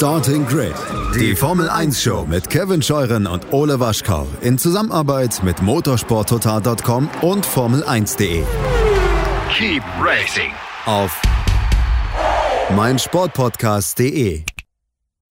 Starting 0.00 0.46
Grid, 0.46 0.72
die 1.14 1.36
Formel 1.36 1.68
1 1.68 2.02
Show 2.02 2.24
mit 2.26 2.48
Kevin 2.48 2.80
Scheuren 2.80 3.26
und 3.26 3.52
Ole 3.52 3.80
Waschkau 3.80 4.26
in 4.40 4.56
Zusammenarbeit 4.56 5.42
mit 5.44 5.60
motorsporttotal.com 5.60 7.10
und 7.20 7.46
Formel1.de. 7.46 8.42
Keep 9.52 9.82
racing 10.02 10.52
Auf 10.86 11.20
meinsportpodcast.de. 12.74 14.44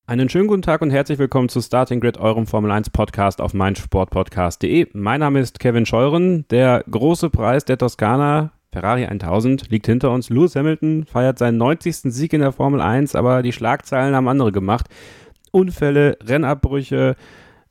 Einen 0.06 0.30
schönen 0.30 0.48
guten 0.48 0.62
Tag 0.62 0.84
und 0.84 0.92
herzlich 0.92 1.18
willkommen 1.18 1.50
zu 1.50 1.62
Starting 1.62 2.00
Grid, 2.00 2.20
eurem 2.20 2.46
Formel 2.46 2.70
1 2.70 2.92
Podcast 2.92 3.42
auf 3.42 3.56
meinsportpodcast.de. 3.56 4.90
Mein 4.94 5.22
Name 5.22 5.40
ist 5.40 5.60
Kevin 5.60 5.88
Scheuren. 5.88 6.48
Der 6.50 6.84
große 6.88 7.32
Preis 7.32 7.66
der 7.66 7.80
Toskana 7.80 8.52
Ferrari 8.72 9.06
1000 9.06 9.70
liegt 9.70 9.88
hinter 9.88 10.12
uns. 10.12 10.30
Lewis 10.30 10.56
Hamilton 10.56 11.06
feiert 11.06 11.40
seinen 11.40 11.58
90. 11.58 12.14
Sieg 12.14 12.34
in 12.34 12.42
der 12.42 12.52
Formel 12.52 12.82
1, 12.82 13.16
aber 13.16 13.42
die 13.42 13.52
Schlagzeilen 13.52 14.16
haben 14.16 14.28
andere 14.28 14.52
gemacht. 14.52 14.88
Unfälle, 15.52 16.18
Rennabbrüche, 16.24 17.16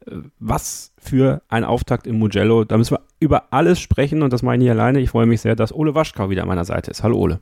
äh, 0.07 0.11
was 0.41 0.93
für 0.99 1.43
ein 1.49 1.65
Auftakt 1.65 2.07
im 2.07 2.19
Mugello. 2.19 2.65
Da 2.65 2.77
müssen 2.77 2.97
wir 2.97 3.01
über 3.21 3.53
alles 3.53 3.79
sprechen 3.79 4.23
und 4.23 4.33
das 4.33 4.43
meine 4.43 4.65
ich 4.65 4.71
alleine. 4.71 5.01
Ich 5.01 5.11
freue 5.11 5.27
mich 5.27 5.41
sehr, 5.41 5.55
dass 5.55 5.73
Ole 5.73 5.95
Waschkau 5.95 6.31
wieder 6.31 6.43
an 6.43 6.49
meiner 6.49 6.65
Seite 6.65 6.91
ist. 6.91 7.03
Hallo 7.03 7.19
Ole. 7.19 7.41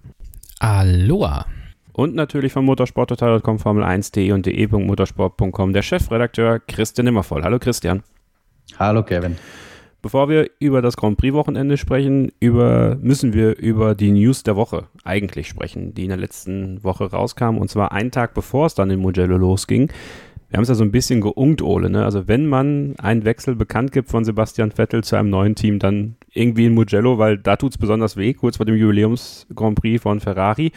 Aloha. 0.58 1.46
Und 1.92 2.14
natürlich 2.14 2.52
von 2.52 2.66
motorsporttotal.com, 2.66 3.56
Formel1.de 3.56 4.32
und 4.32 4.44
de.motorsport.com 4.44 5.72
der 5.72 5.80
Chefredakteur 5.80 6.60
Christian 6.60 7.06
Nimmervoll. 7.06 7.42
Hallo 7.42 7.58
Christian. 7.58 8.02
Hallo 8.78 9.02
Kevin. 9.02 9.36
Bevor 10.06 10.28
wir 10.28 10.48
über 10.60 10.82
das 10.82 10.96
Grand 10.96 11.18
Prix-Wochenende 11.18 11.76
sprechen, 11.76 12.30
über, 12.38 12.96
müssen 13.02 13.32
wir 13.32 13.58
über 13.58 13.96
die 13.96 14.12
News 14.12 14.44
der 14.44 14.54
Woche 14.54 14.84
eigentlich 15.02 15.48
sprechen, 15.48 15.94
die 15.94 16.04
in 16.04 16.10
der 16.10 16.16
letzten 16.16 16.84
Woche 16.84 17.10
rauskam. 17.10 17.58
Und 17.58 17.70
zwar 17.70 17.90
einen 17.90 18.12
Tag 18.12 18.32
bevor 18.32 18.66
es 18.66 18.76
dann 18.76 18.88
in 18.88 19.00
Mugello 19.00 19.36
losging. 19.36 19.90
Wir 20.48 20.58
haben 20.58 20.62
es 20.62 20.68
ja 20.68 20.76
so 20.76 20.84
ein 20.84 20.92
bisschen 20.92 21.20
geungt, 21.20 21.60
Ole. 21.60 21.90
Ne? 21.90 22.04
Also 22.04 22.28
wenn 22.28 22.46
man 22.46 22.94
einen 22.98 23.24
Wechsel 23.24 23.56
bekannt 23.56 23.90
gibt 23.90 24.08
von 24.08 24.24
Sebastian 24.24 24.70
Vettel 24.70 25.02
zu 25.02 25.16
einem 25.16 25.28
neuen 25.28 25.56
Team, 25.56 25.80
dann 25.80 26.14
irgendwie 26.32 26.66
in 26.66 26.74
Mugello, 26.74 27.18
weil 27.18 27.36
da 27.36 27.56
tut 27.56 27.72
es 27.72 27.78
besonders 27.78 28.16
weh, 28.16 28.32
kurz 28.32 28.58
vor 28.58 28.66
dem 28.66 28.76
Jubiläums-Grand 28.76 29.76
Prix 29.76 30.00
von 30.00 30.20
Ferrari. 30.20 30.70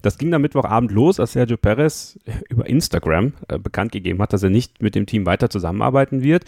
Das 0.00 0.16
ging 0.16 0.30
dann 0.30 0.40
Mittwochabend 0.40 0.90
los, 0.90 1.20
als 1.20 1.32
Sergio 1.32 1.58
Perez 1.58 2.18
über 2.48 2.66
Instagram 2.66 3.34
äh, 3.48 3.58
bekannt 3.58 3.92
gegeben 3.92 4.22
hat, 4.22 4.32
dass 4.32 4.42
er 4.42 4.48
nicht 4.48 4.80
mit 4.80 4.94
dem 4.94 5.04
Team 5.04 5.26
weiter 5.26 5.50
zusammenarbeiten 5.50 6.22
wird 6.22 6.46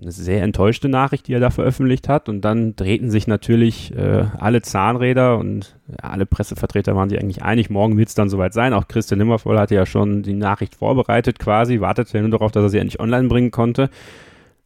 eine 0.00 0.12
sehr 0.12 0.42
enttäuschte 0.42 0.88
Nachricht, 0.88 1.28
die 1.28 1.34
er 1.34 1.40
da 1.40 1.50
veröffentlicht 1.50 2.08
hat. 2.08 2.28
Und 2.28 2.42
dann 2.42 2.76
drehten 2.76 3.10
sich 3.10 3.26
natürlich 3.26 3.94
äh, 3.96 4.26
alle 4.38 4.62
Zahnräder 4.62 5.38
und 5.38 5.76
alle 6.00 6.26
Pressevertreter 6.26 6.96
waren 6.96 7.08
sich 7.08 7.20
eigentlich 7.20 7.42
einig, 7.42 7.70
morgen 7.70 7.96
wird 7.96 8.08
es 8.08 8.14
dann 8.14 8.28
soweit 8.28 8.54
sein. 8.54 8.72
Auch 8.72 8.88
Christian 8.88 9.18
Nimmervoll 9.18 9.58
hatte 9.58 9.74
ja 9.74 9.86
schon 9.86 10.22
die 10.22 10.32
Nachricht 10.32 10.74
vorbereitet 10.74 11.38
quasi, 11.38 11.80
wartete 11.80 12.20
nur 12.20 12.30
darauf, 12.30 12.52
dass 12.52 12.64
er 12.64 12.70
sie 12.70 12.78
endlich 12.78 13.00
online 13.00 13.28
bringen 13.28 13.50
konnte. 13.50 13.90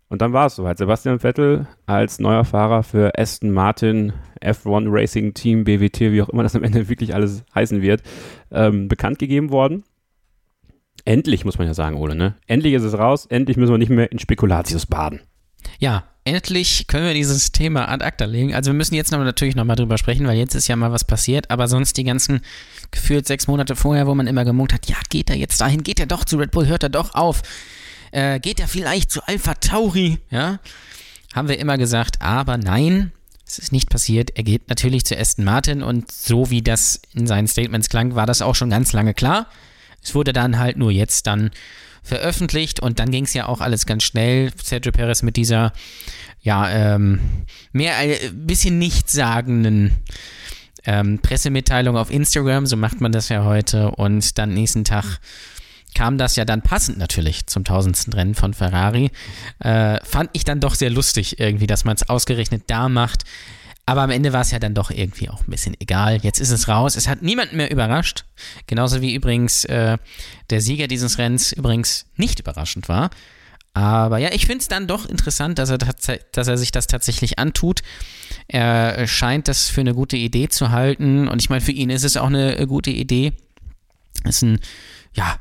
Und 0.08 0.22
dann 0.22 0.32
war 0.32 0.46
es 0.46 0.56
soweit. 0.56 0.78
Sebastian 0.78 1.18
Vettel 1.18 1.66
als 1.84 2.18
neuer 2.18 2.46
Fahrer 2.46 2.82
für 2.82 3.18
Aston 3.18 3.50
Martin, 3.50 4.14
F1 4.42 4.86
Racing 4.88 5.34
Team, 5.34 5.64
BWT, 5.64 6.00
wie 6.12 6.22
auch 6.22 6.30
immer 6.30 6.42
das 6.42 6.56
am 6.56 6.62
Ende 6.62 6.88
wirklich 6.88 7.14
alles 7.14 7.44
heißen 7.54 7.82
wird, 7.82 8.02
ähm, 8.50 8.88
bekannt 8.88 9.18
gegeben 9.18 9.50
worden 9.50 9.84
endlich, 11.08 11.44
muss 11.44 11.58
man 11.58 11.66
ja 11.66 11.74
sagen, 11.74 11.96
Ole, 11.96 12.14
ne? 12.14 12.34
Endlich 12.46 12.74
ist 12.74 12.84
es 12.84 12.96
raus, 12.96 13.26
endlich 13.26 13.56
müssen 13.56 13.72
wir 13.72 13.78
nicht 13.78 13.88
mehr 13.88 14.12
in 14.12 14.18
Spekulatius 14.18 14.86
baden. 14.86 15.20
Ja, 15.78 16.04
endlich 16.24 16.86
können 16.86 17.06
wir 17.06 17.14
dieses 17.14 17.50
Thema 17.50 17.88
ad 17.88 18.04
acta 18.04 18.26
legen. 18.26 18.54
Also 18.54 18.70
wir 18.70 18.76
müssen 18.76 18.94
jetzt 18.94 19.10
noch, 19.10 19.18
natürlich 19.18 19.56
nochmal 19.56 19.76
drüber 19.76 19.96
sprechen, 19.96 20.26
weil 20.26 20.36
jetzt 20.36 20.54
ist 20.54 20.68
ja 20.68 20.76
mal 20.76 20.92
was 20.92 21.04
passiert, 21.04 21.50
aber 21.50 21.66
sonst 21.66 21.96
die 21.96 22.04
ganzen 22.04 22.40
gefühlt 22.90 23.26
sechs 23.26 23.46
Monate 23.46 23.74
vorher, 23.74 24.06
wo 24.06 24.14
man 24.14 24.26
immer 24.26 24.44
gemunkt 24.44 24.74
hat, 24.74 24.86
ja, 24.86 24.96
geht 25.08 25.30
er 25.30 25.36
jetzt 25.36 25.60
dahin, 25.60 25.82
geht 25.82 25.98
er 25.98 26.06
doch 26.06 26.24
zu 26.24 26.36
Red 26.36 26.50
Bull, 26.50 26.66
hört 26.66 26.82
er 26.82 26.90
doch 26.90 27.14
auf, 27.14 27.42
äh, 28.12 28.38
geht 28.38 28.60
er 28.60 28.68
vielleicht 28.68 29.10
zu 29.10 29.26
Alpha 29.26 29.54
Tauri, 29.54 30.18
ja, 30.30 30.60
haben 31.34 31.48
wir 31.48 31.58
immer 31.58 31.78
gesagt, 31.78 32.20
aber 32.20 32.58
nein, 32.58 33.12
es 33.46 33.58
ist 33.58 33.72
nicht 33.72 33.88
passiert. 33.88 34.36
Er 34.36 34.42
geht 34.42 34.68
natürlich 34.68 35.06
zu 35.06 35.18
Aston 35.18 35.44
Martin 35.44 35.82
und 35.82 36.12
so 36.12 36.50
wie 36.50 36.60
das 36.60 37.00
in 37.14 37.26
seinen 37.26 37.48
Statements 37.48 37.88
klang, 37.88 38.14
war 38.14 38.26
das 38.26 38.42
auch 38.42 38.54
schon 38.54 38.68
ganz 38.68 38.92
lange 38.92 39.14
klar. 39.14 39.46
Es 40.08 40.14
wurde 40.14 40.32
dann 40.32 40.58
halt 40.58 40.78
nur 40.78 40.90
jetzt 40.90 41.26
dann 41.26 41.50
veröffentlicht 42.02 42.80
und 42.80 42.98
dann 42.98 43.10
ging 43.10 43.24
es 43.24 43.34
ja 43.34 43.46
auch 43.46 43.60
alles 43.60 43.84
ganz 43.84 44.04
schnell. 44.04 44.50
Sergio 44.62 44.90
Perez 44.90 45.22
mit 45.22 45.36
dieser, 45.36 45.74
ja, 46.40 46.66
ähm, 46.70 47.20
mehr 47.72 47.96
ein 47.98 48.46
bisschen 48.46 48.78
nichtssagenden 48.78 49.98
ähm, 50.86 51.18
Pressemitteilung 51.18 51.98
auf 51.98 52.10
Instagram, 52.10 52.64
so 52.64 52.78
macht 52.78 53.02
man 53.02 53.12
das 53.12 53.28
ja 53.28 53.44
heute 53.44 53.90
und 53.90 54.38
dann 54.38 54.54
nächsten 54.54 54.84
Tag 54.84 55.18
kam 55.94 56.16
das 56.16 56.36
ja 56.36 56.46
dann 56.46 56.62
passend 56.62 56.96
natürlich 56.96 57.46
zum 57.46 57.64
tausendsten 57.64 58.14
Rennen 58.14 58.34
von 58.34 58.54
Ferrari. 58.54 59.10
Äh, 59.58 60.02
fand 60.04 60.30
ich 60.32 60.44
dann 60.44 60.60
doch 60.60 60.74
sehr 60.74 60.90
lustig 60.90 61.38
irgendwie, 61.38 61.66
dass 61.66 61.84
man 61.84 61.96
es 61.96 62.08
ausgerechnet 62.08 62.62
da 62.68 62.88
macht. 62.88 63.24
Aber 63.88 64.02
am 64.02 64.10
Ende 64.10 64.34
war 64.34 64.42
es 64.42 64.50
ja 64.50 64.58
dann 64.58 64.74
doch 64.74 64.90
irgendwie 64.90 65.30
auch 65.30 65.40
ein 65.40 65.50
bisschen 65.50 65.74
egal. 65.80 66.18
Jetzt 66.18 66.40
ist 66.40 66.50
es 66.50 66.68
raus. 66.68 66.94
Es 66.94 67.08
hat 67.08 67.22
niemanden 67.22 67.56
mehr 67.56 67.70
überrascht. 67.70 68.26
Genauso 68.66 69.00
wie 69.00 69.14
übrigens 69.14 69.64
äh, 69.64 69.96
der 70.50 70.60
Sieger 70.60 70.88
dieses 70.88 71.16
Rennens 71.16 71.52
übrigens 71.52 72.04
nicht 72.14 72.38
überraschend 72.38 72.90
war. 72.90 73.08
Aber 73.72 74.18
ja, 74.18 74.28
ich 74.32 74.44
finde 74.44 74.58
es 74.58 74.68
dann 74.68 74.88
doch 74.88 75.06
interessant, 75.06 75.58
dass 75.58 75.70
er, 75.70 75.78
dass 75.78 76.48
er 76.48 76.58
sich 76.58 76.70
das 76.70 76.86
tatsächlich 76.86 77.38
antut. 77.38 77.80
Er 78.46 79.06
scheint 79.06 79.48
das 79.48 79.70
für 79.70 79.80
eine 79.80 79.94
gute 79.94 80.18
Idee 80.18 80.50
zu 80.50 80.68
halten. 80.68 81.26
Und 81.26 81.40
ich 81.40 81.48
meine, 81.48 81.62
für 81.62 81.72
ihn 81.72 81.88
ist 81.88 82.04
es 82.04 82.18
auch 82.18 82.26
eine 82.26 82.66
gute 82.66 82.90
Idee. 82.90 83.32
Es 84.24 84.36
ist 84.36 84.42
ein, 84.42 84.60
ja, 85.14 85.36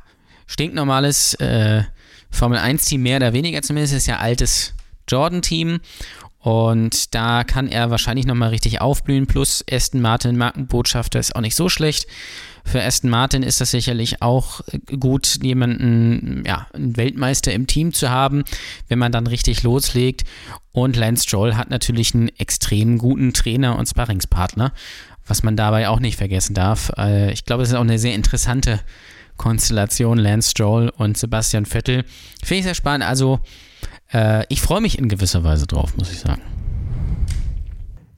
stinknormales 0.46 1.34
äh, 1.34 1.82
Formel 2.30 2.58
1-Team, 2.58 3.02
mehr 3.02 3.18
oder 3.18 3.34
weniger 3.34 3.60
zumindest. 3.60 3.92
Es 3.92 4.04
ist 4.04 4.06
ja 4.06 4.20
altes 4.20 4.72
Jordan-Team. 5.06 5.80
Und 6.40 7.14
da 7.14 7.42
kann 7.42 7.68
er 7.68 7.90
wahrscheinlich 7.90 8.26
nochmal 8.26 8.50
richtig 8.50 8.80
aufblühen. 8.80 9.26
Plus 9.26 9.64
Aston 9.70 10.00
Martin 10.00 10.36
Markenbotschafter 10.36 11.18
ist 11.18 11.34
auch 11.34 11.40
nicht 11.40 11.56
so 11.56 11.68
schlecht. 11.68 12.06
Für 12.64 12.82
Aston 12.82 13.10
Martin 13.10 13.42
ist 13.42 13.60
das 13.60 13.70
sicherlich 13.70 14.22
auch 14.22 14.60
gut, 15.00 15.38
jemanden, 15.42 16.44
ja, 16.46 16.66
einen 16.72 16.96
Weltmeister 16.96 17.52
im 17.52 17.66
Team 17.66 17.92
zu 17.92 18.10
haben, 18.10 18.44
wenn 18.88 18.98
man 18.98 19.10
dann 19.10 19.26
richtig 19.26 19.62
loslegt. 19.62 20.24
Und 20.70 20.96
Lance 20.96 21.24
Stroll 21.24 21.56
hat 21.56 21.70
natürlich 21.70 22.14
einen 22.14 22.28
extrem 22.38 22.98
guten 22.98 23.32
Trainer 23.32 23.78
und 23.78 23.88
Sparringspartner, 23.88 24.72
was 25.26 25.42
man 25.42 25.56
dabei 25.56 25.88
auch 25.88 25.98
nicht 25.98 26.18
vergessen 26.18 26.54
darf. 26.54 26.92
Äh, 26.96 27.32
ich 27.32 27.46
glaube, 27.46 27.62
es 27.62 27.70
ist 27.70 27.74
auch 27.74 27.80
eine 27.80 27.98
sehr 27.98 28.14
interessante 28.14 28.80
Konstellation, 29.38 30.18
Lance 30.18 30.50
Stroll 30.50 30.92
und 30.94 31.16
Sebastian 31.16 31.64
Vettel. 31.64 32.04
Finde 32.44 32.58
ich 32.58 32.64
sehr 32.64 32.74
spannend. 32.74 33.08
Also, 33.08 33.40
äh, 34.12 34.44
ich 34.48 34.60
freue 34.60 34.80
mich 34.80 34.98
in 34.98 35.08
gewisser 35.08 35.44
Weise 35.44 35.66
drauf, 35.66 35.96
muss 35.96 36.12
ich 36.12 36.20
sagen. 36.20 36.42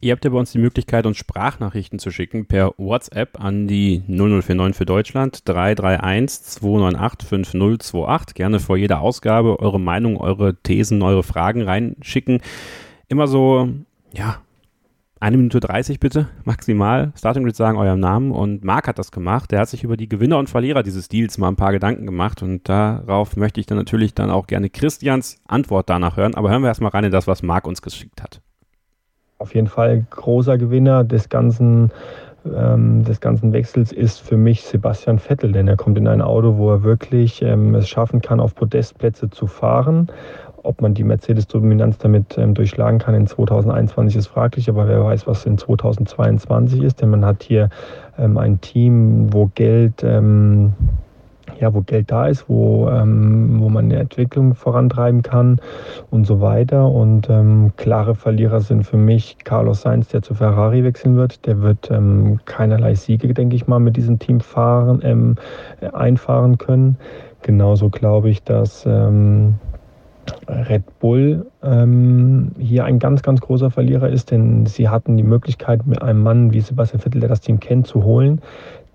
Ihr 0.02 0.12
habt 0.12 0.24
ja 0.24 0.30
bei 0.30 0.38
uns 0.38 0.50
die 0.50 0.58
Möglichkeit, 0.58 1.04
uns 1.04 1.18
Sprachnachrichten 1.18 1.98
zu 1.98 2.10
schicken 2.10 2.46
per 2.46 2.72
WhatsApp 2.78 3.38
an 3.38 3.68
die 3.68 4.02
0049 4.06 4.74
für 4.74 4.86
Deutschland 4.86 5.42
331 5.46 6.42
298 6.42 7.28
5028. 7.28 8.34
Gerne 8.34 8.60
vor 8.60 8.78
jeder 8.78 9.02
Ausgabe 9.02 9.60
eure 9.60 9.78
Meinung, 9.78 10.16
eure 10.16 10.54
Thesen, 10.54 11.02
eure 11.02 11.22
Fragen 11.22 11.60
reinschicken. 11.60 12.40
Immer 13.08 13.28
so, 13.28 13.68
ja, 14.14 14.40
eine 15.20 15.36
Minute 15.36 15.60
30 15.60 16.00
bitte, 16.00 16.28
maximal. 16.44 17.12
Starting 17.14 17.44
Grid 17.44 17.54
sagen 17.54 17.76
euren 17.76 18.00
Namen 18.00 18.32
und 18.32 18.64
Marc 18.64 18.88
hat 18.88 18.98
das 18.98 19.12
gemacht. 19.12 19.52
Der 19.52 19.60
hat 19.60 19.68
sich 19.68 19.84
über 19.84 19.98
die 19.98 20.08
Gewinner 20.08 20.38
und 20.38 20.48
Verlierer 20.48 20.82
dieses 20.82 21.08
Deals 21.08 21.36
mal 21.36 21.48
ein 21.48 21.56
paar 21.56 21.72
Gedanken 21.72 22.06
gemacht 22.06 22.42
und 22.42 22.66
darauf 22.68 23.36
möchte 23.36 23.60
ich 23.60 23.66
dann 23.66 23.76
natürlich 23.76 24.14
dann 24.14 24.30
auch 24.30 24.46
gerne 24.46 24.70
Christians 24.70 25.38
Antwort 25.46 25.90
danach 25.90 26.16
hören. 26.16 26.34
Aber 26.34 26.50
hören 26.50 26.62
wir 26.62 26.68
erstmal 26.68 26.90
rein 26.92 27.04
in 27.04 27.12
das, 27.12 27.26
was 27.26 27.42
Marc 27.42 27.66
uns 27.66 27.82
geschickt 27.82 28.22
hat. 28.22 28.40
Auf 29.36 29.54
jeden 29.54 29.66
Fall 29.66 30.06
großer 30.08 30.56
Gewinner 30.56 31.04
des 31.04 31.28
ganzen 31.28 31.92
ähm, 32.46 33.04
des 33.04 33.20
ganzen 33.20 33.52
Wechsels 33.52 33.92
ist 33.92 34.20
für 34.20 34.38
mich 34.38 34.62
Sebastian 34.62 35.18
Vettel, 35.18 35.52
denn 35.52 35.68
er 35.68 35.76
kommt 35.76 35.98
in 35.98 36.08
ein 36.08 36.22
Auto, 36.22 36.56
wo 36.56 36.70
er 36.70 36.82
wirklich 36.82 37.42
ähm, 37.42 37.74
es 37.74 37.86
schaffen 37.86 38.22
kann, 38.22 38.40
auf 38.40 38.54
Podestplätze 38.54 39.28
zu 39.28 39.46
fahren 39.46 40.10
ob 40.62 40.80
man 40.80 40.94
die 40.94 41.04
Mercedes-Dominanz 41.04 41.98
damit 41.98 42.36
ähm, 42.38 42.54
durchschlagen 42.54 42.98
kann 42.98 43.14
in 43.14 43.26
2021 43.26 44.16
ist 44.16 44.26
fraglich, 44.26 44.68
aber 44.68 44.88
wer 44.88 45.04
weiß, 45.04 45.26
was 45.26 45.46
in 45.46 45.58
2022 45.58 46.82
ist, 46.82 47.00
denn 47.00 47.10
man 47.10 47.24
hat 47.24 47.42
hier 47.42 47.70
ähm, 48.18 48.36
ein 48.38 48.60
Team, 48.60 49.32
wo 49.32 49.50
Geld, 49.54 50.04
ähm, 50.04 50.72
ja, 51.58 51.72
wo 51.74 51.80
Geld 51.80 52.10
da 52.10 52.26
ist, 52.26 52.48
wo, 52.48 52.88
ähm, 52.88 53.60
wo 53.60 53.68
man 53.68 53.86
eine 53.86 53.98
Entwicklung 53.98 54.54
vorantreiben 54.54 55.22
kann 55.22 55.60
und 56.10 56.26
so 56.26 56.40
weiter. 56.40 56.88
Und 56.88 57.28
ähm, 57.28 57.72
klare 57.76 58.14
Verlierer 58.14 58.60
sind 58.60 58.84
für 58.84 58.96
mich 58.96 59.38
Carlos 59.44 59.82
Sainz, 59.82 60.08
der 60.08 60.22
zu 60.22 60.34
Ferrari 60.34 60.84
wechseln 60.84 61.16
wird. 61.16 61.46
Der 61.46 61.60
wird 61.60 61.90
ähm, 61.90 62.40
keinerlei 62.44 62.94
Siege, 62.94 63.32
denke 63.34 63.56
ich 63.56 63.66
mal, 63.66 63.80
mit 63.80 63.96
diesem 63.96 64.18
Team 64.18 64.40
fahren, 64.40 65.36
einfahren 65.92 66.56
können. 66.56 66.96
Genauso 67.42 67.90
glaube 67.90 68.30
ich, 68.30 68.42
dass 68.42 68.86
Red 70.48 70.98
Bull 70.98 71.46
ähm, 71.62 72.52
hier 72.58 72.84
ein 72.84 72.98
ganz, 72.98 73.22
ganz 73.22 73.40
großer 73.40 73.70
Verlierer 73.70 74.08
ist, 74.08 74.30
denn 74.30 74.66
sie 74.66 74.88
hatten 74.88 75.16
die 75.16 75.22
Möglichkeit, 75.22 75.86
mit 75.86 76.02
einem 76.02 76.22
Mann 76.22 76.52
wie 76.52 76.60
Sebastian 76.60 77.00
Vettel, 77.00 77.20
der 77.20 77.28
das 77.28 77.40
Team 77.40 77.60
kennt, 77.60 77.86
zu 77.86 78.04
holen, 78.04 78.40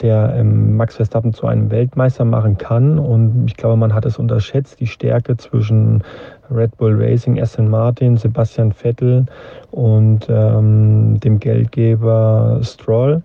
der 0.02 0.36
ähm, 0.36 0.76
Max 0.76 0.98
Verstappen 0.98 1.34
zu 1.34 1.48
einem 1.48 1.72
Weltmeister 1.72 2.26
machen 2.26 2.58
kann. 2.58 3.00
Und 3.00 3.46
ich 3.48 3.56
glaube, 3.56 3.78
man 3.78 3.94
hat 3.94 4.06
es 4.06 4.18
unterschätzt, 4.18 4.80
die 4.80 4.88
Stärke 4.88 5.38
zwischen 5.38 6.04
Red 6.52 6.78
Bull 6.78 6.96
Racing, 7.02 7.40
Aston 7.40 7.70
Martin, 7.70 8.18
Sebastian 8.18 8.72
Vettel 8.72 9.26
und 9.72 10.28
ähm, 10.30 11.20
dem 11.20 11.40
Geldgeber 11.40 12.60
Stroll. 12.62 13.22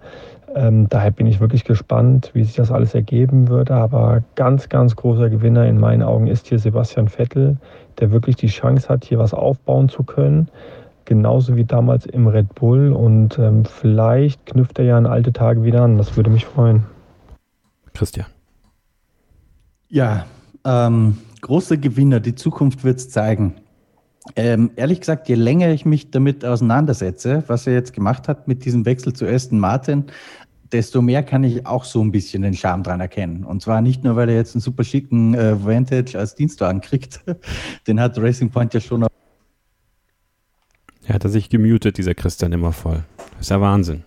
Ähm, 0.55 0.89
daher 0.89 1.13
bin 1.13 1.27
ich 1.27 1.41
wirklich 1.41 1.65
gespannt, 1.65 2.31
wie 2.35 2.43
sich 2.43 2.57
das 2.57 2.73
alles 2.73 2.95
ergeben 2.95 3.49
wird. 3.49 3.71
Aber 3.71 4.23
ganz, 4.35 4.69
ganz 4.69 4.97
großer 4.97 5.31
Gewinner 5.31 5.67
in 5.67 5.79
meinen 5.79 6.03
Augen 6.03 6.27
ist 6.27 6.49
hier 6.49 6.59
Sebastian 6.59 7.09
Vettel, 7.09 7.57
der 7.99 8.13
wirklich 8.13 8.37
die 8.37 8.49
Chance 8.49 8.89
hat, 8.89 9.05
hier 9.05 9.19
was 9.19 9.35
aufbauen 9.35 9.89
zu 9.89 10.03
können. 10.03 10.49
Genauso 11.05 11.57
wie 11.57 11.65
damals 11.65 12.07
im 12.07 12.27
Red 12.27 12.55
Bull. 12.55 12.93
Und 12.93 13.39
ähm, 13.39 13.65
vielleicht 13.65 14.47
knüpft 14.47 14.79
er 14.79 14.85
ja 14.85 14.97
an 14.97 15.07
alte 15.07 15.33
Tage 15.33 15.65
wieder 15.65 15.83
an. 15.83 15.99
Das 15.99 16.17
würde 16.17 16.31
mich 16.31 16.45
freuen. 16.45 16.85
Christian. 17.95 18.27
Ja, 19.89 20.27
ähm, 20.65 21.19
große 21.41 21.79
Gewinner. 21.79 22.21
Die 22.21 22.35
Zukunft 22.35 22.85
wird 22.85 22.99
es 22.99 23.11
zeigen. 23.11 23.57
Ähm, 24.37 24.71
ehrlich 24.77 25.01
gesagt, 25.01 25.29
je 25.29 25.35
länger 25.35 25.71
ich 25.71 25.85
mich 25.85 26.11
damit 26.11 26.45
auseinandersetze, 26.45 27.43
was 27.47 27.67
er 27.67 27.73
jetzt 27.73 27.93
gemacht 27.93 28.29
hat 28.29 28.47
mit 28.47 28.65
diesem 28.65 28.85
Wechsel 28.85 29.13
zu 29.13 29.27
Aston 29.27 29.59
Martin, 29.59 30.05
desto 30.73 31.03
mehr 31.03 31.23
kann 31.23 31.45
ich 31.45 31.67
auch 31.67 31.85
so 31.85 32.03
ein 32.03 32.13
bisschen 32.13 32.43
den 32.43 32.55
Charme 32.55 32.83
dran 32.83 33.01
erkennen. 33.01 33.45
Und 33.45 33.63
zwar 33.63 33.81
nicht 33.81 34.05
nur, 34.05 34.17
weil 34.17 34.29
er 34.29 34.37
jetzt 34.37 34.55
einen 34.55 34.63
super 34.63 34.85
schicken 34.85 35.35
äh, 35.35 35.65
Vantage 35.65 36.19
als 36.19 36.35
Dienstwagen 36.35 36.81
kriegt. 36.81 37.21
Den 37.87 38.01
hat 38.01 38.19
Racing 38.19 38.51
Point 38.51 38.75
ja 38.75 38.81
schon. 38.81 39.07
Er 41.07 41.15
hat 41.15 41.25
er 41.25 41.31
sich 41.31 41.49
gemutet, 41.49 41.99
dieser 41.99 42.15
Christian, 42.15 42.53
immer 42.53 42.73
voll. 42.73 43.03
Das 43.17 43.41
ist 43.41 43.51
ja 43.51 43.61
Wahnsinn. 43.61 44.05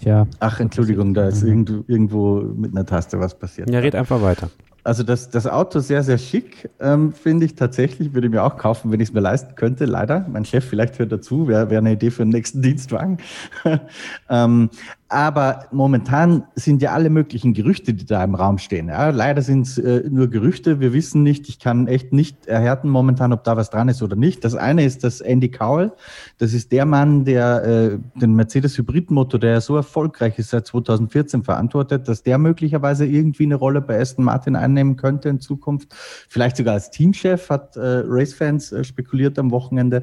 Tja. 0.00 0.26
Ach, 0.40 0.60
Entschuldigung, 0.60 1.14
da 1.14 1.28
ist 1.28 1.42
mhm. 1.42 1.48
irgendwo, 1.48 1.84
irgendwo 1.86 2.40
mit 2.40 2.72
einer 2.72 2.84
Taste 2.84 3.18
was 3.20 3.38
passiert. 3.38 3.70
Ja, 3.70 3.78
red 3.78 3.94
einfach 3.94 4.20
weiter. 4.20 4.50
Also 4.84 5.02
das, 5.02 5.30
das 5.30 5.46
Auto 5.46 5.80
sehr, 5.80 6.02
sehr 6.02 6.18
schick, 6.18 6.68
ähm, 6.78 7.14
finde 7.14 7.46
ich 7.46 7.54
tatsächlich. 7.54 8.12
Würde 8.12 8.26
ich 8.26 8.32
mir 8.32 8.42
auch 8.42 8.58
kaufen, 8.58 8.92
wenn 8.92 9.00
ich 9.00 9.08
es 9.08 9.14
mir 9.14 9.20
leisten 9.20 9.54
könnte. 9.54 9.86
Leider. 9.86 10.26
Mein 10.30 10.44
Chef 10.44 10.62
vielleicht 10.62 10.98
hört 10.98 11.10
dazu. 11.10 11.48
Wäre 11.48 11.70
wär 11.70 11.78
eine 11.78 11.92
Idee 11.92 12.10
für 12.10 12.22
den 12.22 12.28
nächsten 12.28 12.60
Dienstwagen. 12.60 13.16
ähm, 14.28 14.68
aber 15.08 15.66
momentan 15.70 16.44
sind 16.54 16.82
ja 16.82 16.92
alle 16.92 17.10
möglichen 17.10 17.52
Gerüchte, 17.52 17.94
die 17.94 18.06
da 18.06 18.24
im 18.24 18.34
Raum 18.34 18.58
stehen. 18.58 18.88
Ja, 18.88 19.10
leider 19.10 19.42
sind 19.42 19.66
es 19.66 19.78
äh, 19.78 20.02
nur 20.08 20.28
Gerüchte. 20.28 20.80
Wir 20.80 20.92
wissen 20.92 21.22
nicht, 21.22 21.48
ich 21.48 21.58
kann 21.58 21.86
echt 21.86 22.12
nicht 22.12 22.46
erhärten 22.46 22.88
momentan, 22.88 23.32
ob 23.32 23.44
da 23.44 23.56
was 23.56 23.70
dran 23.70 23.88
ist 23.88 24.02
oder 24.02 24.16
nicht. 24.16 24.44
Das 24.44 24.54
eine 24.54 24.84
ist 24.84 25.04
das 25.04 25.20
Andy 25.20 25.50
Cowell. 25.50 25.92
Das 26.38 26.54
ist 26.54 26.72
der 26.72 26.86
Mann, 26.86 27.24
der 27.24 27.64
äh, 27.64 27.98
den 28.18 28.34
Mercedes-Hybrid-Motor, 28.34 29.38
der 29.38 29.52
ja 29.52 29.60
so 29.60 29.76
erfolgreich 29.76 30.38
ist, 30.38 30.50
seit 30.50 30.66
2014 30.66 31.44
verantwortet, 31.44 32.08
dass 32.08 32.22
der 32.22 32.38
möglicherweise 32.38 33.06
irgendwie 33.06 33.44
eine 33.44 33.56
Rolle 33.56 33.82
bei 33.82 34.00
Aston 34.00 34.24
Martin 34.24 34.56
einnehmen 34.56 34.96
könnte 34.96 35.28
in 35.28 35.40
Zukunft. 35.40 35.94
Vielleicht 36.28 36.56
sogar 36.56 36.74
als 36.74 36.90
Teamchef, 36.90 37.50
hat 37.50 37.76
äh, 37.76 38.02
Racefans 38.06 38.72
äh, 38.72 38.84
spekuliert 38.84 39.38
am 39.38 39.50
Wochenende. 39.50 40.02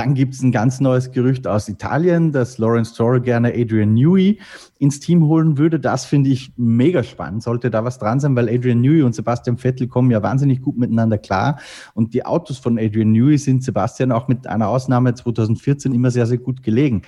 Dann 0.00 0.14
gibt 0.14 0.32
es 0.32 0.42
ein 0.42 0.50
ganz 0.50 0.80
neues 0.80 1.12
Gerücht 1.12 1.46
aus 1.46 1.68
Italien, 1.68 2.32
dass 2.32 2.56
Lawrence 2.56 2.94
Stroll 2.94 3.20
gerne 3.20 3.52
Adrian 3.54 3.92
Newey 3.92 4.38
ins 4.78 4.98
Team 4.98 5.26
holen 5.26 5.58
würde. 5.58 5.78
Das 5.78 6.06
finde 6.06 6.30
ich 6.30 6.54
mega 6.56 7.02
spannend. 7.02 7.42
Sollte 7.42 7.70
da 7.70 7.84
was 7.84 7.98
dran 7.98 8.18
sein, 8.18 8.34
weil 8.34 8.48
Adrian 8.48 8.80
Newey 8.80 9.02
und 9.02 9.14
Sebastian 9.14 9.58
Vettel 9.58 9.88
kommen 9.88 10.10
ja 10.10 10.22
wahnsinnig 10.22 10.62
gut 10.62 10.78
miteinander 10.78 11.18
klar. 11.18 11.58
Und 11.92 12.14
die 12.14 12.24
Autos 12.24 12.56
von 12.56 12.78
Adrian 12.78 13.12
Newey 13.12 13.36
sind 13.36 13.62
Sebastian 13.62 14.10
auch 14.10 14.26
mit 14.26 14.46
einer 14.46 14.68
Ausnahme 14.68 15.12
2014 15.12 15.92
immer 15.92 16.10
sehr, 16.10 16.24
sehr 16.24 16.38
gut 16.38 16.62
gelegen. 16.62 17.02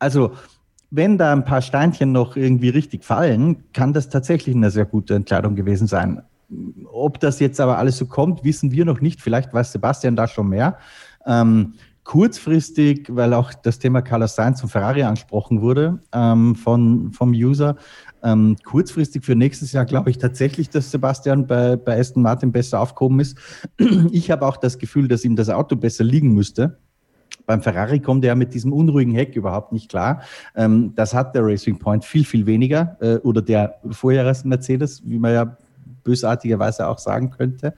Also, 0.00 0.32
wenn 0.90 1.18
da 1.18 1.32
ein 1.32 1.44
paar 1.44 1.62
Steinchen 1.62 2.10
noch 2.10 2.34
irgendwie 2.34 2.70
richtig 2.70 3.04
fallen, 3.04 3.62
kann 3.72 3.92
das 3.92 4.08
tatsächlich 4.08 4.56
eine 4.56 4.72
sehr 4.72 4.84
gute 4.84 5.14
Entscheidung 5.14 5.54
gewesen 5.54 5.86
sein. 5.86 6.22
Ob 6.92 7.20
das 7.20 7.38
jetzt 7.38 7.60
aber 7.60 7.78
alles 7.78 7.98
so 7.98 8.06
kommt, 8.06 8.42
wissen 8.42 8.72
wir 8.72 8.84
noch 8.84 9.00
nicht. 9.00 9.20
Vielleicht 9.20 9.54
weiß 9.54 9.70
Sebastian 9.70 10.16
da 10.16 10.26
schon 10.26 10.48
mehr. 10.48 10.78
Ähm, 11.24 11.74
kurzfristig, 12.04 13.06
weil 13.10 13.32
auch 13.32 13.54
das 13.54 13.78
Thema 13.78 14.02
Carlos 14.02 14.34
Sainz 14.34 14.62
und 14.62 14.70
Ferrari 14.70 15.02
angesprochen 15.02 15.60
wurde 15.60 16.00
ähm, 16.12 16.56
von, 16.56 17.12
vom 17.12 17.30
User, 17.30 17.76
ähm, 18.24 18.56
kurzfristig 18.64 19.24
für 19.24 19.36
nächstes 19.36 19.72
Jahr 19.72 19.84
glaube 19.84 20.10
ich 20.10 20.18
tatsächlich, 20.18 20.68
dass 20.70 20.90
Sebastian 20.90 21.46
bei, 21.46 21.76
bei 21.76 21.98
Aston 21.98 22.22
Martin 22.22 22.52
besser 22.52 22.80
aufgehoben 22.80 23.20
ist. 23.20 23.36
Ich 24.10 24.30
habe 24.30 24.46
auch 24.46 24.56
das 24.56 24.78
Gefühl, 24.78 25.08
dass 25.08 25.24
ihm 25.24 25.36
das 25.36 25.48
Auto 25.48 25.76
besser 25.76 26.04
liegen 26.04 26.32
müsste. 26.32 26.78
Beim 27.46 27.62
Ferrari 27.62 28.00
kommt 28.00 28.24
er 28.24 28.34
mit 28.34 28.54
diesem 28.54 28.72
unruhigen 28.72 29.14
Heck 29.14 29.36
überhaupt 29.36 29.72
nicht 29.72 29.88
klar. 29.88 30.22
Ähm, 30.54 30.92
das 30.94 31.14
hat 31.14 31.34
der 31.34 31.44
Racing 31.44 31.78
Point 31.78 32.04
viel, 32.04 32.24
viel 32.24 32.46
weniger 32.46 32.96
äh, 33.00 33.16
oder 33.18 33.42
der 33.42 33.80
Vorjahres 33.90 34.44
Mercedes, 34.44 35.02
wie 35.04 35.18
man 35.18 35.32
ja 35.32 35.56
bösartigerweise 36.04 36.88
auch 36.88 36.98
sagen 36.98 37.30
könnte. 37.30 37.74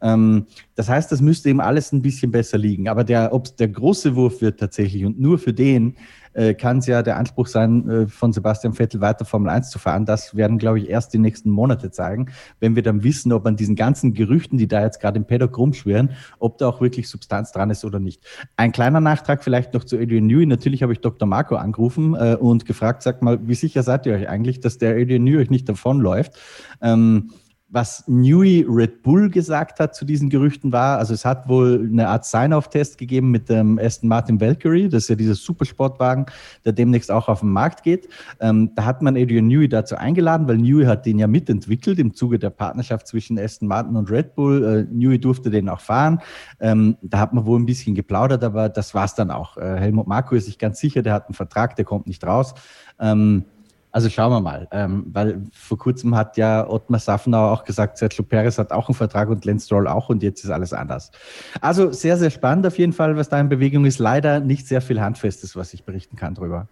Ähm, 0.00 0.46
das 0.74 0.88
heißt, 0.88 1.12
das 1.12 1.20
müsste 1.20 1.50
ihm 1.50 1.60
alles 1.60 1.92
ein 1.92 2.02
bisschen 2.02 2.30
besser 2.30 2.58
liegen. 2.58 2.88
Aber 2.88 3.04
der, 3.04 3.32
ob 3.32 3.56
der 3.56 3.68
große 3.68 4.16
Wurf 4.16 4.40
wird 4.40 4.60
tatsächlich 4.60 5.04
und 5.04 5.20
nur 5.20 5.38
für 5.38 5.52
den 5.52 5.96
äh, 6.34 6.54
kann 6.54 6.78
es 6.78 6.86
ja 6.86 7.02
der 7.02 7.16
Anspruch 7.16 7.46
sein, 7.46 7.88
äh, 7.88 8.06
von 8.06 8.32
Sebastian 8.32 8.74
Vettel 8.74 9.00
weiter 9.00 9.24
Formel 9.24 9.50
1 9.50 9.70
zu 9.70 9.78
fahren. 9.78 10.06
Das 10.06 10.36
werden, 10.36 10.58
glaube 10.58 10.78
ich, 10.78 10.88
erst 10.88 11.12
die 11.12 11.18
nächsten 11.18 11.50
Monate 11.50 11.90
zeigen, 11.90 12.30
wenn 12.60 12.74
wir 12.76 12.82
dann 12.82 13.02
wissen, 13.02 13.32
ob 13.32 13.46
an 13.46 13.56
diesen 13.56 13.76
ganzen 13.76 14.14
Gerüchten, 14.14 14.58
die 14.58 14.68
da 14.68 14.82
jetzt 14.82 15.00
gerade 15.00 15.18
im 15.18 15.26
Paddock 15.26 15.56
rumschwirren, 15.58 16.10
ob 16.38 16.58
da 16.58 16.68
auch 16.68 16.80
wirklich 16.80 17.08
Substanz 17.08 17.52
dran 17.52 17.70
ist 17.70 17.84
oder 17.84 17.98
nicht. 17.98 18.24
Ein 18.56 18.72
kleiner 18.72 19.00
Nachtrag 19.00 19.44
vielleicht 19.44 19.74
noch 19.74 19.84
zu 19.84 19.98
Adrian 19.98 20.26
Newey. 20.26 20.46
Natürlich 20.46 20.82
habe 20.82 20.92
ich 20.92 21.00
Dr. 21.00 21.28
Marco 21.28 21.56
angerufen 21.56 22.14
äh, 22.14 22.36
und 22.38 22.64
gefragt, 22.64 23.02
sag 23.02 23.22
mal, 23.22 23.46
wie 23.46 23.54
sicher 23.54 23.82
seid 23.82 24.06
ihr 24.06 24.14
euch 24.14 24.28
eigentlich, 24.28 24.60
dass 24.60 24.78
der 24.78 24.96
Adrian 24.96 25.24
Newey 25.24 25.42
euch 25.42 25.50
nicht 25.50 25.68
davonläuft? 25.68 26.32
Ähm, 26.80 27.32
was 27.72 28.04
Newey 28.06 28.66
Red 28.68 29.02
Bull 29.02 29.30
gesagt 29.30 29.80
hat 29.80 29.94
zu 29.94 30.04
diesen 30.04 30.28
Gerüchten 30.28 30.72
war, 30.72 30.98
also 30.98 31.14
es 31.14 31.24
hat 31.24 31.48
wohl 31.48 31.88
eine 31.90 32.06
Art 32.06 32.26
Sign-off-Test 32.26 32.98
gegeben 32.98 33.30
mit 33.30 33.48
dem 33.48 33.78
Aston 33.78 34.08
Martin 34.08 34.40
Valkyrie, 34.40 34.90
das 34.90 35.04
ist 35.04 35.08
ja 35.08 35.14
dieser 35.16 35.34
Supersportwagen, 35.34 36.26
der 36.66 36.74
demnächst 36.74 37.10
auch 37.10 37.28
auf 37.28 37.40
den 37.40 37.48
Markt 37.48 37.82
geht. 37.82 38.08
Ähm, 38.40 38.72
da 38.74 38.84
hat 38.84 39.00
man 39.00 39.16
Adrian 39.16 39.46
Newey 39.46 39.68
dazu 39.68 39.96
eingeladen, 39.96 40.46
weil 40.48 40.58
Newey 40.58 40.84
hat 40.84 41.06
den 41.06 41.18
ja 41.18 41.26
mitentwickelt 41.26 41.98
im 41.98 42.14
Zuge 42.14 42.38
der 42.38 42.50
Partnerschaft 42.50 43.06
zwischen 43.06 43.38
Aston 43.38 43.68
Martin 43.68 43.96
und 43.96 44.10
Red 44.10 44.34
Bull. 44.34 44.86
Äh, 44.90 44.94
Newey 44.94 45.18
durfte 45.18 45.48
den 45.48 45.70
auch 45.70 45.80
fahren. 45.80 46.20
Ähm, 46.60 46.98
da 47.00 47.20
hat 47.20 47.32
man 47.32 47.46
wohl 47.46 47.58
ein 47.58 47.66
bisschen 47.66 47.94
geplaudert, 47.94 48.44
aber 48.44 48.68
das 48.68 48.94
war 48.94 49.06
es 49.06 49.14
dann 49.14 49.30
auch. 49.30 49.56
Äh, 49.56 49.78
Helmut 49.78 50.06
Marko 50.06 50.34
ist 50.34 50.44
sich 50.44 50.58
ganz 50.58 50.78
sicher, 50.78 51.00
der 51.00 51.14
hat 51.14 51.26
einen 51.26 51.34
Vertrag, 51.34 51.74
der 51.76 51.86
kommt 51.86 52.06
nicht 52.06 52.22
raus. 52.24 52.54
Ähm, 53.00 53.46
also 53.92 54.08
schauen 54.08 54.32
wir 54.32 54.40
mal, 54.40 54.68
ähm, 54.72 55.04
weil 55.12 55.42
vor 55.52 55.78
kurzem 55.78 56.16
hat 56.16 56.38
ja 56.38 56.68
Ottmar 56.68 56.98
Safnauer 56.98 57.52
auch 57.52 57.64
gesagt, 57.64 57.98
Sergio 57.98 58.24
Perez 58.24 58.56
hat 58.56 58.72
auch 58.72 58.88
einen 58.88 58.94
Vertrag 58.94 59.28
und 59.28 59.44
Lance 59.44 59.66
Stroll 59.66 59.86
auch 59.86 60.08
und 60.08 60.22
jetzt 60.22 60.42
ist 60.42 60.50
alles 60.50 60.72
anders. 60.72 61.12
Also 61.60 61.92
sehr, 61.92 62.16
sehr 62.16 62.30
spannend 62.30 62.66
auf 62.66 62.78
jeden 62.78 62.94
Fall, 62.94 63.16
was 63.16 63.28
da 63.28 63.38
in 63.38 63.50
Bewegung 63.50 63.84
ist. 63.84 63.98
Leider 63.98 64.40
nicht 64.40 64.66
sehr 64.66 64.80
viel 64.80 65.00
Handfestes, 65.00 65.56
was 65.56 65.74
ich 65.74 65.84
berichten 65.84 66.16
kann 66.16 66.34
drüber. 66.34 66.68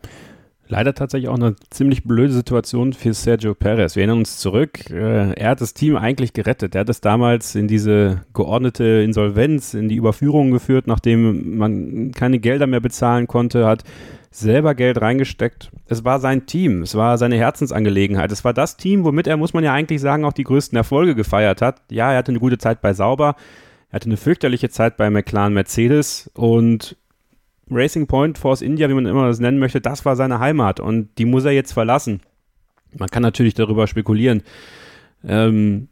Leider 0.67 0.95
tatsächlich 0.95 1.29
auch 1.29 1.35
eine 1.35 1.57
ziemlich 1.71 2.05
blöde 2.05 2.33
Situation 2.33 2.93
für 2.93 3.13
Sergio 3.13 3.55
Perez. 3.55 3.97
Wir 3.97 4.03
erinnern 4.03 4.21
uns 4.21 4.39
zurück, 4.39 4.89
äh, 4.89 5.33
er 5.33 5.51
hat 5.51 5.61
das 5.61 5.75
Team 5.75 5.97
eigentlich 5.97 6.33
gerettet. 6.33 6.77
Er 6.77 6.83
hat 6.83 6.89
es 6.89 7.01
damals 7.01 7.57
in 7.57 7.67
diese 7.67 8.21
geordnete 8.33 8.85
Insolvenz, 8.85 9.75
in 9.75 9.89
die 9.89 9.97
Überführung 9.97 10.53
geführt, 10.53 10.87
nachdem 10.87 11.59
man 11.59 12.13
keine 12.13 12.39
Gelder 12.39 12.69
mehr 12.69 12.81
bezahlen 12.81 13.27
konnte, 13.27 13.67
hat 13.67 13.83
selber 14.31 14.75
Geld 14.75 15.01
reingesteckt. 15.01 15.71
Es 15.87 16.05
war 16.05 16.21
sein 16.21 16.47
Team, 16.47 16.83
es 16.83 16.95
war 16.95 17.19
seine 17.19 17.37
Herzensangelegenheit. 17.37 18.31
Es 18.31 18.45
war 18.45 18.55
das 18.55 18.77
Team, 18.77 19.05
womit 19.05 19.27
er, 19.27 19.37
muss 19.37 19.55
man 19.55 19.65
ja 19.65 19.73
eigentlich 19.73 20.01
sagen, 20.01 20.25
auch 20.25 20.33
die 20.33 20.45
größten 20.45 20.77
Erfolge 20.77 21.15
gefeiert 21.15 21.63
hat. 21.63 21.83
Ja, 21.91 22.13
er 22.13 22.19
hatte 22.19 22.33
eine 22.33 22.39
gute 22.39 22.59
Zeit 22.59 22.81
bei 22.81 22.93
Sauber, 22.95 23.35
er 23.91 23.95
hatte 23.95 24.07
eine 24.07 24.17
fürchterliche 24.17 24.71
Zeit 24.71 24.97
bei 24.97 25.11
McLaren 25.11 25.53
Mercedes 25.53 26.31
und 26.35 26.97
Racing 27.71 28.07
Point, 28.07 28.39
Force 28.39 28.63
India, 28.63 28.89
wie 28.89 28.95
man 28.95 29.07
immer 29.07 29.27
das 29.27 29.41
nennen 29.41 29.59
möchte, 29.59 29.81
das 29.81 30.05
war 30.05 30.17
seine 30.17 30.41
Heimat 30.41 30.81
und 30.81 31.09
die 31.19 31.25
muss 31.25 31.45
er 31.45 31.53
jetzt 31.53 31.73
verlassen. 31.73 32.21
Man 32.97 33.09
kann 33.09 33.23
natürlich 33.23 33.55
darüber 33.55 33.87
spekulieren. 33.87 34.43
Ähm, 35.25 35.89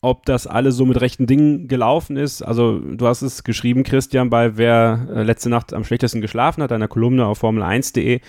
ob 0.00 0.26
das 0.26 0.46
alles 0.46 0.76
so 0.76 0.86
mit 0.86 1.00
rechten 1.00 1.26
Dingen 1.26 1.66
gelaufen 1.68 2.16
ist. 2.16 2.42
Also 2.42 2.78
du 2.78 3.06
hast 3.06 3.22
es 3.22 3.42
geschrieben, 3.42 3.82
Christian, 3.82 4.30
bei 4.30 4.56
wer 4.56 5.08
äh, 5.10 5.22
letzte 5.22 5.50
Nacht 5.50 5.72
am 5.72 5.84
schlechtesten 5.84 6.20
geschlafen 6.20 6.62
hat, 6.62 6.72
einer 6.72 6.88
Kolumne 6.88 7.26
auf 7.26 7.42
Formel1.de, 7.42 8.20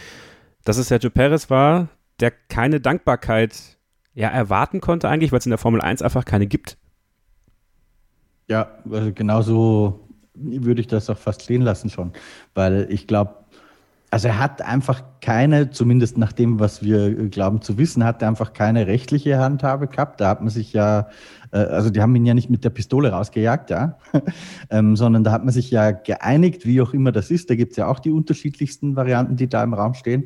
dass 0.63 0.77
es 0.77 0.87
Sergio 0.87 1.09
Perez 1.09 1.49
war, 1.49 1.89
der 2.19 2.31
keine 2.31 2.79
Dankbarkeit 2.79 3.77
ja, 4.13 4.29
erwarten 4.29 4.81
konnte 4.81 5.07
eigentlich, 5.07 5.31
weil 5.31 5.39
es 5.39 5.45
in 5.45 5.51
der 5.51 5.59
Formel 5.59 5.81
1 5.81 6.01
einfach 6.01 6.25
keine 6.25 6.47
gibt. 6.47 6.77
Ja, 8.47 8.79
also 8.89 9.13
genauso 9.13 10.07
würde 10.33 10.81
ich 10.81 10.87
das 10.87 11.09
auch 11.09 11.17
fast 11.17 11.43
stehen 11.43 11.61
lassen 11.61 11.89
schon, 11.89 12.13
weil 12.55 12.87
ich 12.89 13.05
glaube, 13.05 13.35
also 14.11 14.27
er 14.27 14.39
hat 14.39 14.61
einfach 14.63 15.03
keine, 15.21 15.69
zumindest 15.69 16.17
nach 16.17 16.33
dem, 16.33 16.59
was 16.59 16.81
wir 16.81 17.29
glauben 17.29 17.61
zu 17.61 17.77
wissen, 17.77 18.03
hat 18.03 18.21
er 18.23 18.27
einfach 18.27 18.53
keine 18.53 18.87
rechtliche 18.87 19.37
Handhabe 19.37 19.87
gehabt. 19.87 20.19
Da 20.19 20.29
hat 20.29 20.41
man 20.41 20.49
sich 20.49 20.73
ja 20.73 21.09
also 21.57 21.89
die 21.89 22.01
haben 22.01 22.15
ihn 22.15 22.25
ja 22.25 22.33
nicht 22.33 22.49
mit 22.49 22.63
der 22.63 22.69
Pistole 22.69 23.11
rausgejagt, 23.11 23.69
ja, 23.69 23.97
ähm, 24.69 24.95
sondern 24.95 25.23
da 25.23 25.31
hat 25.31 25.43
man 25.43 25.53
sich 25.53 25.71
ja 25.71 25.91
geeinigt, 25.91 26.65
wie 26.65 26.81
auch 26.81 26.93
immer 26.93 27.11
das 27.11 27.31
ist. 27.31 27.49
Da 27.49 27.55
gibt 27.55 27.71
es 27.71 27.77
ja 27.77 27.87
auch 27.87 27.99
die 27.99 28.11
unterschiedlichsten 28.11 28.95
Varianten, 28.95 29.35
die 29.35 29.47
da 29.47 29.63
im 29.63 29.73
Raum 29.73 29.93
stehen. 29.93 30.25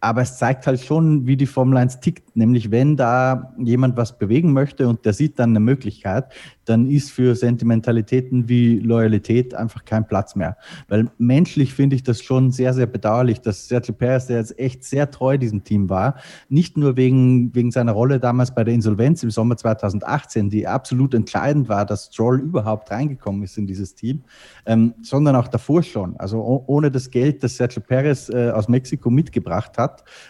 Aber 0.00 0.22
es 0.22 0.38
zeigt 0.38 0.66
halt 0.66 0.80
schon, 0.80 1.26
wie 1.26 1.36
die 1.36 1.46
Formel 1.46 1.78
1 1.78 2.00
tickt. 2.00 2.36
Nämlich, 2.36 2.70
wenn 2.70 2.96
da 2.96 3.52
jemand 3.58 3.96
was 3.96 4.18
bewegen 4.18 4.52
möchte 4.52 4.88
und 4.88 5.04
der 5.04 5.12
sieht 5.12 5.38
dann 5.38 5.50
eine 5.50 5.60
Möglichkeit, 5.60 6.32
dann 6.68 6.86
ist 6.86 7.10
für 7.10 7.34
Sentimentalitäten 7.34 8.48
wie 8.48 8.78
Loyalität 8.78 9.54
einfach 9.54 9.84
kein 9.84 10.06
Platz 10.06 10.36
mehr. 10.36 10.56
Weil 10.88 11.10
menschlich 11.18 11.72
finde 11.72 11.96
ich 11.96 12.02
das 12.02 12.22
schon 12.22 12.50
sehr, 12.50 12.74
sehr 12.74 12.86
bedauerlich, 12.86 13.40
dass 13.40 13.68
Sergio 13.68 13.94
Perez, 13.94 14.26
der 14.26 14.38
jetzt 14.38 14.58
echt 14.58 14.84
sehr 14.84 15.10
treu 15.10 15.38
diesem 15.38 15.64
Team 15.64 15.88
war, 15.88 16.16
nicht 16.48 16.76
nur 16.76 16.96
wegen, 16.96 17.54
wegen 17.54 17.70
seiner 17.70 17.92
Rolle 17.92 18.20
damals 18.20 18.54
bei 18.54 18.64
der 18.64 18.74
Insolvenz 18.74 19.22
im 19.22 19.30
Sommer 19.30 19.56
2018, 19.56 20.50
die 20.50 20.66
absolut 20.66 21.14
entscheidend 21.14 21.68
war, 21.68 21.86
dass 21.86 22.10
Stroll 22.12 22.40
überhaupt 22.40 22.90
reingekommen 22.90 23.42
ist 23.42 23.56
in 23.56 23.66
dieses 23.66 23.94
Team, 23.94 24.22
ähm, 24.66 24.94
sondern 25.02 25.36
auch 25.36 25.48
davor 25.48 25.82
schon. 25.82 26.16
Also 26.18 26.64
ohne 26.66 26.90
das 26.90 27.10
Geld, 27.10 27.42
das 27.42 27.56
Sergio 27.56 27.80
Perez 27.80 28.28
äh, 28.28 28.50
aus 28.50 28.68
Mexiko 28.68 29.10
mitgebracht 29.10 29.78
hat, 29.78 29.87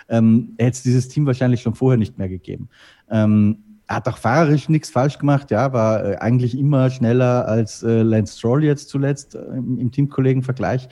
ähm, 0.08 0.54
hätte 0.58 0.76
es 0.76 0.82
dieses 0.82 1.08
Team 1.08 1.26
wahrscheinlich 1.26 1.62
schon 1.62 1.74
vorher 1.74 1.98
nicht 1.98 2.18
mehr 2.18 2.28
gegeben. 2.28 2.68
Ähm, 3.10 3.58
er 3.86 3.96
hat 3.96 4.08
auch 4.08 4.18
fahrerisch 4.18 4.68
nichts 4.68 4.90
falsch 4.90 5.18
gemacht, 5.18 5.50
ja, 5.50 5.72
war 5.72 6.04
äh, 6.04 6.16
eigentlich 6.16 6.56
immer 6.56 6.90
schneller 6.90 7.48
als 7.48 7.82
äh, 7.82 8.02
Lance 8.02 8.38
Stroll 8.38 8.62
jetzt 8.62 8.90
zuletzt 8.90 9.34
äh, 9.34 9.38
im, 9.38 9.78
im 9.78 9.90
Teamkollegenvergleich. 9.90 10.88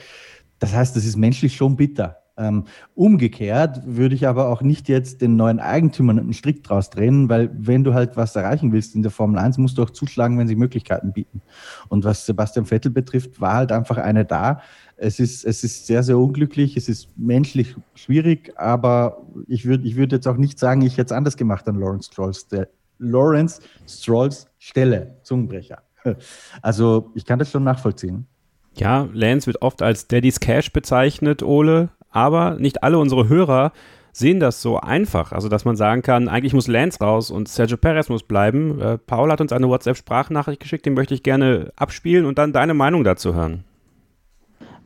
Das 0.59 0.73
heißt, 0.73 0.95
das 0.95 1.05
ist 1.05 1.15
menschlich 1.15 1.55
schon 1.55 1.75
bitter. 1.75 2.17
Ähm, 2.39 2.65
umgekehrt 2.93 3.81
würde 3.85 4.13
ich 4.13 4.27
aber 4.27 4.49
auch 4.49 4.61
nicht 4.61 4.89
jetzt 4.89 5.21
den 5.21 5.35
neuen 5.35 5.59
Eigentümern 5.59 6.19
einen 6.19 6.33
Strick 6.33 6.63
draus 6.63 6.91
drehen, 6.91 7.29
weil 7.29 7.49
wenn 7.53 7.83
du 7.83 7.95
halt 7.95 8.15
was 8.15 8.35
erreichen 8.35 8.71
willst 8.71 8.93
in 8.93 9.01
der 9.01 9.11
Formel 9.11 9.39
1, 9.39 9.57
musst 9.57 9.77
du 9.77 9.83
auch 9.83 9.89
zuschlagen, 9.89 10.37
wenn 10.37 10.47
sie 10.47 10.55
Möglichkeiten 10.55 11.13
bieten. 11.13 11.41
Und 11.89 12.03
was 12.03 12.27
Sebastian 12.27 12.65
Vettel 12.65 12.91
betrifft, 12.91 13.41
war 13.41 13.53
halt 13.53 13.71
einfach 13.71 13.97
eine 13.97 14.23
da. 14.23 14.61
Es 14.97 15.19
ist, 15.19 15.45
es 15.45 15.63
ist 15.63 15.85
sehr, 15.85 16.01
sehr 16.03 16.17
unglücklich, 16.17 16.75
es 16.75 16.89
ist 16.89 17.09
menschlich 17.17 17.75
schwierig, 17.93 18.51
aber 18.57 19.21
ich 19.47 19.65
würde 19.65 19.87
ich 19.87 19.95
würd 19.95 20.11
jetzt 20.11 20.27
auch 20.27 20.37
nicht 20.37 20.57
sagen, 20.57 20.81
ich 20.81 20.93
hätte 20.93 21.07
es 21.07 21.11
anders 21.11 21.37
gemacht 21.37 21.67
an 21.67 21.79
Lawrence 21.79 22.09
Strolls, 22.11 22.47
der, 22.47 22.67
Lawrence 22.99 23.61
Strolls 23.87 24.47
Stelle, 24.57 25.17
Zungenbrecher. 25.23 25.83
Also 26.61 27.11
ich 27.15 27.25
kann 27.25 27.37
das 27.37 27.51
schon 27.51 27.63
nachvollziehen. 27.63 28.27
Ja, 28.75 29.07
Lance 29.13 29.47
wird 29.47 29.61
oft 29.61 29.81
als 29.81 30.07
Daddy's 30.07 30.39
Cash 30.39 30.71
bezeichnet, 30.71 31.43
Ole 31.43 31.89
aber 32.09 32.57
nicht 32.59 32.83
alle 32.83 32.97
unsere 32.97 33.29
Hörer 33.29 33.71
sehen 34.11 34.39
das 34.39 34.61
so 34.61 34.79
einfach. 34.79 35.31
Also, 35.31 35.49
dass 35.49 35.65
man 35.65 35.75
sagen 35.75 36.01
kann, 36.01 36.27
eigentlich 36.27 36.53
muss 36.53 36.67
Lance 36.67 36.99
raus 36.99 37.29
und 37.29 37.47
Sergio 37.47 37.77
Perez 37.77 38.09
muss 38.09 38.23
bleiben. 38.23 38.81
Äh, 38.81 38.97
Paul 38.97 39.31
hat 39.31 39.41
uns 39.41 39.51
eine 39.51 39.69
WhatsApp-Sprachnachricht 39.69 40.59
geschickt, 40.59 40.85
den 40.87 40.95
möchte 40.95 41.13
ich 41.13 41.21
gerne 41.21 41.71
abspielen 41.75 42.25
und 42.25 42.39
dann 42.39 42.53
deine 42.53 42.73
Meinung 42.73 43.03
dazu 43.03 43.35
hören. 43.35 43.63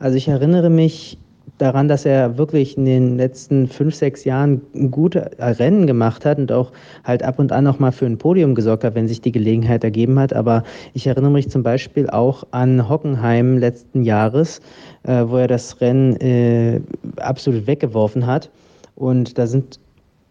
Also, 0.01 0.17
ich 0.17 0.27
erinnere 0.27 0.71
mich 0.71 1.19
daran, 1.59 1.87
dass 1.87 2.05
er 2.05 2.35
wirklich 2.39 2.75
in 2.75 2.85
den 2.85 3.17
letzten 3.17 3.67
fünf, 3.67 3.93
sechs 3.93 4.23
Jahren 4.23 4.59
gute 4.89 5.29
Rennen 5.37 5.85
gemacht 5.85 6.25
hat 6.25 6.39
und 6.39 6.51
auch 6.51 6.71
halt 7.03 7.21
ab 7.21 7.37
und 7.37 7.51
an 7.51 7.67
auch 7.67 7.77
mal 7.77 7.91
für 7.91 8.07
ein 8.07 8.17
Podium 8.17 8.55
gesorgt 8.55 8.83
hat, 8.83 8.95
wenn 8.95 9.07
sich 9.07 9.21
die 9.21 9.31
Gelegenheit 9.31 9.83
ergeben 9.83 10.17
hat. 10.17 10.33
Aber 10.33 10.63
ich 10.95 11.05
erinnere 11.05 11.29
mich 11.29 11.51
zum 11.51 11.61
Beispiel 11.61 12.09
auch 12.09 12.43
an 12.49 12.89
Hockenheim 12.89 13.59
letzten 13.59 14.01
Jahres, 14.01 14.59
äh, 15.03 15.23
wo 15.27 15.37
er 15.37 15.47
das 15.47 15.79
Rennen 15.81 16.15
äh, 16.19 16.81
absolut 17.17 17.67
weggeworfen 17.67 18.25
hat. 18.25 18.49
Und 18.95 19.37
da 19.37 19.45
sind 19.45 19.79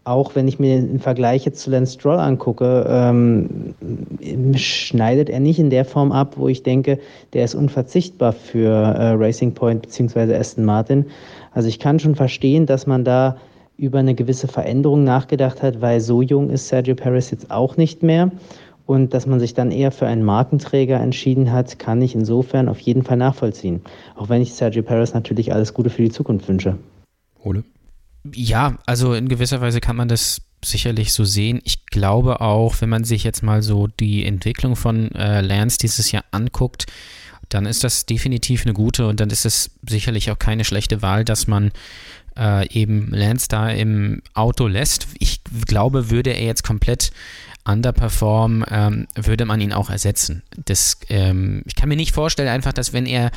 auch 0.03 0.33
wenn 0.33 0.47
ich 0.47 0.57
mir 0.59 0.81
den 0.81 0.99
Vergleich 0.99 1.45
jetzt 1.45 1.61
zu 1.61 1.69
Lance 1.69 1.93
Stroll 1.93 2.17
angucke, 2.17 2.85
ähm, 2.89 3.75
schneidet 4.55 5.29
er 5.29 5.39
nicht 5.39 5.59
in 5.59 5.69
der 5.69 5.85
Form 5.85 6.11
ab, 6.11 6.35
wo 6.37 6.47
ich 6.47 6.63
denke, 6.63 6.99
der 7.33 7.45
ist 7.45 7.53
unverzichtbar 7.53 8.33
für 8.33 8.71
äh, 8.71 9.11
Racing 9.11 9.53
Point 9.53 9.83
bzw. 9.83 10.35
Aston 10.35 10.65
Martin. 10.65 11.05
Also 11.51 11.67
ich 11.67 11.79
kann 11.79 11.99
schon 11.99 12.15
verstehen, 12.15 12.65
dass 12.65 12.87
man 12.87 13.03
da 13.03 13.37
über 13.77 13.99
eine 13.99 14.15
gewisse 14.15 14.47
Veränderung 14.47 15.03
nachgedacht 15.03 15.61
hat, 15.61 15.81
weil 15.81 15.99
so 15.99 16.21
jung 16.21 16.49
ist 16.49 16.67
Sergio 16.67 16.95
Perez 16.95 17.29
jetzt 17.31 17.51
auch 17.51 17.77
nicht 17.77 18.03
mehr. 18.03 18.31
Und 18.87 19.13
dass 19.13 19.25
man 19.25 19.39
sich 19.39 19.53
dann 19.53 19.71
eher 19.71 19.91
für 19.91 20.07
einen 20.07 20.23
Markenträger 20.23 20.99
entschieden 20.99 21.51
hat, 21.51 21.79
kann 21.79 22.01
ich 22.01 22.15
insofern 22.15 22.67
auf 22.67 22.79
jeden 22.79 23.03
Fall 23.03 23.17
nachvollziehen. 23.17 23.81
Auch 24.15 24.29
wenn 24.29 24.41
ich 24.41 24.53
Sergio 24.53 24.81
Perez 24.83 25.13
natürlich 25.13 25.53
alles 25.53 25.73
Gute 25.73 25.89
für 25.89 26.01
die 26.01 26.09
Zukunft 26.09 26.47
wünsche. 26.47 26.75
Ole? 27.43 27.63
Ja, 28.23 28.77
also 28.85 29.13
in 29.13 29.27
gewisser 29.29 29.61
Weise 29.61 29.81
kann 29.81 29.95
man 29.95 30.07
das 30.07 30.41
sicherlich 30.63 31.13
so 31.13 31.23
sehen. 31.23 31.59
Ich 31.63 31.85
glaube 31.87 32.41
auch, 32.41 32.75
wenn 32.81 32.89
man 32.89 33.03
sich 33.03 33.23
jetzt 33.23 33.41
mal 33.41 33.61
so 33.63 33.87
die 33.87 34.25
Entwicklung 34.25 34.75
von 34.75 35.11
äh, 35.15 35.41
Lance 35.41 35.79
dieses 35.79 36.11
Jahr 36.11 36.23
anguckt, 36.31 36.85
dann 37.49 37.65
ist 37.65 37.83
das 37.83 38.05
definitiv 38.05 38.65
eine 38.65 38.73
gute 38.73 39.07
und 39.07 39.19
dann 39.19 39.29
ist 39.29 39.45
es 39.45 39.71
sicherlich 39.87 40.31
auch 40.31 40.39
keine 40.39 40.63
schlechte 40.63 41.01
Wahl, 41.01 41.25
dass 41.25 41.47
man 41.47 41.71
äh, 42.37 42.67
eben 42.71 43.09
Lance 43.11 43.47
da 43.49 43.69
im 43.69 44.21
Auto 44.33 44.67
lässt. 44.67 45.07
Ich 45.19 45.41
glaube, 45.67 46.09
würde 46.09 46.31
er 46.31 46.45
jetzt 46.45 46.63
komplett 46.63 47.11
underperform, 47.65 48.65
ähm, 48.69 49.07
würde 49.15 49.45
man 49.45 49.61
ihn 49.61 49.73
auch 49.73 49.89
ersetzen. 49.89 50.41
Das, 50.65 50.97
ähm, 51.09 51.61
ich 51.65 51.75
kann 51.75 51.89
mir 51.89 51.95
nicht 51.95 52.13
vorstellen, 52.13 52.49
einfach, 52.49 52.73
dass 52.73 52.93
wenn 52.93 53.05
er 53.05 53.31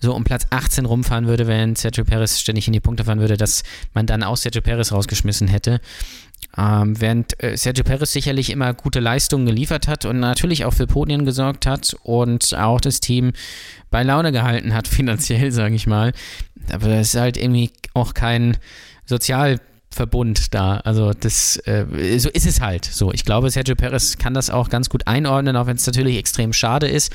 so 0.00 0.14
um 0.14 0.24
Platz 0.24 0.46
18 0.50 0.84
rumfahren 0.84 1.26
würde, 1.26 1.46
wenn 1.46 1.76
Sergio 1.76 2.04
Perez 2.04 2.38
ständig 2.38 2.66
in 2.66 2.72
die 2.72 2.80
Punkte 2.80 3.04
fahren 3.04 3.20
würde, 3.20 3.36
dass 3.36 3.62
man 3.94 4.06
dann 4.06 4.22
auch 4.22 4.36
Sergio 4.36 4.60
Perez 4.60 4.92
rausgeschmissen 4.92 5.48
hätte. 5.48 5.80
Ähm, 6.56 7.00
während 7.00 7.42
äh, 7.42 7.56
Sergio 7.56 7.84
Perez 7.84 8.12
sicherlich 8.12 8.50
immer 8.50 8.74
gute 8.74 9.00
Leistungen 9.00 9.46
geliefert 9.46 9.88
hat 9.88 10.04
und 10.04 10.20
natürlich 10.20 10.64
auch 10.64 10.74
für 10.74 10.86
Podien 10.86 11.24
gesorgt 11.24 11.66
hat 11.66 11.94
und 12.02 12.54
auch 12.56 12.80
das 12.80 13.00
Team 13.00 13.32
bei 13.90 14.02
Laune 14.02 14.32
gehalten 14.32 14.74
hat, 14.74 14.88
finanziell, 14.88 15.52
sage 15.52 15.74
ich 15.74 15.86
mal. 15.86 16.12
Aber 16.72 16.88
das 16.88 17.14
ist 17.14 17.20
halt 17.20 17.36
irgendwie 17.36 17.70
auch 17.94 18.14
kein 18.14 18.56
Sozial- 19.06 19.58
Verbund 19.92 20.54
da. 20.54 20.76
Also 20.78 21.12
das 21.12 21.56
äh, 21.66 22.18
so 22.18 22.28
ist 22.30 22.46
es 22.46 22.60
halt. 22.60 22.84
So, 22.84 23.12
ich 23.12 23.24
glaube, 23.24 23.50
Sergio 23.50 23.74
Perez 23.74 24.18
kann 24.18 24.34
das 24.34 24.50
auch 24.50 24.68
ganz 24.68 24.88
gut 24.88 25.06
einordnen, 25.06 25.56
auch 25.56 25.66
wenn 25.66 25.76
es 25.76 25.86
natürlich 25.86 26.16
extrem 26.16 26.52
schade 26.52 26.88
ist. 26.88 27.12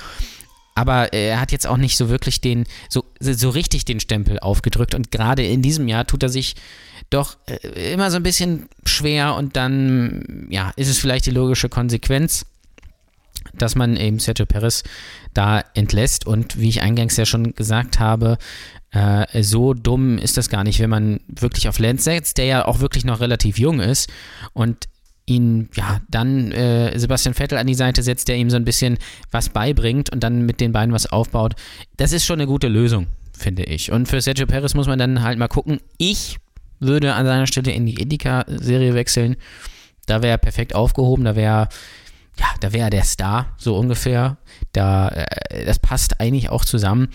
Aber 0.77 1.13
er 1.13 1.39
hat 1.39 1.53
jetzt 1.53 1.67
auch 1.67 1.77
nicht 1.77 1.96
so 1.96 2.10
wirklich 2.10 2.41
den, 2.41 2.65
so, 2.89 3.05
so 3.22 3.50
richtig 3.50 3.86
den 3.86 4.01
Stempel 4.01 4.39
aufgedrückt. 4.39 4.94
Und 4.94 5.10
gerade 5.10 5.46
in 5.46 5.62
diesem 5.62 5.88
Jahr 5.88 6.05
tut 6.05 6.22
er 6.22 6.29
sich 6.29 6.55
doch 7.10 7.38
äh, 7.46 7.94
immer 7.94 8.12
so 8.12 8.17
ein 8.17 8.24
bisschen 8.24 8.67
schwer 8.86 9.36
und 9.36 9.55
dann, 9.55 10.48
ja, 10.50 10.74
ist 10.75 10.89
es 10.89 11.00
vielleicht 11.00 11.27
die 11.27 11.32
logische 11.32 11.70
Konsequenz, 11.70 12.46
dass 13.53 13.75
man 13.75 13.96
eben 13.96 14.20
Sergio 14.20 14.46
Perez 14.46 14.84
da 15.34 15.63
entlässt. 15.75 16.27
Und 16.27 16.60
wie 16.60 16.67
ich 16.67 16.82
eingangs 16.82 17.15
ja 17.15 17.25
schon 17.25 17.55
gesagt 17.55 18.00
habe, 18.00 18.38
äh, 18.96 19.44
so 19.44 19.74
dumm 19.74 20.18
ist 20.18 20.38
das 20.38 20.50
gar 20.50 20.64
nicht, 20.64 20.80
wenn 20.80 20.90
man 20.90 21.20
wirklich 21.28 21.68
auf 21.68 21.80
Lance 21.80 22.04
setzt, 22.04 22.38
der 22.38 22.46
ja 22.46 22.66
auch 22.66 22.80
wirklich 22.80 23.06
noch 23.06 23.20
relativ 23.20 23.60
jung 23.60 23.80
ist 23.80 24.10
und 24.54 24.88
ihn, 25.25 25.70
ja, 25.75 26.00
dann 26.10 26.52
äh, 26.52 26.98
Sebastian 26.98 27.34
Vettel 27.34 27.58
an 27.58 27.68
die 27.68 27.74
Seite 27.74 28.04
setzt, 28.04 28.28
der 28.28 28.38
ihm 28.38 28.50
so 28.50 28.56
ein 28.56 28.66
bisschen 28.66 28.98
was 29.32 29.50
beibringt 29.50 30.12
und 30.12 30.24
dann 30.24 30.46
mit 30.46 30.62
den 30.62 30.72
beiden 30.72 30.94
was 30.94 31.08
aufbaut. 31.12 31.56
Das 31.98 32.14
ist 32.14 32.25
schon 32.25 32.40
eine 32.40 32.48
gute 32.48 32.68
Lösung, 32.68 33.08
finde 33.38 33.64
ich. 33.64 33.92
Und 33.92 34.08
für 34.08 34.22
Sergio 34.22 34.46
Perez 34.46 34.75
muss 34.75 34.88
man 34.88 35.00
dann 35.00 35.24
halt 35.24 35.40
mal 35.40 35.48
gucken. 35.48 35.80
Ich 35.98 36.38
würde 36.80 37.16
an 37.16 37.25
seiner 37.25 37.48
Stelle 37.48 37.72
in 37.72 37.86
die 37.86 37.96
Indica-Serie 37.96 38.94
wechseln. 38.94 39.36
Da 40.06 40.22
wäre 40.22 40.34
er 40.34 40.38
perfekt 40.38 40.75
aufgehoben, 40.75 41.25
da 41.25 41.36
wäre 41.36 41.68
ja, 42.38 42.46
da 42.60 42.74
wäre 42.74 42.86
er 42.86 42.90
der 42.90 43.04
Star, 43.04 43.56
so 43.58 43.78
ungefähr. 43.78 44.38
Da, 44.74 45.10
äh, 45.10 45.66
das 45.66 45.80
passt 45.80 46.20
eigentlich 46.20 46.50
auch 46.50 46.66
zusammen. 46.66 47.10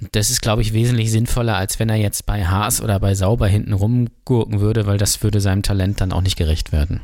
Und 0.00 0.14
das 0.16 0.30
ist, 0.30 0.42
glaube 0.42 0.62
ich, 0.62 0.72
wesentlich 0.72 1.10
sinnvoller, 1.10 1.56
als 1.56 1.78
wenn 1.78 1.88
er 1.88 1.96
jetzt 1.96 2.26
bei 2.26 2.44
Haas 2.44 2.82
oder 2.82 2.98
bei 2.98 3.14
Sauber 3.14 3.46
hinten 3.46 3.72
rumgurken 3.72 4.60
würde, 4.60 4.86
weil 4.86 4.98
das 4.98 5.22
würde 5.22 5.40
seinem 5.40 5.62
Talent 5.62 6.00
dann 6.00 6.12
auch 6.12 6.22
nicht 6.22 6.36
gerecht 6.36 6.72
werden. 6.72 7.00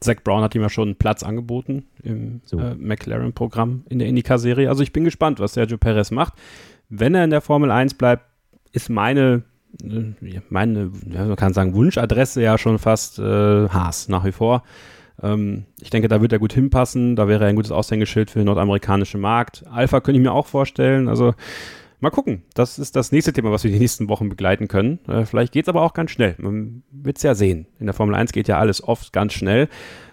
Zach 0.00 0.16
Brown 0.22 0.42
hat 0.42 0.54
ihm 0.54 0.62
ja 0.62 0.68
schon 0.68 0.88
einen 0.88 0.96
Platz 0.96 1.22
angeboten 1.22 1.86
im 2.02 2.42
so. 2.44 2.58
äh, 2.58 2.74
McLaren-Programm 2.74 3.84
in 3.88 3.98
der 3.98 4.08
Indica-Serie. 4.08 4.68
Also 4.68 4.82
ich 4.82 4.92
bin 4.92 5.04
gespannt, 5.04 5.40
was 5.40 5.54
Sergio 5.54 5.78
Perez 5.78 6.10
macht. 6.10 6.34
Wenn 6.90 7.14
er 7.14 7.24
in 7.24 7.30
der 7.30 7.40
Formel 7.40 7.70
1 7.70 7.94
bleibt, 7.94 8.24
ist 8.72 8.90
meine, 8.90 9.44
äh, 9.82 10.40
meine 10.50 10.90
ja, 11.10 11.24
man 11.24 11.36
kann 11.36 11.54
sagen, 11.54 11.74
Wunschadresse 11.74 12.42
ja 12.42 12.58
schon 12.58 12.78
fast 12.78 13.18
äh, 13.18 13.22
Haas 13.68 14.08
nach 14.08 14.24
wie 14.24 14.32
vor. 14.32 14.62
Ähm, 15.22 15.64
ich 15.80 15.90
denke, 15.90 16.08
da 16.08 16.20
wird 16.20 16.32
er 16.32 16.38
gut 16.38 16.52
hinpassen. 16.52 17.16
Da 17.16 17.26
wäre 17.26 17.44
er 17.44 17.48
ein 17.48 17.56
gutes 17.56 17.72
Aushängeschild 17.72 18.30
für 18.30 18.40
den 18.40 18.46
nordamerikanischen 18.46 19.20
Markt. 19.20 19.64
Alpha 19.70 20.00
könnte 20.00 20.18
ich 20.18 20.24
mir 20.24 20.32
auch 20.32 20.46
vorstellen. 20.46 21.08
Also 21.08 21.34
Mal 22.04 22.10
gucken. 22.10 22.42
Das 22.52 22.78
ist 22.78 22.96
das 22.96 23.12
nächste 23.12 23.32
Thema, 23.32 23.50
was 23.50 23.64
wir 23.64 23.70
die 23.70 23.78
nächsten 23.78 24.10
Wochen 24.10 24.28
begleiten 24.28 24.68
können. 24.68 24.98
Äh, 25.08 25.24
vielleicht 25.24 25.54
geht 25.54 25.64
es 25.64 25.70
aber 25.70 25.80
auch 25.80 25.94
ganz 25.94 26.10
schnell. 26.10 26.34
Man 26.36 26.82
wird 26.90 27.16
es 27.16 27.22
ja 27.22 27.34
sehen. 27.34 27.66
In 27.80 27.86
der 27.86 27.94
Formel 27.94 28.14
1 28.14 28.32
geht 28.32 28.46
ja 28.46 28.58
alles 28.58 28.86
oft 28.86 29.10
ganz 29.14 29.32
schnell. 29.32 29.70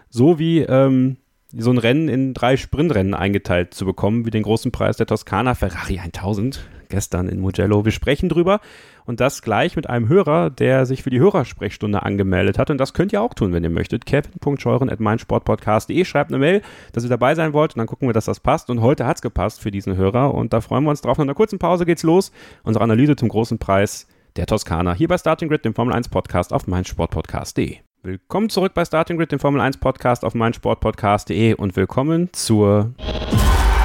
So 0.10 0.40
wie 0.40 0.60
ähm, 0.60 1.18
so 1.52 1.70
ein 1.70 1.78
Rennen 1.78 2.08
in 2.08 2.34
drei 2.34 2.56
Sprintrennen 2.56 3.14
eingeteilt 3.14 3.74
zu 3.74 3.84
bekommen, 3.84 4.26
wie 4.26 4.30
den 4.30 4.44
großen 4.44 4.72
Preis 4.72 4.96
der 4.96 5.06
Toskana 5.06 5.54
Ferrari 5.54 6.00
1000. 6.00 6.62
gestern 6.92 7.28
in 7.28 7.40
Mugello. 7.40 7.84
Wir 7.84 7.92
sprechen 7.92 8.30
drüber 8.30 8.60
und 9.06 9.20
das 9.20 9.42
gleich 9.42 9.76
mit 9.76 9.90
einem 9.90 10.08
Hörer, 10.08 10.52
der 10.52 10.86
sich 10.86 11.02
für 11.02 11.10
die 11.10 11.20
Hörersprechstunde 11.20 12.04
angemeldet 12.04 12.60
hat. 12.60 12.70
Und 12.70 12.78
das 12.78 12.94
könnt 12.94 13.12
ihr 13.12 13.24
auch 13.24 13.34
tun, 13.34 13.54
wenn 13.54 13.64
ihr 13.64 13.72
möchtet. 13.72 14.06
kevin.scheuren.meinsportpodcast.de 14.06 16.06
schreibt 16.06 16.30
eine 16.30 16.38
Mail, 16.38 16.62
dass 16.94 17.04
ihr 17.04 17.10
dabei 17.10 17.34
sein 17.34 17.54
wollt 17.54 17.74
und 17.74 17.80
dann 17.80 17.88
gucken 17.88 18.08
wir, 18.08 18.14
dass 18.14 18.26
das 18.26 18.40
passt. 18.40 18.70
Und 18.70 18.82
heute 18.82 19.08
hat 19.08 19.16
es 19.16 19.24
gepasst 19.24 19.62
für 19.62 19.72
diesen 19.72 19.96
Hörer 19.96 20.36
und 20.36 20.54
da 20.54 20.62
freuen 20.62 20.84
wir 20.84 20.92
uns 20.92 21.02
drauf. 21.02 21.18
Nach 21.18 21.26
einer 21.26 21.34
kurzen 21.34 21.58
Pause 21.58 21.88
geht's 21.88 22.04
los. 22.04 22.32
Unsere 22.62 22.84
Analyse 22.84 23.16
zum 23.16 23.30
großen 23.30 23.58
Preis 23.58 24.06
der 24.36 24.46
Toskana 24.46 24.94
hier 24.94 25.08
bei 25.08 25.18
Starting 25.18 25.50
Grid, 25.50 25.66
dem 25.66 25.74
Formel 25.74 25.94
1 25.94 26.10
Podcast 26.10 26.54
auf 26.54 26.68
meinsportpodcast.de. 26.68 27.78
Willkommen 28.04 28.50
zurück 28.50 28.74
bei 28.74 28.84
Starting 28.84 29.18
Grid, 29.18 29.32
dem 29.32 29.40
Formel 29.40 29.62
1 29.62 29.78
Podcast 29.78 30.26
auf 30.26 30.34
meinsportpodcast.de 30.34 31.54
und 31.54 31.76
willkommen 31.76 32.30
zur 32.34 32.96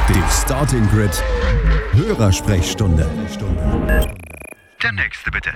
Die 0.08 0.22
Starting 0.30 0.88
Grid 0.88 1.22
Hörersprechstunde. 1.97 3.09
Der 4.83 4.93
nächste 4.93 5.31
bitte. 5.31 5.50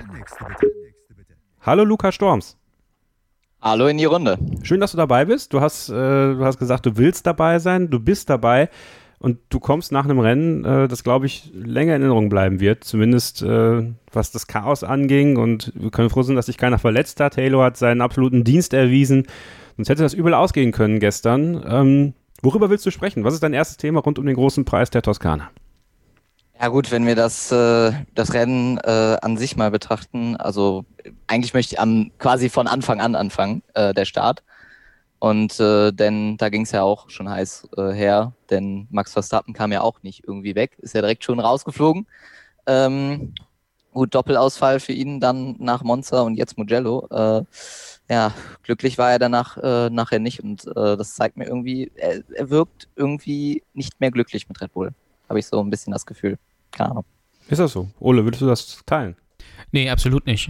Hallo 1.61 1.83
Luca 1.83 2.11
Storms. 2.11 2.57
Hallo 3.61 3.85
in 3.85 3.99
die 3.99 4.05
Runde. 4.05 4.39
Schön, 4.63 4.79
dass 4.79 4.89
du 4.89 4.97
dabei 4.97 5.25
bist. 5.25 5.53
Du 5.53 5.61
hast, 5.61 5.89
äh, 5.89 5.93
du 5.93 6.43
hast 6.43 6.57
gesagt, 6.57 6.87
du 6.87 6.97
willst 6.97 7.27
dabei 7.27 7.59
sein, 7.59 7.91
du 7.91 7.99
bist 7.99 8.27
dabei 8.31 8.71
und 9.19 9.37
du 9.49 9.59
kommst 9.59 9.91
nach 9.91 10.05
einem 10.05 10.17
Rennen, 10.17 10.65
äh, 10.65 10.87
das 10.87 11.03
glaube 11.03 11.27
ich 11.27 11.51
länger 11.53 11.95
in 11.95 12.01
Erinnerung 12.01 12.29
bleiben 12.29 12.59
wird, 12.59 12.85
zumindest 12.85 13.43
äh, 13.43 13.93
was 14.11 14.31
das 14.31 14.47
Chaos 14.47 14.83
anging 14.83 15.37
und 15.37 15.71
wir 15.75 15.91
können 15.91 16.09
froh 16.09 16.23
sein, 16.23 16.35
dass 16.35 16.47
sich 16.47 16.57
keiner 16.57 16.79
verletzt 16.79 17.19
hat. 17.19 17.37
Halo 17.37 17.61
hat 17.61 17.77
seinen 17.77 18.01
absoluten 18.01 18.43
Dienst 18.43 18.73
erwiesen, 18.73 19.27
sonst 19.77 19.89
hätte 19.89 20.01
das 20.01 20.15
übel 20.15 20.33
ausgehen 20.33 20.71
können 20.71 20.99
gestern. 20.99 21.63
Ähm, 21.67 22.13
worüber 22.41 22.71
willst 22.71 22.87
du 22.87 22.89
sprechen? 22.89 23.23
Was 23.23 23.35
ist 23.35 23.43
dein 23.43 23.53
erstes 23.53 23.77
Thema 23.77 23.99
rund 23.99 24.17
um 24.17 24.25
den 24.25 24.35
großen 24.35 24.65
Preis 24.65 24.89
der 24.89 25.03
Toskana? 25.03 25.51
Ja 26.61 26.67
gut, 26.67 26.91
wenn 26.91 27.07
wir 27.07 27.15
das, 27.15 27.51
äh, 27.51 27.91
das 28.13 28.33
Rennen 28.35 28.77
äh, 28.77 29.17
an 29.21 29.35
sich 29.35 29.57
mal 29.57 29.71
betrachten, 29.71 30.35
also 30.35 30.85
eigentlich 31.25 31.55
möchte 31.55 31.73
ich 31.73 31.79
am, 31.79 32.11
quasi 32.19 32.49
von 32.49 32.67
Anfang 32.67 33.01
an 33.01 33.15
anfangen, 33.15 33.63
äh, 33.73 33.95
der 33.95 34.05
Start. 34.05 34.43
Und 35.19 35.59
äh, 35.59 35.91
denn 35.91 36.37
da 36.37 36.49
ging 36.49 36.63
es 36.63 36.71
ja 36.71 36.83
auch 36.83 37.09
schon 37.09 37.29
heiß 37.29 37.69
äh, 37.77 37.91
her, 37.93 38.33
denn 38.51 38.87
Max 38.91 39.13
Verstappen 39.13 39.55
kam 39.55 39.71
ja 39.71 39.81
auch 39.81 40.03
nicht 40.03 40.23
irgendwie 40.27 40.53
weg, 40.55 40.77
ist 40.79 40.93
ja 40.95 41.01
direkt 41.01 41.23
schon 41.23 41.39
rausgeflogen. 41.39 42.05
Ähm, 42.67 43.33
gut, 43.93 44.15
Doppelausfall 44.15 44.79
für 44.79 44.93
ihn 44.93 45.19
dann 45.19 45.55
nach 45.59 45.83
Monza 45.83 46.21
und 46.21 46.35
jetzt 46.35 46.57
Mugello. 46.59 47.07
Äh, 47.11 47.43
ja, 48.09 48.33
glücklich 48.63 48.97
war 48.99 49.11
er 49.11 49.19
danach 49.19 49.57
äh, 49.57 49.89
nachher 49.89 50.19
nicht 50.19 50.43
und 50.43 50.67
äh, 50.67 50.97
das 50.97 51.15
zeigt 51.15 51.37
mir 51.37 51.45
irgendwie, 51.47 51.91
er, 51.95 52.23
er 52.35 52.49
wirkt 52.51 52.87
irgendwie 52.95 53.63
nicht 53.73 53.99
mehr 54.01 54.11
glücklich 54.11 54.47
mit 54.49 54.61
Red 54.61 54.73
Bull. 54.73 54.93
Habe 55.29 55.39
ich 55.39 55.47
so 55.47 55.59
ein 55.61 55.69
bisschen 55.71 55.93
das 55.93 56.05
Gefühl. 56.05 56.37
Keine 56.71 56.91
Ahnung. 56.91 57.05
Ist 57.49 57.59
das 57.59 57.73
so? 57.73 57.89
Ole, 57.99 58.23
würdest 58.23 58.41
du 58.41 58.47
das 58.47 58.81
teilen? 58.85 59.15
Nee, 59.71 59.89
absolut 59.89 60.25
nicht. 60.25 60.49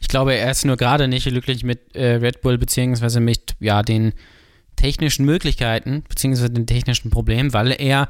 Ich 0.00 0.08
glaube, 0.08 0.34
er 0.34 0.50
ist 0.50 0.64
nur 0.64 0.76
gerade 0.76 1.08
nicht 1.08 1.26
glücklich 1.26 1.62
mit 1.62 1.94
äh, 1.94 2.14
Red 2.14 2.40
Bull, 2.40 2.58
beziehungsweise 2.58 3.20
mit 3.20 3.54
ja, 3.60 3.82
den 3.82 4.12
technischen 4.76 5.24
Möglichkeiten, 5.24 6.02
beziehungsweise 6.08 6.50
den 6.50 6.66
technischen 6.66 7.10
Problemen, 7.10 7.52
weil 7.52 7.72
er 7.78 8.08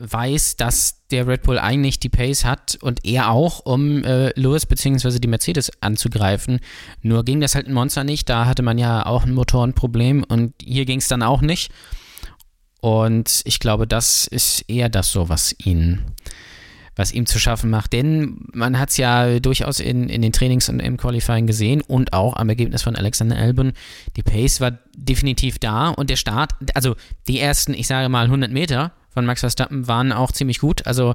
weiß, 0.00 0.56
dass 0.56 1.06
der 1.08 1.26
Red 1.26 1.42
Bull 1.42 1.58
eigentlich 1.58 2.00
die 2.00 2.08
Pace 2.08 2.44
hat 2.44 2.78
und 2.80 3.04
er 3.04 3.30
auch, 3.30 3.60
um 3.60 4.02
äh, 4.04 4.30
Lewis 4.38 4.66
beziehungsweise 4.66 5.20
die 5.20 5.28
Mercedes 5.28 5.70
anzugreifen. 5.80 6.60
Nur 7.02 7.24
ging 7.24 7.40
das 7.40 7.54
halt 7.54 7.66
in 7.66 7.74
Monster 7.74 8.02
nicht, 8.02 8.28
da 8.28 8.46
hatte 8.46 8.62
man 8.62 8.78
ja 8.78 9.06
auch 9.06 9.24
ein 9.24 9.34
Motorenproblem 9.34 10.24
und 10.24 10.54
hier 10.60 10.84
ging 10.86 10.98
es 10.98 11.08
dann 11.08 11.22
auch 11.22 11.42
nicht. 11.42 11.70
Und 12.80 13.42
ich 13.44 13.60
glaube, 13.60 13.86
das 13.86 14.26
ist 14.26 14.64
eher 14.68 14.88
das 14.88 15.12
so, 15.12 15.28
was 15.28 15.54
ihn 15.58 16.02
was 16.96 17.12
ihm 17.12 17.26
zu 17.26 17.38
schaffen 17.38 17.70
macht. 17.70 17.92
Denn 17.92 18.46
man 18.52 18.78
hat 18.78 18.90
es 18.90 18.96
ja 18.96 19.40
durchaus 19.40 19.80
in, 19.80 20.08
in 20.08 20.22
den 20.22 20.32
Trainings 20.32 20.68
und 20.68 20.80
im 20.80 20.96
Qualifying 20.96 21.46
gesehen 21.46 21.80
und 21.82 22.12
auch 22.12 22.36
am 22.36 22.48
Ergebnis 22.48 22.82
von 22.82 22.96
Alexander 22.96 23.36
Albon. 23.36 23.72
Die 24.16 24.22
Pace 24.22 24.60
war 24.60 24.78
definitiv 24.96 25.58
da 25.58 25.88
und 25.88 26.10
der 26.10 26.16
Start, 26.16 26.52
also 26.74 26.96
die 27.26 27.40
ersten, 27.40 27.74
ich 27.74 27.86
sage 27.86 28.08
mal 28.08 28.24
100 28.24 28.50
Meter 28.50 28.92
von 29.08 29.26
Max 29.26 29.40
Verstappen 29.40 29.88
waren 29.88 30.12
auch 30.12 30.32
ziemlich 30.32 30.58
gut. 30.58 30.86
Also 30.86 31.14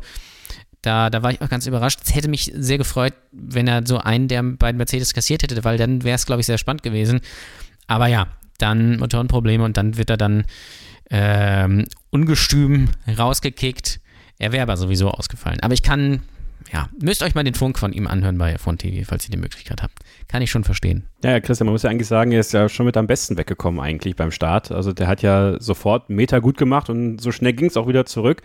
da, 0.81 1.09
da 1.09 1.23
war 1.23 1.31
ich 1.31 1.41
auch 1.41 1.49
ganz 1.49 1.65
überrascht. 1.65 1.99
Es 2.03 2.13
hätte 2.13 2.27
mich 2.27 2.51
sehr 2.55 2.77
gefreut, 2.77 3.13
wenn 3.31 3.67
er 3.67 3.85
so 3.85 3.97
einen 3.97 4.27
der 4.27 4.43
beiden 4.43 4.77
Mercedes 4.77 5.13
kassiert 5.13 5.43
hätte, 5.43 5.63
weil 5.63 5.77
dann 5.77 6.03
wäre 6.03 6.15
es, 6.15 6.25
glaube 6.25 6.41
ich, 6.41 6.45
sehr 6.45 6.57
spannend 6.57 6.83
gewesen. 6.83 7.21
Aber 7.87 8.07
ja, 8.07 8.27
dann 8.57 8.97
Motorenprobleme 8.97 9.63
und 9.63 9.77
dann 9.77 9.97
wird 9.97 10.09
er 10.09 10.17
dann 10.17 10.45
ähm, 11.09 11.85
ungestüm 12.09 12.89
rausgekickt 13.17 13.99
er 14.39 14.51
wäre 14.51 14.63
aber 14.63 14.77
sowieso 14.77 15.09
ausgefallen. 15.09 15.59
Aber 15.61 15.73
ich 15.73 15.83
kann, 15.83 16.21
ja, 16.71 16.89
müsst 16.99 17.23
euch 17.23 17.35
mal 17.35 17.43
den 17.43 17.53
Funk 17.53 17.79
von 17.79 17.93
ihm 17.93 18.07
anhören 18.07 18.37
bei 18.37 18.55
F1 18.55 18.77
TV, 18.77 19.05
falls 19.07 19.25
ihr 19.25 19.31
die 19.31 19.37
Möglichkeit 19.37 19.81
habt. 19.81 19.99
Kann 20.27 20.41
ich 20.41 20.51
schon 20.51 20.63
verstehen. 20.63 21.07
Ja, 21.23 21.31
ja, 21.31 21.39
Christian, 21.39 21.65
man 21.65 21.73
muss 21.73 21.83
ja 21.83 21.89
eigentlich 21.89 22.07
sagen, 22.07 22.31
er 22.31 22.41
ist 22.41 22.53
ja 22.53 22.67
schon 22.69 22.85
mit 22.85 22.97
am 22.97 23.07
besten 23.07 23.37
weggekommen 23.37 23.79
eigentlich 23.79 24.15
beim 24.15 24.31
Start. 24.31 24.71
Also 24.71 24.91
der 24.93 25.07
hat 25.07 25.21
ja 25.21 25.59
sofort 25.59 26.09
Meter 26.09 26.41
gut 26.41 26.57
gemacht 26.57 26.89
und 26.89 27.19
so 27.19 27.31
schnell 27.31 27.53
ging 27.53 27.67
es 27.67 27.77
auch 27.77 27.87
wieder 27.87 28.05
zurück. 28.05 28.41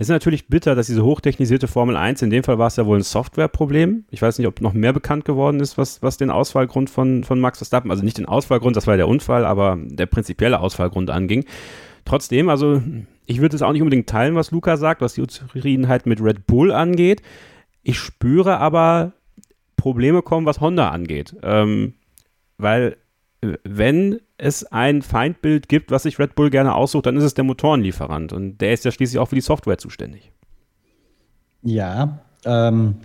Es 0.00 0.06
ist 0.06 0.12
natürlich 0.12 0.48
bitter, 0.48 0.74
dass 0.74 0.86
diese 0.86 1.04
hochtechnisierte 1.04 1.68
Formel 1.68 1.94
1, 1.94 2.22
in 2.22 2.30
dem 2.30 2.42
Fall 2.42 2.58
war 2.58 2.68
es 2.68 2.76
ja 2.76 2.86
wohl 2.86 2.98
ein 2.98 3.02
Softwareproblem. 3.02 4.04
Ich 4.10 4.22
weiß 4.22 4.38
nicht, 4.38 4.46
ob 4.46 4.62
noch 4.62 4.72
mehr 4.72 4.94
bekannt 4.94 5.26
geworden 5.26 5.60
ist, 5.60 5.76
was, 5.76 6.02
was 6.02 6.16
den 6.16 6.30
Ausfallgrund 6.30 6.88
von, 6.88 7.22
von 7.22 7.38
Max 7.38 7.58
Verstappen, 7.58 7.90
also 7.90 8.02
nicht 8.02 8.16
den 8.16 8.24
Ausfallgrund, 8.24 8.76
das 8.76 8.86
war 8.86 8.94
ja 8.94 8.98
der 8.98 9.08
Unfall, 9.08 9.44
aber 9.44 9.78
der 9.78 10.06
prinzipielle 10.06 10.60
Ausfallgrund 10.60 11.10
anging. 11.10 11.44
Trotzdem, 12.06 12.48
also 12.48 12.80
ich 13.30 13.40
würde 13.40 13.54
es 13.54 13.62
auch 13.62 13.72
nicht 13.72 13.82
unbedingt 13.82 14.08
teilen, 14.08 14.34
was 14.34 14.50
Luca 14.50 14.76
sagt, 14.76 15.00
was 15.00 15.14
die 15.14 15.20
Unzufriedenheit 15.20 16.04
mit 16.04 16.20
Red 16.20 16.48
Bull 16.48 16.72
angeht. 16.72 17.22
Ich 17.84 17.96
spüre 17.96 18.58
aber 18.58 19.12
Probleme 19.76 20.20
kommen, 20.20 20.46
was 20.46 20.60
Honda 20.60 20.90
angeht. 20.90 21.36
Ähm, 21.44 21.94
weil 22.58 22.96
wenn 23.40 24.18
es 24.36 24.64
ein 24.64 25.02
Feindbild 25.02 25.68
gibt, 25.68 25.92
was 25.92 26.02
sich 26.02 26.18
Red 26.18 26.34
Bull 26.34 26.50
gerne 26.50 26.74
aussucht, 26.74 27.06
dann 27.06 27.16
ist 27.16 27.22
es 27.22 27.34
der 27.34 27.44
Motorenlieferant. 27.44 28.32
Und 28.32 28.58
der 28.58 28.72
ist 28.72 28.84
ja 28.84 28.90
schließlich 28.90 29.20
auch 29.20 29.28
für 29.28 29.36
die 29.36 29.42
Software 29.42 29.78
zuständig. 29.78 30.32
Ja, 31.62 32.18
ähm, 32.44 32.96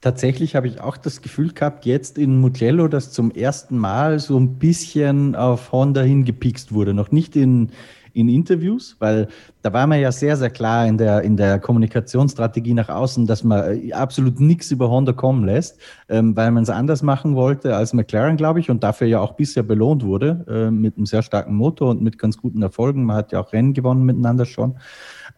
tatsächlich 0.00 0.54
habe 0.54 0.68
ich 0.68 0.80
auch 0.80 0.96
das 0.96 1.22
Gefühl 1.22 1.52
gehabt, 1.52 1.86
jetzt 1.86 2.18
in 2.18 2.38
Mugello, 2.38 2.86
dass 2.86 3.10
zum 3.10 3.32
ersten 3.32 3.78
Mal 3.78 4.20
so 4.20 4.38
ein 4.38 4.60
bisschen 4.60 5.34
auf 5.34 5.72
Honda 5.72 6.02
hingepikst 6.02 6.72
wurde. 6.72 6.94
Noch 6.94 7.10
nicht 7.10 7.34
in, 7.34 7.72
in 8.14 8.28
Interviews, 8.28 8.96
weil 8.98 9.28
da 9.62 9.72
war 9.72 9.86
man 9.86 10.00
ja 10.00 10.12
sehr, 10.12 10.36
sehr 10.36 10.50
klar 10.50 10.86
in 10.86 10.98
der, 10.98 11.22
in 11.22 11.36
der 11.36 11.58
Kommunikationsstrategie 11.58 12.74
nach 12.74 12.88
außen, 12.88 13.26
dass 13.26 13.44
man 13.44 13.88
äh, 13.88 13.92
absolut 13.92 14.40
nichts 14.40 14.70
über 14.70 14.90
Honda 14.90 15.12
kommen 15.12 15.44
lässt, 15.44 15.80
ähm, 16.08 16.36
weil 16.36 16.50
man 16.50 16.62
es 16.62 16.70
anders 16.70 17.02
machen 17.02 17.34
wollte 17.34 17.76
als 17.76 17.92
McLaren, 17.92 18.36
glaube 18.36 18.60
ich, 18.60 18.70
und 18.70 18.82
dafür 18.82 19.06
ja 19.06 19.20
auch 19.20 19.32
bisher 19.32 19.62
belohnt 19.62 20.04
wurde 20.04 20.44
äh, 20.48 20.70
mit 20.70 20.96
einem 20.96 21.06
sehr 21.06 21.22
starken 21.22 21.54
Motor 21.54 21.90
und 21.90 22.02
mit 22.02 22.18
ganz 22.18 22.36
guten 22.36 22.62
Erfolgen. 22.62 23.04
Man 23.04 23.16
hat 23.16 23.32
ja 23.32 23.40
auch 23.40 23.52
Rennen 23.52 23.72
gewonnen 23.72 24.04
miteinander 24.04 24.46
schon. 24.46 24.76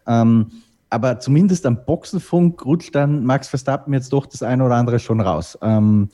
Ähm, 0.07 0.47
aber 0.89 1.19
zumindest 1.19 1.65
am 1.65 1.83
Boxenfunk 1.85 2.65
rutscht 2.65 2.95
dann 2.95 3.25
Max 3.25 3.47
Verstappen 3.47 3.93
jetzt 3.93 4.13
doch 4.13 4.25
das 4.27 4.43
eine 4.43 4.63
oder 4.63 4.75
andere 4.75 4.99
schon 4.99 5.19
raus. 5.19 5.57
Ähm, 5.61 6.09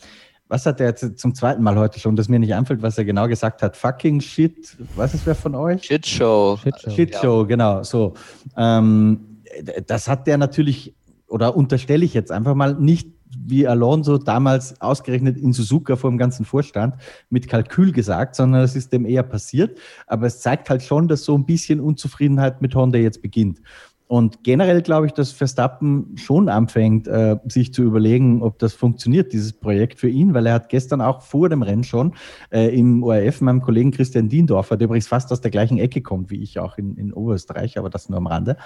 was 0.51 0.65
hat 0.65 0.81
er 0.81 0.87
jetzt 0.87 1.17
zum 1.17 1.33
zweiten 1.33 1.63
Mal 1.63 1.77
heute 1.77 1.97
schon, 1.97 2.17
dass 2.17 2.27
mir 2.27 2.37
nicht 2.37 2.53
einfällt, 2.53 2.81
was 2.81 2.97
er 2.97 3.05
genau 3.05 3.29
gesagt 3.29 3.63
hat? 3.63 3.77
Fucking 3.77 4.19
Shit, 4.19 4.75
was 4.97 5.13
ist 5.13 5.25
wer 5.25 5.33
von 5.33 5.55
euch? 5.55 5.83
Shitshow. 5.85 6.59
Shitshow, 6.61 6.91
Shitshow 6.91 7.41
ja. 7.43 7.47
genau, 7.47 7.83
so. 7.83 8.15
Ähm, 8.57 9.39
das 9.87 10.09
hat 10.09 10.27
der 10.27 10.37
natürlich, 10.37 10.93
oder 11.27 11.55
unterstelle 11.55 12.03
ich 12.03 12.13
jetzt 12.13 12.33
einfach 12.33 12.53
mal, 12.53 12.75
nicht 12.75 13.07
wie 13.33 13.65
Alonso 13.65 14.17
damals 14.17 14.79
ausgerechnet 14.81 15.37
in 15.37 15.53
Suzuka 15.53 15.95
vor 15.95 16.09
dem 16.09 16.17
ganzen 16.17 16.43
Vorstand 16.43 16.95
mit 17.29 17.47
Kalkül 17.47 17.93
gesagt, 17.93 18.35
sondern 18.35 18.61
es 18.61 18.75
ist 18.75 18.91
dem 18.91 19.05
eher 19.05 19.23
passiert. 19.23 19.79
Aber 20.05 20.27
es 20.27 20.41
zeigt 20.41 20.69
halt 20.69 20.83
schon, 20.83 21.07
dass 21.07 21.23
so 21.23 21.37
ein 21.37 21.45
bisschen 21.45 21.79
Unzufriedenheit 21.79 22.61
mit 22.61 22.75
Honda 22.75 22.99
jetzt 22.99 23.21
beginnt. 23.21 23.61
Und 24.11 24.43
generell 24.43 24.81
glaube 24.81 25.05
ich, 25.05 25.13
dass 25.13 25.31
Verstappen 25.31 26.17
schon 26.17 26.49
anfängt, 26.49 27.07
äh, 27.07 27.37
sich 27.47 27.73
zu 27.73 27.81
überlegen, 27.81 28.41
ob 28.41 28.59
das 28.59 28.73
funktioniert, 28.73 29.31
dieses 29.31 29.53
Projekt 29.53 30.01
für 30.01 30.09
ihn, 30.09 30.33
weil 30.33 30.47
er 30.47 30.53
hat 30.55 30.67
gestern 30.67 30.99
auch 30.99 31.21
vor 31.21 31.47
dem 31.47 31.61
Rennen 31.61 31.85
schon 31.85 32.13
äh, 32.51 32.77
im 32.77 33.03
ORF 33.03 33.39
meinem 33.39 33.61
Kollegen 33.61 33.91
Christian 33.91 34.27
Diendorfer, 34.27 34.75
der 34.75 34.87
übrigens 34.87 35.07
fast 35.07 35.31
aus 35.31 35.39
der 35.39 35.49
gleichen 35.49 35.77
Ecke 35.77 36.01
kommt 36.01 36.29
wie 36.29 36.43
ich 36.43 36.59
auch 36.59 36.77
in, 36.77 36.97
in 36.97 37.13
Oberösterreich, 37.13 37.77
aber 37.77 37.89
das 37.89 38.09
nur 38.09 38.17
am 38.17 38.27
Rande, 38.27 38.57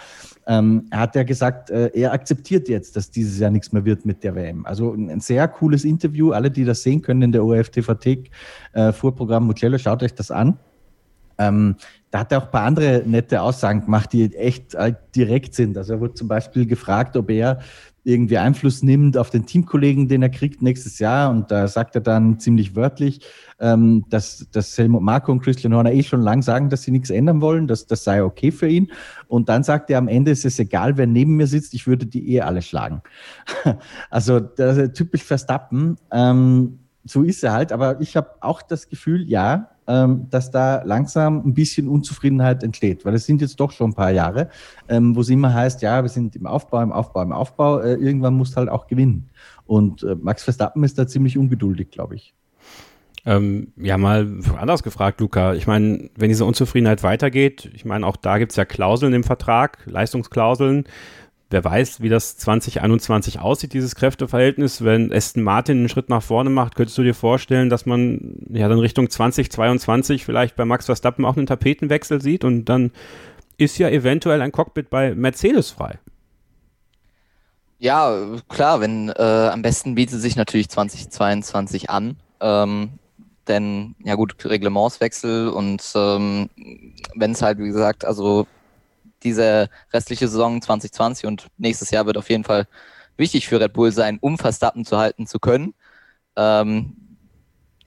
ähm, 0.47 0.87
hat 0.89 1.15
er 1.15 1.25
gesagt, 1.25 1.69
äh, 1.69 1.91
er 1.93 2.13
akzeptiert 2.13 2.67
jetzt, 2.67 2.95
dass 2.95 3.11
dieses 3.11 3.37
Jahr 3.37 3.51
nichts 3.51 3.71
mehr 3.71 3.85
wird 3.85 4.03
mit 4.03 4.23
der 4.23 4.33
WM. 4.33 4.65
Also 4.65 4.93
ein, 4.93 5.19
sehr 5.19 5.47
cooles 5.47 5.85
Interview. 5.85 6.31
Alle, 6.31 6.49
die 6.49 6.65
das 6.65 6.81
sehen 6.81 7.03
können 7.03 7.21
in 7.21 7.31
der 7.31 7.45
ORF 7.45 7.69
TV-Thek, 7.69 8.31
äh, 8.73 8.91
Vorprogramm 8.91 9.45
Mugello, 9.45 9.77
schaut 9.77 10.01
euch 10.01 10.15
das 10.15 10.31
an. 10.31 10.57
Ähm, 11.37 11.75
da 12.11 12.19
hat 12.19 12.31
er 12.31 12.37
auch 12.37 12.45
ein 12.45 12.51
paar 12.51 12.63
andere 12.63 13.03
nette 13.05 13.41
Aussagen 13.41 13.81
gemacht, 13.81 14.13
die 14.13 14.33
echt 14.35 14.73
äh, 14.75 14.93
direkt 15.15 15.53
sind. 15.53 15.77
Also 15.77 15.93
er 15.93 15.99
wurde 15.99 16.13
zum 16.13 16.27
Beispiel 16.27 16.65
gefragt, 16.65 17.17
ob 17.17 17.29
er 17.29 17.59
irgendwie 18.05 18.37
Einfluss 18.37 18.83
nimmt 18.83 19.17
auf 19.17 19.31
den 19.31 19.47
Teamkollegen, 19.47 20.07
den 20.07 20.21
er 20.21 20.29
kriegt 20.29 20.61
nächstes 20.61 20.99
Jahr. 20.99 21.31
Und 21.31 21.49
da 21.49 21.67
sagt 21.67 21.95
er 21.95 22.01
dann 22.01 22.39
ziemlich 22.39 22.75
wörtlich, 22.75 23.19
ähm, 23.59 24.05
dass, 24.09 24.47
dass 24.51 24.77
Helmut 24.77 25.01
Marko 25.01 25.31
und 25.31 25.41
Christian 25.41 25.73
Horner 25.73 25.91
eh 25.91 26.03
schon 26.03 26.21
lang 26.21 26.43
sagen, 26.43 26.69
dass 26.69 26.83
sie 26.83 26.91
nichts 26.91 27.09
ändern 27.09 27.41
wollen, 27.41 27.67
dass 27.67 27.87
das 27.87 28.03
sei 28.03 28.23
okay 28.23 28.51
für 28.51 28.67
ihn. 28.67 28.91
Und 29.27 29.49
dann 29.49 29.63
sagt 29.63 29.89
er, 29.89 29.97
am 29.97 30.07
Ende 30.07 30.31
ist 30.31 30.45
es 30.45 30.59
egal, 30.59 30.97
wer 30.97 31.07
neben 31.07 31.35
mir 31.35 31.47
sitzt, 31.47 31.73
ich 31.73 31.87
würde 31.87 32.05
die 32.05 32.35
eh 32.35 32.41
alle 32.41 32.61
schlagen. 32.61 33.01
also 34.11 34.39
typisch 34.39 35.23
Verstappen. 35.23 35.97
Ähm, 36.11 36.79
so 37.03 37.23
ist 37.23 37.43
er 37.43 37.53
halt. 37.53 37.71
Aber 37.71 37.99
ich 38.01 38.15
habe 38.15 38.29
auch 38.41 38.61
das 38.61 38.87
Gefühl, 38.87 39.27
ja, 39.27 39.71
dass 39.85 40.49
da 40.51 40.81
langsam 40.83 41.45
ein 41.45 41.53
bisschen 41.53 41.87
Unzufriedenheit 41.87 42.63
entsteht, 42.63 43.05
weil 43.05 43.13
es 43.13 43.25
sind 43.25 43.41
jetzt 43.41 43.59
doch 43.59 43.71
schon 43.71 43.91
ein 43.91 43.93
paar 43.93 44.11
Jahre, 44.11 44.49
ähm, 44.89 45.15
wo 45.15 45.21
es 45.21 45.29
immer 45.29 45.53
heißt, 45.53 45.81
ja, 45.81 46.01
wir 46.01 46.09
sind 46.09 46.35
im 46.35 46.47
Aufbau, 46.47 46.81
im 46.81 46.91
Aufbau, 46.91 47.21
im 47.21 47.31
Aufbau. 47.31 47.79
Äh, 47.79 47.93
irgendwann 47.93 48.35
muss 48.35 48.57
halt 48.57 48.69
auch 48.69 48.87
gewinnen. 48.87 49.29
Und 49.65 50.03
äh, 50.03 50.15
Max 50.15 50.43
Verstappen 50.43 50.83
ist 50.83 50.97
da 50.97 51.07
ziemlich 51.07 51.37
ungeduldig, 51.37 51.91
glaube 51.91 52.15
ich. 52.15 52.33
Ähm, 53.27 53.73
ja, 53.77 53.97
mal 53.97 54.39
anders 54.57 54.83
gefragt, 54.83 55.19
Luca. 55.19 55.55
Ich 55.55 55.65
meine, 55.65 56.11
wenn 56.15 56.29
diese 56.29 56.45
Unzufriedenheit 56.45 57.01
weitergeht, 57.01 57.71
ich 57.73 57.83
meine, 57.83 58.05
auch 58.05 58.17
da 58.17 58.37
gibt 58.37 58.51
es 58.51 58.55
ja 58.55 58.65
Klauseln 58.65 59.13
im 59.13 59.23
Vertrag, 59.23 59.79
Leistungsklauseln 59.85 60.85
wer 61.49 61.63
weiß, 61.63 62.01
wie 62.01 62.09
das 62.09 62.37
2021 62.37 63.39
aussieht, 63.39 63.73
dieses 63.73 63.95
Kräfteverhältnis. 63.95 64.83
Wenn 64.83 65.13
Aston 65.13 65.43
Martin 65.43 65.79
einen 65.79 65.89
Schritt 65.89 66.09
nach 66.09 66.23
vorne 66.23 66.49
macht, 66.49 66.75
könntest 66.75 66.97
du 66.97 67.03
dir 67.03 67.13
vorstellen, 67.13 67.69
dass 67.69 67.85
man 67.85 68.37
ja 68.49 68.67
dann 68.67 68.79
Richtung 68.79 69.09
2022 69.09 70.25
vielleicht 70.25 70.55
bei 70.55 70.65
Max 70.65 70.85
Verstappen 70.85 71.25
auch 71.25 71.37
einen 71.37 71.45
Tapetenwechsel 71.45 72.21
sieht 72.21 72.43
und 72.43 72.65
dann 72.65 72.91
ist 73.57 73.77
ja 73.77 73.89
eventuell 73.89 74.41
ein 74.41 74.51
Cockpit 74.51 74.89
bei 74.89 75.13
Mercedes 75.15 75.71
frei. 75.71 75.99
Ja, 77.77 78.17
klar, 78.49 78.81
wenn 78.81 79.09
äh, 79.09 79.21
am 79.21 79.61
besten 79.61 79.95
bietet 79.95 80.21
sich 80.21 80.35
natürlich 80.35 80.69
2022 80.69 81.89
an. 81.89 82.17
Ähm, 82.39 82.99
denn 83.47 83.95
ja 84.03 84.15
gut, 84.15 84.35
Reglementswechsel 84.43 85.49
und 85.49 85.83
ähm, 85.95 86.49
wenn 87.15 87.31
es 87.31 87.41
halt, 87.41 87.59
wie 87.59 87.67
gesagt, 87.67 88.03
also 88.05 88.47
diese 89.23 89.69
restliche 89.93 90.27
Saison 90.27 90.61
2020 90.61 91.25
und 91.25 91.47
nächstes 91.57 91.91
Jahr 91.91 92.05
wird 92.05 92.17
auf 92.17 92.29
jeden 92.29 92.43
Fall 92.43 92.67
wichtig 93.17 93.47
für 93.47 93.59
Red 93.59 93.73
Bull 93.73 93.91
sein, 93.91 94.17
um 94.21 94.37
Verstappen 94.37 94.85
zu 94.85 94.97
halten 94.97 95.27
zu 95.27 95.39
können. 95.39 95.73
Ähm, 96.35 96.95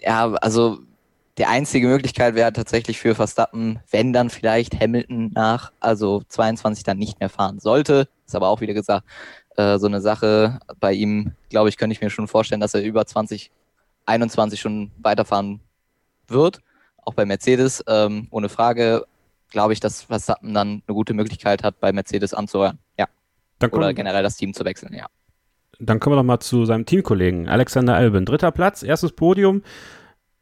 ja, 0.01 0.33
also 0.35 0.79
die 1.39 1.47
einzige 1.47 1.87
Möglichkeit 1.87 2.35
wäre 2.35 2.53
tatsächlich 2.53 2.99
für 2.99 3.15
Verstappen, 3.15 3.79
wenn 3.91 4.13
dann 4.13 4.31
vielleicht 4.31 4.79
Hamilton 4.81 5.31
nach, 5.33 5.73
also 5.79 6.23
22 6.29 6.83
dann 6.83 6.99
nicht 6.99 7.21
mehr 7.21 7.29
fahren 7.29 7.61
sollte. 7.61 8.09
Ist 8.27 8.35
aber 8.35 8.49
auch 8.49 8.61
wieder 8.61 8.75
gesagt, 8.75 9.07
äh, 9.57 9.79
so 9.79 9.87
eine 9.87 10.01
Sache 10.01 10.59
bei 10.81 10.93
ihm, 10.93 11.33
glaube 11.49 11.69
ich, 11.69 11.77
könnte 11.77 11.93
ich 11.93 12.01
mir 12.01 12.11
schon 12.11 12.27
vorstellen, 12.27 12.61
dass 12.61 12.75
er 12.75 12.83
über 12.83 13.07
2021 13.07 14.61
schon 14.61 14.91
weiterfahren 14.99 15.61
wird. 16.27 16.61
Auch 17.05 17.15
bei 17.15 17.25
Mercedes, 17.25 17.85
ähm, 17.87 18.27
ohne 18.31 18.49
Frage 18.49 19.07
glaube 19.51 19.73
ich, 19.73 19.81
dass 19.81 20.03
Verstappen 20.03 20.55
dann 20.55 20.83
eine 20.87 20.95
gute 20.95 21.15
Möglichkeit 21.15 21.63
hat, 21.63 21.81
bei 21.81 21.93
Mercedes 21.93 22.35
anzuhören. 22.35 22.79
Ja. 22.99 23.07
Dann 23.59 23.71
Oder 23.71 23.95
generell 23.95 24.23
das 24.23 24.37
Team 24.37 24.55
zu 24.55 24.65
wechseln, 24.65 24.95
ja. 24.95 25.07
Dann 25.81 26.01
kommen 26.01 26.15
wir 26.15 26.21
doch 26.21 26.27
mal 26.27 26.41
zu 26.41 26.65
seinem 26.65 26.87
Teamkollegen, 26.87 27.49
Alexander 27.49 27.95
Albin. 27.95 28.25
Dritter 28.25 28.51
Platz, 28.51 28.83
erstes 28.83 29.13
Podium. 29.13 29.63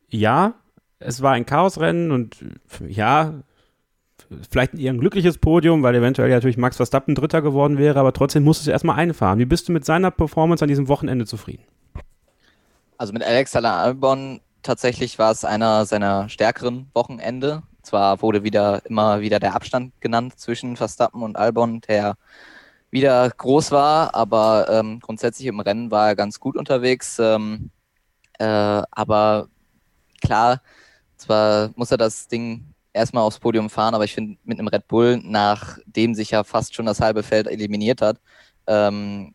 Ja, 0.09 0.55
es 0.99 1.21
war 1.21 1.33
ein 1.33 1.45
Chaosrennen 1.45 2.11
und 2.11 2.37
ja, 2.87 3.35
vielleicht 4.51 4.75
eher 4.75 4.92
ein 4.92 4.99
glückliches 4.99 5.38
Podium, 5.38 5.83
weil 5.83 5.95
eventuell 5.95 6.31
ja 6.31 6.37
natürlich 6.37 6.57
Max 6.57 6.77
Verstappen 6.77 7.14
Dritter 7.14 7.42
geworden 7.42 7.79
wäre, 7.79 8.01
aber 8.01 8.12
trotzdem 8.12 8.45
musstest 8.45 8.69
du 8.69 8.71
erstmal 8.71 8.97
einfahren. 8.97 9.38
Wie 9.38 9.45
bist 9.45 9.69
du 9.69 9.73
mit 9.73 9.85
seiner 9.85 10.11
Performance 10.11 10.64
an 10.64 10.69
diesem 10.69 10.88
Wochenende 10.88 11.27
zufrieden? 11.27 11.64
Also 12.99 13.12
mit 13.12 13.23
Alexander 13.23 13.75
Albon 13.75 14.40
tatsächlich 14.62 15.19
war 15.19 15.31
es 15.31 15.45
einer 15.45 15.85
seiner 15.85 16.29
stärkeren 16.29 16.88
Wochenende. 16.95 17.62
Zwar 17.87 18.20
wurde 18.20 18.42
wieder 18.42 18.85
immer 18.87 19.20
wieder 19.20 19.38
der 19.38 19.55
Abstand 19.55 19.92
genannt 20.01 20.40
zwischen 20.40 20.77
Verstappen 20.77 21.22
und 21.22 21.37
Albon, 21.37 21.81
der 21.83 22.16
wieder 22.90 23.31
groß 23.31 23.70
war, 23.70 24.12
aber 24.12 24.66
ähm, 24.68 24.99
grundsätzlich 24.99 25.46
im 25.46 25.61
Rennen 25.61 25.92
war 25.92 26.09
er 26.09 26.16
ganz 26.16 26.40
gut 26.40 26.57
unterwegs. 26.57 27.20
Ähm, 27.20 27.70
äh, 28.40 28.44
aber 28.44 29.49
klar, 30.20 30.62
zwar 31.16 31.70
muss 31.77 31.92
er 31.92 31.96
das 31.96 32.27
Ding 32.27 32.75
erstmal 32.92 33.22
aufs 33.22 33.38
Podium 33.38 33.70
fahren, 33.70 33.94
aber 33.94 34.03
ich 34.03 34.14
finde, 34.14 34.37
mit 34.42 34.59
einem 34.59 34.66
Red 34.66 34.88
Bull, 34.88 35.20
nachdem 35.22 36.16
sich 36.16 36.33
ja 36.33 36.42
fast 36.42 36.75
schon 36.75 36.87
das 36.87 37.01
halbe 37.01 37.22
Feld 37.22 37.46
eliminiert 37.46 38.03
hat, 38.03 38.18
ähm, 38.66 39.33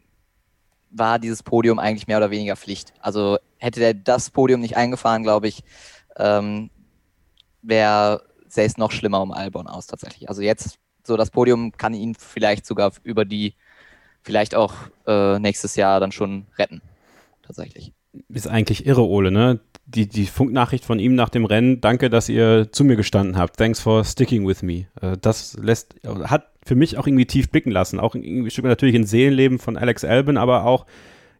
war 0.89 1.19
dieses 1.19 1.41
Podium 1.41 1.79
eigentlich 1.79 2.07
mehr 2.07 2.17
oder 2.17 2.31
weniger 2.31 2.57
Pflicht. 2.57 2.91
Also 2.99 3.37
hätte 3.59 3.79
der 3.79 3.93
das 3.93 4.29
Podium 4.29 4.59
nicht 4.59 4.75
eingefahren, 4.75 5.23
glaube 5.23 5.47
ich, 5.47 5.63
ähm, 6.17 6.69
wäre 7.61 8.29
sähe 8.51 8.65
es 8.65 8.77
noch 8.77 8.91
schlimmer 8.91 9.21
um 9.21 9.31
Albon 9.31 9.67
aus 9.67 9.87
tatsächlich. 9.87 10.29
Also 10.29 10.41
jetzt 10.41 10.77
so 11.05 11.17
das 11.17 11.31
Podium 11.31 11.71
kann 11.71 11.93
ihn 11.93 12.15
vielleicht 12.15 12.65
sogar 12.65 12.91
über 13.03 13.25
die, 13.25 13.55
vielleicht 14.21 14.55
auch 14.55 14.73
äh, 15.07 15.39
nächstes 15.39 15.75
Jahr 15.75 15.99
dann 15.99 16.11
schon 16.11 16.45
retten. 16.57 16.81
Tatsächlich. 17.41 17.91
Ist 18.29 18.47
eigentlich 18.47 18.85
irre, 18.85 19.07
Ole, 19.07 19.31
ne? 19.31 19.59
Die, 19.85 20.07
die 20.07 20.25
Funknachricht 20.25 20.85
von 20.85 20.99
ihm 20.99 21.15
nach 21.15 21.29
dem 21.29 21.45
Rennen, 21.45 21.81
danke, 21.81 22.09
dass 22.09 22.29
ihr 22.29 22.71
zu 22.71 22.83
mir 22.83 22.95
gestanden 22.95 23.37
habt. 23.37 23.57
Thanks 23.57 23.79
for 23.79 24.03
sticking 24.03 24.47
with 24.47 24.61
me. 24.61 24.87
Äh, 25.01 25.17
das 25.19 25.57
lässt, 25.57 25.95
hat 26.05 26.51
für 26.63 26.75
mich 26.75 26.97
auch 26.97 27.07
irgendwie 27.07 27.25
tief 27.25 27.49
blicken 27.49 27.71
lassen. 27.71 27.99
Auch 27.99 28.15
irgendwie 28.15 28.61
natürlich 28.61 28.95
in 28.95 29.05
Seelenleben 29.05 29.59
von 29.59 29.77
Alex 29.77 30.03
Albin, 30.03 30.37
aber 30.37 30.65
auch, 30.65 30.85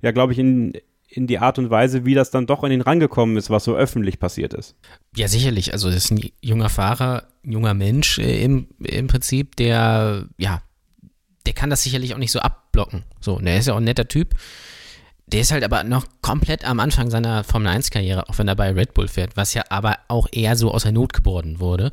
ja, 0.02 0.12
glaube 0.12 0.34
ich, 0.34 0.40
in, 0.40 0.74
in 1.12 1.28
die 1.28 1.40
Art 1.40 1.60
und 1.60 1.70
Weise, 1.70 2.06
wie 2.06 2.14
das 2.14 2.32
dann 2.32 2.48
doch 2.48 2.64
an 2.64 2.72
ihn 2.72 2.82
rangekommen 2.82 3.36
ist, 3.36 3.50
was 3.50 3.66
so 3.66 3.76
öffentlich 3.76 4.20
passiert 4.20 4.54
ist. 4.54 4.76
Ja, 5.16 5.28
sicherlich. 5.28 5.74
Also, 5.74 5.90
das 5.90 6.06
ist 6.06 6.12
ein 6.12 6.32
junger 6.42 6.70
Fahrer, 6.70 7.28
ein 7.44 7.52
junger 7.52 7.74
Mensch 7.74 8.18
äh, 8.18 8.44
im, 8.44 8.70
im 8.80 9.08
Prinzip, 9.08 9.58
der, 9.58 10.28
ja, 10.38 10.62
der 11.46 11.54
kann 11.54 11.70
das 11.70 11.84
sicherlich 11.84 12.14
auch 12.14 12.20
nicht 12.20 12.32
so 12.32 12.40
abblocken. 12.40 13.04
So, 13.20 13.40
der 13.40 13.58
ist 13.58 13.68
ja 13.68 13.74
auch 13.74 13.78
ein 13.78 13.84
netter 13.84 14.08
Typ. 14.08 14.36
Der 15.28 15.42
ist 15.42 15.52
halt 15.52 15.64
aber 15.64 15.84
noch 15.84 16.06
komplett 16.22 16.66
am 16.66 16.80
Anfang 16.80 17.10
seiner 17.10 17.44
Formel 17.44 17.72
1-Karriere, 17.72 18.30
auch 18.30 18.38
wenn 18.38 18.48
er 18.48 18.56
bei 18.56 18.72
Red 18.72 18.94
Bull 18.94 19.08
fährt, 19.08 19.36
was 19.36 19.54
ja 19.54 19.64
aber 19.70 19.98
auch 20.08 20.28
eher 20.32 20.56
so 20.56 20.72
aus 20.72 20.84
der 20.84 20.92
Not 20.92 21.14
geboren 21.14 21.60
wurde. 21.60 21.92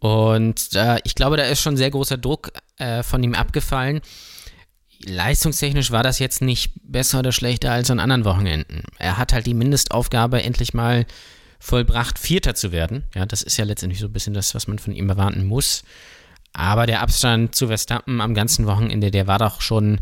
Und 0.00 0.74
äh, 0.74 0.98
ich 1.04 1.14
glaube, 1.14 1.36
da 1.36 1.44
ist 1.44 1.60
schon 1.60 1.76
sehr 1.76 1.90
großer 1.90 2.18
Druck 2.18 2.52
äh, 2.78 3.02
von 3.02 3.22
ihm 3.22 3.34
abgefallen 3.34 4.02
leistungstechnisch 5.04 5.90
war 5.90 6.02
das 6.02 6.18
jetzt 6.18 6.42
nicht 6.42 6.72
besser 6.84 7.20
oder 7.20 7.32
schlechter 7.32 7.72
als 7.72 7.90
an 7.90 8.00
anderen 8.00 8.24
Wochenenden. 8.24 8.82
Er 8.98 9.18
hat 9.18 9.32
halt 9.32 9.46
die 9.46 9.54
Mindestaufgabe 9.54 10.42
endlich 10.42 10.74
mal 10.74 11.06
vollbracht, 11.58 12.18
Vierter 12.18 12.54
zu 12.54 12.72
werden. 12.72 13.04
Ja, 13.14 13.26
das 13.26 13.42
ist 13.42 13.56
ja 13.56 13.64
letztendlich 13.64 14.00
so 14.00 14.06
ein 14.06 14.12
bisschen 14.12 14.34
das, 14.34 14.54
was 14.54 14.66
man 14.66 14.78
von 14.78 14.94
ihm 14.94 15.08
erwarten 15.08 15.44
muss. 15.44 15.82
Aber 16.52 16.86
der 16.86 17.00
Abstand 17.00 17.54
zu 17.54 17.66
Verstappen 17.66 18.20
am 18.20 18.34
ganzen 18.34 18.66
Wochenende, 18.66 19.10
der 19.10 19.26
war 19.26 19.38
doch 19.38 19.60
schon, 19.60 20.00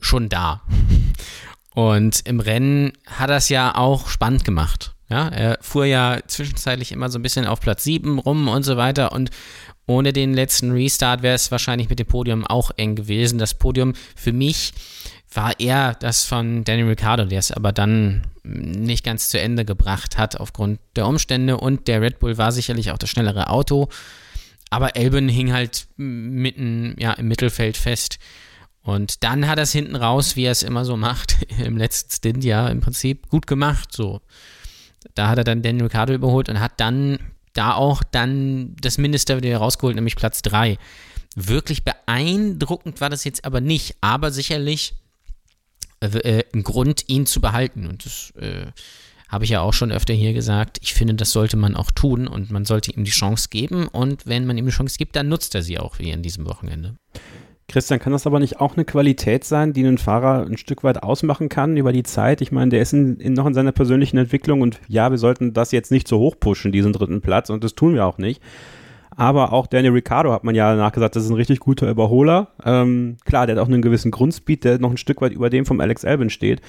schon 0.00 0.28
da. 0.28 0.62
Und 1.74 2.20
im 2.26 2.40
Rennen 2.40 2.92
hat 3.06 3.30
es 3.30 3.48
ja 3.48 3.74
auch 3.74 4.08
spannend 4.08 4.44
gemacht. 4.44 4.94
Ja, 5.08 5.28
er 5.28 5.58
fuhr 5.60 5.84
ja 5.84 6.18
zwischenzeitlich 6.26 6.92
immer 6.92 7.10
so 7.10 7.18
ein 7.18 7.22
bisschen 7.22 7.46
auf 7.46 7.60
Platz 7.60 7.84
7 7.84 8.18
rum 8.18 8.48
und 8.48 8.62
so 8.62 8.76
weiter 8.76 9.12
und 9.12 9.30
ohne 9.86 10.12
den 10.12 10.32
letzten 10.32 10.70
Restart 10.72 11.22
wäre 11.22 11.34
es 11.34 11.50
wahrscheinlich 11.50 11.88
mit 11.90 11.98
dem 11.98 12.06
Podium 12.06 12.46
auch 12.46 12.70
eng 12.76 12.94
gewesen. 12.94 13.38
Das 13.38 13.54
Podium 13.54 13.94
für 14.16 14.32
mich 14.32 14.72
war 15.32 15.58
eher 15.58 15.94
das 15.94 16.24
von 16.24 16.64
Danny 16.64 16.82
Ricciardo, 16.82 17.24
der 17.24 17.38
es 17.38 17.50
aber 17.50 17.72
dann 17.72 18.22
nicht 18.44 19.04
ganz 19.04 19.28
zu 19.28 19.40
Ende 19.40 19.64
gebracht 19.64 20.16
hat 20.16 20.38
aufgrund 20.38 20.80
der 20.96 21.06
Umstände 21.06 21.56
und 21.56 21.88
der 21.88 22.00
Red 22.00 22.18
Bull 22.18 22.38
war 22.38 22.52
sicherlich 22.52 22.90
auch 22.92 22.98
das 22.98 23.10
schnellere 23.10 23.50
Auto. 23.50 23.88
Aber 24.70 24.96
Elben 24.96 25.28
hing 25.28 25.52
halt 25.52 25.86
mitten 25.96 26.94
ja, 26.98 27.12
im 27.12 27.28
Mittelfeld 27.28 27.76
fest. 27.76 28.18
Und 28.82 29.24
dann 29.24 29.46
hat 29.46 29.58
er 29.58 29.62
es 29.64 29.72
hinten 29.72 29.96
raus, 29.96 30.36
wie 30.36 30.44
er 30.44 30.52
es 30.52 30.62
immer 30.62 30.84
so 30.84 30.96
macht, 30.96 31.36
im 31.58 31.76
letzten 31.76 32.12
Stint 32.12 32.44
ja 32.44 32.68
im 32.68 32.80
Prinzip 32.80 33.28
gut 33.28 33.46
gemacht. 33.46 33.92
So. 33.92 34.20
Da 35.14 35.28
hat 35.28 35.38
er 35.38 35.44
dann 35.44 35.62
Daniel 35.62 35.84
Ricciardo 35.84 36.12
überholt 36.12 36.48
und 36.48 36.60
hat 36.60 36.72
dann 36.78 37.18
da 37.54 37.74
auch 37.74 38.02
dann 38.02 38.76
das 38.80 38.98
Mindeste 38.98 39.40
wieder 39.42 39.56
rausgeholt, 39.56 39.94
nämlich 39.96 40.16
Platz 40.16 40.42
3. 40.42 40.78
Wirklich 41.36 41.84
beeindruckend 41.84 43.00
war 43.00 43.10
das 43.10 43.24
jetzt 43.24 43.44
aber 43.44 43.60
nicht, 43.60 43.96
aber 44.00 44.30
sicherlich 44.30 44.94
äh, 46.00 46.06
äh, 46.18 46.44
ein 46.52 46.62
Grund, 46.62 47.04
ihn 47.08 47.26
zu 47.26 47.40
behalten. 47.40 47.86
Und 47.86 48.04
das 48.04 48.32
äh, 48.36 48.66
habe 49.28 49.44
ich 49.44 49.50
ja 49.50 49.60
auch 49.60 49.72
schon 49.72 49.90
öfter 49.90 50.14
hier 50.14 50.32
gesagt. 50.32 50.78
Ich 50.82 50.94
finde, 50.94 51.14
das 51.14 51.32
sollte 51.32 51.56
man 51.56 51.76
auch 51.76 51.90
tun 51.90 52.28
und 52.28 52.50
man 52.50 52.64
sollte 52.64 52.92
ihm 52.92 53.04
die 53.04 53.10
Chance 53.10 53.48
geben. 53.50 53.88
Und 53.88 54.26
wenn 54.26 54.46
man 54.46 54.58
ihm 54.58 54.66
die 54.66 54.72
Chance 54.72 54.98
gibt, 54.98 55.16
dann 55.16 55.28
nutzt 55.28 55.54
er 55.54 55.62
sie 55.62 55.78
auch 55.78 55.98
wie 55.98 56.12
an 56.12 56.22
diesem 56.22 56.46
Wochenende. 56.46 56.96
Christian, 57.68 57.98
kann 57.98 58.12
das 58.12 58.26
aber 58.26 58.40
nicht 58.40 58.60
auch 58.60 58.76
eine 58.76 58.84
Qualität 58.84 59.44
sein, 59.44 59.72
die 59.72 59.86
einen 59.86 59.98
Fahrer 59.98 60.46
ein 60.46 60.58
Stück 60.58 60.84
weit 60.84 61.02
ausmachen 61.02 61.48
kann 61.48 61.76
über 61.76 61.92
die 61.92 62.02
Zeit? 62.02 62.40
Ich 62.40 62.52
meine, 62.52 62.70
der 62.70 62.82
ist 62.82 62.92
in, 62.92 63.16
in 63.16 63.32
noch 63.32 63.46
in 63.46 63.54
seiner 63.54 63.72
persönlichen 63.72 64.18
Entwicklung 64.18 64.60
und 64.60 64.80
ja, 64.86 65.10
wir 65.10 65.18
sollten 65.18 65.54
das 65.54 65.72
jetzt 65.72 65.90
nicht 65.90 66.06
so 66.06 66.18
hoch 66.18 66.36
pushen, 66.38 66.72
diesen 66.72 66.92
dritten 66.92 67.22
Platz, 67.22 67.50
und 67.50 67.64
das 67.64 67.74
tun 67.74 67.94
wir 67.94 68.04
auch 68.04 68.18
nicht. 68.18 68.42
Aber 69.16 69.52
auch 69.52 69.66
Daniel 69.66 69.92
Ricciardo 69.92 70.32
hat 70.32 70.44
man 70.44 70.54
ja 70.54 70.74
danach 70.74 70.92
gesagt, 70.92 71.16
das 71.16 71.24
ist 71.24 71.30
ein 71.30 71.36
richtig 71.36 71.60
guter 71.60 71.88
Überholer. 71.88 72.48
Ähm, 72.64 73.16
klar, 73.24 73.46
der 73.46 73.56
hat 73.56 73.62
auch 73.62 73.68
einen 73.68 73.82
gewissen 73.82 74.10
Grundspeed, 74.10 74.64
der 74.64 74.78
noch 74.78 74.90
ein 74.90 74.96
Stück 74.96 75.20
weit 75.20 75.32
über 75.32 75.50
dem 75.50 75.66
vom 75.66 75.80
Alex 75.80 76.04
Albin 76.04 76.30
steht. 76.30 76.60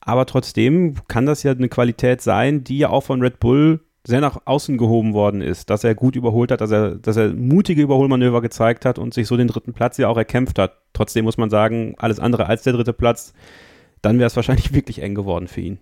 Aber 0.00 0.24
trotzdem 0.24 0.94
kann 1.08 1.26
das 1.26 1.42
ja 1.42 1.52
eine 1.52 1.68
Qualität 1.68 2.22
sein, 2.22 2.62
die 2.64 2.78
ja 2.78 2.88
auch 2.90 3.02
von 3.02 3.20
Red 3.20 3.40
Bull 3.40 3.80
sehr 4.08 4.22
nach 4.22 4.40
außen 4.46 4.78
gehoben 4.78 5.12
worden 5.12 5.42
ist, 5.42 5.68
dass 5.68 5.84
er 5.84 5.94
gut 5.94 6.16
überholt 6.16 6.50
hat, 6.50 6.62
dass 6.62 6.70
er, 6.70 6.94
dass 6.94 7.18
er 7.18 7.34
mutige 7.34 7.82
Überholmanöver 7.82 8.40
gezeigt 8.40 8.86
hat 8.86 8.98
und 8.98 9.12
sich 9.12 9.26
so 9.26 9.36
den 9.36 9.48
dritten 9.48 9.74
Platz 9.74 9.98
ja 9.98 10.08
auch 10.08 10.16
erkämpft 10.16 10.58
hat. 10.58 10.78
Trotzdem 10.94 11.26
muss 11.26 11.36
man 11.36 11.50
sagen, 11.50 11.94
alles 11.98 12.18
andere 12.18 12.46
als 12.46 12.62
der 12.62 12.72
dritte 12.72 12.94
Platz, 12.94 13.34
dann 14.00 14.18
wäre 14.18 14.26
es 14.26 14.34
wahrscheinlich 14.34 14.72
wirklich 14.74 15.02
eng 15.02 15.14
geworden 15.14 15.46
für 15.46 15.60
ihn. 15.60 15.78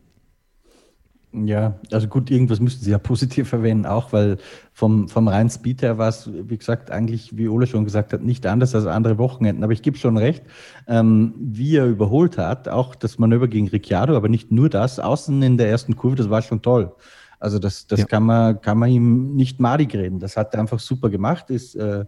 Ja, 1.33 1.79
also 1.93 2.09
gut, 2.09 2.29
irgendwas 2.29 2.59
müssten 2.59 2.85
sie 2.85 2.91
ja 2.91 2.99
positiv 3.13 3.49
verwenden, 3.49 3.87
auch 3.87 4.13
weil 4.13 4.39
vom, 4.73 5.09
vom 5.09 5.29
reinen 5.29 5.51
Speed 5.51 5.83
her 5.83 5.97
war 5.97 6.09
es, 6.09 6.29
wie 6.29 6.59
gesagt, 6.59 6.91
eigentlich, 6.91 7.37
wie 7.37 7.47
Ole 7.47 7.69
schon 7.69 7.85
gesagt 7.85 8.13
hat, 8.13 8.23
nicht 8.23 8.45
anders 8.45 8.75
als 8.75 8.87
andere 8.87 9.19
Wochenenden. 9.19 9.63
Aber 9.63 9.73
ich 9.73 9.83
gebe 9.83 9.99
schon 9.99 10.17
recht, 10.17 10.43
ähm, 10.89 11.33
wie 11.39 11.77
er 11.77 11.87
überholt 11.87 12.39
hat, 12.39 12.69
auch 12.69 12.97
das 12.97 13.21
Manöver 13.21 13.47
gegen 13.47 13.69
Ricciardo, 13.69 14.17
aber 14.17 14.29
nicht 14.29 14.51
nur 14.51 14.69
das, 14.69 14.99
außen 14.99 15.41
in 15.43 15.59
der 15.59 15.69
ersten 15.69 15.95
Kurve, 15.95 16.17
das 16.17 16.29
war 16.29 16.43
schon 16.43 16.61
toll. 16.61 16.93
Also 17.39 17.59
das, 17.59 17.87
das 17.87 18.01
ja. 18.01 18.07
kann, 18.07 18.25
man, 18.25 18.61
kann 18.61 18.79
man 18.79 18.91
ihm 18.91 19.35
nicht 19.35 19.61
madig 19.61 19.95
reden. 19.95 20.21
Das 20.21 20.37
hat 20.37 20.55
er 20.55 20.61
einfach 20.61 20.79
super 20.79 21.11
gemacht, 21.11 21.51
ist 21.51 21.75
äh, 21.75 22.05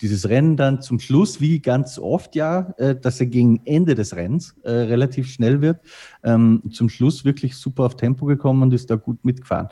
dieses 0.00 0.28
Rennen 0.28 0.56
dann 0.56 0.80
zum 0.80 1.00
Schluss, 1.00 1.40
wie 1.40 1.60
ganz 1.60 1.98
oft 1.98 2.36
ja, 2.36 2.74
äh, 2.78 2.94
dass 2.94 3.20
er 3.20 3.26
gegen 3.26 3.60
Ende 3.64 3.94
des 3.94 4.14
Rennens 4.14 4.54
äh, 4.62 4.70
relativ 4.70 5.28
schnell 5.28 5.60
wird, 5.60 5.80
ähm, 6.22 6.62
zum 6.70 6.88
Schluss 6.88 7.24
wirklich 7.24 7.56
super 7.56 7.84
auf 7.84 7.96
Tempo 7.96 8.26
gekommen 8.26 8.62
und 8.62 8.72
ist 8.72 8.90
da 8.90 8.96
gut 8.96 9.24
mitgefahren. 9.24 9.68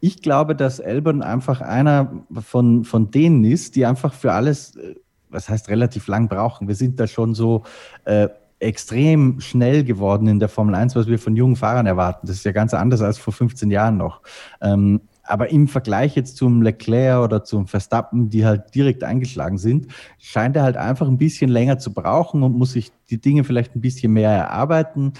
Ich 0.00 0.20
glaube, 0.20 0.56
dass 0.56 0.80
Elbern 0.80 1.22
einfach 1.22 1.60
einer 1.60 2.24
von, 2.40 2.84
von 2.84 3.10
denen 3.10 3.44
ist, 3.44 3.76
die 3.76 3.86
einfach 3.86 4.12
für 4.12 4.32
alles, 4.32 4.76
äh, 4.76 4.96
was 5.30 5.48
heißt 5.48 5.68
relativ 5.68 6.08
lang 6.08 6.28
brauchen. 6.28 6.68
Wir 6.68 6.74
sind 6.74 7.00
da 7.00 7.06
schon 7.06 7.34
so 7.34 7.62
äh, 8.04 8.28
extrem 8.62 9.40
schnell 9.40 9.84
geworden 9.84 10.28
in 10.28 10.38
der 10.38 10.48
Formel 10.48 10.74
1, 10.74 10.96
was 10.96 11.06
wir 11.06 11.18
von 11.18 11.36
jungen 11.36 11.56
Fahrern 11.56 11.86
erwarten. 11.86 12.26
Das 12.26 12.36
ist 12.36 12.44
ja 12.44 12.52
ganz 12.52 12.74
anders 12.74 13.02
als 13.02 13.18
vor 13.18 13.32
15 13.32 13.70
Jahren 13.70 13.96
noch. 13.96 14.22
Ähm, 14.60 15.00
aber 15.24 15.50
im 15.50 15.68
Vergleich 15.68 16.16
jetzt 16.16 16.36
zum 16.36 16.62
Leclerc 16.62 17.22
oder 17.22 17.44
zum 17.44 17.66
Verstappen, 17.66 18.28
die 18.28 18.44
halt 18.44 18.74
direkt 18.74 19.04
eingeschlagen 19.04 19.56
sind, 19.56 19.86
scheint 20.18 20.56
er 20.56 20.62
halt 20.64 20.76
einfach 20.76 21.06
ein 21.06 21.18
bisschen 21.18 21.50
länger 21.50 21.78
zu 21.78 21.92
brauchen 21.92 22.42
und 22.42 22.56
muss 22.56 22.72
sich 22.72 22.92
die 23.10 23.20
Dinge 23.20 23.44
vielleicht 23.44 23.76
ein 23.76 23.80
bisschen 23.80 24.12
mehr 24.12 24.30
erarbeiten, 24.30 25.12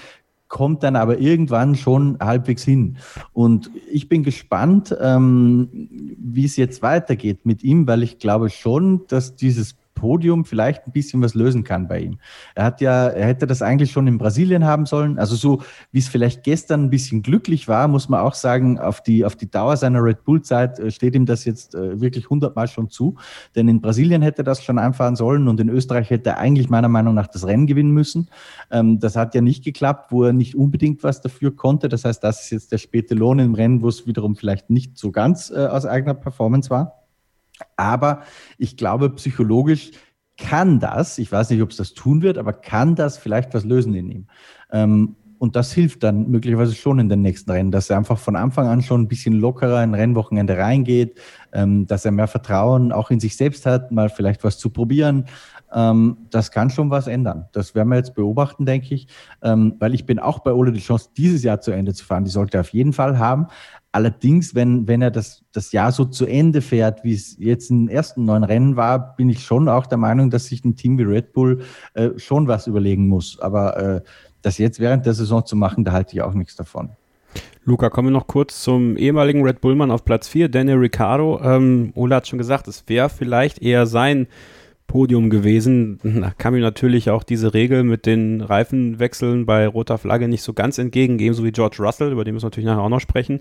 kommt 0.49 0.83
dann 0.83 0.95
aber 0.95 1.19
irgendwann 1.19 1.75
schon 1.75 2.17
halbwegs 2.19 2.63
hin. 2.63 2.97
Und 3.31 3.71
ich 3.91 4.07
bin 4.07 4.23
gespannt, 4.23 4.95
ähm, 5.01 5.89
wie 6.19 6.45
es 6.45 6.57
jetzt 6.57 6.83
weitergeht 6.83 7.45
mit 7.45 7.63
ihm, 7.63 7.87
weil 7.87 8.03
ich 8.03 8.19
glaube 8.19 8.49
schon, 8.49 9.01
dass 9.07 9.35
dieses 9.35 9.75
Podium 10.03 10.43
vielleicht 10.43 10.85
ein 10.85 10.91
bisschen 10.91 11.21
was 11.21 11.33
lösen 11.33 11.63
kann 11.63 11.87
bei 11.87 12.01
ihm. 12.01 12.17
Er 12.55 12.65
hat 12.65 12.81
ja, 12.81 13.07
er 13.07 13.25
hätte 13.25 13.47
das 13.47 13.61
eigentlich 13.61 13.91
schon 13.93 14.05
in 14.05 14.17
Brasilien 14.17 14.65
haben 14.65 14.85
sollen. 14.85 15.17
Also 15.17 15.37
so, 15.37 15.61
wie 15.93 15.99
es 15.99 16.09
vielleicht 16.09 16.43
gestern 16.43 16.83
ein 16.83 16.89
bisschen 16.89 17.21
glücklich 17.21 17.69
war, 17.69 17.87
muss 17.87 18.09
man 18.09 18.19
auch 18.19 18.33
sagen, 18.33 18.79
auf 18.79 18.99
die, 18.99 19.23
auf 19.23 19.37
die 19.37 19.49
Dauer 19.49 19.77
seiner 19.77 20.03
Red 20.03 20.25
Bull-Zeit 20.25 20.77
äh, 20.77 20.91
steht 20.91 21.15
ihm 21.15 21.25
das 21.25 21.45
jetzt 21.45 21.73
äh, 21.73 22.01
wirklich 22.01 22.29
hundertmal 22.29 22.67
schon 22.67 22.89
zu. 22.89 23.15
Denn 23.55 23.69
in 23.69 23.79
Brasilien 23.79 24.21
hätte 24.21 24.41
er 24.41 24.43
das 24.43 24.61
schon 24.61 24.77
einfahren 24.77 25.15
sollen 25.15 25.47
und 25.47 25.61
in 25.61 25.69
Österreich 25.69 26.09
hätte 26.09 26.31
er 26.31 26.37
eigentlich 26.37 26.69
meiner 26.69 26.89
Meinung 26.89 27.13
nach 27.13 27.27
das 27.27 27.47
Rennen 27.47 27.65
gewinnen 27.65 27.91
müssen. 27.91 28.27
Ähm, 28.71 28.99
das 28.99 29.15
hat 29.15 29.33
ja 29.35 29.39
nicht 29.39 29.63
geklappt, 29.63 30.11
wo 30.11 30.25
er 30.25 30.33
nicht 30.33 30.55
unbedingt 30.55 31.01
was 31.05 31.21
dafür 31.21 31.55
konnte. 31.55 31.87
Das 31.87 32.03
heißt, 32.03 32.21
das 32.21 32.43
ist 32.43 32.49
jetzt 32.49 32.73
der 32.73 32.77
späte 32.77 33.15
Lohn 33.15 33.39
im 33.39 33.53
Rennen, 33.53 33.81
wo 33.81 33.87
es 33.87 34.05
wiederum 34.05 34.35
vielleicht 34.35 34.69
nicht 34.69 34.97
so 34.97 35.11
ganz 35.11 35.49
äh, 35.49 35.67
aus 35.67 35.85
eigener 35.85 36.13
Performance 36.13 36.69
war. 36.69 37.02
Aber 37.75 38.23
ich 38.57 38.77
glaube, 38.77 39.09
psychologisch 39.11 39.91
kann 40.37 40.79
das, 40.79 41.17
ich 41.17 41.31
weiß 41.31 41.49
nicht, 41.51 41.61
ob 41.61 41.71
es 41.71 41.77
das 41.77 41.93
tun 41.93 42.21
wird, 42.21 42.37
aber 42.37 42.53
kann 42.53 42.95
das 42.95 43.17
vielleicht 43.17 43.53
was 43.53 43.63
lösen 43.63 43.93
in 43.93 44.09
ihm. 44.09 44.27
Ähm, 44.71 45.15
und 45.43 45.57
das 45.57 45.73
hilft 45.73 46.03
dann 46.03 46.29
möglicherweise 46.29 46.73
schon 46.73 46.99
in 46.99 47.09
den 47.09 47.21
nächsten 47.21 47.51
Rennen, 47.51 47.69
dass 47.69 47.89
er 47.89 47.97
einfach 47.97 48.17
von 48.17 48.37
Anfang 48.37 48.65
an 48.67 48.81
schon 48.81 49.01
ein 49.01 49.07
bisschen 49.09 49.33
lockerer 49.33 49.83
in 49.83 49.93
Rennwochenende 49.93 50.57
reingeht, 50.57 51.19
ähm, 51.51 51.85
dass 51.85 52.05
er 52.05 52.11
mehr 52.11 52.27
Vertrauen 52.27 52.93
auch 52.93 53.11
in 53.11 53.19
sich 53.19 53.35
selbst 53.35 53.65
hat, 53.65 53.91
mal 53.91 54.07
vielleicht 54.07 54.45
was 54.45 54.57
zu 54.57 54.69
probieren. 54.69 55.25
Ähm, 55.73 56.17
das 56.29 56.49
kann 56.51 56.69
schon 56.69 56.89
was 56.91 57.07
ändern. 57.07 57.47
Das 57.51 57.75
werden 57.75 57.89
wir 57.89 57.97
jetzt 57.97 58.15
beobachten, 58.15 58.65
denke 58.65 58.95
ich, 58.95 59.07
ähm, 59.41 59.75
weil 59.79 59.93
ich 59.93 60.05
bin 60.05 60.17
auch 60.17 60.39
bei 60.39 60.53
Ole 60.53 60.71
die 60.71 60.79
Chance, 60.79 61.09
dieses 61.17 61.43
Jahr 61.43 61.59
zu 61.59 61.71
Ende 61.71 61.93
zu 61.93 62.05
fahren. 62.05 62.23
Die 62.23 62.31
sollte 62.31 62.57
er 62.57 62.61
auf 62.61 62.69
jeden 62.69 62.93
Fall 62.93 63.19
haben. 63.19 63.47
Allerdings, 63.93 64.55
wenn, 64.55 64.87
wenn 64.87 65.03
er 65.03 65.11
das, 65.11 65.43
das 65.51 65.71
Jahr 65.71 65.91
so 65.91 66.05
zu 66.05 66.25
Ende 66.25 66.61
fährt, 66.61 67.03
wie 67.03 67.13
es 67.13 67.37
jetzt 67.37 67.69
in 67.69 67.85
den 67.85 67.95
ersten 67.95 68.25
neun 68.25 68.43
Rennen 68.43 68.75
war, 68.75 69.15
bin 69.15 69.29
ich 69.29 69.45
schon 69.45 69.69
auch 69.69 69.85
der 69.85 69.99
Meinung, 69.99 70.31
dass 70.31 70.47
sich 70.47 70.65
ein 70.65 70.75
Team 70.75 70.97
wie 70.97 71.03
Red 71.03 71.31
Bull 71.31 71.61
äh, 71.93 72.09
schon 72.17 72.47
was 72.47 72.65
überlegen 72.65 73.07
muss. 73.07 73.39
Aber 73.39 73.77
äh, 73.77 74.01
das 74.41 74.57
jetzt 74.57 74.79
während 74.79 75.05
der 75.05 75.13
Saison 75.13 75.45
zu 75.45 75.55
machen, 75.55 75.83
da 75.83 75.91
halte 75.91 76.15
ich 76.15 76.23
auch 76.23 76.33
nichts 76.33 76.55
davon. 76.55 76.89
Luca, 77.65 77.91
kommen 77.91 78.07
wir 78.07 78.13
noch 78.13 78.25
kurz 78.25 78.63
zum 78.63 78.97
ehemaligen 78.97 79.43
Red 79.43 79.61
Bullmann 79.61 79.91
auf 79.91 80.03
Platz 80.03 80.27
4, 80.27 80.49
Daniel 80.49 80.77
Ricciardo. 80.77 81.39
Ähm, 81.43 81.93
Ola 81.93 82.15
hat 82.15 82.27
schon 82.27 82.39
gesagt, 82.39 82.67
es 82.67 82.85
wäre 82.87 83.09
vielleicht 83.09 83.61
eher 83.61 83.85
sein 83.85 84.25
Podium 84.87 85.29
gewesen. 85.29 85.99
Da 86.03 86.31
kam 86.37 86.55
ihm 86.55 86.61
natürlich 86.61 87.09
auch 87.09 87.23
diese 87.23 87.53
Regel 87.53 87.83
mit 87.83 88.05
den 88.05 88.41
Reifenwechseln 88.41 89.45
bei 89.45 89.67
roter 89.67 89.97
Flagge 89.97 90.27
nicht 90.27 90.43
so 90.43 90.53
ganz 90.53 90.77
entgegen, 90.77 91.19
ebenso 91.19 91.43
wie 91.43 91.51
George 91.51 91.77
Russell, 91.79 92.11
über 92.11 92.23
den 92.23 92.33
müssen 92.33 92.43
wir 92.43 92.47
natürlich 92.47 92.67
nachher 92.67 92.83
auch 92.83 92.89
noch 92.89 92.99
sprechen. 92.99 93.39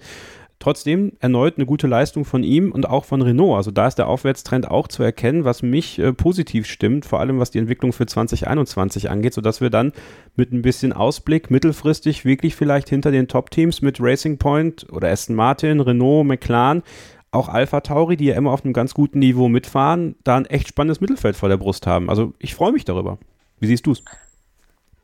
Trotzdem 0.63 1.15
erneut 1.19 1.55
eine 1.57 1.67
gute 1.67 1.89
Leistung 1.89 2.25
von 2.25 2.45
ihm 2.45 2.71
und 2.71 2.89
auch 2.89 3.05
von 3.05 3.21
Renault. 3.21 3.57
Also 3.57 3.73
da 3.73 3.89
ist 3.89 3.97
der 3.97 4.07
Aufwärtstrend 4.07 4.71
auch 4.71 4.87
zu 4.87 5.03
erkennen, 5.03 5.45
was 5.45 5.61
mich 5.61 5.99
äh, 5.99 6.13
positiv 6.13 6.69
stimmt, 6.69 7.05
vor 7.05 7.19
allem 7.19 7.41
was 7.41 7.51
die 7.51 7.59
Entwicklung 7.59 7.93
für 7.93 8.07
2021 8.07 9.11
angeht, 9.11 9.35
sodass 9.35 9.61
wir 9.61 9.71
dann 9.71 9.91
mit 10.37 10.53
ein 10.53 10.63
bisschen 10.63 10.93
Ausblick 10.93 11.51
mittelfristig 11.51 12.25
wirklich 12.25 12.55
vielleicht 12.55 12.89
hinter 12.89 13.11
den 13.11 13.27
Top-Teams 13.27 13.83
mit 13.83 13.99
Racing 13.99 14.39
Point 14.39 14.87
oder 14.93 15.11
Aston 15.11 15.35
Martin, 15.35 15.81
Renault, 15.81 16.29
McLaren, 16.29 16.85
auch 17.33 17.49
Alpha 17.49 17.81
Tauri, 17.81 18.17
die 18.17 18.27
ja 18.27 18.37
immer 18.37 18.53
auf 18.53 18.65
einem 18.65 18.73
ganz 18.73 18.95
guten 18.95 19.19
Niveau 19.19 19.49
mitfahren, 19.49 20.15
da 20.23 20.37
ein 20.37 20.47
echt 20.47 20.69
spannendes 20.69 21.01
Mittelfeld 21.01 21.35
vor 21.35 21.49
der 21.49 21.57
Brust 21.57 21.89
haben. 21.89 22.09
Also 22.09 22.35
ich 22.39 22.55
freue 22.55 22.71
mich 22.71 22.85
darüber. 22.85 23.19
Wie 23.59 23.67
siehst 23.67 23.85
du 23.85 23.91
es? 23.91 24.05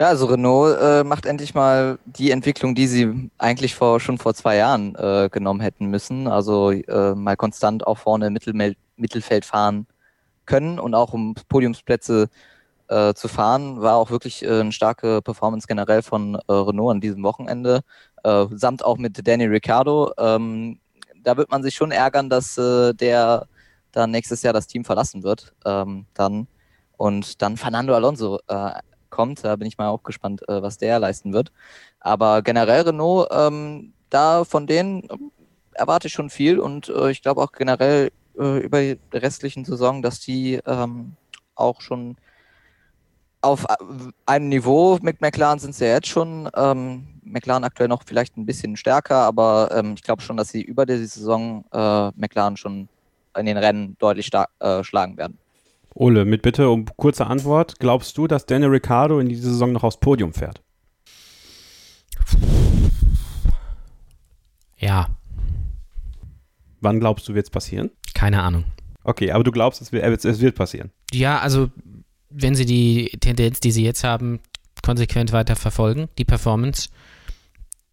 Ja, 0.01 0.09
also 0.09 0.27
Renault 0.27 0.79
äh, 0.81 1.03
macht 1.03 1.27
endlich 1.27 1.55
mal 1.55 1.99
die 2.07 2.31
Entwicklung, 2.31 2.77
die 2.77 2.87
sie 2.87 3.31
eigentlich 3.37 3.75
vor, 3.75 3.99
schon 3.99 4.17
vor 4.19 4.33
zwei 4.33 4.57
Jahren 4.57 4.95
äh, 4.95 5.29
genommen 5.31 5.61
hätten 5.61 5.87
müssen. 5.87 6.29
Also 6.29 6.71
äh, 6.71 7.15
mal 7.17 7.37
konstant 7.37 7.85
auch 7.85 7.99
vorne 7.99 8.31
Mittelmel 8.31 8.77
Mittelfeld 8.97 9.45
fahren 9.45 9.87
können 10.47 10.79
und 10.79 10.95
auch 10.95 11.13
um 11.15 11.35
Podiumsplätze 11.49 12.29
äh, 12.89 13.15
zu 13.15 13.29
fahren, 13.29 13.81
war 13.83 13.97
auch 13.97 14.11
wirklich 14.11 14.45
äh, 14.45 14.61
eine 14.61 14.73
starke 14.73 15.21
Performance 15.23 15.67
generell 15.67 16.03
von 16.03 16.37
äh, 16.37 16.53
Renault 16.53 16.93
an 16.93 17.01
diesem 17.01 17.23
Wochenende. 17.25 17.83
samt 18.25 18.85
auch 18.85 18.99
mit 18.99 19.27
Danny 19.27 19.47
Ricciardo. 19.47 20.13
Ähm, 20.19 20.81
da 21.23 21.37
wird 21.37 21.51
man 21.51 21.63
sich 21.63 21.75
schon 21.75 21.93
ärgern, 21.93 22.31
dass 22.31 22.55
der 22.57 23.47
dann 23.93 24.11
nächstes 24.11 24.43
Jahr 24.43 24.53
das 24.53 24.67
Team 24.67 24.85
verlassen 24.85 25.23
wird. 25.23 25.55
Ähm, 25.65 26.07
dann 26.15 26.47
und 26.97 27.43
dann 27.43 27.57
Fernando 27.57 27.95
Alonso 27.95 28.41
kommt. 29.11 29.45
Da 29.45 29.57
bin 29.57 29.69
ich 29.69 29.79
mal 29.79 29.89
auch 29.89 30.03
gespannt, 30.03 30.49
äh, 30.49 30.63
was 30.63 30.79
der 30.79 30.99
leisten 30.99 31.33
wird. 31.33 31.53
Aber 32.01 32.43
generell 32.43 32.83
Renault, 32.83 33.29
ähm, 33.31 33.93
da 34.11 34.45
von 34.45 34.67
denen 34.67 35.05
ähm, 35.11 35.31
erwarte 35.73 36.09
ich 36.09 36.13
schon 36.13 36.31
viel 36.31 36.59
und 36.59 36.89
äh, 36.89 37.11
ich 37.11 37.23
glaube 37.23 37.43
auch 37.43 37.53
generell 37.53 38.11
äh, 38.39 38.59
über 38.59 38.81
die 38.81 38.99
restlichen 39.13 39.65
Saison, 39.65 40.03
dass 40.03 40.21
die 40.21 40.61
ähm, 40.67 41.17
auch 41.55 41.81
schon 41.81 42.17
auf 43.41 43.65
äh, 43.65 43.77
einem 44.27 44.49
Niveau 44.49 44.99
mit 45.03 45.21
McLaren 45.21 45.59
sind 45.59 45.75
sie 45.75 45.87
ja 45.87 45.95
jetzt 45.95 46.09
schon. 46.09 46.49
Ähm, 46.57 47.07
McLaren 47.23 47.65
aktuell 47.65 47.89
noch 47.89 48.03
vielleicht 48.05 48.37
ein 48.37 48.47
bisschen 48.47 48.77
stärker, 48.77 49.17
aber 49.17 49.71
ähm, 49.73 49.95
ich 49.95 50.03
glaube 50.03 50.23
schon, 50.23 50.37
dass 50.37 50.49
sie 50.49 50.63
über 50.63 50.87
die 50.87 50.97
Saison 51.07 51.65
äh, 51.73 52.11
McLaren 52.17 52.57
schon 52.57 52.89
in 53.37 53.47
den 53.47 53.59
Rennen 53.59 53.97
deutlich 53.99 54.31
äh, 54.35 54.83
schlagen 54.83 55.17
werden. 55.17 55.39
Ole, 56.01 56.25
mit 56.25 56.43
Bitte 56.43 56.71
um 56.71 56.85
kurze 56.97 57.27
Antwort. 57.27 57.81
Glaubst 57.81 58.17
du, 58.17 58.29
dass 58.29 58.47
Daniel 58.47 58.71
Ricciardo 58.71 59.19
in 59.19 59.29
dieser 59.29 59.51
Saison 59.51 59.73
noch 59.73 59.83
aufs 59.83 59.99
Podium 59.99 60.33
fährt? 60.33 60.63
Ja. 64.77 65.09
Wann 66.81 67.01
glaubst 67.01 67.29
du, 67.29 67.35
wird 67.35 67.47
es 67.47 67.51
passieren? 67.51 67.91
Keine 68.15 68.43
Ahnung. 68.43 68.65
Okay, 69.03 69.33
aber 69.33 69.43
du 69.43 69.51
glaubst, 69.51 69.83
es 69.83 69.91
wird, 69.91 70.25
es 70.25 70.41
wird 70.41 70.55
passieren? 70.55 70.93
Ja, 71.11 71.41
also 71.41 71.69
wenn 72.31 72.55
sie 72.55 72.67
die 72.67 73.11
Tendenz, 73.19 73.59
die 73.59 73.73
sie 73.73 73.85
jetzt 73.85 74.05
haben, 74.05 74.39
konsequent 74.83 75.33
weiter 75.33 75.57
verfolgen, 75.57 76.09
die 76.17 76.25
Performance, 76.25 76.91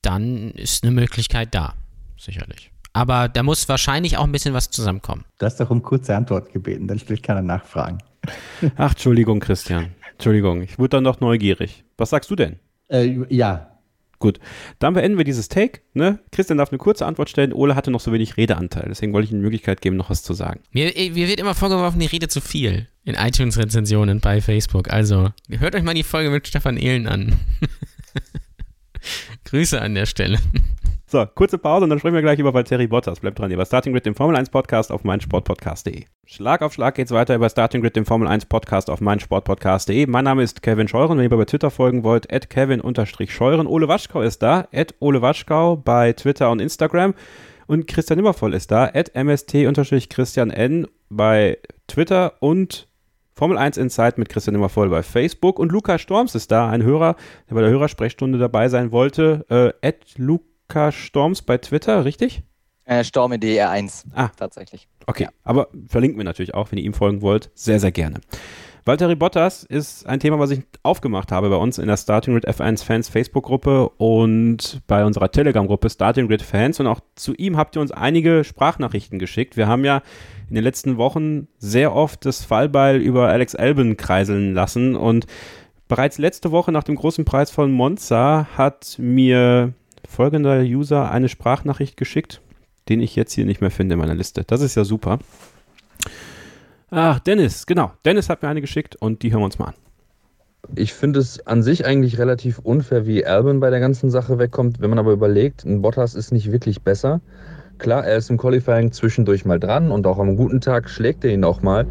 dann 0.04 0.52
ist 0.52 0.84
eine 0.84 0.92
Möglichkeit 0.92 1.56
da, 1.56 1.74
sicherlich. 2.18 2.72
Aber 2.96 3.28
da 3.28 3.44
muss 3.44 3.68
wahrscheinlich 3.68 4.18
auch 4.18 4.24
ein 4.24 4.32
bisschen 4.32 4.54
was 4.54 4.70
zusammenkommen. 4.70 5.26
Du 5.38 5.46
hast 5.46 5.60
doch 5.60 5.70
um 5.70 5.84
kurze 5.84 6.16
Antwort 6.16 6.54
gebeten, 6.54 6.88
dann 6.88 6.98
stellt 6.98 7.24
keiner 7.24 7.42
Nachfragen. 7.42 7.98
Ach, 8.78 8.92
Entschuldigung, 8.92 9.42
Christian. 9.42 9.88
Entschuldigung, 10.14 10.62
ich 10.62 10.80
wurde 10.80 10.90
dann 10.92 11.04
doch 11.04 11.20
neugierig. 11.20 11.84
Was 11.98 12.12
sagst 12.12 12.32
du 12.32 12.38
denn? 12.38 12.58
Äh, 12.88 13.26
ja. 13.28 13.70
Gut, 14.20 14.40
dann 14.80 14.94
beenden 14.94 15.18
wir 15.18 15.26
dieses 15.26 15.50
Take. 15.50 15.82
Ne? 15.94 16.20
Christian 16.32 16.58
darf 16.58 16.70
eine 16.70 16.78
kurze 16.78 17.06
Antwort 17.06 17.30
stellen. 17.30 17.52
Ole 17.52 17.76
hatte 17.76 17.92
noch 17.92 18.00
so 18.00 18.14
wenig 18.14 18.38
Redeanteil. 18.38 18.86
Deswegen 18.88 19.12
wollte 19.12 19.26
ich 19.26 19.34
ihm 19.34 19.40
die 19.40 19.44
Möglichkeit 19.44 19.82
geben, 19.82 19.98
noch 19.98 20.10
was 20.10 20.24
zu 20.24 20.34
sagen. 20.34 20.62
Mir, 20.72 20.94
mir 20.96 21.28
wird 21.28 21.42
immer 21.42 21.54
vorgeworfen, 21.54 22.00
ich 22.00 22.14
rede 22.14 22.30
zu 22.30 22.40
viel 22.40 22.88
in 23.04 23.16
iTunes-Rezensionen 23.16 24.22
bei 24.22 24.40
Facebook. 24.40 24.90
Also, 24.90 25.34
hört 25.50 25.76
euch 25.76 25.84
mal 25.84 25.94
die 25.94 26.04
Folge 26.04 26.30
mit 26.30 26.48
Stefan 26.48 26.78
Ehlen 26.78 27.08
an. 27.08 27.34
Grüße 29.44 29.82
an 29.82 29.96
der 29.96 30.06
Stelle. 30.06 30.40
So, 31.08 31.24
kurze 31.28 31.60
Pause 31.60 31.84
und 31.84 31.92
dann 31.92 32.00
sprechen 32.00 32.16
wir 32.16 32.24
gleich 32.24 32.40
über 32.40 32.56
Valtteri 32.56 32.88
Bottas. 32.88 33.20
Bleibt 33.20 33.38
dran, 33.38 33.56
bei 33.56 33.64
Starting 33.66 33.94
Grid, 33.94 34.08
dem 34.08 34.16
Formel 34.16 34.36
1 34.36 34.50
Podcast 34.50 34.92
auf 34.92 35.04
meinsportpodcast.de. 35.04 36.06
Schlag 36.26 36.64
auf 36.64 36.74
Schlag 36.74 36.96
geht's 36.96 37.12
weiter 37.12 37.36
über 37.36 37.48
Starting 37.48 37.82
Grid, 37.82 37.96
dem 37.96 38.08
Formel 38.08 38.28
1 38.28 38.48
Podcast 38.48 38.90
auf 38.90 39.02
meinsportpodcast.de. 39.02 40.08
Mein 40.08 40.24
Name 40.24 40.42
ist 40.42 40.64
Kevin 40.64 40.88
Scheuren. 40.88 41.20
Wenn 41.20 41.26
ihr 41.26 41.30
bei 41.30 41.46
Twitter 41.46 41.70
folgen 41.70 42.04
wollt, 42.04 42.34
at 42.34 42.50
Kevin-Scheuren. 42.50 43.68
Ole 43.68 43.88
Waschkau 43.88 44.22
ist 44.22 44.42
da, 44.42 44.68
at 44.74 44.96
Ole 45.00 45.22
Waschkau 45.22 45.76
bei 45.76 46.12
Twitter 46.14 46.50
und 46.50 46.60
Instagram. 46.60 47.14
Und 47.68 47.86
Christian 47.86 48.18
Nimmervoll 48.18 48.56
ist 48.56 48.72
da, 48.72 48.86
at 48.86 49.14
MST-Christian 49.14 50.50
N 50.50 50.88
bei 51.10 51.60
Twitter 51.86 52.34
und 52.40 52.88
Formel 53.36 53.60
1 53.60 53.78
Insight 53.78 54.18
mit 54.18 54.30
Christian 54.30 54.54
Nimmervoll 54.54 54.90
bei 54.90 55.04
Facebook. 55.04 55.60
Und 55.60 55.72
Luca 55.72 56.00
Storms 56.00 56.34
ist 56.34 56.52
da, 56.52 56.68
ein 56.68 56.82
Hörer, 56.82 57.16
der 57.48 57.54
bei 57.54 57.62
der 57.62 57.70
Hörersprechstunde 57.70 58.40
dabei 58.40 58.70
sein 58.70 58.92
wollte, 58.92 59.46
äh, 59.50 59.88
at 59.88 59.98
Luca 60.18 60.55
Storms 60.92 61.42
bei 61.42 61.58
Twitter, 61.58 62.06
richtig? 62.06 62.44
Äh, 62.86 63.04
Storme 63.04 63.38
DR1. 63.38 64.06
Ah. 64.14 64.30
Tatsächlich. 64.38 64.88
Okay, 65.08 65.24
Ja. 65.24 65.30
aber 65.44 65.70
verlinken 65.88 66.18
wir 66.20 66.24
natürlich 66.26 66.54
auch, 66.54 66.72
wenn 66.72 66.78
ihr 66.80 66.86
ihm 66.86 66.94
folgen 66.94 67.22
wollt. 67.22 67.50
Sehr, 67.56 67.80
sehr 67.80 67.92
gerne. 67.92 68.20
Valtteri 68.88 69.16
Bottas 69.16 69.64
ist 69.64 70.06
ein 70.06 70.20
Thema, 70.20 70.38
was 70.38 70.52
ich 70.52 70.62
aufgemacht 70.84 71.32
habe 71.32 71.50
bei 71.50 71.56
uns 71.56 71.80
in 71.80 71.88
der 71.88 71.98
Starting 71.98 72.36
Grid 72.36 72.48
F1 72.48 72.84
Fans 72.84 73.10
Facebook-Gruppe 73.10 73.90
und 73.98 74.82
bei 74.86 75.04
unserer 75.04 75.32
Telegram-Gruppe 75.32 75.90
Starting 75.90 76.28
Grid 76.28 76.44
Fans. 76.44 76.80
Und 76.80 76.86
auch 76.86 77.00
zu 77.16 77.34
ihm 77.34 77.58
habt 77.58 77.76
ihr 77.76 77.82
uns 77.82 77.92
einige 77.92 78.44
Sprachnachrichten 78.44 79.18
geschickt. 79.18 79.58
Wir 79.58 79.68
haben 79.68 79.86
ja 79.86 80.04
in 80.50 80.54
den 80.54 80.64
letzten 80.64 80.98
Wochen 80.98 81.48
sehr 81.58 81.96
oft 81.96 82.26
das 82.26 82.46
Fallbeil 82.46 82.98
über 82.98 83.30
Alex 83.30 83.56
Albon 83.56 83.98
kreiseln 83.98 84.54
lassen. 84.54 84.96
Und 84.96 85.26
bereits 85.88 86.20
letzte 86.20 86.52
Woche 86.52 86.72
nach 86.72 86.84
dem 86.84 86.96
großen 86.96 87.26
Preis 87.26 87.50
von 87.50 87.72
Monza 87.72 88.48
hat 88.56 88.98
mir 89.00 89.74
folgender 90.08 90.62
User 90.62 91.12
eine 91.12 91.30
Sprachnachricht 91.30 91.98
geschickt, 91.98 92.42
den 92.90 93.02
ich 93.02 93.16
jetzt 93.16 93.34
hier 93.34 93.46
nicht 93.46 93.62
mehr 93.62 93.72
finde 93.72 93.94
in 93.94 94.00
meiner 94.00 94.16
Liste. 94.16 94.44
Das 94.46 94.62
ist 94.62 94.76
ja 94.76 94.84
super. 94.84 95.20
Ach, 96.92 97.20
Dennis, 97.20 97.66
genau. 97.66 97.92
Dennis 98.06 98.30
hat 98.30 98.42
mir 98.42 98.48
eine 98.48 98.62
geschickt 98.62 98.96
und 98.96 99.24
die 99.24 99.32
hören 99.32 99.42
wir 99.42 99.46
uns 99.46 99.60
mal 99.60 99.68
an. 99.68 99.74
Ich 100.76 100.94
finde 100.94 101.20
es 101.20 101.46
an 101.46 101.62
sich 101.62 101.86
eigentlich 101.86 102.18
relativ 102.18 102.60
unfair, 102.60 103.06
wie 103.06 103.26
Albon 103.26 103.60
bei 103.60 103.70
der 103.70 103.80
ganzen 103.80 104.10
Sache 104.10 104.40
wegkommt. 104.40 104.82
Wenn 104.82 104.90
man 104.90 105.00
aber 105.00 105.12
überlegt, 105.12 105.64
ein 105.64 105.82
Bottas 105.82 106.16
ist 106.16 106.32
nicht 106.32 106.52
wirklich 106.52 106.82
besser. 106.82 107.22
Klar, 107.78 108.06
er 108.06 108.18
ist 108.18 108.30
im 108.30 108.38
Qualifying 108.38 108.92
zwischendurch 108.92 109.46
mal 109.46 109.60
dran 109.60 109.92
und 109.92 110.08
auch 110.08 110.18
am 110.18 110.38
guten 110.38 110.62
Tag 110.62 110.90
schlägt 110.90 111.24
er 111.26 111.32
ihn 111.32 111.44
auch 111.44 111.62
mal. 111.62 111.86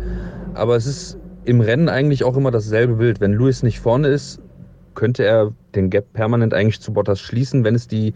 Aber 0.55 0.77
es 0.77 0.87
ist 0.87 1.19
im 1.45 1.61
Rennen 1.61 1.89
eigentlich 1.89 2.25
auch 2.25 2.37
immer 2.37 2.51
dasselbe 2.51 2.95
Bild. 2.95 3.21
Wenn 3.21 3.35
Lewis 3.35 3.63
nicht 3.63 3.81
vorne 3.81 4.09
ist, 4.09 4.41
könnte 4.95 5.25
er 5.25 5.53
den 5.75 5.91
Gap 5.91 6.13
permanent 6.13 6.55
eigentlich 6.55 6.81
zu 6.81 6.93
Bottas 6.93 7.21
schließen, 7.21 7.65
wenn 7.65 7.75
es 7.75 7.89
die 7.89 8.15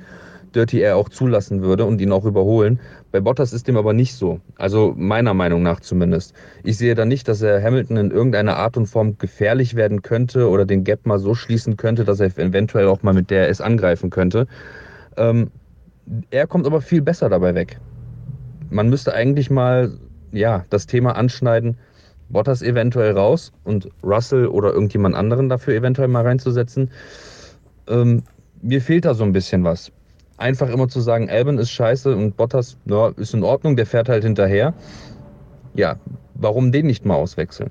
Dirty 0.55 0.81
Air 0.81 0.97
auch 0.97 1.09
zulassen 1.09 1.62
würde 1.62 1.85
und 1.85 2.01
ihn 2.01 2.12
auch 2.12 2.25
überholen. 2.25 2.81
Bei 3.12 3.21
Bottas 3.21 3.53
ist 3.53 3.69
dem 3.69 3.77
aber 3.77 3.93
nicht 3.93 4.14
so. 4.14 4.41
Also 4.57 4.95
meiner 4.97 5.35
Meinung 5.35 5.62
nach 5.62 5.81
zumindest. 5.81 6.35
Ich 6.64 6.79
sehe 6.79 6.95
da 6.95 7.05
nicht, 7.05 7.29
dass 7.29 7.43
er 7.43 7.62
Hamilton 7.62 7.97
in 7.97 8.11
irgendeiner 8.11 8.57
Art 8.57 8.77
und 8.77 8.87
Form 8.87 9.19
gefährlich 9.19 9.75
werden 9.75 10.03
könnte 10.03 10.49
oder 10.49 10.64
den 10.64 10.85
Gap 10.85 11.07
mal 11.07 11.19
so 11.19 11.35
schließen 11.35 11.77
könnte, 11.77 12.05
dass 12.05 12.21
er 12.21 12.37
eventuell 12.38 12.88
auch 12.88 13.03
mal 13.03 13.14
mit 13.14 13.31
DRS 13.31 13.61
angreifen 13.61 14.11
könnte. 14.11 14.47
Ähm, 15.17 15.51
er 16.31 16.47
kommt 16.47 16.67
aber 16.67 16.81
viel 16.81 17.03
besser 17.03 17.29
dabei 17.29 17.55
weg. 17.55 17.79
Man 18.71 18.88
müsste 18.88 19.14
eigentlich 19.14 19.51
mal 19.51 19.93
ja, 20.33 20.64
das 20.71 20.87
Thema 20.87 21.17
anschneiden, 21.17 21.77
Bottas 22.31 22.62
eventuell 22.62 23.17
raus 23.17 23.53
und 23.64 23.88
Russell 24.03 24.47
oder 24.47 24.73
irgendjemand 24.73 25.14
anderen 25.14 25.49
dafür 25.49 25.75
eventuell 25.75 26.09
mal 26.09 26.25
reinzusetzen. 26.25 26.91
Ähm, 27.88 28.23
mir 28.61 28.81
fehlt 28.81 29.05
da 29.05 29.14
so 29.14 29.25
ein 29.25 29.33
bisschen 29.33 29.64
was. 29.64 29.93
Einfach 30.37 30.69
immer 30.69 30.88
zu 30.88 31.01
sagen, 31.01 31.31
Albon 31.31 31.59
ist 31.59 31.71
scheiße 31.71 32.14
und 32.14 32.37
Bottas 32.37 32.77
ja, 32.85 33.09
ist 33.17 33.35
in 33.35 33.43
Ordnung, 33.43 33.77
der 33.77 33.87
fährt 33.87 34.09
halt 34.09 34.25
hinterher. 34.25 34.75
Ja, 35.75 35.97
warum 36.35 36.73
den 36.73 36.87
nicht 36.87 37.05
mal 37.05 37.14
auswechseln? 37.14 37.71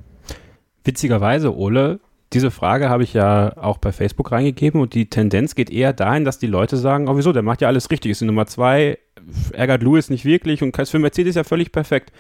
Witzigerweise, 0.84 1.56
Ole, 1.56 2.00
diese 2.34 2.52
Frage 2.52 2.90
habe 2.90 3.04
ich 3.04 3.14
ja 3.14 3.56
auch 3.58 3.78
bei 3.78 3.92
Facebook 3.92 4.32
reingegeben 4.32 4.82
und 4.82 4.94
die 4.94 5.10
Tendenz 5.10 5.56
geht 5.56 5.70
eher 5.70 5.94
dahin, 5.94 6.26
dass 6.26 6.40
die 6.40 6.48
Leute 6.48 6.76
sagen, 6.76 7.08
oh 7.08 7.16
wieso, 7.16 7.32
der 7.32 7.44
macht 7.44 7.62
ja 7.62 7.70
alles 7.70 7.90
richtig, 7.90 8.12
ist 8.12 8.22
die 8.22 8.26
Nummer 8.26 8.48
zwei, 8.48 8.98
ärgert 9.54 9.82
Lewis 9.82 10.10
nicht 10.10 10.26
wirklich 10.26 10.62
und 10.62 10.78
ist 10.78 10.92
für 10.92 11.00
Mercedes 11.00 11.36
ja 11.36 11.44
völlig 11.44 11.72
perfekt. 11.72 12.12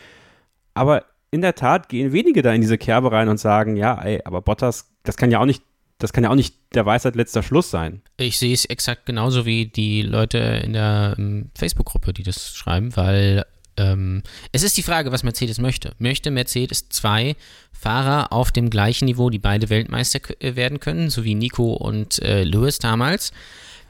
Aber 0.73 1.03
in 1.31 1.41
der 1.41 1.55
Tat 1.55 1.89
gehen 1.89 2.13
wenige 2.13 2.41
da 2.41 2.53
in 2.53 2.61
diese 2.61 2.77
Kerbe 2.77 3.11
rein 3.11 3.29
und 3.29 3.39
sagen, 3.39 3.75
ja, 3.75 4.01
ey, 4.01 4.21
aber 4.23 4.41
Bottas, 4.41 4.89
das 5.03 5.17
kann 5.17 5.31
ja 5.31 5.39
auch 5.39 5.45
nicht, 5.45 5.63
das 5.97 6.13
kann 6.13 6.23
ja 6.23 6.29
auch 6.29 6.35
nicht 6.35 6.55
der 6.73 6.85
Weisheit 6.85 7.15
letzter 7.15 7.43
Schluss 7.43 7.69
sein. 7.69 8.01
Ich 8.17 8.37
sehe 8.37 8.53
es 8.53 8.65
exakt 8.65 9.05
genauso 9.05 9.45
wie 9.45 9.65
die 9.65 10.01
Leute 10.01 10.37
in 10.37 10.73
der 10.73 11.15
ähm, 11.17 11.49
Facebook-Gruppe, 11.55 12.13
die 12.13 12.23
das 12.23 12.55
schreiben, 12.55 12.95
weil 12.95 13.45
ähm, 13.77 14.23
es 14.51 14.63
ist 14.63 14.77
die 14.77 14.83
Frage, 14.83 15.11
was 15.11 15.23
Mercedes 15.23 15.59
möchte. 15.59 15.93
Möchte 15.99 16.31
Mercedes 16.31 16.89
zwei 16.89 17.35
Fahrer 17.71 18.33
auf 18.33 18.51
dem 18.51 18.69
gleichen 18.69 19.05
Niveau, 19.05 19.29
die 19.29 19.39
beide 19.39 19.69
Weltmeister 19.69 20.19
äh, 20.39 20.55
werden 20.55 20.79
können, 20.79 21.09
so 21.09 21.23
wie 21.23 21.35
Nico 21.35 21.73
und 21.73 22.21
äh, 22.23 22.43
Lewis 22.43 22.79
damals? 22.79 23.31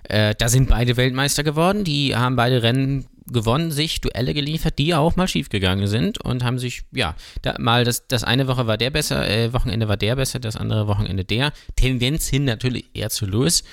Äh, 0.03 0.35
da 0.35 0.49
sind 0.49 0.69
beide 0.69 0.97
Weltmeister 0.97 1.43
geworden, 1.43 1.83
die 1.83 2.15
haben 2.15 2.35
beide 2.35 2.63
Rennen 2.63 3.05
gewonnen, 3.31 3.71
sich 3.71 4.01
Duelle 4.01 4.33
geliefert, 4.33 4.79
die 4.79 4.95
auch 4.95 5.15
mal 5.15 5.27
schiefgegangen 5.27 5.87
sind 5.87 6.23
und 6.23 6.43
haben 6.43 6.59
sich, 6.59 6.83
ja, 6.91 7.15
da 7.41 7.55
mal 7.59 7.83
das, 7.83 8.07
das 8.07 8.23
eine 8.23 8.47
Woche 8.47 8.67
war 8.67 8.77
der 8.77 8.89
besser, 8.89 9.27
äh, 9.29 9.53
Wochenende 9.53 9.87
war 9.87 9.97
der 9.97 10.15
besser, 10.15 10.39
das 10.39 10.55
andere 10.55 10.87
Wochenende 10.87 11.25
der. 11.25 11.51
Tendenz 11.75 12.27
hin 12.27 12.45
natürlich 12.45 12.85
eher 12.93 13.09
zu 13.09 13.25
Lewis. 13.25 13.63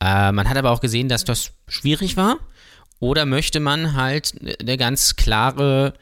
Äh, 0.00 0.32
man 0.32 0.48
hat 0.48 0.56
aber 0.56 0.70
auch 0.70 0.80
gesehen, 0.80 1.08
dass 1.08 1.24
das 1.24 1.52
schwierig 1.66 2.16
war. 2.16 2.38
Oder 3.00 3.26
möchte 3.26 3.60
man 3.60 3.94
halt 3.94 4.34
eine 4.60 4.76
ganz 4.76 5.14
klare 5.14 5.94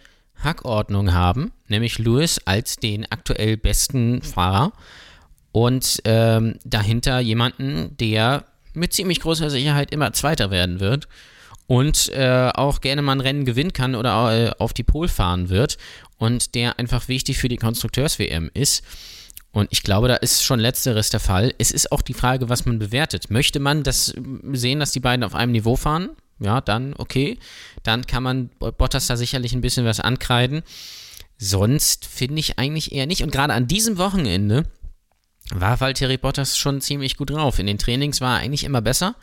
Hackordnung 0.42 1.12
haben, 1.12 1.52
nämlich 1.68 1.98
Lewis 1.98 2.40
als 2.44 2.76
den 2.76 3.10
aktuell 3.10 3.56
besten 3.56 4.22
Fahrer 4.22 4.72
und 5.52 6.00
ähm, 6.04 6.58
dahinter 6.64 7.20
jemanden, 7.20 7.96
der 7.98 8.44
mit 8.72 8.92
ziemlich 8.92 9.20
großer 9.20 9.50
Sicherheit 9.50 9.90
immer 9.90 10.12
Zweiter 10.12 10.50
werden 10.50 10.80
wird 10.80 11.08
und 11.66 12.10
äh, 12.10 12.50
auch 12.54 12.80
gerne 12.80 13.02
mal 13.02 13.12
ein 13.12 13.20
Rennen 13.20 13.44
gewinnen 13.44 13.72
kann 13.72 13.94
oder 13.94 14.48
äh, 14.48 14.50
auf 14.58 14.72
die 14.72 14.84
Pole 14.84 15.08
fahren 15.08 15.48
wird 15.48 15.78
und 16.18 16.54
der 16.54 16.78
einfach 16.78 17.08
wichtig 17.08 17.38
für 17.38 17.48
die 17.48 17.56
Konstrukteurs-WM 17.56 18.50
ist. 18.54 18.84
Und 19.52 19.68
ich 19.70 19.82
glaube, 19.82 20.08
da 20.08 20.16
ist 20.16 20.44
schon 20.44 20.60
letzteres 20.60 21.08
der 21.10 21.20
Fall. 21.20 21.54
Es 21.58 21.70
ist 21.70 21.90
auch 21.90 22.02
die 22.02 22.14
Frage, 22.14 22.48
was 22.48 22.66
man 22.66 22.78
bewertet. 22.78 23.30
Möchte 23.30 23.58
man 23.58 23.82
das 23.82 24.14
sehen, 24.52 24.80
dass 24.80 24.92
die 24.92 25.00
beiden 25.00 25.24
auf 25.24 25.34
einem 25.34 25.52
Niveau 25.52 25.76
fahren? 25.76 26.10
Ja, 26.38 26.60
dann 26.60 26.94
okay. 26.98 27.38
Dann 27.82 28.06
kann 28.06 28.22
man 28.22 28.50
Bottas 28.58 29.06
da 29.06 29.16
sicherlich 29.16 29.54
ein 29.54 29.62
bisschen 29.62 29.86
was 29.86 30.00
ankreiden. 30.00 30.62
Sonst 31.38 32.04
finde 32.04 32.40
ich 32.40 32.58
eigentlich 32.58 32.92
eher 32.92 33.06
nicht. 33.06 33.22
Und 33.22 33.32
gerade 33.32 33.54
an 33.54 33.66
diesem 33.66 33.96
Wochenende 33.96 34.64
war 35.54 35.80
Valtteri 35.80 36.18
Bottas 36.18 36.58
schon 36.58 36.82
ziemlich 36.82 37.16
gut 37.16 37.30
drauf. 37.30 37.58
In 37.58 37.66
den 37.66 37.78
Trainings 37.78 38.20
war 38.20 38.36
er 38.36 38.44
eigentlich 38.44 38.64
immer 38.64 38.82
besser 38.82 39.16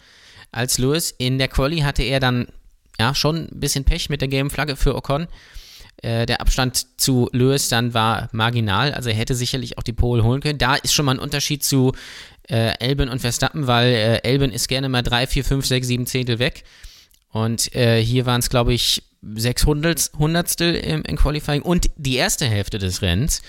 als 0.54 0.78
Lewis. 0.78 1.14
In 1.18 1.38
der 1.38 1.48
Quali 1.48 1.80
hatte 1.80 2.04
er 2.04 2.20
dann 2.20 2.48
ja 3.00 3.16
schon 3.16 3.48
ein 3.52 3.60
bisschen 3.60 3.84
Pech 3.84 4.10
mit 4.10 4.22
der 4.22 4.28
gelben 4.28 4.50
Flagge 4.50 4.76
für 4.76 4.96
Ocon. 4.96 5.28
Äh, 5.98 6.26
der 6.26 6.42
Abstand 6.42 7.00
zu 7.00 7.30
Lewis 7.32 7.70
dann 7.70 7.94
war 7.94 8.30
marginal, 8.32 8.94
also 8.94 9.10
er 9.10 9.16
hätte 9.16 9.36
sicherlich 9.36 9.78
auch 9.78 9.84
die 9.84 9.94
Pole 9.94 10.24
holen 10.24 10.42
können. 10.42 10.58
Da 10.58 10.76
ist 10.76 10.94
schon 10.94 11.06
mal 11.06 11.16
ein 11.16 11.20
Unterschied 11.20 11.64
zu 11.64 11.94
äh, 12.50 12.74
Albon 12.80 13.10
und 13.10 13.20
Verstappen, 13.20 13.68
weil 13.68 13.94
äh, 13.94 14.30
Albon 14.30 14.52
ist 14.52 14.68
gerne 14.68 14.90
mal 14.90 15.02
3, 15.02 15.28
4, 15.28 15.46
5, 15.46 15.66
6, 15.66 15.88
7 15.88 16.06
Zehntel 16.06 16.40
weg. 16.40 16.64
Und 17.30 17.74
äh, 17.76 18.04
hier 18.04 18.26
waren 18.26 18.40
es, 18.40 18.50
glaube 18.50 18.74
ich, 18.74 19.04
600 19.22 20.12
Hundertstel 20.18 20.76
im, 20.76 21.04
im 21.04 21.16
Qualifying. 21.16 21.62
Und 21.62 21.90
die 21.96 22.16
erste 22.16 22.46
Hälfte 22.46 22.78
des 22.78 23.02
Rennens 23.02 23.42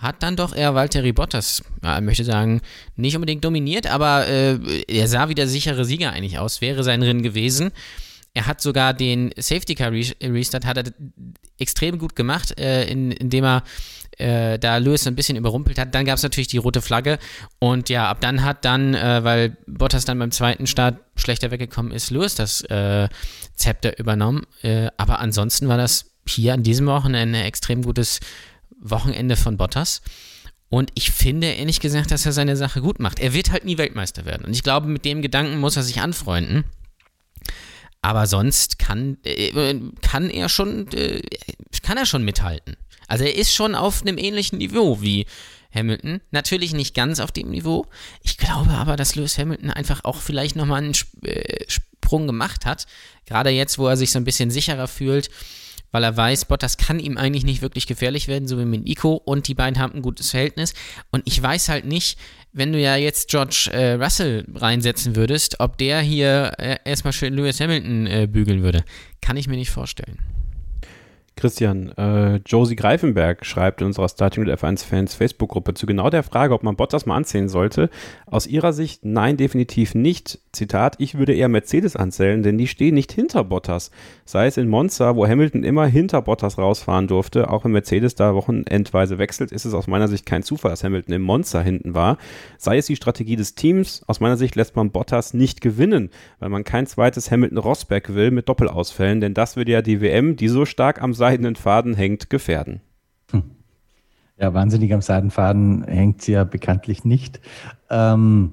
hat 0.00 0.22
dann 0.22 0.34
doch 0.34 0.54
eher 0.54 0.74
Valtteri 0.74 1.12
Bottas, 1.12 1.62
ja, 1.82 2.00
möchte 2.00 2.24
sagen, 2.24 2.62
nicht 2.96 3.14
unbedingt 3.14 3.44
dominiert, 3.44 3.86
aber 3.86 4.26
äh, 4.26 4.58
er 4.88 5.08
sah 5.08 5.28
wie 5.28 5.34
der 5.34 5.46
sichere 5.46 5.84
Sieger 5.84 6.12
eigentlich 6.12 6.38
aus, 6.38 6.60
wäre 6.60 6.82
sein 6.82 7.02
Rennen 7.02 7.22
gewesen. 7.22 7.70
Er 8.32 8.46
hat 8.46 8.60
sogar 8.60 8.94
den 8.94 9.30
Safety 9.36 9.74
Car 9.74 9.92
Re 9.92 10.04
Restart 10.22 10.64
hat 10.64 10.78
er 10.78 10.84
extrem 11.58 11.98
gut 11.98 12.16
gemacht, 12.16 12.58
äh, 12.58 12.84
in, 12.84 13.10
indem 13.10 13.44
er 13.44 13.64
äh, 14.18 14.58
da 14.58 14.78
Lewis 14.78 15.06
ein 15.06 15.16
bisschen 15.16 15.36
überrumpelt 15.36 15.78
hat. 15.78 15.94
Dann 15.94 16.06
gab 16.06 16.16
es 16.16 16.22
natürlich 16.22 16.48
die 16.48 16.58
rote 16.58 16.80
Flagge 16.80 17.18
und 17.58 17.88
ja, 17.88 18.08
ab 18.08 18.20
dann 18.20 18.42
hat 18.42 18.64
dann, 18.64 18.94
äh, 18.94 19.22
weil 19.24 19.56
Bottas 19.66 20.04
dann 20.04 20.18
beim 20.18 20.30
zweiten 20.30 20.66
Start 20.66 21.00
schlechter 21.16 21.50
weggekommen 21.50 21.92
ist, 21.92 22.10
Lewis 22.10 22.36
das 22.36 22.62
äh, 22.62 23.08
Zepter 23.54 23.98
übernommen. 23.98 24.46
Äh, 24.62 24.88
aber 24.96 25.18
ansonsten 25.18 25.68
war 25.68 25.76
das 25.76 26.06
hier 26.26 26.54
an 26.54 26.62
diesem 26.62 26.86
Wochenende 26.86 27.38
ein 27.38 27.44
extrem 27.44 27.82
gutes 27.82 28.20
Wochenende 28.80 29.36
von 29.36 29.56
Bottas. 29.56 30.02
Und 30.68 30.90
ich 30.94 31.10
finde 31.10 31.48
ehrlich 31.48 31.80
gesagt, 31.80 32.10
dass 32.12 32.26
er 32.26 32.32
seine 32.32 32.56
Sache 32.56 32.80
gut 32.80 33.00
macht. 33.00 33.18
Er 33.18 33.34
wird 33.34 33.50
halt 33.50 33.64
nie 33.64 33.76
Weltmeister 33.76 34.24
werden. 34.24 34.44
Und 34.44 34.52
ich 34.52 34.62
glaube, 34.62 34.86
mit 34.86 35.04
dem 35.04 35.20
Gedanken 35.20 35.58
muss 35.58 35.76
er 35.76 35.82
sich 35.82 36.00
anfreunden. 36.00 36.64
Aber 38.02 38.26
sonst 38.26 38.78
kann, 38.78 39.18
äh, 39.24 39.74
kann 40.00 40.30
er 40.30 40.48
schon, 40.48 40.90
äh, 40.92 41.22
kann 41.82 41.98
er 41.98 42.06
schon 42.06 42.24
mithalten. 42.24 42.76
Also 43.08 43.24
er 43.24 43.34
ist 43.34 43.52
schon 43.52 43.74
auf 43.74 44.02
einem 44.02 44.16
ähnlichen 44.16 44.58
Niveau 44.58 45.02
wie 45.02 45.26
Hamilton. 45.74 46.20
Natürlich 46.30 46.72
nicht 46.72 46.94
ganz 46.94 47.20
auf 47.20 47.32
dem 47.32 47.50
Niveau. 47.50 47.86
Ich 48.22 48.38
glaube 48.38 48.70
aber, 48.70 48.96
dass 48.96 49.16
Lewis 49.16 49.38
Hamilton 49.38 49.70
einfach 49.70 50.04
auch 50.04 50.16
vielleicht 50.16 50.56
nochmal 50.56 50.82
einen 50.82 50.94
äh, 51.24 51.64
Sprung 51.68 52.26
gemacht 52.26 52.64
hat. 52.64 52.86
Gerade 53.26 53.50
jetzt, 53.50 53.78
wo 53.78 53.88
er 53.88 53.96
sich 53.96 54.12
so 54.12 54.18
ein 54.18 54.24
bisschen 54.24 54.50
sicherer 54.50 54.88
fühlt, 54.88 55.30
weil 55.92 56.04
er 56.04 56.16
weiß, 56.16 56.46
Bottas 56.46 56.76
kann 56.76 56.98
ihm 56.98 57.16
eigentlich 57.16 57.44
nicht 57.44 57.62
wirklich 57.62 57.86
gefährlich 57.86 58.28
werden, 58.28 58.48
so 58.48 58.58
wie 58.58 58.64
mit 58.64 58.84
Nico. 58.84 59.14
Und 59.14 59.48
die 59.48 59.54
beiden 59.54 59.78
haben 59.78 59.94
ein 59.94 60.02
gutes 60.02 60.30
Verhältnis. 60.30 60.74
Und 61.10 61.22
ich 61.26 61.40
weiß 61.42 61.68
halt 61.68 61.84
nicht, 61.84 62.18
wenn 62.52 62.72
du 62.72 62.80
ja 62.80 62.96
jetzt 62.96 63.28
George 63.28 63.70
äh, 63.72 63.94
Russell 63.94 64.46
reinsetzen 64.54 65.16
würdest, 65.16 65.60
ob 65.60 65.78
der 65.78 66.00
hier 66.00 66.52
äh, 66.58 66.76
erstmal 66.84 67.12
schön 67.12 67.34
Lewis 67.34 67.60
Hamilton 67.60 68.06
äh, 68.06 68.26
bügeln 68.30 68.62
würde. 68.62 68.84
Kann 69.20 69.36
ich 69.36 69.48
mir 69.48 69.56
nicht 69.56 69.70
vorstellen. 69.70 70.18
Christian, 71.40 71.90
äh, 71.96 72.36
Josie 72.44 72.76
Greifenberg 72.76 73.46
schreibt 73.46 73.80
in 73.80 73.86
unserer 73.86 74.10
Starting 74.10 74.44
with 74.44 74.52
F1 74.52 74.84
Fans 74.84 75.14
Facebook-Gruppe 75.14 75.72
zu 75.72 75.86
genau 75.86 76.10
der 76.10 76.22
Frage, 76.22 76.52
ob 76.52 76.62
man 76.62 76.76
Bottas 76.76 77.06
mal 77.06 77.16
anzählen 77.16 77.48
sollte. 77.48 77.88
Aus 78.26 78.46
ihrer 78.46 78.74
Sicht, 78.74 79.06
nein, 79.06 79.38
definitiv 79.38 79.94
nicht. 79.94 80.38
Zitat, 80.52 80.96
ich 80.98 81.16
würde 81.16 81.32
eher 81.32 81.48
Mercedes 81.48 81.96
anzählen, 81.96 82.42
denn 82.42 82.58
die 82.58 82.66
stehen 82.66 82.94
nicht 82.94 83.12
hinter 83.12 83.44
Bottas. 83.44 83.90
Sei 84.24 84.46
es 84.46 84.58
in 84.58 84.68
Monza, 84.68 85.16
wo 85.16 85.26
Hamilton 85.26 85.64
immer 85.64 85.86
hinter 85.86 86.20
Bottas 86.22 86.58
rausfahren 86.58 87.08
durfte, 87.08 87.50
auch 87.50 87.64
wenn 87.64 87.72
Mercedes 87.72 88.16
da 88.16 88.34
wochenendweise 88.34 89.16
wechselt, 89.18 89.50
ist 89.50 89.64
es 89.64 89.72
aus 89.72 89.86
meiner 89.86 90.08
Sicht 90.08 90.26
kein 90.26 90.42
Zufall, 90.42 90.72
dass 90.72 90.84
Hamilton 90.84 91.14
im 91.14 91.22
Monza 91.22 91.60
hinten 91.60 91.94
war. 91.94 92.18
Sei 92.58 92.76
es 92.76 92.86
die 92.86 92.96
Strategie 92.96 93.36
des 93.36 93.54
Teams, 93.54 94.02
aus 94.08 94.20
meiner 94.20 94.36
Sicht 94.36 94.56
lässt 94.56 94.76
man 94.76 94.90
Bottas 94.90 95.32
nicht 95.32 95.60
gewinnen, 95.60 96.10
weil 96.38 96.50
man 96.50 96.64
kein 96.64 96.86
zweites 96.86 97.30
Hamilton-Rosberg 97.30 98.12
will 98.14 98.30
mit 98.30 98.48
Doppelausfällen, 98.48 99.20
denn 99.20 99.34
das 99.34 99.56
würde 99.56 99.72
ja 99.72 99.82
die 99.82 100.02
WM, 100.02 100.36
die 100.36 100.48
so 100.48 100.66
stark 100.66 101.00
am 101.00 101.14
seidenen 101.30 101.54
Faden 101.54 101.94
hängt, 101.94 102.28
gefährden. 102.28 102.80
Hm. 103.30 103.44
Ja, 104.36 104.52
wahnsinnig 104.52 104.92
am 104.92 105.00
Seidenfaden 105.00 105.84
hängt 105.84 106.22
sie 106.22 106.32
ja 106.32 106.42
bekanntlich 106.42 107.04
nicht. 107.04 107.40
Ähm, 107.88 108.52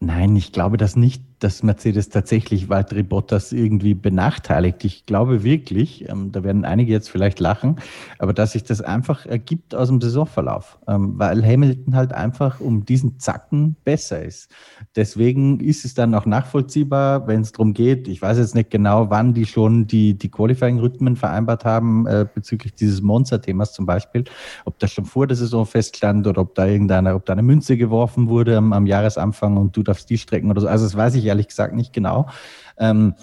nein, 0.00 0.34
ich 0.34 0.52
glaube 0.52 0.78
das 0.78 0.96
nicht 0.96 1.22
dass 1.42 1.62
Mercedes 1.62 2.08
tatsächlich 2.08 2.68
Valtteri 2.68 3.02
Bottas 3.02 3.52
irgendwie 3.52 3.94
benachteiligt. 3.94 4.84
Ich 4.84 5.06
glaube 5.06 5.42
wirklich, 5.42 6.08
ähm, 6.08 6.30
da 6.30 6.44
werden 6.44 6.64
einige 6.64 6.92
jetzt 6.92 7.10
vielleicht 7.10 7.40
lachen, 7.40 7.76
aber 8.18 8.32
dass 8.32 8.52
sich 8.52 8.62
das 8.62 8.80
einfach 8.80 9.26
ergibt 9.26 9.74
aus 9.74 9.88
dem 9.88 10.00
Saisonverlauf, 10.00 10.78
ähm, 10.86 11.18
weil 11.18 11.44
Hamilton 11.44 11.96
halt 11.96 12.12
einfach 12.12 12.60
um 12.60 12.84
diesen 12.84 13.18
Zacken 13.18 13.76
besser 13.84 14.22
ist. 14.22 14.50
Deswegen 14.94 15.58
ist 15.58 15.84
es 15.84 15.94
dann 15.94 16.14
auch 16.14 16.26
nachvollziehbar, 16.26 17.26
wenn 17.26 17.40
es 17.40 17.50
darum 17.50 17.72
geht, 17.74 18.06
ich 18.06 18.22
weiß 18.22 18.38
jetzt 18.38 18.54
nicht 18.54 18.70
genau, 18.70 19.10
wann 19.10 19.34
die 19.34 19.46
schon 19.46 19.88
die, 19.88 20.16
die 20.16 20.30
Qualifying-Rhythmen 20.30 21.16
vereinbart 21.16 21.64
haben 21.64 22.06
äh, 22.06 22.24
bezüglich 22.32 22.74
dieses 22.74 23.02
Monster-Themas 23.02 23.72
zum 23.72 23.86
Beispiel, 23.86 24.24
ob 24.64 24.78
das 24.78 24.92
schon 24.92 25.06
vor 25.06 25.26
der 25.26 25.36
Saison 25.36 25.66
feststand 25.66 26.26
oder 26.26 26.42
ob 26.42 26.54
da 26.54 26.66
irgendeine, 26.66 27.16
ob 27.16 27.26
da 27.26 27.32
eine 27.32 27.42
Münze 27.42 27.76
geworfen 27.76 28.28
wurde 28.28 28.56
am, 28.56 28.72
am 28.72 28.86
Jahresanfang 28.86 29.56
und 29.56 29.76
du 29.76 29.82
darfst 29.82 30.08
die 30.08 30.18
strecken 30.18 30.50
oder 30.50 30.60
so. 30.60 30.68
Also 30.68 30.84
das 30.84 30.96
weiß 30.96 31.16
ich 31.16 31.31
ehrlich 31.32 31.48
gesagt 31.48 31.74
nicht 31.74 31.92
genau. 31.92 32.28
Ähm, 32.78 33.14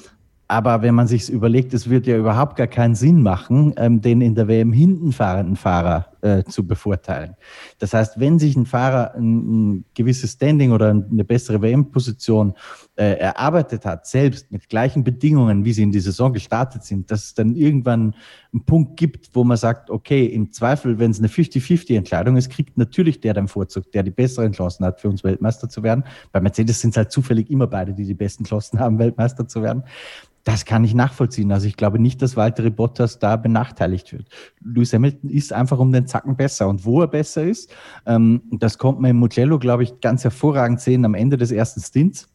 aber 0.48 0.82
wenn 0.82 0.96
man 0.96 1.08
sich 1.08 1.30
überlegt, 1.30 1.74
es 1.74 1.90
wird 1.90 2.08
ja 2.08 2.18
überhaupt 2.18 2.56
gar 2.56 2.68
keinen 2.68 2.96
Sinn 2.96 3.22
machen, 3.22 3.74
ähm, 3.78 4.02
den 4.02 4.22
in 4.22 4.36
der 4.36 4.48
WM 4.48 4.74
hinten 4.74 5.12
fahrenden 5.12 5.56
Fahrer 5.56 6.09
äh, 6.22 6.44
zu 6.44 6.66
bevorteilen. 6.66 7.36
Das 7.80 7.94
heißt, 7.94 8.20
wenn 8.20 8.40
sich 8.40 8.56
ein 8.56 8.66
Fahrer 8.66 9.16
ein, 9.16 9.78
ein 9.78 9.86
gewisses 9.94 10.34
Standing 10.34 10.72
oder 10.72 10.90
eine 10.90 11.24
bessere 11.24 11.62
WM-Position 11.62 12.54
äh, 12.96 13.14
erarbeitet 13.14 13.86
hat, 13.86 14.06
selbst 14.06 14.52
mit 14.52 14.70
gleichen 14.70 15.04
Bedingungen, 15.04 15.66
wie 15.66 15.74
sie 15.74 15.84
in 15.84 15.92
die 15.92 16.00
Saison 16.00 16.34
gestartet 16.34 16.84
sind, 16.84 17.12
dass 17.12 17.26
es 17.26 17.34
dann 17.34 17.56
irgendwann 17.56 18.16
einen 18.54 18.66
Punkt 18.66 18.98
gibt, 18.98 19.30
wo 19.34 19.44
man 19.44 19.58
sagt, 19.58 19.90
okay, 19.90 20.26
im 20.26 20.52
Zweifel, 20.52 21.00
wenn 21.00 21.12
es 21.12 21.20
eine 21.20 21.28
50-50-Entscheidung 21.28 22.38
ist, 22.38 22.50
kriegt 22.50 22.78
natürlich 22.78 23.22
der 23.22 23.34
den 23.34 23.48
Vorzug, 23.48 23.92
der 23.92 24.04
die 24.04 24.12
besseren 24.12 24.54
Chancen 24.54 24.86
hat, 24.86 25.00
für 25.00 25.10
uns 25.10 25.24
Weltmeister 25.24 25.70
zu 25.70 25.84
werden. 25.84 26.04
Bei 26.32 26.42
Mercedes 26.42 26.82
sind 26.82 26.92
es 26.92 26.98
halt 26.98 27.12
zufällig 27.12 27.50
immer 27.50 27.68
beide, 27.68 27.94
die 27.94 28.06
die 28.06 28.14
besten 28.14 28.44
Chancen 28.44 28.80
haben, 28.80 29.00
Weltmeister 29.00 29.48
zu 29.48 29.62
werden. 29.62 29.84
Das 30.46 30.66
kann 30.66 30.84
ich 30.84 30.96
nachvollziehen. 30.96 31.52
Also 31.52 31.68
ich 31.68 31.76
glaube 31.76 32.00
nicht, 32.00 32.22
dass 32.22 32.36
Walter 32.36 32.68
Bottas 32.70 33.20
da 33.20 33.36
benachteiligt 33.36 34.14
wird. 34.14 34.30
Lewis 34.64 34.94
Hamilton 34.94 35.30
ist 35.30 35.54
einfach 35.54 35.80
um 35.80 35.92
den 35.92 36.08
Zacken 36.10 36.36
besser. 36.36 36.68
Und 36.68 36.86
wo 36.86 37.02
er 37.02 37.08
besser 37.08 37.44
ist, 37.44 37.74
ähm, 38.06 38.42
das 38.52 38.78
kommt 38.78 39.00
man 39.00 39.12
im 39.12 39.18
Mugello, 39.18 39.60
glaube 39.60 39.84
ich, 39.84 40.02
ganz 40.02 40.24
hervorragend 40.24 40.82
sehen 40.82 41.06
am 41.06 41.14
Ende 41.14 41.38
des 41.38 41.52
ersten 41.52 41.80
Stints. 41.80 42.28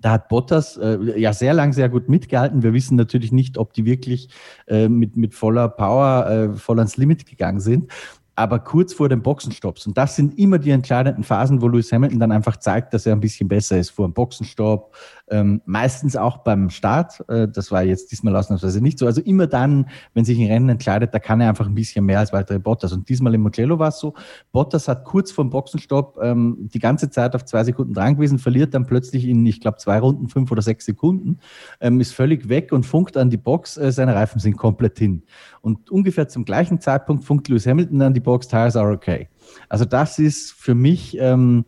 Da 0.00 0.10
hat 0.10 0.28
Bottas 0.28 0.76
äh, 0.76 0.98
ja 1.18 1.32
sehr 1.32 1.54
lang 1.54 1.72
sehr 1.72 1.88
gut 1.88 2.08
mitgehalten. 2.08 2.62
Wir 2.62 2.74
wissen 2.74 2.96
natürlich 2.96 3.32
nicht, 3.32 3.56
ob 3.56 3.72
die 3.72 3.86
wirklich 3.86 4.28
äh, 4.66 4.88
mit, 4.88 5.16
mit 5.16 5.34
voller 5.34 5.68
Power 5.68 6.26
äh, 6.28 6.56
voll 6.56 6.78
ans 6.78 6.98
Limit 6.98 7.24
gegangen 7.26 7.60
sind 7.60 7.90
aber 8.36 8.58
kurz 8.58 8.92
vor 8.92 9.08
den 9.08 9.22
Boxenstopps. 9.22 9.86
Und 9.86 9.96
das 9.96 10.14
sind 10.14 10.38
immer 10.38 10.58
die 10.58 10.70
entscheidenden 10.70 11.24
Phasen, 11.24 11.62
wo 11.62 11.68
Lewis 11.68 11.90
Hamilton 11.90 12.20
dann 12.20 12.32
einfach 12.32 12.58
zeigt, 12.58 12.92
dass 12.92 13.06
er 13.06 13.14
ein 13.14 13.20
bisschen 13.20 13.48
besser 13.48 13.78
ist 13.78 13.90
vor 13.90 14.06
dem 14.06 14.12
Boxenstopp, 14.12 14.94
ähm, 15.28 15.60
meistens 15.64 16.16
auch 16.16 16.38
beim 16.38 16.70
Start. 16.70 17.24
Äh, 17.28 17.48
das 17.48 17.70
war 17.72 17.82
jetzt 17.82 18.12
diesmal 18.12 18.36
ausnahmsweise 18.36 18.80
nicht 18.80 18.98
so. 18.98 19.06
Also 19.06 19.20
immer 19.20 19.46
dann, 19.46 19.88
wenn 20.14 20.24
sich 20.24 20.38
ein 20.38 20.46
Rennen 20.46 20.68
entscheidet, 20.68 21.12
da 21.12 21.18
kann 21.18 21.40
er 21.40 21.48
einfach 21.48 21.66
ein 21.66 21.74
bisschen 21.74 22.04
mehr 22.04 22.20
als 22.20 22.32
weitere 22.32 22.58
Bottas. 22.58 22.92
Und 22.92 23.08
diesmal 23.08 23.34
im 23.34 23.42
Mugello 23.42 23.78
war 23.78 23.88
es 23.88 23.98
so. 23.98 24.14
Bottas 24.52 24.88
hat 24.88 25.04
kurz 25.04 25.32
vor 25.32 25.44
dem 25.44 25.50
Boxenstopp 25.50 26.18
ähm, 26.22 26.68
die 26.72 26.78
ganze 26.78 27.10
Zeit 27.10 27.34
auf 27.34 27.44
zwei 27.44 27.64
Sekunden 27.64 27.94
dran 27.94 28.14
gewesen, 28.14 28.38
verliert 28.38 28.74
dann 28.74 28.86
plötzlich 28.86 29.26
in, 29.26 29.44
ich 29.46 29.60
glaube, 29.60 29.78
zwei 29.78 29.98
Runden, 29.98 30.28
fünf 30.28 30.50
oder 30.50 30.62
sechs 30.62 30.84
Sekunden, 30.84 31.38
ähm, 31.80 32.00
ist 32.00 32.12
völlig 32.12 32.48
weg 32.48 32.72
und 32.72 32.84
funkt 32.84 33.16
an 33.16 33.30
die 33.30 33.36
Box, 33.36 33.76
äh, 33.76 33.90
seine 33.90 34.14
Reifen 34.14 34.40
sind 34.40 34.56
komplett 34.56 34.98
hin. 34.98 35.22
Und 35.60 35.90
ungefähr 35.90 36.28
zum 36.28 36.44
gleichen 36.44 36.80
Zeitpunkt 36.80 37.24
funkt 37.24 37.48
Lewis 37.48 37.66
Hamilton 37.66 38.02
an 38.02 38.14
die 38.14 38.20
Box, 38.20 38.46
Tires 38.46 38.76
are 38.76 38.92
okay. 38.92 39.28
Also 39.68 39.84
das 39.84 40.18
ist 40.18 40.52
für 40.52 40.74
mich 40.74 41.16
ähm, 41.18 41.64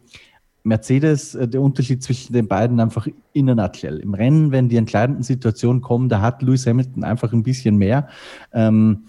Mercedes, 0.63 1.35
äh, 1.35 1.49
der 1.49 1.61
Unterschied 1.61 2.03
zwischen 2.03 2.33
den 2.33 2.49
beiden 2.49 2.81
einfach 2.81 3.07
in 3.33 3.51
a 3.51 3.55
nutshell. 3.55 3.99
Im 4.01 4.15
Rennen, 4.15 4.53
wenn 4.53 4.69
die 4.69 4.77
entscheidenden 4.77 5.23
Situationen 5.23 5.83
kommen, 5.83 6.09
da 6.09 6.21
hat 6.21 6.43
Lewis 6.43 6.67
Hamilton 6.67 7.05
einfach 7.05 7.33
ein 7.33 7.43
bisschen 7.43 7.77
mehr. 7.77 8.09
Ähm, 8.53 9.05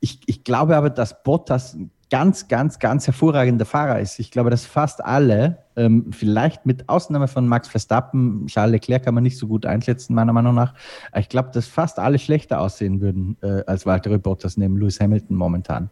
ich, 0.00 0.20
ich 0.26 0.44
glaube 0.44 0.76
aber, 0.76 0.90
dass 0.90 1.22
Bottas 1.22 1.74
ein 1.74 1.90
ganz, 2.12 2.46
ganz, 2.46 2.78
ganz 2.78 3.06
hervorragender 3.06 3.64
Fahrer 3.64 3.98
ist. 3.98 4.18
Ich 4.18 4.30
glaube, 4.30 4.50
dass 4.50 4.66
fast 4.66 5.02
alle, 5.02 5.64
ähm, 5.76 6.12
vielleicht 6.12 6.66
mit 6.66 6.86
Ausnahme 6.90 7.26
von 7.26 7.48
Max 7.48 7.68
Verstappen, 7.68 8.46
Charles 8.48 8.72
Leclerc 8.72 9.04
kann 9.04 9.14
man 9.14 9.22
nicht 9.22 9.38
so 9.38 9.46
gut 9.46 9.64
einschätzen, 9.64 10.12
meiner 10.12 10.34
Meinung 10.34 10.54
nach. 10.54 10.74
Ich 11.16 11.30
glaube, 11.30 11.50
dass 11.54 11.66
fast 11.66 11.98
alle 11.98 12.18
schlechter 12.18 12.60
aussehen 12.60 13.00
würden 13.00 13.38
äh, 13.40 13.62
als 13.66 13.86
Walter 13.86 14.18
Bottas 14.18 14.58
neben 14.58 14.76
Lewis 14.76 15.00
Hamilton 15.00 15.36
momentan. 15.36 15.90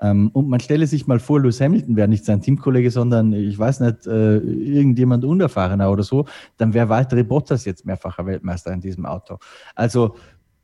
Ähm, 0.00 0.30
und 0.32 0.48
man 0.48 0.60
stelle 0.60 0.86
sich 0.86 1.06
mal 1.06 1.18
vor, 1.18 1.40
Lewis 1.40 1.60
Hamilton 1.60 1.96
wäre 1.96 2.08
nicht 2.08 2.24
sein 2.24 2.40
Teamkollege, 2.40 2.90
sondern 2.90 3.32
ich 3.32 3.58
weiß 3.58 3.80
nicht, 3.80 4.06
äh, 4.06 4.36
irgendjemand 4.38 5.24
unerfahrener 5.24 5.90
oder 5.90 6.02
so, 6.02 6.26
dann 6.56 6.74
wäre 6.74 6.88
Walter 6.88 7.22
Bottas 7.24 7.64
jetzt 7.64 7.84
mehrfacher 7.84 8.26
Weltmeister 8.26 8.72
in 8.72 8.80
diesem 8.80 9.06
Auto. 9.06 9.38
Also 9.74 10.16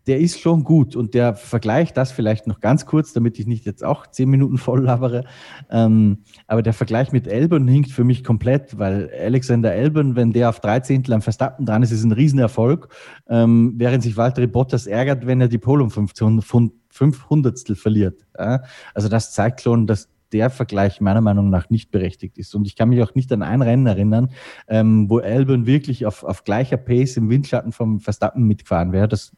der 0.07 0.21
ist 0.21 0.41
schon 0.41 0.65
gut 0.65 0.97
und 0.97 1.15
der 1.15 1.35
Vergleich, 1.35 1.93
das 1.93 2.13
vielleicht 2.13 2.47
noch 2.47 2.61
ganz 2.61 2.87
kurz, 2.87 3.13
damit 3.13 3.39
ich 3.39 3.47
nicht 3.47 3.65
jetzt 3.65 3.85
auch 3.85 4.07
zehn 4.07 4.29
Minuten 4.29 4.59
voll 4.59 4.83
labere, 4.85 5.25
ähm, 5.71 6.19
aber 6.47 6.63
der 6.63 6.73
Vergleich 6.73 7.13
mit 7.13 7.27
Elben 7.27 7.67
hinkt 7.69 7.91
für 7.91 8.05
mich 8.05 8.23
komplett, 8.23 8.79
weil 8.79 9.11
Alexander 9.19 9.73
Elben, 9.73 10.17
wenn 10.17 10.33
der 10.33 10.51
auf 10.51 10.61
drei 10.61 10.81
Zehntel 10.81 11.15
am 11.15 11.23
Verstappen 11.23 11.67
dran 11.67 11.83
ist, 11.83 11.91
ist 11.91 12.05
ein 12.05 12.13
Riesenerfolg, 12.13 12.89
ähm, 13.29 13.75
während 13.77 14.03
sich 14.03 14.17
Walter 14.17 14.47
Bottas 14.47 14.87
ärgert, 14.87 15.27
wenn 15.27 15.41
er 15.41 15.49
die 15.49 15.59
Pole 15.59 15.83
um 15.83 15.91
15 15.91 16.43
Pfund 16.43 16.73
fünf 16.95 17.29
Hundertstel 17.29 17.75
verliert. 17.75 18.25
Ja? 18.39 18.63
Also 18.95 19.09
das 19.09 19.33
zeigt 19.33 19.61
schon, 19.63 19.89
dass 19.89 20.09
der 20.33 20.51
Vergleich 20.51 21.01
meiner 21.01 21.21
Meinung 21.21 21.51
nach 21.51 21.71
nicht 21.71 21.91
berechtigt 21.91 22.39
ist. 22.39 22.55
Und 22.55 22.67
ich 22.67 22.77
kann 22.77 22.89
mich 22.89 23.03
auch 23.03 23.15
nicht 23.15 23.33
an 23.33 23.43
ein 23.43 23.63
Rennen 23.63 23.87
erinnern, 23.87 24.31
ähm, 24.69 25.09
wo 25.11 25.19
Albon 25.19 25.67
wirklich 25.67 26.07
auf, 26.07 26.25
auf 26.25 26.45
gleicher 26.45 26.77
Pace 26.77 27.17
im 27.17 27.31
Windschatten 27.31 27.73
vom 27.73 28.01
Verstappen 28.01 28.45
mitgefahren 28.45 28.93
wäre. 28.93 29.09
Das 29.09 29.33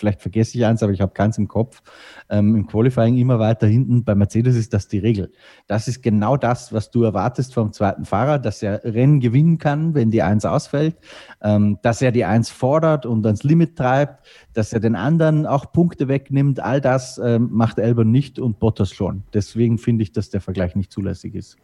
vielleicht 0.00 0.20
vergesse 0.20 0.58
ich 0.58 0.66
eins, 0.66 0.82
aber 0.82 0.92
ich 0.92 1.00
habe 1.00 1.12
keins 1.12 1.38
im 1.38 1.46
Kopf, 1.46 1.82
ähm, 2.28 2.56
im 2.56 2.66
Qualifying 2.66 3.16
immer 3.16 3.38
weiter 3.38 3.66
hinten. 3.66 4.02
Bei 4.02 4.16
Mercedes 4.16 4.56
ist 4.56 4.74
das 4.74 4.88
die 4.88 4.98
Regel. 4.98 5.30
Das 5.68 5.86
ist 5.86 6.02
genau 6.02 6.36
das, 6.36 6.72
was 6.72 6.90
du 6.90 7.04
erwartest 7.04 7.54
vom 7.54 7.72
zweiten 7.72 8.04
Fahrer, 8.04 8.38
dass 8.38 8.62
er 8.62 8.82
Rennen 8.82 9.20
gewinnen 9.20 9.58
kann, 9.58 9.94
wenn 9.94 10.10
die 10.10 10.22
Eins 10.22 10.44
ausfällt, 10.44 10.96
ähm, 11.42 11.78
dass 11.82 12.02
er 12.02 12.10
die 12.10 12.24
Eins 12.24 12.50
fordert 12.50 13.06
und 13.06 13.24
ans 13.24 13.44
Limit 13.44 13.76
treibt, 13.76 14.26
dass 14.54 14.72
er 14.72 14.80
den 14.80 14.96
anderen 14.96 15.46
auch 15.46 15.70
Punkte 15.72 16.08
wegnimmt. 16.08 16.58
All 16.58 16.80
das 16.80 17.18
ähm, 17.18 17.50
macht 17.52 17.78
Albon 17.78 18.10
nicht 18.10 18.38
und 18.38 18.58
Bottas 18.58 18.90
schon. 18.90 19.22
Deswegen 19.32 19.78
finde 19.78 20.02
ich, 20.02 20.12
dass 20.12 20.30
der 20.30 20.40
Vergleich 20.40 20.74
nicht 20.74 20.90
zulässig 20.90 21.34
ist. 21.34 21.56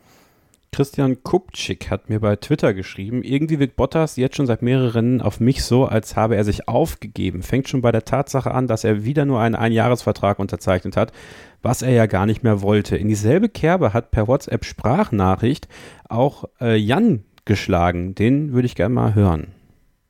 Christian 0.72 1.22
Kupczyk 1.22 1.90
hat 1.90 2.10
mir 2.10 2.20
bei 2.20 2.36
Twitter 2.36 2.74
geschrieben, 2.74 3.22
irgendwie 3.22 3.58
wirkt 3.58 3.76
Bottas 3.76 4.16
jetzt 4.16 4.36
schon 4.36 4.46
seit 4.46 4.62
mehreren 4.62 5.22
auf 5.22 5.40
mich 5.40 5.64
so, 5.64 5.86
als 5.86 6.16
habe 6.16 6.36
er 6.36 6.44
sich 6.44 6.68
aufgegeben. 6.68 7.42
Fängt 7.42 7.68
schon 7.68 7.80
bei 7.80 7.92
der 7.92 8.04
Tatsache 8.04 8.52
an, 8.52 8.66
dass 8.66 8.84
er 8.84 9.04
wieder 9.04 9.24
nur 9.24 9.40
einen 9.40 9.54
Einjahresvertrag 9.54 10.38
unterzeichnet 10.38 10.96
hat, 10.96 11.12
was 11.62 11.82
er 11.82 11.92
ja 11.92 12.06
gar 12.06 12.26
nicht 12.26 12.42
mehr 12.42 12.60
wollte. 12.60 12.96
In 12.96 13.08
dieselbe 13.08 13.48
Kerbe 13.48 13.94
hat 13.94 14.10
per 14.10 14.28
WhatsApp 14.28 14.64
Sprachnachricht 14.64 15.68
auch 16.08 16.44
äh, 16.60 16.76
Jan 16.76 17.24
geschlagen. 17.46 18.14
Den 18.14 18.52
würde 18.52 18.66
ich 18.66 18.74
gerne 18.74 18.94
mal 18.94 19.14
hören. 19.14 19.55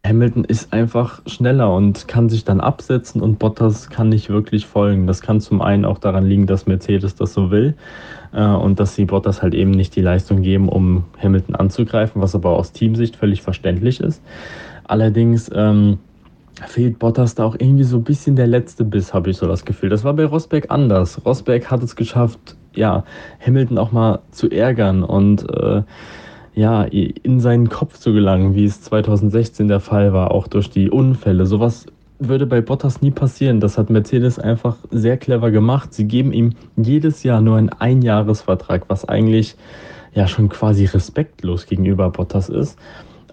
Hamilton 0.07 0.45
ist 0.45 0.73
einfach 0.73 1.21
schneller 1.27 1.75
und 1.75 2.09
kann 2.09 2.29
sich 2.29 2.45
dann 2.45 2.61
absetzen 2.61 3.21
und 3.21 3.39
Bottas 3.39 3.91
kann 3.91 4.09
nicht 4.09 4.29
wirklich 4.29 4.67
folgen. 4.67 5.07
Das 5.07 5.21
kann 5.21 5.41
zum 5.41 5.61
einen 5.61 5.85
auch 5.85 5.99
daran 5.99 6.27
liegen, 6.27 6.47
dass 6.47 6.67
Mercedes 6.67 7.15
das 7.15 7.33
so 7.33 7.51
will 7.51 7.75
äh, 8.33 8.45
und 8.45 8.79
dass 8.81 8.95
sie 8.95 9.05
Bottas 9.05 9.43
halt 9.43 9.55
eben 9.55 9.71
nicht 9.71 9.97
die 9.97 10.01
Leistung 10.03 10.43
geben, 10.43 10.69
um 10.69 11.05
Hamilton 11.23 11.55
anzugreifen, 11.55 12.23
was 12.23 12.35
aber 12.35 12.51
aus 12.51 12.73
Teamsicht 12.73 13.17
völlig 13.17 13.43
verständlich 13.43 14.01
ist. 14.01 14.23
Allerdings 14.85 15.51
ähm, 15.55 15.99
fehlt 16.67 16.99
Bottas 16.99 17.35
da 17.35 17.45
auch 17.45 17.57
irgendwie 17.59 17.85
so 17.85 17.99
ein 17.99 18.05
bisschen 18.05 18.37
der 18.37 18.47
letzte 18.47 18.85
Biss, 18.85 19.13
habe 19.13 19.31
ich 19.31 19.37
so 19.37 19.47
das 19.47 19.65
Gefühl. 19.65 19.89
Das 19.89 20.05
war 20.05 20.15
bei 20.15 20.25
Rosberg 20.25 20.71
anders. 20.71 21.25
Rosberg 21.25 21.71
hat 21.71 21.83
es 21.83 21.97
geschafft, 21.97 22.57
ja, 22.75 23.05
Hamilton 23.45 23.79
auch 23.79 23.93
mal 23.93 24.21
zu 24.31 24.51
ärgern 24.51 25.03
und 25.03 25.49
äh, 25.51 25.83
ja, 26.57 26.85
in 26.85 27.39
seinen 27.39 27.69
Kopf 27.69 27.99
zu 27.99 28.15
gelangen, 28.15 28.55
wie 28.55 28.65
es 28.65 28.81
2016 28.81 29.69
der 29.69 29.79
Fall 29.79 30.15
war, 30.15 30.31
auch 30.31 30.49
durch 30.49 30.71
die 30.71 30.91
Unfälle. 30.91 31.45
Sowas 31.45 31.87
würde 32.19 32.47
bei 32.47 32.63
Bottas 32.63 33.03
nie 33.03 33.11
passieren. 33.11 33.61
Das 33.61 33.77
hat 33.77 33.91
Mercedes 33.91 34.39
einfach 34.39 34.77
sehr 34.91 35.19
clever 35.19 35.51
gemacht. 35.51 35.93
Sie 35.93 36.09
geben 36.09 36.33
ihm 36.33 36.55
jedes 36.77 37.23
Jahr 37.23 37.43
nur 37.43 37.59
einen 37.59 37.69
Einjahresvertrag, 37.69 38.85
was 38.89 39.07
eigentlich 39.07 39.55
ja 40.15 40.27
schon 40.27 40.49
quasi 40.49 40.87
respektlos 40.87 41.67
gegenüber 41.67 42.09
Bottas 42.09 42.49
ist. 42.49 42.79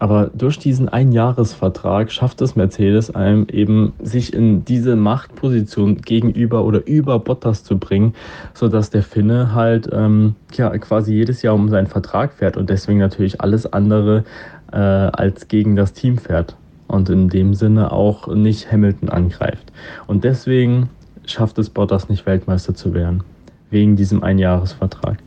Aber 0.04 0.30
durch 0.34 0.60
diesen 0.60 0.90
Einjahresvertrag 0.90 2.12
schafft 2.12 2.42
es 2.42 2.58
Mercedes 2.58 3.16
einem 3.16 3.48
eben, 3.50 3.94
sich 4.02 4.34
in 4.34 4.66
diese 4.66 4.98
Machtposition 4.98 6.02
gegenüber 6.02 6.66
oder 6.66 6.86
über 6.86 7.20
Bottas 7.20 7.64
zu 7.64 7.78
bringen, 7.78 8.14
sodass 8.54 8.90
der 8.90 9.04
Finne 9.04 9.56
halt 9.56 9.88
ähm, 9.94 10.36
ja, 10.56 10.78
quasi 10.78 11.14
jedes 11.14 11.42
Jahr 11.42 11.56
um 11.56 11.70
seinen 11.70 11.88
Vertrag 11.88 12.34
fährt 12.34 12.58
und 12.58 12.70
deswegen 12.70 13.00
natürlich 13.00 13.40
alles 13.40 13.72
andere 13.72 14.26
äh, 14.74 14.76
als 14.76 15.48
gegen 15.48 15.78
das 15.78 15.94
Team 15.94 16.18
fährt 16.18 16.58
und 16.90 17.10
in 17.10 17.30
dem 17.30 17.54
Sinne 17.54 17.94
auch 17.94 18.28
nicht 18.28 18.70
Hamilton 18.70 19.08
angreift. 19.08 19.72
Und 20.08 20.26
deswegen 20.26 20.90
schafft 21.26 21.58
es 21.60 21.70
Bottas 21.70 22.10
nicht 22.10 22.26
Weltmeister 22.26 22.76
zu 22.76 22.94
werden, 22.94 23.24
wegen 23.70 23.96
diesem 23.96 24.22
Einjahresvertrag. 24.22 25.20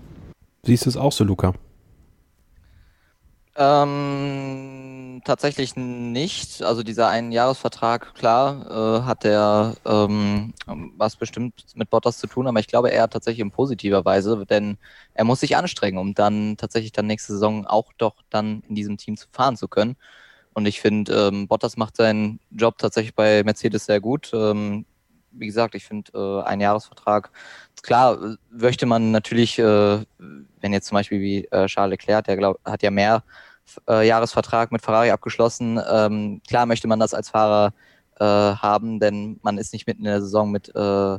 Siehst 0.64 0.84
du 0.84 0.90
es 0.90 0.98
auch 0.98 1.12
so, 1.12 1.24
Luca? 1.24 1.54
Ähm, 3.58 5.22
tatsächlich 5.24 5.76
nicht. 5.76 6.62
Also 6.62 6.82
dieser 6.82 7.08
Einjahresvertrag, 7.08 8.14
klar, 8.14 9.00
äh, 9.00 9.02
hat 9.04 9.24
der 9.24 9.74
ähm, 9.86 10.52
was 10.66 11.16
bestimmt 11.16 11.64
mit 11.74 11.88
Bottas 11.88 12.18
zu 12.18 12.26
tun, 12.26 12.46
aber 12.46 12.60
ich 12.60 12.66
glaube 12.66 12.90
eher 12.90 13.08
tatsächlich 13.08 13.40
in 13.40 13.50
positiver 13.50 14.04
Weise, 14.04 14.44
denn 14.46 14.76
er 15.14 15.24
muss 15.24 15.40
sich 15.40 15.56
anstrengen, 15.56 15.96
um 15.98 16.12
dann 16.14 16.56
tatsächlich 16.58 16.92
dann 16.92 17.06
nächste 17.06 17.32
Saison 17.32 17.66
auch 17.66 17.92
doch 17.96 18.16
dann 18.28 18.62
in 18.68 18.74
diesem 18.74 18.98
Team 18.98 19.16
zu 19.16 19.26
fahren 19.32 19.56
zu 19.56 19.68
können. 19.68 19.96
Und 20.54 20.66
ich 20.66 20.80
finde, 20.80 21.28
ähm, 21.32 21.48
Bottas 21.48 21.76
macht 21.76 21.96
seinen 21.96 22.40
Job 22.50 22.78
tatsächlich 22.78 23.14
bei 23.14 23.42
Mercedes 23.44 23.86
sehr 23.86 24.00
gut. 24.00 24.30
Ähm, 24.34 24.86
wie 25.32 25.46
gesagt, 25.46 25.74
ich 25.74 25.84
finde, 25.86 26.12
äh, 26.14 26.42
ein 26.48 26.60
Jahresvertrag, 26.60 27.30
klar, 27.82 28.36
möchte 28.50 28.86
man 28.86 29.10
natürlich, 29.10 29.58
äh, 29.58 30.04
wenn 30.60 30.72
jetzt 30.72 30.88
zum 30.88 30.96
Beispiel 30.96 31.20
wie 31.20 31.44
äh, 31.46 31.66
Charles 31.66 31.92
Leclerc, 31.92 32.24
der 32.24 32.36
glaub, 32.36 32.60
hat 32.64 32.82
ja 32.82 32.90
mehr 32.90 33.22
äh, 33.88 34.06
Jahresvertrag 34.06 34.72
mit 34.72 34.82
Ferrari 34.82 35.10
abgeschlossen. 35.10 35.80
Ähm, 35.90 36.40
klar 36.48 36.66
möchte 36.66 36.88
man 36.88 37.00
das 37.00 37.14
als 37.14 37.30
Fahrer 37.30 37.72
äh, 38.18 38.24
haben, 38.24 39.00
denn 39.00 39.38
man 39.42 39.58
ist 39.58 39.72
nicht 39.72 39.86
mitten 39.86 40.02
in 40.02 40.10
der 40.10 40.20
Saison 40.20 40.50
mit 40.50 40.74
äh, 40.74 41.18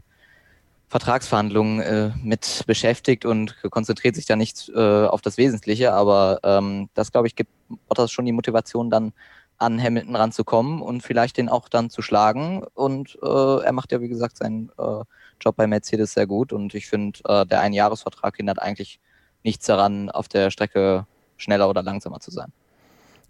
Vertragsverhandlungen 0.90 1.82
äh, 1.82 2.12
mit 2.24 2.64
beschäftigt 2.66 3.26
und 3.26 3.62
konzentriert 3.70 4.16
sich 4.16 4.26
da 4.26 4.36
nicht 4.36 4.70
äh, 4.70 5.06
auf 5.06 5.22
das 5.22 5.38
Wesentliche. 5.38 5.94
Aber 5.94 6.40
ähm, 6.44 6.90
das, 6.94 7.12
glaube 7.12 7.28
ich, 7.28 7.36
gibt 7.36 7.52
Bottas 7.88 8.12
schon 8.12 8.26
die 8.26 8.32
Motivation, 8.32 8.90
dann 8.90 9.12
an 9.58 9.82
Hamilton 9.82 10.16
ranzukommen 10.16 10.82
und 10.82 11.02
vielleicht 11.02 11.38
den 11.38 11.50
auch 11.50 11.68
dann 11.68 11.90
zu 11.90 12.02
schlagen. 12.02 12.64
Und 12.74 13.18
äh, 13.22 13.64
er 13.64 13.72
macht 13.74 13.92
ja, 13.92 14.02
wie 14.02 14.08
gesagt, 14.08 14.38
seinen 14.38 14.72
äh, 14.78 15.04
Job 15.40 15.56
bei 15.56 15.68
Mercedes 15.68 16.14
sehr 16.14 16.28
gut. 16.28 16.54
Und 16.54 16.74
ich 16.74 16.88
finde, 16.88 17.20
äh, 17.26 17.46
der 17.46 17.62
Einjahresvertrag 17.62 18.38
hindert 18.38 18.62
eigentlich 18.62 19.00
nichts 19.44 19.66
daran, 19.66 20.10
auf 20.10 20.28
der 20.28 20.52
Strecke 20.52 21.06
schneller 21.38 21.70
oder 21.70 21.84
langsamer 21.84 22.20
zu 22.20 22.32
sein. 22.32 22.52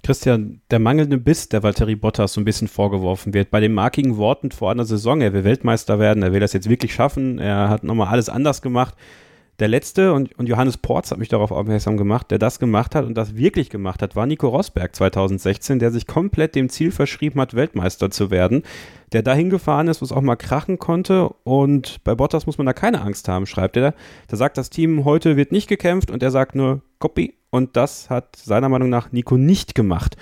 Christian, 0.04 0.62
der 0.72 0.80
mangelnde 0.80 1.18
Biss 1.18 1.50
der 1.50 1.64
Valtteri 1.64 1.96
Bottas 1.96 2.34
so 2.34 2.42
ein 2.42 2.46
bisschen 2.46 2.68
vorgeworfen 2.68 3.34
wird. 3.34 3.52
Bei 3.52 3.60
den 3.60 3.74
markigen 3.74 4.18
Worten 4.18 4.52
vor 4.52 4.72
einer 4.72 4.86
Saison, 4.86 5.22
er 5.22 5.34
will 5.34 5.44
Weltmeister 5.44 6.00
werden, 6.00 6.24
er 6.24 6.32
will 6.32 6.40
das 6.40 6.54
jetzt 6.54 6.70
wirklich 6.70 6.94
schaffen, 6.94 7.40
er 7.40 7.70
hat 7.70 7.84
nochmal 7.84 8.08
alles 8.08 8.30
anders 8.30 8.62
gemacht. 8.62 8.96
Der 9.60 9.68
letzte, 9.68 10.14
und, 10.14 10.38
und 10.38 10.48
Johannes 10.48 10.78
Porz 10.78 11.10
hat 11.10 11.18
mich 11.18 11.30
darauf 11.30 11.52
aufmerksam 11.52 11.98
gemacht, 11.98 12.30
der 12.30 12.38
das 12.38 12.60
gemacht 12.60 12.94
hat 12.94 13.06
und 13.06 13.16
das 13.16 13.36
wirklich 13.36 13.72
gemacht 13.72 14.04
hat, 14.04 14.16
war 14.16 14.28
Nico 14.28 14.48
Rosberg 14.50 14.96
2016, 14.96 15.80
der 15.80 15.90
sich 15.90 16.06
komplett 16.06 16.54
dem 16.54 16.70
Ziel 16.70 16.92
verschrieben 16.92 17.42
hat, 17.42 17.56
Weltmeister 17.56 18.12
zu 18.12 18.30
werden, 18.30 18.62
der 19.14 19.24
dahin 19.24 19.50
gefahren 19.50 19.88
ist, 19.88 20.02
wo 20.02 20.06
es 20.06 20.12
auch 20.12 20.22
mal 20.22 20.36
krachen 20.36 20.78
konnte. 20.78 21.30
Und 21.44 22.04
bei 22.04 22.14
Bottas 22.14 22.46
muss 22.46 22.60
man 22.60 22.68
da 22.68 22.74
keine 22.74 23.02
Angst 23.02 23.28
haben, 23.28 23.48
schreibt 23.48 23.78
er. 23.78 23.96
Da 24.28 24.38
sagt 24.38 24.60
das 24.60 24.70
Team, 24.70 25.06
heute 25.06 25.38
wird 25.38 25.52
nicht 25.52 25.68
gekämpft 25.68 26.12
und 26.12 26.22
er 26.22 26.30
sagt 26.30 26.54
nur, 26.54 26.84
Copy. 27.00 27.34
Und 27.50 27.76
das 27.76 28.12
hat 28.12 28.36
seiner 28.36 28.70
Meinung 28.70 28.90
nach 28.90 29.12
Nico 29.12 29.38
nicht 29.38 29.74
gemacht. 29.74 30.18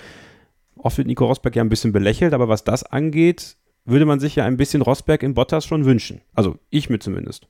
Oft 0.78 0.96
wird 0.96 1.08
Nico 1.08 1.26
Rosberg 1.26 1.56
ja 1.56 1.62
ein 1.62 1.68
bisschen 1.68 1.92
belächelt, 1.92 2.32
aber 2.32 2.48
was 2.48 2.64
das 2.64 2.84
angeht, 2.84 3.58
würde 3.84 4.06
man 4.06 4.18
sich 4.18 4.36
ja 4.36 4.46
ein 4.46 4.56
bisschen 4.56 4.80
Rosberg 4.80 5.22
in 5.22 5.34
Bottas 5.34 5.66
schon 5.66 5.84
wünschen. 5.84 6.22
Also 6.34 6.56
ich 6.70 6.88
mir 6.88 7.00
zumindest. 7.00 7.48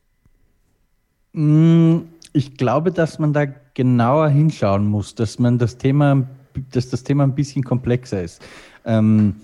Mm, 1.37 1.99
ich 2.33 2.57
glaube, 2.57 2.93
dass 2.93 3.19
man 3.19 3.33
da 3.35 3.45
genauer 3.75 4.29
hinschauen 4.29 4.87
muss, 4.87 5.15
dass 5.15 5.39
man 5.39 5.59
das 5.59 5.77
Thema, 5.77 6.27
dass 6.73 6.89
das 6.89 7.03
Thema 7.05 7.25
ein 7.25 7.35
bisschen 7.35 7.63
komplexer 7.63 8.23
ist. 8.23 8.43
Ähm, 8.87 9.37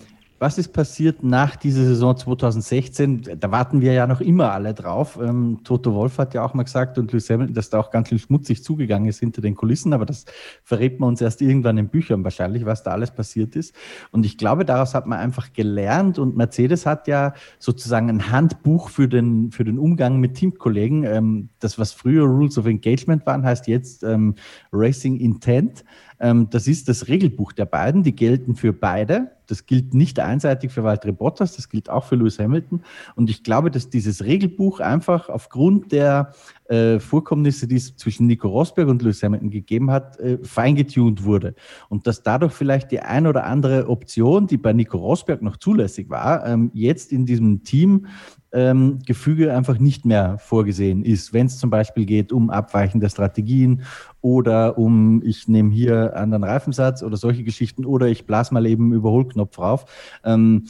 was 0.42 0.58
ist 0.58 0.72
passiert 0.72 1.22
nach 1.22 1.54
dieser 1.54 1.84
Saison 1.84 2.16
2016? 2.16 3.38
Da 3.38 3.52
warten 3.52 3.80
wir 3.80 3.92
ja 3.92 4.08
noch 4.08 4.20
immer 4.20 4.50
alle 4.50 4.74
drauf. 4.74 5.16
Ähm, 5.22 5.60
Toto 5.62 5.94
Wolf 5.94 6.18
hat 6.18 6.34
ja 6.34 6.44
auch 6.44 6.52
mal 6.52 6.64
gesagt 6.64 6.98
und 6.98 7.12
Lewis 7.12 7.30
Hamilton, 7.30 7.54
dass 7.54 7.70
da 7.70 7.78
auch 7.78 7.92
ganz 7.92 8.08
schön 8.08 8.18
schmutzig 8.18 8.64
zugegangen 8.64 9.08
ist 9.08 9.20
hinter 9.20 9.40
den 9.40 9.54
Kulissen, 9.54 9.92
aber 9.92 10.04
das 10.04 10.24
verrät 10.64 10.98
man 10.98 11.10
uns 11.10 11.20
erst 11.20 11.42
irgendwann 11.42 11.78
in 11.78 11.90
Büchern 11.90 12.24
wahrscheinlich, 12.24 12.66
was 12.66 12.82
da 12.82 12.90
alles 12.90 13.12
passiert 13.12 13.54
ist. 13.54 13.72
Und 14.10 14.26
ich 14.26 14.36
glaube, 14.36 14.64
daraus 14.64 14.94
hat 14.94 15.06
man 15.06 15.20
einfach 15.20 15.52
gelernt 15.52 16.18
und 16.18 16.36
Mercedes 16.36 16.86
hat 16.86 17.06
ja 17.06 17.34
sozusagen 17.60 18.10
ein 18.10 18.32
Handbuch 18.32 18.88
für 18.88 19.06
den, 19.06 19.52
für 19.52 19.62
den 19.62 19.78
Umgang 19.78 20.18
mit 20.18 20.34
Teamkollegen. 20.34 21.04
Ähm, 21.04 21.50
das, 21.60 21.78
was 21.78 21.92
früher 21.92 22.24
Rules 22.24 22.58
of 22.58 22.66
Engagement 22.66 23.24
waren, 23.26 23.44
heißt 23.44 23.68
jetzt 23.68 24.02
ähm, 24.02 24.34
Racing 24.72 25.18
Intent. 25.18 25.84
Ähm, 26.22 26.48
das 26.50 26.68
ist 26.68 26.88
das 26.88 27.08
Regelbuch 27.08 27.52
der 27.52 27.66
beiden, 27.66 28.04
die 28.04 28.14
gelten 28.14 28.54
für 28.54 28.72
beide. 28.72 29.32
Das 29.48 29.66
gilt 29.66 29.92
nicht 29.92 30.20
einseitig 30.20 30.70
für 30.70 30.84
Valtteri 30.84 31.10
Bottas, 31.10 31.56
das 31.56 31.68
gilt 31.68 31.90
auch 31.90 32.04
für 32.04 32.14
Lewis 32.14 32.38
Hamilton. 32.38 32.84
Und 33.16 33.28
ich 33.28 33.42
glaube, 33.42 33.72
dass 33.72 33.90
dieses 33.90 34.24
Regelbuch 34.24 34.78
einfach 34.78 35.28
aufgrund 35.28 35.90
der 35.90 36.32
äh, 36.68 37.00
Vorkommnisse, 37.00 37.66
die 37.66 37.74
es 37.74 37.96
zwischen 37.96 38.28
Nico 38.28 38.48
Rosberg 38.48 38.88
und 38.88 39.02
Lewis 39.02 39.22
Hamilton 39.22 39.50
gegeben 39.50 39.90
hat, 39.90 40.18
äh, 40.20 40.38
feingetuned 40.42 41.24
wurde. 41.24 41.56
Und 41.88 42.06
dass 42.06 42.22
dadurch 42.22 42.52
vielleicht 42.52 42.92
die 42.92 43.00
ein 43.00 43.26
oder 43.26 43.44
andere 43.44 43.88
Option, 43.88 44.46
die 44.46 44.58
bei 44.58 44.72
Nico 44.72 44.98
Rosberg 44.98 45.42
noch 45.42 45.56
zulässig 45.56 46.08
war, 46.08 46.46
ähm, 46.46 46.70
jetzt 46.72 47.10
in 47.10 47.26
diesem 47.26 47.64
Team 47.64 48.06
ähm, 48.52 48.98
Gefüge 49.06 49.54
einfach 49.54 49.78
nicht 49.78 50.04
mehr 50.04 50.38
vorgesehen 50.38 51.04
ist. 51.04 51.32
Wenn 51.32 51.46
es 51.46 51.58
zum 51.58 51.70
Beispiel 51.70 52.04
geht 52.04 52.32
um 52.32 52.50
abweichende 52.50 53.08
Strategien 53.08 53.82
oder 54.20 54.78
um, 54.78 55.22
ich 55.24 55.48
nehme 55.48 55.72
hier 55.72 56.16
anderen 56.16 56.44
Reifensatz 56.44 57.02
oder 57.02 57.16
solche 57.16 57.44
Geschichten 57.44 57.84
oder 57.84 58.06
ich 58.06 58.26
blase 58.26 58.54
mal 58.54 58.66
eben 58.66 58.92
Überholknopf 58.92 59.58
rauf. 59.58 59.84
Ähm, 60.24 60.64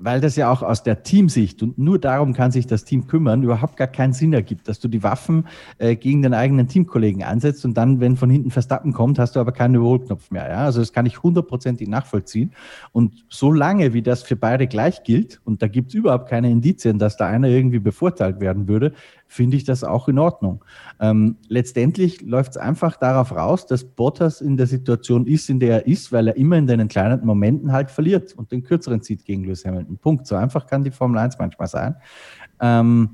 weil 0.00 0.20
das 0.20 0.36
ja 0.36 0.50
auch 0.50 0.62
aus 0.62 0.82
der 0.82 1.02
Teamsicht 1.02 1.62
und 1.62 1.78
nur 1.78 1.98
darum 1.98 2.32
kann 2.32 2.50
sich 2.50 2.66
das 2.66 2.84
Team 2.84 3.06
kümmern, 3.06 3.42
überhaupt 3.42 3.76
gar 3.76 3.86
keinen 3.86 4.12
Sinn 4.12 4.32
ergibt, 4.32 4.68
dass 4.68 4.80
du 4.80 4.88
die 4.88 5.02
Waffen 5.02 5.46
äh, 5.78 5.96
gegen 5.96 6.22
den 6.22 6.34
eigenen 6.34 6.68
Teamkollegen 6.68 7.22
einsetzt 7.22 7.64
und 7.64 7.74
dann, 7.74 8.00
wenn 8.00 8.16
von 8.16 8.30
hinten 8.30 8.50
Verstappen 8.50 8.92
kommt, 8.92 9.18
hast 9.18 9.36
du 9.36 9.40
aber 9.40 9.52
keinen 9.52 9.74
Überholknopf 9.74 10.30
mehr. 10.30 10.48
Ja? 10.48 10.64
Also 10.64 10.80
das 10.80 10.92
kann 10.92 11.06
ich 11.06 11.22
hundertprozentig 11.22 11.88
nachvollziehen. 11.88 12.52
Und 12.92 13.24
solange 13.28 13.92
wie 13.92 14.02
das 14.02 14.22
für 14.22 14.36
beide 14.36 14.66
gleich 14.66 15.02
gilt, 15.04 15.40
und 15.44 15.62
da 15.62 15.68
gibt 15.68 15.88
es 15.88 15.94
überhaupt 15.94 16.28
keine 16.28 16.50
Indizien, 16.50 16.98
dass 16.98 17.16
da 17.16 17.26
einer 17.26 17.48
irgendwie 17.48 17.78
bevorteilt 17.78 18.40
werden 18.40 18.68
würde, 18.68 18.92
finde 19.32 19.56
ich 19.56 19.64
das 19.64 19.82
auch 19.82 20.08
in 20.08 20.18
Ordnung. 20.18 20.62
Ähm, 21.00 21.36
letztendlich 21.48 22.20
läuft 22.20 22.50
es 22.50 22.56
einfach 22.58 22.98
darauf 22.98 23.34
raus, 23.34 23.66
dass 23.66 23.82
Bottas 23.82 24.42
in 24.42 24.58
der 24.58 24.66
Situation 24.66 25.26
ist, 25.26 25.48
in 25.48 25.58
der 25.58 25.78
er 25.78 25.86
ist, 25.86 26.12
weil 26.12 26.28
er 26.28 26.36
immer 26.36 26.58
in 26.58 26.66
den 26.66 26.80
entscheidenden 26.80 27.26
Momenten 27.26 27.72
halt 27.72 27.90
verliert 27.90 28.34
und 28.34 28.52
den 28.52 28.62
kürzeren 28.62 29.00
zieht 29.00 29.24
gegen 29.24 29.44
Lewis 29.44 29.64
Hamilton. 29.64 29.96
Punkt. 29.96 30.26
So 30.26 30.36
einfach 30.36 30.66
kann 30.66 30.84
die 30.84 30.90
Formel 30.90 31.18
1 31.18 31.38
manchmal 31.38 31.66
sein. 31.66 31.96
Ähm, 32.60 33.10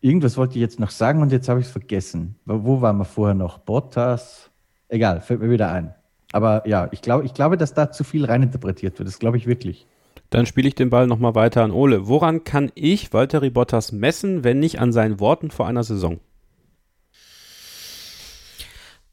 irgendwas 0.00 0.36
wollte 0.36 0.54
ich 0.54 0.60
jetzt 0.60 0.80
noch 0.80 0.90
sagen 0.90 1.22
und 1.22 1.30
jetzt 1.30 1.48
habe 1.48 1.60
ich 1.60 1.66
es 1.66 1.72
vergessen. 1.72 2.34
Wo 2.44 2.80
waren 2.80 2.96
wir 2.98 3.04
vorher 3.04 3.36
noch? 3.36 3.58
Bottas? 3.58 4.50
Egal, 4.88 5.20
fällt 5.20 5.40
mir 5.40 5.50
wieder 5.50 5.70
ein. 5.70 5.94
Aber 6.32 6.66
ja, 6.66 6.88
ich, 6.90 7.02
glaub, 7.02 7.22
ich 7.22 7.34
glaube, 7.34 7.56
dass 7.56 7.72
da 7.72 7.92
zu 7.92 8.02
viel 8.02 8.24
reininterpretiert 8.24 8.98
wird. 8.98 9.06
Das 9.06 9.20
glaube 9.20 9.36
ich 9.36 9.46
wirklich. 9.46 9.86
Dann 10.30 10.46
spiele 10.46 10.68
ich 10.68 10.74
den 10.74 10.90
Ball 10.90 11.06
nochmal 11.06 11.34
weiter 11.34 11.62
an 11.62 11.70
Ole. 11.70 12.08
Woran 12.08 12.44
kann 12.44 12.72
ich 12.74 13.12
Valtteri 13.12 13.50
Bottas 13.50 13.92
messen, 13.92 14.44
wenn 14.44 14.58
nicht 14.58 14.80
an 14.80 14.92
seinen 14.92 15.20
Worten 15.20 15.50
vor 15.50 15.66
einer 15.66 15.84
Saison? 15.84 16.20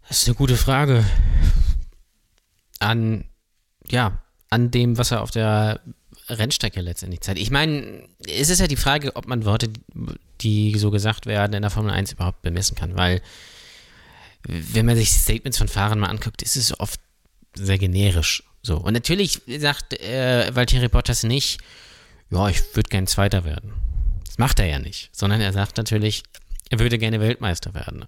Das 0.07 0.21
ist 0.23 0.27
eine 0.27 0.35
gute 0.35 0.57
Frage. 0.57 1.05
An, 2.79 3.25
ja, 3.87 4.19
an 4.49 4.71
dem, 4.71 4.97
was 4.97 5.11
er 5.11 5.21
auf 5.21 5.31
der 5.31 5.79
Rennstrecke 6.27 6.81
letztendlich 6.81 7.21
zeigt. 7.21 7.39
Ich 7.39 7.51
meine, 7.51 8.07
es 8.27 8.49
ist 8.49 8.59
ja 8.59 8.67
die 8.67 8.75
Frage, 8.75 9.15
ob 9.15 9.27
man 9.27 9.45
Worte, 9.45 9.69
die 10.41 10.77
so 10.77 10.91
gesagt 10.91 11.25
werden, 11.25 11.53
in 11.53 11.61
der 11.61 11.71
Formel 11.71 11.91
1 11.91 12.13
überhaupt 12.13 12.41
bemessen 12.41 12.75
kann, 12.75 12.97
weil 12.97 13.21
wenn 14.43 14.85
man 14.85 14.95
sich 14.95 15.11
Statements 15.11 15.57
von 15.57 15.67
Fahrern 15.67 15.99
mal 15.99 16.09
anguckt, 16.09 16.41
ist 16.41 16.55
es 16.55 16.79
oft 16.79 16.99
sehr 17.53 17.77
generisch. 17.77 18.43
So. 18.61 18.77
Und 18.77 18.93
natürlich 18.93 19.41
sagt 19.47 19.99
äh, 19.99 20.53
Valtteri 20.53 20.87
Bottas 20.87 21.23
nicht, 21.23 21.59
ja, 22.29 22.47
ich 22.47 22.75
würde 22.75 22.89
gern 22.89 23.07
Zweiter 23.07 23.43
werden. 23.43 23.73
Das 24.25 24.37
macht 24.37 24.59
er 24.59 24.67
ja 24.67 24.79
nicht, 24.79 25.09
sondern 25.11 25.41
er 25.41 25.51
sagt 25.51 25.77
natürlich, 25.77 26.23
er 26.69 26.79
würde 26.79 26.97
gerne 26.97 27.19
Weltmeister 27.19 27.73
werden. 27.73 28.05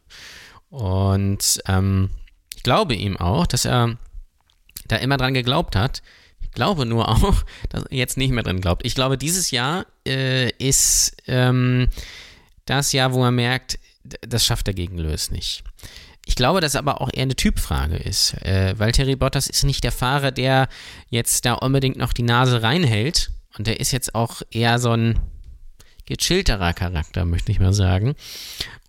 Und 0.70 1.62
ähm, 1.68 2.10
ich 2.56 2.64
glaube 2.64 2.96
ihm 2.96 3.18
auch, 3.18 3.46
dass 3.46 3.66
er 3.66 3.98
da 4.88 4.96
immer 4.98 5.18
dran 5.18 5.34
geglaubt 5.34 5.76
hat. 5.76 6.02
Ich 6.42 6.52
glaube 6.52 6.86
nur 6.86 7.10
auch, 7.10 7.44
dass 7.70 7.84
er 7.84 7.98
jetzt 7.98 8.18
nicht 8.18 8.32
mehr 8.32 8.44
dran 8.44 8.62
glaubt. 8.62 8.86
Ich 8.86 8.96
glaube, 8.96 9.18
dieses 9.18 9.52
Jahr 9.52 9.86
äh, 10.08 10.50
ist 10.52 11.18
ähm, 11.28 11.90
das 12.66 12.94
Jahr, 12.94 13.14
wo 13.14 13.24
er 13.24 13.32
merkt, 13.32 13.80
das 14.22 14.46
schafft 14.46 14.68
er 14.68 14.74
gegen 14.74 14.98
Lewis 14.98 15.32
nicht. 15.32 15.64
Ich 16.26 16.36
glaube, 16.36 16.62
dass 16.62 16.76
aber 16.76 17.02
auch 17.02 17.10
eher 17.12 17.24
eine 17.24 17.36
Typfrage 17.36 17.98
ist. 17.98 18.34
Äh, 18.44 18.78
Valtteri 18.80 19.16
Bottas 19.16 19.48
ist 19.48 19.64
nicht 19.64 19.84
der 19.84 19.92
Fahrer, 19.92 20.32
der 20.32 20.70
jetzt 21.10 21.46
da 21.46 21.54
unbedingt 21.54 21.98
noch 21.98 22.14
die 22.14 22.24
Nase 22.24 22.64
reinhält. 22.64 23.32
Und 23.58 23.68
der 23.68 23.80
ist 23.80 23.92
jetzt 23.92 24.16
auch 24.16 24.42
eher 24.50 24.80
so 24.80 24.92
ein 24.92 25.20
gechillterer 26.06 26.74
Charakter, 26.74 27.26
möchte 27.26 27.52
ich 27.52 27.60
mal 27.60 27.74
sagen. 27.74 28.16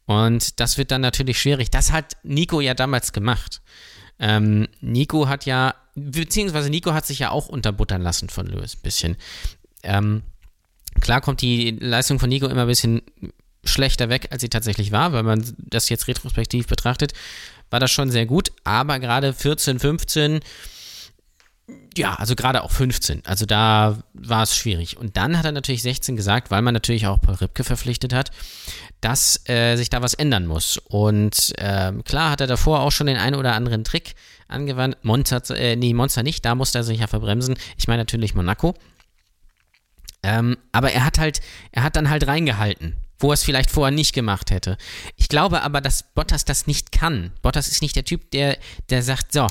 Und 0.07 0.61
das 0.61 0.78
wird 0.78 0.91
dann 0.91 1.01
natürlich 1.01 1.41
schwierig. 1.41 1.70
Das 1.70 1.93
hat 1.93 2.16
Nico 2.22 2.61
ja 2.61 2.74
damals 2.74 3.12
gemacht. 3.12 3.61
Ähm, 4.18 4.68
Nico 4.80 5.28
hat 5.28 5.45
ja, 5.45 5.74
beziehungsweise 5.95 6.70
Nico 6.70 6.93
hat 6.93 7.07
sich 7.07 7.18
ja 7.18 7.30
auch 7.30 7.49
unterbuttern 7.49 8.03
lassen 8.03 8.28
von 8.28 8.47
Lewis, 8.47 8.76
ein 8.76 8.82
bisschen. 8.82 9.16
Ähm, 9.82 10.22
klar 11.01 11.20
kommt 11.20 11.41
die 11.41 11.72
Leistung 11.80 12.18
von 12.18 12.28
Nico 12.28 12.47
immer 12.47 12.62
ein 12.62 12.68
bisschen 12.68 13.03
schlechter 13.69 14.09
weg, 14.09 14.29
als 14.31 14.41
sie 14.41 14.49
tatsächlich 14.49 14.93
war, 14.93 15.12
weil 15.12 15.23
man 15.23 15.45
das 15.59 15.89
jetzt 15.89 16.09
retrospektiv 16.09 16.67
betrachtet, 16.67 17.12
war 17.71 17.81
das 17.81 17.91
schon 17.91 18.11
sehr 18.11 18.27
gut, 18.27 18.53
aber 18.65 18.99
gerade 18.99 19.33
14, 19.33 19.79
15, 19.79 20.41
ja, 21.97 22.15
also 22.15 22.35
gerade 22.35 22.62
auch 22.62 22.71
15, 22.71 23.23
also 23.25 23.47
da 23.47 23.99
war 24.12 24.43
es 24.43 24.57
schwierig. 24.57 24.97
Und 24.97 25.17
dann 25.17 25.39
hat 25.39 25.45
er 25.45 25.53
natürlich 25.53 25.83
16 25.83 26.17
gesagt, 26.17 26.51
weil 26.51 26.62
man 26.62 26.75
natürlich 26.75 27.07
auch 27.07 27.21
Paul 27.21 27.37
Ripke 27.37 27.65
verpflichtet 27.65 28.12
hat, 28.12 28.31
dass 29.01 29.49
äh, 29.49 29.77
sich 29.77 29.91
da 29.91 30.03
was 30.03 30.15
ändern 30.15 30.47
muss. 30.47 30.79
Und 30.79 31.53
äh, 31.59 31.93
klar 32.05 32.31
hat 32.31 32.41
er 32.41 32.47
davor 32.47 32.81
auch 32.81 32.93
schon 32.93 33.07
den 33.07 33.17
einen 33.17 33.37
oder 33.37 33.55
anderen 33.55 33.85
Trick 33.85 34.15
angewandt. 34.49 34.99
Monza, 35.03 35.39
äh, 35.55 35.77
nee, 35.77 35.95
Monza 35.95 36.23
nicht, 36.23 36.45
da 36.45 36.55
musste 36.55 36.79
er 36.79 36.85
sich 36.85 37.01
ja 37.01 37.07
verbremsen. 37.07 37.57
Ich 37.79 37.89
meine 37.89 38.03
natürlich 38.03 38.35
Monaco. 38.35 38.75
Ähm, 40.23 40.57
aber 40.73 40.93
er 40.93 41.05
hat 41.05 41.19
halt, 41.19 41.41
er 41.71 41.83
hat 41.83 41.97
dann 41.97 42.11
halt 42.11 42.27
reingehalten 42.27 42.97
wo 43.25 43.31
er 43.31 43.35
es 43.35 43.43
vielleicht 43.43 43.70
vorher 43.70 43.91
nicht 43.91 44.12
gemacht 44.12 44.51
hätte. 44.51 44.77
Ich 45.16 45.29
glaube 45.31 45.62
aber, 45.62 45.81
dass 45.81 46.03
Bottas 46.14 46.45
das 46.45 46.66
nicht 46.66 46.93
kann. 46.93 47.33
Bottas 47.41 47.68
ist 47.68 47.81
nicht 47.81 47.97
der 47.97 48.05
Typ, 48.05 48.31
der, 48.33 48.59
der 48.91 49.03
sagt, 49.03 49.33
so, 49.33 49.47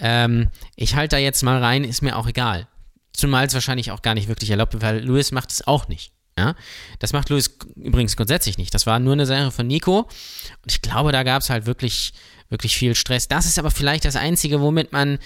ähm, 0.00 0.50
ich 0.74 0.96
halte 0.96 1.14
da 1.14 1.20
jetzt 1.20 1.44
mal 1.44 1.62
rein, 1.62 1.84
ist 1.84 2.02
mir 2.02 2.16
auch 2.16 2.26
egal. 2.26 2.66
Zumal 3.12 3.46
es 3.46 3.54
wahrscheinlich 3.54 3.92
auch 3.92 4.02
gar 4.02 4.14
nicht 4.14 4.26
wirklich 4.26 4.50
erlaubt, 4.50 4.74
weil 4.80 4.98
Lewis 4.98 5.30
macht 5.30 5.52
es 5.52 5.64
auch 5.64 5.86
nicht. 5.86 6.10
Ja? 6.36 6.56
Das 6.98 7.12
macht 7.12 7.30
Lewis 7.30 7.56
übrigens 7.76 8.16
grundsätzlich 8.16 8.58
nicht. 8.58 8.74
Das 8.74 8.84
war 8.84 8.98
nur 8.98 9.12
eine 9.12 9.26
Sache 9.26 9.52
von 9.52 9.68
Nico. 9.68 10.00
Und 10.00 10.72
ich 10.72 10.82
glaube, 10.82 11.12
da 11.12 11.22
gab 11.22 11.42
es 11.42 11.50
halt 11.50 11.66
wirklich, 11.66 12.14
wirklich 12.48 12.76
viel 12.76 12.96
Stress. 12.96 13.28
Das 13.28 13.46
ist 13.46 13.60
aber 13.60 13.70
vielleicht 13.70 14.04
das 14.04 14.16
Einzige, 14.16 14.60
womit 14.60 14.90
man 14.92 15.20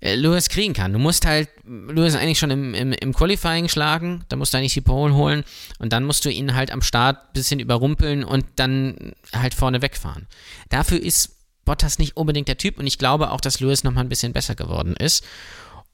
Lewis 0.00 0.48
kriegen 0.48 0.74
kann. 0.74 0.92
Du 0.92 0.98
musst 0.98 1.26
halt 1.26 1.48
Lewis 1.64 2.14
eigentlich 2.14 2.38
schon 2.38 2.50
im, 2.50 2.74
im, 2.74 2.92
im 2.92 3.14
Qualifying 3.14 3.68
schlagen, 3.68 4.24
da 4.28 4.36
musst 4.36 4.52
du 4.52 4.58
eigentlich 4.58 4.74
die 4.74 4.82
Pole 4.82 5.14
holen 5.14 5.44
und 5.78 5.92
dann 5.92 6.04
musst 6.04 6.24
du 6.24 6.30
ihn 6.30 6.54
halt 6.54 6.70
am 6.70 6.82
Start 6.82 7.16
ein 7.16 7.32
bisschen 7.32 7.60
überrumpeln 7.60 8.22
und 8.24 8.44
dann 8.56 9.12
halt 9.34 9.54
vorne 9.54 9.82
wegfahren. 9.82 10.26
Dafür 10.68 11.02
ist 11.02 11.36
Bottas 11.64 11.98
nicht 11.98 12.16
unbedingt 12.16 12.48
der 12.48 12.58
Typ 12.58 12.78
und 12.78 12.86
ich 12.86 12.98
glaube 12.98 13.30
auch, 13.30 13.40
dass 13.40 13.60
Lewis 13.60 13.84
nochmal 13.84 14.04
ein 14.04 14.08
bisschen 14.08 14.32
besser 14.32 14.54
geworden 14.54 14.94
ist. 14.96 15.24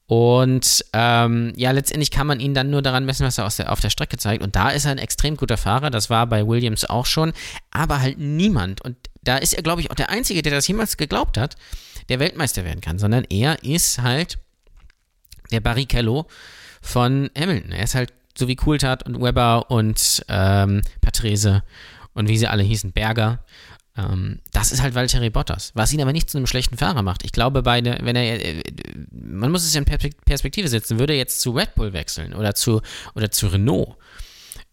Und 0.07 0.84
ähm, 0.92 1.55
ja, 1.57 1.70
letztendlich 1.70 2.11
kann 2.11 2.26
man 2.26 2.40
ihn 2.40 2.53
dann 2.53 2.68
nur 2.68 2.82
daran 2.82 3.07
messen, 3.07 3.24
was 3.24 3.38
er 3.38 3.48
der, 3.48 3.72
auf 3.72 3.80
der 3.80 3.88
Strecke 3.88 4.18
zeigt. 4.18 4.42
Und 4.42 4.57
da 4.57 4.68
ist 4.68 4.84
er 4.84 4.90
ein 4.90 4.98
extrem 4.98 5.38
guter 5.38 5.57
Fahrer. 5.57 5.88
Das 5.88 6.11
war 6.11 6.26
bei 6.26 6.46
Williams 6.46 6.84
auch 6.84 7.07
schon. 7.07 7.32
Aber 7.70 8.03
halt 8.03 8.18
niemand. 8.18 8.82
Und 8.82 8.96
da 9.22 9.38
ist 9.38 9.55
er, 9.55 9.62
glaube 9.62 9.80
ich, 9.80 9.90
auch 9.90 9.94
der 9.94 10.11
Einzige, 10.11 10.42
der 10.42 10.53
das 10.53 10.68
jemals 10.68 10.98
geglaubt 10.98 11.38
hat, 11.38 11.57
der 12.09 12.18
Weltmeister 12.18 12.64
werden 12.64 12.80
kann, 12.80 12.98
sondern 12.98 13.24
er 13.24 13.62
ist 13.62 14.00
halt 14.00 14.38
der 15.50 15.61
Barrichello 15.61 16.26
von 16.80 17.30
Hamilton. 17.36 17.72
Er 17.72 17.84
ist 17.84 17.94
halt 17.94 18.12
so 18.36 18.48
wie 18.48 18.57
Coulthard 18.57 19.07
und 19.07 19.20
Weber 19.20 19.70
und 19.70 20.24
ähm, 20.28 20.82
Patrese 21.00 21.62
und 22.14 22.28
wie 22.28 22.38
sie 22.38 22.48
alle 22.48 22.62
hießen, 22.62 22.92
Berger. 22.92 23.44
Ähm, 23.96 24.40
das 24.53 24.72
ist 24.72 24.82
halt 24.82 24.94
Valtteri 24.94 25.28
Bottas, 25.30 25.72
was 25.74 25.92
ihn 25.92 26.00
aber 26.00 26.12
nicht 26.12 26.30
zu 26.30 26.38
einem 26.38 26.46
schlechten 26.46 26.78
Fahrer 26.78 27.03
macht. 27.03 27.24
Ich 27.24 27.32
glaube, 27.32 27.62
bei 27.62 27.80
ne, 27.80 27.98
wenn 28.03 28.16
er, 28.16 28.42
äh, 28.42 28.62
man 29.11 29.50
muss 29.50 29.64
es 29.64 29.74
in 29.74 29.84
Perspektive 29.84 30.68
setzen, 30.68 30.98
würde 30.98 31.12
er 31.12 31.18
jetzt 31.18 31.40
zu 31.40 31.50
Red 31.50 31.74
Bull 31.74 31.92
wechseln 31.92 32.34
oder 32.34 32.55
zu, 32.55 32.80
oder 33.14 33.30
zu 33.30 33.48
Renault. 33.48 33.96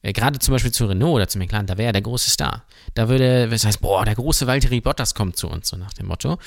Äh, 0.02 0.14
gerade 0.14 0.40
zum 0.40 0.54
Beispiel 0.54 0.72
zu 0.72 0.86
Renault 0.86 1.16
oder 1.16 1.28
zu 1.28 1.38
McLaren, 1.38 1.66
da 1.66 1.78
wäre 1.78 1.90
er 1.90 1.94
der 1.94 2.02
große 2.02 2.30
Star. 2.30 2.64
Da 2.94 3.10
würde, 3.10 3.50
das 3.50 3.66
heißt, 3.66 3.82
boah, 3.82 4.06
der 4.06 4.16
große 4.16 4.48
Valtteri 4.48 4.80
Bottas 4.80 5.14
kommt 5.14 5.36
zu 5.36 5.50
uns, 5.50 5.68
so 5.68 5.76
nach 5.76 5.94
dem 5.94 6.08
Motto. 6.08 6.38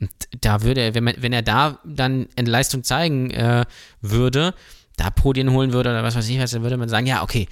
Und 0.00 0.10
da 0.40 0.62
würde, 0.62 0.94
wenn, 0.94 1.04
man, 1.04 1.14
wenn 1.18 1.32
er 1.32 1.42
da 1.42 1.78
dann 1.84 2.28
eine 2.36 2.50
Leistung 2.50 2.84
zeigen 2.84 3.30
äh, 3.30 3.64
würde, 4.00 4.54
da 4.96 5.10
Podien 5.10 5.52
holen 5.52 5.72
würde 5.72 5.90
oder 5.90 6.02
was 6.02 6.16
weiß 6.16 6.28
ich 6.28 6.38
was, 6.38 6.50
dann 6.50 6.62
würde 6.62 6.76
man 6.76 6.88
sagen, 6.88 7.06
ja, 7.06 7.22
okay, 7.22 7.48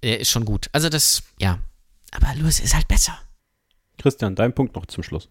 er 0.00 0.20
ist 0.20 0.30
schon 0.30 0.44
gut. 0.44 0.68
Also 0.72 0.88
das, 0.88 1.22
ja. 1.38 1.58
Aber 2.12 2.34
Lewis 2.34 2.60
ist 2.60 2.74
halt 2.74 2.88
besser. 2.88 3.18
Christian, 3.98 4.34
dein 4.34 4.54
Punkt 4.54 4.74
noch 4.74 4.86
zum 4.86 5.02
Schluss. 5.02 5.28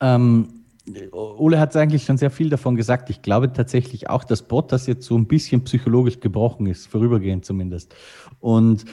Ähm, 0.00 0.64
Ole 1.12 1.60
hat 1.60 1.76
eigentlich 1.76 2.04
schon 2.04 2.18
sehr 2.18 2.30
viel 2.30 2.50
davon 2.50 2.74
gesagt. 2.74 3.08
Ich 3.10 3.22
glaube 3.22 3.52
tatsächlich 3.52 4.10
auch, 4.10 4.24
dass 4.24 4.42
Bottas 4.42 4.86
jetzt 4.86 5.06
so 5.06 5.16
ein 5.16 5.26
bisschen 5.26 5.62
psychologisch 5.64 6.18
gebrochen 6.18 6.66
ist, 6.66 6.88
vorübergehend 6.88 7.44
zumindest. 7.44 7.94
Und 8.40 8.84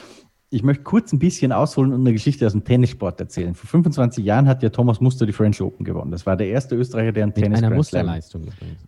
ich 0.52 0.64
möchte 0.64 0.82
kurz 0.82 1.12
ein 1.12 1.20
bisschen 1.20 1.52
ausholen 1.52 1.92
und 1.92 2.00
eine 2.00 2.12
Geschichte 2.12 2.44
aus 2.44 2.52
dem 2.52 2.64
Tennissport 2.64 3.20
erzählen. 3.20 3.54
Vor 3.54 3.68
25 3.68 4.24
Jahren 4.24 4.48
hat 4.48 4.64
ja 4.64 4.70
Thomas 4.70 5.00
Muster 5.00 5.24
die 5.24 5.32
French 5.32 5.62
Open 5.62 5.84
gewonnen. 5.84 6.10
Das 6.10 6.26
war 6.26 6.36
der 6.36 6.48
erste 6.48 6.74
Österreicher, 6.74 7.12
der 7.12 7.22
einen 7.22 7.32
Mit 7.36 7.44
Tennis 7.44 7.62
einer 7.62 7.76
Musterleistung 7.76 8.46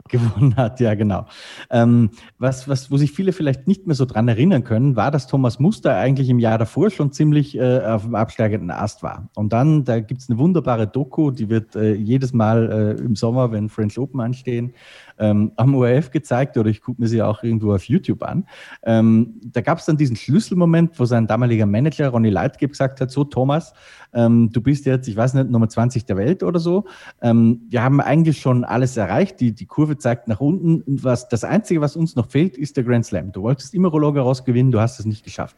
gewonnen 0.08 0.56
hat. 0.56 0.80
Ja, 0.80 0.94
genau. 0.94 1.26
Ähm, 1.70 2.10
was, 2.38 2.68
was, 2.68 2.90
wo 2.90 2.96
sich 2.96 3.12
viele 3.12 3.32
vielleicht 3.32 3.68
nicht 3.68 3.86
mehr 3.86 3.94
so 3.94 4.06
dran 4.06 4.26
erinnern 4.26 4.64
können, 4.64 4.96
war, 4.96 5.12
dass 5.12 5.28
Thomas 5.28 5.60
Muster 5.60 5.94
eigentlich 5.94 6.28
im 6.28 6.40
Jahr 6.40 6.58
davor 6.58 6.90
schon 6.90 7.12
ziemlich 7.12 7.56
äh, 7.56 7.80
auf 7.80 8.02
dem 8.02 8.16
absteigenden 8.16 8.72
Ast 8.72 9.04
war. 9.04 9.28
Und 9.36 9.52
dann, 9.52 9.84
da 9.84 10.00
gibt's 10.00 10.28
eine 10.28 10.40
wunderbare 10.40 10.88
Doku, 10.88 11.30
die 11.30 11.48
wird 11.48 11.76
äh, 11.76 11.94
jedes 11.94 12.32
Mal 12.32 12.96
äh, 12.98 13.00
im 13.00 13.14
Sommer, 13.14 13.52
wenn 13.52 13.68
French 13.68 13.96
Open 13.98 14.20
anstehen, 14.20 14.74
ähm, 15.22 15.52
am 15.56 15.74
ORF 15.74 16.10
gezeigt 16.10 16.58
oder 16.58 16.68
ich 16.68 16.82
gucke 16.82 17.00
mir 17.00 17.06
sie 17.06 17.22
auch 17.22 17.42
irgendwo 17.42 17.72
auf 17.72 17.84
YouTube 17.84 18.22
an. 18.24 18.46
Ähm, 18.82 19.40
da 19.44 19.60
gab 19.60 19.78
es 19.78 19.86
dann 19.86 19.96
diesen 19.96 20.16
Schlüsselmoment, 20.16 20.98
wo 20.98 21.04
sein 21.04 21.26
damaliger 21.26 21.64
Manager 21.64 22.08
Ronny 22.08 22.30
Leitgeb 22.30 22.72
gesagt 22.72 23.00
hat, 23.00 23.10
so 23.10 23.24
Thomas, 23.24 23.72
ähm, 24.14 24.50
du 24.52 24.60
bist 24.60 24.86
jetzt, 24.86 25.08
ich 25.08 25.16
weiß 25.16 25.34
nicht, 25.34 25.50
Nummer 25.50 25.68
20 25.68 26.04
der 26.04 26.16
Welt 26.16 26.42
oder 26.42 26.60
so. 26.60 26.84
Ähm, 27.20 27.62
wir 27.68 27.82
haben 27.82 28.00
eigentlich 28.00 28.40
schon 28.40 28.64
alles 28.64 28.96
erreicht. 28.96 29.40
Die, 29.40 29.52
die 29.52 29.66
Kurve 29.66 29.96
zeigt 29.98 30.28
nach 30.28 30.40
unten. 30.40 30.82
Was, 30.86 31.28
das 31.28 31.44
Einzige, 31.44 31.80
was 31.80 31.96
uns 31.96 32.16
noch 32.16 32.28
fehlt, 32.28 32.56
ist 32.56 32.76
der 32.76 32.84
Grand 32.84 33.06
Slam. 33.06 33.32
Du 33.32 33.42
wolltest 33.42 33.74
immer 33.74 33.88
Roland 33.88 34.16
Garros 34.16 34.44
gewinnen, 34.44 34.70
du 34.70 34.80
hast 34.80 34.98
es 34.98 35.06
nicht 35.06 35.24
geschafft. 35.24 35.56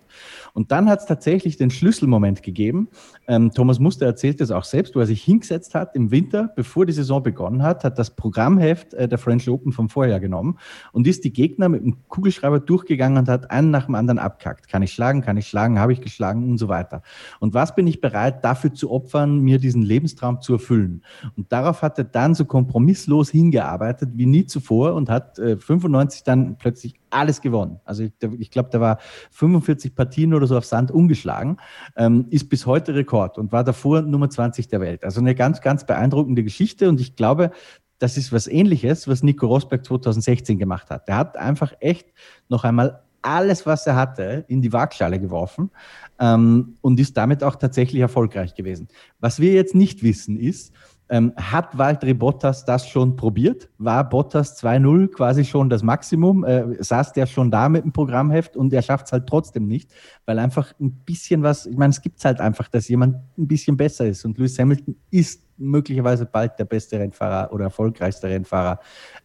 Und 0.53 0.71
dann 0.71 0.89
hat 0.89 1.01
es 1.01 1.07
tatsächlich 1.07 1.57
den 1.57 1.71
Schlüsselmoment 1.71 2.43
gegeben. 2.43 2.89
Ähm, 3.27 3.51
Thomas 3.53 3.79
Muster 3.79 4.07
erzählt 4.07 4.41
das 4.41 4.51
auch 4.51 4.65
selbst, 4.65 4.95
wo 4.95 5.01
er 5.01 5.07
sich 5.07 5.23
hingesetzt 5.23 5.75
hat 5.75 5.95
im 5.97 6.11
Winter, 6.11 6.51
bevor 6.55 6.87
die 6.87 6.93
Saison 6.93 7.23
begonnen 7.23 7.63
hat, 7.63 7.85
hat 7.85 7.99
das 7.99 8.11
Programmheft 8.11 8.95
äh, 8.95 9.09
der 9.09 9.19
French 9.19 9.49
Open 9.49 9.73
vom 9.73 9.89
Vorjahr 9.89 10.21
genommen 10.21 10.59
und 10.93 11.07
ist 11.07 11.25
die 11.25 11.33
Gegner 11.33 11.69
mit 11.69 11.83
dem 11.83 11.97
Kugelschreiber 12.09 12.61
durchgegangen 12.61 13.19
und 13.19 13.29
hat 13.29 13.51
einen 13.51 13.71
nach 13.71 13.87
dem 13.87 13.95
anderen 13.95 14.19
abkackt. 14.19 14.69
Kann 14.69 14.83
ich 14.83 14.93
schlagen, 14.93 15.23
kann 15.23 15.37
ich 15.37 15.49
schlagen, 15.49 15.79
habe 15.79 15.93
ich 15.93 16.01
geschlagen 16.01 16.49
und 16.51 16.59
so 16.59 16.69
weiter. 16.69 17.03
Und 17.41 17.55
was 17.55 17.75
bin 17.75 17.87
ich 17.87 18.01
bereit 18.01 18.44
dafür 18.45 18.75
zu 18.75 18.91
opfern, 18.91 19.41
mir 19.41 19.59
diesen 19.59 19.83
Lebenstraum 19.83 20.41
zu 20.41 20.55
erfüllen? 20.55 21.03
Und 21.37 21.51
darauf 21.51 21.83
hat 21.83 21.99
er 21.99 22.05
dann 22.05 22.35
so 22.35 22.45
kompromisslos 22.45 23.31
hingearbeitet 23.31 24.11
wie 24.15 24.27
nie 24.27 24.47
zuvor 24.47 24.95
und 24.95 25.09
hat 25.09 25.39
äh, 25.39 25.57
95 25.57 26.23
dann 26.25 26.57
plötzlich 26.59 26.95
alles 27.11 27.41
gewonnen. 27.41 27.81
Also 27.85 28.05
ich, 28.39 28.51
glaube, 28.51 28.69
da 28.71 28.81
war 28.81 28.99
45 29.31 29.95
Partien 29.95 30.35
oder 30.35 30.47
so 30.47 30.59
auf 30.59 30.65
Sand 30.65 30.91
umgeschlagen, 30.91 31.59
ähm, 31.97 32.27
ist 32.31 32.49
bis 32.49 32.67
heute 32.67 32.95
Rekord 32.95 33.39
und 33.39 33.53
war 33.53 33.65
davor 33.65 34.03
Nummer 34.03 34.29
20 34.29 34.69
der 34.69 34.81
Welt. 34.81 35.05
Also 35.05 35.21
eine 35.21 35.35
ganz, 35.35 35.61
ganz 35.61 35.87
beeindruckende 35.87 36.43
Geschichte 36.43 36.89
und 36.89 37.01
ich 37.01 37.17
glaube, 37.17 37.53
das 37.99 38.17
ist 38.17 38.33
was 38.33 38.49
ähnliches, 38.49 39.09
was 39.09 39.23
Nico 39.23 39.47
Rosberg 39.47 39.85
2016 39.85 40.59
gemacht 40.59 40.91
hat. 40.91 41.09
Der 41.09 41.17
hat 41.17 41.37
einfach 41.37 41.73
echt 41.81 42.13
noch 42.49 42.65
einmal 42.65 43.04
alles, 43.25 43.67
was 43.67 43.87
er 43.87 43.97
hatte, 43.97 44.45
in 44.49 44.63
die 44.63 44.73
Waagschale 44.73 45.19
geworfen 45.19 45.71
ähm, 46.21 46.77
und 46.81 47.01
ist 47.01 47.17
damit 47.17 47.43
auch 47.43 47.57
tatsächlich 47.57 48.01
erfolgreich 48.01 48.55
gewesen. 48.55 48.89
Was 49.21 49.41
wir 49.41 49.53
jetzt 49.53 49.75
nicht 49.75 50.03
wissen 50.03 50.39
ist, 50.39 50.73
ähm, 51.11 51.33
hat 51.37 51.77
Valtteri 51.77 52.15
Bottas 52.15 52.65
das 52.65 52.89
schon 52.89 53.17
probiert? 53.17 53.69
War 53.79 54.09
Bottas 54.09 54.63
2-0 54.63 55.09
quasi 55.09 55.45
schon 55.45 55.69
das 55.69 55.83
Maximum? 55.83 56.45
Äh, 56.45 56.83
saß 56.83 57.13
der 57.13 57.27
schon 57.27 57.51
da 57.51 57.69
mit 57.69 57.85
dem 57.85 57.93
Programmheft 57.93 58.57
und 58.57 58.73
er 58.73 58.83
schafft 58.83 59.07
es 59.07 59.13
halt 59.13 59.27
trotzdem 59.27 59.67
nicht, 59.67 59.91
weil 60.25 60.39
einfach 60.39 60.73
ein 60.81 60.93
bisschen 61.05 61.43
was, 61.43 61.67
ich 61.67 61.77
meine, 61.77 61.91
es 61.91 62.01
gibt 62.01 62.25
halt 62.25 62.41
einfach, 62.41 62.69
dass 62.69 62.89
jemand 62.89 63.17
ein 63.37 63.47
bisschen 63.47 63.77
besser 63.77 64.07
ist 64.07 64.25
und 64.25 64.39
Lewis 64.39 64.59
Hamilton 64.59 64.97
ist 65.11 65.43
möglicherweise 65.59 66.27
bald 66.27 66.59
der 66.59 66.65
beste 66.65 66.99
Rennfahrer 66.99 67.53
oder 67.53 67.65
erfolgreichste 67.65 68.29
Rennfahrer 68.29 68.81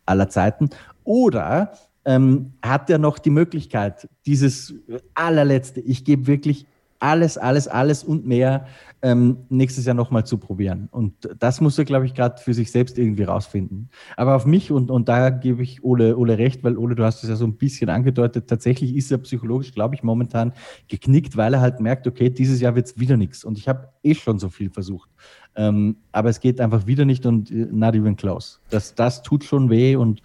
aller 0.05 0.29
Zeiten. 0.29 0.69
Oder 1.05 1.71
ähm, 2.05 2.53
hat 2.61 2.89
er 2.89 2.97
noch 2.97 3.19
die 3.19 3.29
Möglichkeit, 3.29 4.07
dieses 4.25 4.73
allerletzte, 5.13 5.81
ich 5.81 6.05
gebe 6.05 6.27
wirklich 6.27 6.65
alles, 6.99 7.37
alles, 7.37 7.67
alles 7.67 8.03
und 8.03 8.27
mehr 8.27 8.65
ähm, 9.01 9.37
nächstes 9.47 9.85
Jahr 9.85 9.95
nochmal 9.95 10.25
zu 10.25 10.37
probieren. 10.37 10.89
Und 10.91 11.13
das 11.39 11.61
muss 11.61 11.77
er, 11.77 11.85
glaube 11.85 12.05
ich, 12.05 12.13
gerade 12.13 12.41
für 12.41 12.53
sich 12.53 12.71
selbst 12.71 12.97
irgendwie 12.97 13.23
rausfinden. 13.23 13.89
Aber 14.17 14.35
auf 14.35 14.45
mich, 14.45 14.71
und, 14.71 14.91
und 14.91 15.07
da 15.07 15.29
gebe 15.29 15.63
ich 15.63 15.83
Ole, 15.83 16.17
Ole 16.17 16.37
recht, 16.37 16.63
weil 16.63 16.77
Ole, 16.77 16.95
du 16.95 17.03
hast 17.05 17.23
es 17.23 17.29
ja 17.29 17.37
so 17.37 17.45
ein 17.45 17.55
bisschen 17.55 17.89
angedeutet, 17.89 18.47
tatsächlich 18.47 18.95
ist 18.95 19.11
er 19.11 19.19
psychologisch, 19.19 19.73
glaube 19.73 19.95
ich, 19.95 20.03
momentan 20.03 20.51
geknickt, 20.89 21.37
weil 21.37 21.53
er 21.53 21.61
halt 21.61 21.79
merkt, 21.79 22.05
okay, 22.07 22.29
dieses 22.29 22.59
Jahr 22.59 22.75
wird 22.75 22.87
es 22.87 22.99
wieder 22.99 23.15
nichts. 23.15 23.45
Und 23.45 23.57
ich 23.57 23.69
habe 23.69 23.87
eh 24.03 24.15
schon 24.15 24.37
so 24.37 24.49
viel 24.49 24.69
versucht. 24.69 25.09
Ähm, 25.55 25.97
aber 26.11 26.29
es 26.29 26.41
geht 26.41 26.59
einfach 26.59 26.85
wieder 26.85 27.05
nicht 27.05 27.25
und 27.25 27.49
äh, 27.49 27.67
not 27.71 27.95
even 27.95 28.15
close. 28.17 28.59
Das, 28.69 28.93
das 28.95 29.23
tut 29.23 29.43
schon 29.45 29.69
weh 29.69 29.95
und 29.95 30.21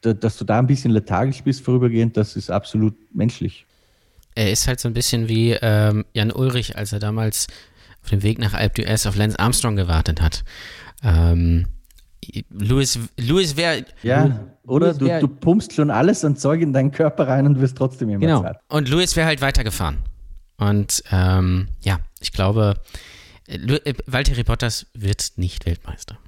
dass 0.00 0.38
du 0.38 0.44
da 0.44 0.58
ein 0.58 0.66
bisschen 0.66 0.92
lethargisch 0.92 1.42
bist 1.42 1.62
vorübergehend, 1.62 2.16
das 2.16 2.36
ist 2.36 2.50
absolut 2.50 2.94
menschlich. 3.14 3.66
Er 4.34 4.50
ist 4.50 4.66
halt 4.66 4.80
so 4.80 4.88
ein 4.88 4.94
bisschen 4.94 5.28
wie 5.28 5.52
ähm, 5.60 6.04
Jan 6.14 6.32
Ulrich, 6.32 6.76
als 6.76 6.92
er 6.92 6.98
damals 6.98 7.48
auf 8.02 8.10
dem 8.10 8.22
Weg 8.22 8.38
nach 8.38 8.54
Alp 8.54 8.76
d'Huez 8.76 9.06
auf 9.06 9.16
Lance 9.16 9.38
Armstrong 9.38 9.76
gewartet 9.76 10.20
hat. 10.20 10.44
Ähm, 11.02 11.66
Louis, 12.50 12.98
Louis 13.18 13.56
wäre. 13.56 13.84
Ja, 14.02 14.46
oder 14.66 14.94
du, 14.94 15.06
du, 15.20 15.28
pumpst 15.28 15.72
schon 15.72 15.90
alles 15.90 16.24
an 16.24 16.36
Zeug 16.36 16.60
in 16.60 16.72
deinen 16.72 16.92
Körper 16.92 17.26
rein 17.26 17.46
und 17.46 17.60
wirst 17.60 17.76
trotzdem 17.76 18.10
immer 18.10 18.20
genau. 18.20 18.42
Zart. 18.42 18.60
Und 18.68 18.88
Louis 18.88 19.16
wäre 19.16 19.26
halt 19.26 19.40
weitergefahren. 19.40 19.98
Und 20.58 21.02
ähm, 21.10 21.68
ja, 21.80 22.00
ich 22.20 22.32
glaube, 22.32 22.74
äh, 23.46 23.94
Valtteri 24.06 24.44
Bottas 24.44 24.86
wird 24.94 25.32
nicht 25.36 25.66
Weltmeister. 25.66 26.18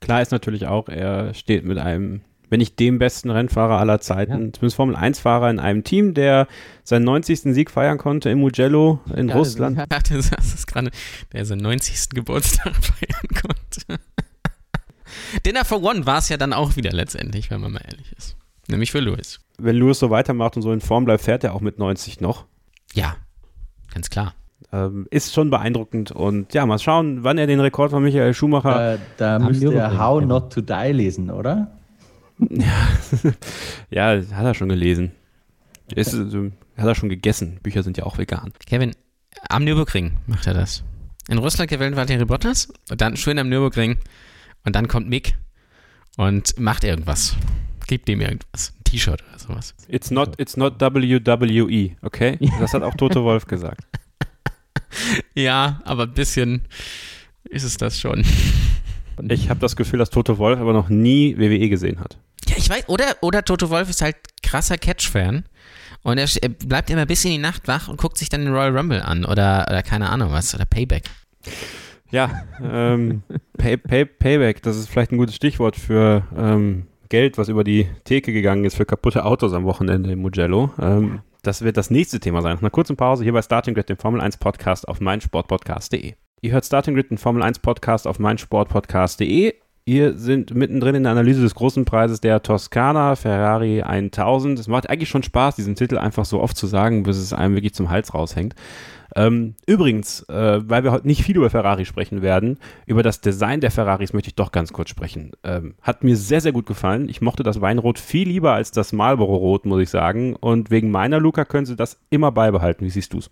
Klar 0.00 0.22
ist 0.22 0.32
natürlich 0.32 0.66
auch, 0.66 0.88
er 0.88 1.34
steht 1.34 1.64
mit 1.64 1.78
einem 1.78 2.22
wenn 2.50 2.58
nicht 2.58 2.78
dem 2.78 2.98
besten 2.98 3.30
Rennfahrer 3.30 3.78
aller 3.78 4.00
Zeiten, 4.00 4.32
ja. 4.32 4.52
zumindest 4.52 4.76
Formel 4.76 4.96
1-Fahrer 4.96 5.48
in 5.50 5.60
einem 5.60 5.84
Team, 5.84 6.14
der 6.14 6.48
seinen 6.82 7.04
90. 7.04 7.54
Sieg 7.54 7.70
feiern 7.70 7.96
konnte 7.96 8.28
im 8.28 8.40
Mugello 8.40 9.00
in 9.16 9.28
ja, 9.28 9.36
Russland. 9.36 9.78
Ich 9.80 9.88
dachte, 9.88 10.14
das 10.16 10.54
ist 10.54 10.66
gerade, 10.66 10.90
der 11.32 11.46
seinen 11.46 11.62
90. 11.62 12.10
Geburtstag 12.10 12.74
feiern 12.84 13.28
konnte. 13.40 14.02
Dinner 15.46 15.64
for 15.64 15.82
One 15.82 16.04
war 16.06 16.18
es 16.18 16.28
ja 16.28 16.36
dann 16.36 16.52
auch 16.52 16.76
wieder 16.76 16.92
letztendlich, 16.92 17.50
wenn 17.50 17.60
man 17.60 17.72
mal 17.72 17.82
ehrlich 17.88 18.12
ist. 18.18 18.36
Nämlich 18.68 18.90
für 18.90 19.00
Lewis. 19.00 19.40
Wenn 19.58 19.76
Lewis 19.76 19.98
so 19.98 20.10
weitermacht 20.10 20.56
und 20.56 20.62
so 20.62 20.72
in 20.72 20.80
Form 20.80 21.04
bleibt, 21.04 21.22
fährt 21.22 21.44
er 21.44 21.54
auch 21.54 21.60
mit 21.60 21.78
90 21.78 22.20
noch. 22.20 22.46
Ja, 22.94 23.16
ganz 23.94 24.10
klar. 24.10 24.34
Ähm, 24.72 25.06
ist 25.10 25.34
schon 25.34 25.50
beeindruckend 25.50 26.12
und 26.12 26.52
ja, 26.54 26.66
mal 26.66 26.78
schauen, 26.78 27.24
wann 27.24 27.38
er 27.38 27.46
den 27.46 27.60
Rekord 27.60 27.90
von 27.90 28.02
Michael 28.02 28.34
Schumacher. 28.34 28.94
Äh, 28.94 28.98
da 29.16 29.38
müsste 29.38 29.72
er 29.72 29.98
How 29.98 30.22
Not 30.22 30.52
to 30.52 30.60
Die 30.60 30.92
lesen, 30.92 31.30
oder? 31.30 31.79
Ja, 32.48 32.88
ja 33.90 34.22
hat 34.34 34.44
er 34.44 34.54
schon 34.54 34.68
gelesen. 34.68 35.12
Ist, 35.94 36.14
also, 36.14 36.50
hat 36.76 36.86
er 36.86 36.94
schon 36.94 37.08
gegessen. 37.08 37.58
Bücher 37.62 37.82
sind 37.82 37.96
ja 37.96 38.04
auch 38.04 38.18
vegan. 38.18 38.52
Kevin, 38.66 38.92
am 39.48 39.64
Nürburgring 39.64 40.12
macht 40.26 40.46
er 40.46 40.54
das. 40.54 40.84
In 41.28 41.38
Russland 41.38 41.70
gewählt 41.70 41.96
Valtteri 41.96 42.24
Bottas 42.24 42.72
und 42.90 43.00
dann 43.00 43.16
schön 43.16 43.38
am 43.38 43.48
Nürburgring 43.48 43.98
und 44.64 44.74
dann 44.74 44.88
kommt 44.88 45.08
Mick 45.08 45.34
und 46.16 46.58
macht 46.58 46.84
irgendwas. 46.84 47.36
Gibt 47.86 48.08
ihm 48.08 48.20
irgendwas. 48.20 48.72
Ein 48.76 48.84
T-Shirt 48.84 49.22
oder 49.28 49.38
sowas. 49.38 49.74
It's 49.88 50.10
not, 50.10 50.40
it's 50.40 50.56
not 50.56 50.80
WWE, 50.80 51.96
okay? 52.02 52.38
Das 52.58 52.72
hat 52.74 52.82
auch 52.82 52.94
Toto 52.94 53.24
Wolf 53.24 53.46
gesagt. 53.46 53.82
ja, 55.34 55.80
aber 55.84 56.04
ein 56.04 56.14
bisschen 56.14 56.62
ist 57.44 57.64
es 57.64 57.76
das 57.76 57.98
schon. 57.98 58.24
Ich 59.28 59.50
habe 59.50 59.60
das 59.60 59.76
Gefühl, 59.76 59.98
dass 59.98 60.10
Toto 60.10 60.38
Wolf 60.38 60.58
aber 60.58 60.72
noch 60.72 60.88
nie 60.88 61.36
WWE 61.36 61.68
gesehen 61.68 62.00
hat. 62.00 62.18
Ja, 62.50 62.56
ich 62.56 62.68
weiß, 62.68 62.88
oder, 62.88 63.16
oder 63.20 63.44
Toto 63.44 63.70
Wolf 63.70 63.88
ist 63.88 64.02
halt 64.02 64.16
krasser 64.42 64.76
Catch-Fan. 64.76 65.44
Und 66.02 66.18
er, 66.18 66.28
er, 66.40 66.48
bleibt 66.48 66.90
immer 66.90 67.06
bis 67.06 67.24
in 67.24 67.30
die 67.30 67.38
Nacht 67.38 67.68
wach 67.68 67.88
und 67.88 68.00
guckt 68.00 68.18
sich 68.18 68.28
dann 68.28 68.44
den 68.44 68.52
Royal 68.52 68.76
Rumble 68.76 69.02
an 69.02 69.24
oder, 69.24 69.66
oder 69.68 69.82
keine 69.82 70.08
Ahnung 70.08 70.32
was, 70.32 70.54
oder 70.54 70.64
Payback. 70.64 71.04
Ja, 72.10 72.42
ähm, 72.62 73.22
pay, 73.56 73.76
pay, 73.76 74.04
Payback, 74.04 74.62
das 74.62 74.76
ist 74.76 74.88
vielleicht 74.88 75.12
ein 75.12 75.18
gutes 75.18 75.36
Stichwort 75.36 75.76
für 75.76 76.26
ähm, 76.36 76.86
Geld, 77.08 77.38
was 77.38 77.48
über 77.48 77.62
die 77.62 77.88
Theke 78.04 78.32
gegangen 78.32 78.64
ist 78.64 78.76
für 78.76 78.86
kaputte 78.86 79.24
Autos 79.24 79.52
am 79.52 79.64
Wochenende 79.64 80.10
im 80.10 80.20
Mugello. 80.20 80.70
Ähm, 80.80 81.20
das 81.42 81.62
wird 81.62 81.76
das 81.76 81.90
nächste 81.90 82.18
Thema 82.18 82.42
sein. 82.42 82.54
Nach 82.54 82.62
einer 82.62 82.70
kurzen 82.70 82.96
Pause 82.96 83.22
hier 83.22 83.32
bei 83.32 83.42
Starting 83.42 83.74
Grid, 83.74 83.88
dem 83.88 83.96
Formel 83.96 84.20
1 84.20 84.38
Podcast 84.38 84.88
auf 84.88 85.00
meinsportpodcast.de. 85.00 86.14
Ihr 86.42 86.52
hört 86.52 86.64
Starting 86.64 86.94
Grid, 86.94 87.10
den 87.10 87.18
Formel 87.18 87.42
1 87.42 87.60
Podcast 87.60 88.06
auf 88.06 88.18
meinsportpodcast.de. 88.18 89.54
Wir 89.84 90.16
sind 90.16 90.54
mittendrin 90.54 90.94
in 90.94 91.02
der 91.04 91.12
Analyse 91.12 91.40
des 91.40 91.54
großen 91.54 91.84
Preises 91.84 92.20
der 92.20 92.42
Toskana 92.42 93.16
Ferrari 93.16 93.82
1000. 93.82 94.58
Es 94.58 94.68
macht 94.68 94.88
eigentlich 94.88 95.08
schon 95.08 95.22
Spaß, 95.22 95.56
diesen 95.56 95.74
Titel 95.74 95.98
einfach 95.98 96.24
so 96.24 96.40
oft 96.40 96.56
zu 96.56 96.66
sagen, 96.66 97.02
bis 97.02 97.16
es 97.16 97.32
einem 97.32 97.54
wirklich 97.54 97.74
zum 97.74 97.90
Hals 97.90 98.14
raushängt. 98.14 98.54
Ähm, 99.16 99.54
übrigens, 99.66 100.22
äh, 100.28 100.60
weil 100.62 100.84
wir 100.84 100.92
heute 100.92 101.06
nicht 101.06 101.24
viel 101.24 101.36
über 101.36 101.50
Ferrari 101.50 101.84
sprechen 101.84 102.22
werden, 102.22 102.58
über 102.86 103.02
das 103.02 103.20
Design 103.20 103.60
der 103.60 103.70
Ferraris 103.70 104.12
möchte 104.12 104.28
ich 104.28 104.36
doch 104.36 104.52
ganz 104.52 104.72
kurz 104.72 104.90
sprechen. 104.90 105.32
Ähm, 105.42 105.74
hat 105.82 106.04
mir 106.04 106.16
sehr, 106.16 106.40
sehr 106.40 106.52
gut 106.52 106.66
gefallen. 106.66 107.08
Ich 107.08 107.20
mochte 107.20 107.42
das 107.42 107.60
Weinrot 107.60 107.98
viel 107.98 108.28
lieber 108.28 108.52
als 108.52 108.70
das 108.70 108.92
Marlboro-Rot, 108.92 109.66
muss 109.66 109.82
ich 109.82 109.90
sagen. 109.90 110.36
Und 110.36 110.70
wegen 110.70 110.90
meiner 110.90 111.18
Luca 111.18 111.44
können 111.44 111.66
sie 111.66 111.76
das 111.76 111.98
immer 112.10 112.30
beibehalten. 112.30 112.84
Wie 112.84 112.90
siehst 112.90 113.12
du 113.12 113.18
es? 113.18 113.30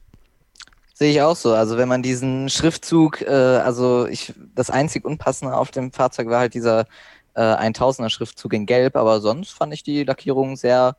Sehe 0.98 1.12
ich 1.12 1.22
auch 1.22 1.36
so. 1.36 1.52
Also 1.52 1.78
wenn 1.78 1.86
man 1.86 2.02
diesen 2.02 2.48
Schriftzug, 2.48 3.22
äh, 3.22 3.28
also 3.28 4.08
ich, 4.08 4.34
das 4.56 4.68
einzig 4.68 5.04
Unpassende 5.04 5.56
auf 5.56 5.70
dem 5.70 5.92
Fahrzeug 5.92 6.26
war 6.26 6.40
halt 6.40 6.54
dieser 6.54 6.86
äh, 7.34 7.40
1000er 7.40 8.10
Schriftzug 8.10 8.52
in 8.52 8.66
Gelb, 8.66 8.96
aber 8.96 9.20
sonst 9.20 9.52
fand 9.52 9.72
ich 9.72 9.84
die 9.84 10.02
Lackierung 10.02 10.56
sehr 10.56 10.96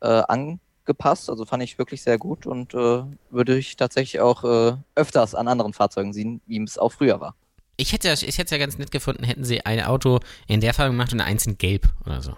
äh, 0.00 0.08
angepasst. 0.08 1.30
Also 1.30 1.44
fand 1.44 1.62
ich 1.62 1.78
wirklich 1.78 2.02
sehr 2.02 2.18
gut 2.18 2.46
und 2.48 2.74
äh, 2.74 3.04
würde 3.30 3.56
ich 3.56 3.76
tatsächlich 3.76 4.20
auch 4.20 4.42
äh, 4.42 4.76
öfters 4.96 5.36
an 5.36 5.46
anderen 5.46 5.72
Fahrzeugen 5.72 6.12
sehen, 6.12 6.40
wie 6.48 6.60
es 6.60 6.76
auch 6.76 6.90
früher 6.90 7.20
war. 7.20 7.36
Ich 7.76 7.92
hätte 7.92 8.08
es 8.08 8.24
ich 8.24 8.38
hätte 8.38 8.56
ja 8.56 8.58
ganz 8.58 8.76
nett 8.76 8.90
gefunden, 8.90 9.22
hätten 9.22 9.44
sie 9.44 9.64
ein 9.64 9.84
Auto 9.84 10.18
in 10.48 10.60
der 10.60 10.74
Farbe 10.74 10.90
gemacht 10.90 11.12
und 11.12 11.20
eins 11.20 11.46
in 11.46 11.58
Gelb 11.58 11.86
oder 12.04 12.22
so. 12.22 12.36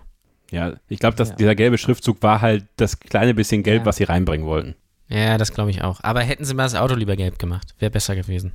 Ja, 0.51 0.75
ich 0.91 0.99
glaube, 0.99 1.17
dass 1.17 1.31
ja. 1.31 1.37
dieser 1.37 1.55
gelbe 1.55 1.79
Schriftzug 1.79 2.23
war 2.23 2.43
halt 2.43 2.67
das 2.77 3.01
kleine 3.01 3.33
bisschen 3.33 3.63
Gelb, 3.63 3.81
ja. 3.81 3.87
was 3.87 3.97
sie 3.97 4.05
reinbringen 4.05 4.47
wollten. 4.47 4.75
Ja, 5.11 5.39
das 5.39 5.53
glaube 5.53 5.71
ich 5.71 5.83
auch. 5.83 5.99
Aber 6.03 6.21
hätten 6.21 6.45
sie 6.45 6.55
mal 6.55 6.63
das 6.63 6.77
Auto 6.77 6.95
lieber 6.95 7.17
gelb 7.17 7.39
gemacht, 7.39 7.75
wäre 7.79 7.91
besser 7.91 8.15
gewesen. 8.15 8.53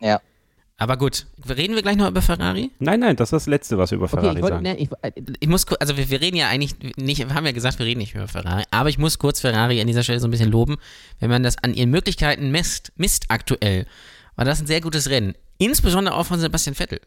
Ja. 0.00 0.20
Aber 0.78 0.96
gut, 0.96 1.26
reden 1.46 1.74
wir 1.74 1.82
gleich 1.82 1.96
noch 1.96 2.08
über 2.08 2.22
Ferrari? 2.22 2.70
Nein, 2.78 3.00
nein, 3.00 3.14
das 3.14 3.28
ist 3.28 3.32
das 3.32 3.46
Letzte, 3.46 3.76
was 3.76 3.90
wir 3.90 3.98
über 3.98 4.08
Ferrari 4.08 4.28
okay, 4.28 4.36
ich 4.38 4.42
wollte, 4.42 4.56
sagen. 4.56 4.62
Ne, 4.62 4.78
ich, 4.78 4.88
ich, 5.40 5.48
muss, 5.48 5.66
also 5.78 5.98
wir, 5.98 6.08
wir, 6.08 6.22
reden 6.22 6.36
ja 6.36 6.48
eigentlich 6.48 6.74
nicht, 6.96 7.18
wir 7.18 7.34
haben 7.34 7.44
ja 7.44 7.52
gesagt, 7.52 7.78
wir 7.78 7.84
reden 7.84 7.98
nicht 7.98 8.14
über 8.14 8.28
Ferrari, 8.28 8.62
aber 8.70 8.88
ich 8.88 8.96
muss 8.96 9.18
kurz 9.18 9.40
Ferrari 9.40 9.78
an 9.80 9.88
dieser 9.88 10.02
Stelle 10.02 10.20
so 10.20 10.28
ein 10.28 10.30
bisschen 10.30 10.50
loben. 10.50 10.78
Wenn 11.18 11.28
man 11.28 11.42
das 11.42 11.58
an 11.58 11.74
ihren 11.74 11.90
Möglichkeiten 11.90 12.50
misst, 12.50 12.92
misst 12.96 13.26
aktuell, 13.28 13.86
war 14.36 14.46
das 14.46 14.60
ein 14.60 14.66
sehr 14.66 14.80
gutes 14.80 15.10
Rennen. 15.10 15.34
Insbesondere 15.58 16.14
auch 16.14 16.24
von 16.24 16.40
Sebastian 16.40 16.74
Vettel. 16.74 17.00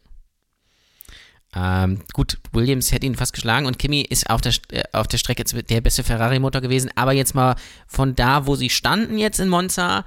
Ähm, 1.56 2.02
gut, 2.14 2.40
Williams 2.52 2.92
hätte 2.92 3.06
ihn 3.06 3.16
fast 3.16 3.34
geschlagen 3.34 3.66
und 3.66 3.78
Kimi 3.78 4.02
ist 4.02 4.30
auf 4.30 4.42
der, 4.42 4.54
äh, 4.72 4.84
auf 4.92 5.08
der 5.08 5.18
Strecke 5.18 5.44
der 5.44 5.82
beste 5.82 6.04
Ferrari-Motor 6.04 6.62
gewesen. 6.62 6.90
Aber 6.96 7.14
jetzt 7.14 7.36
mal 7.36 7.56
von 7.88 8.16
da, 8.16 8.48
wo 8.48 8.56
sie 8.56 8.70
standen 8.70 9.18
jetzt 9.18 9.40
in 9.40 9.50
Monza 9.50 10.06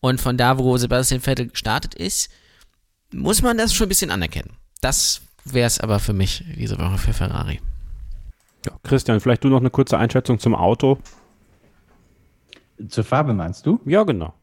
und 0.00 0.20
von 0.20 0.36
da, 0.36 0.58
wo 0.58 0.76
Sebastian 0.76 1.20
Vettel 1.20 1.48
gestartet 1.48 1.94
ist, 1.94 2.30
muss 3.12 3.42
man 3.42 3.58
das 3.58 3.74
schon 3.74 3.86
ein 3.86 3.88
bisschen 3.88 4.10
anerkennen. 4.10 4.56
Das 4.80 5.22
wäre 5.44 5.66
es 5.66 5.80
aber 5.80 5.98
für 5.98 6.12
mich 6.12 6.44
diese 6.56 6.78
Woche 6.78 6.98
für 6.98 7.12
Ferrari. 7.12 7.60
Ja, 8.66 8.72
Christian, 8.82 9.20
vielleicht 9.20 9.44
du 9.44 9.48
noch 9.48 9.60
eine 9.60 9.70
kurze 9.70 9.98
Einschätzung 9.98 10.38
zum 10.38 10.54
Auto. 10.54 10.98
Zur 12.88 13.04
Farbe 13.04 13.34
meinst 13.34 13.66
du? 13.66 13.80
Ja, 13.84 14.02
genau. 14.04 14.34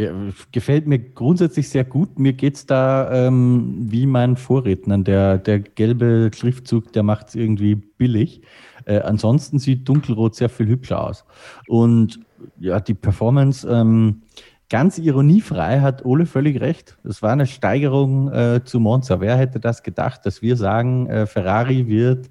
Ja, 0.00 0.12
gefällt 0.50 0.86
mir 0.86 0.98
grundsätzlich 0.98 1.68
sehr 1.68 1.84
gut. 1.84 2.18
Mir 2.18 2.32
geht 2.32 2.56
es 2.56 2.64
da 2.64 3.12
ähm, 3.12 3.86
wie 3.90 4.06
meinen 4.06 4.38
Vorrednern. 4.38 5.04
Der, 5.04 5.36
der 5.36 5.58
gelbe 5.60 6.30
Schriftzug, 6.34 6.90
der 6.94 7.02
macht 7.02 7.28
es 7.28 7.34
irgendwie 7.34 7.74
billig. 7.74 8.40
Äh, 8.86 9.00
ansonsten 9.00 9.58
sieht 9.58 9.86
Dunkelrot 9.86 10.34
sehr 10.34 10.48
viel 10.48 10.68
hübscher 10.68 11.06
aus. 11.06 11.26
Und 11.68 12.18
ja, 12.58 12.80
die 12.80 12.94
Performance, 12.94 13.68
ähm, 13.68 14.22
ganz 14.70 14.96
ironiefrei, 14.96 15.80
hat 15.80 16.02
Ole 16.06 16.24
völlig 16.24 16.62
recht. 16.62 16.96
Das 17.04 17.20
war 17.20 17.32
eine 17.32 17.46
Steigerung 17.46 18.32
äh, 18.32 18.64
zu 18.64 18.80
Monza. 18.80 19.20
Wer 19.20 19.36
hätte 19.36 19.60
das 19.60 19.82
gedacht, 19.82 20.24
dass 20.24 20.40
wir 20.40 20.56
sagen, 20.56 21.08
äh, 21.08 21.26
Ferrari 21.26 21.88
wird 21.88 22.30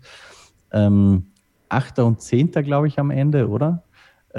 ähm, 0.71 1.27
Achter 1.69 2.07
und 2.07 2.19
Zehnter, 2.19 2.63
glaube 2.63 2.87
ich, 2.87 2.97
am 2.97 3.11
Ende, 3.11 3.47
oder? 3.47 3.83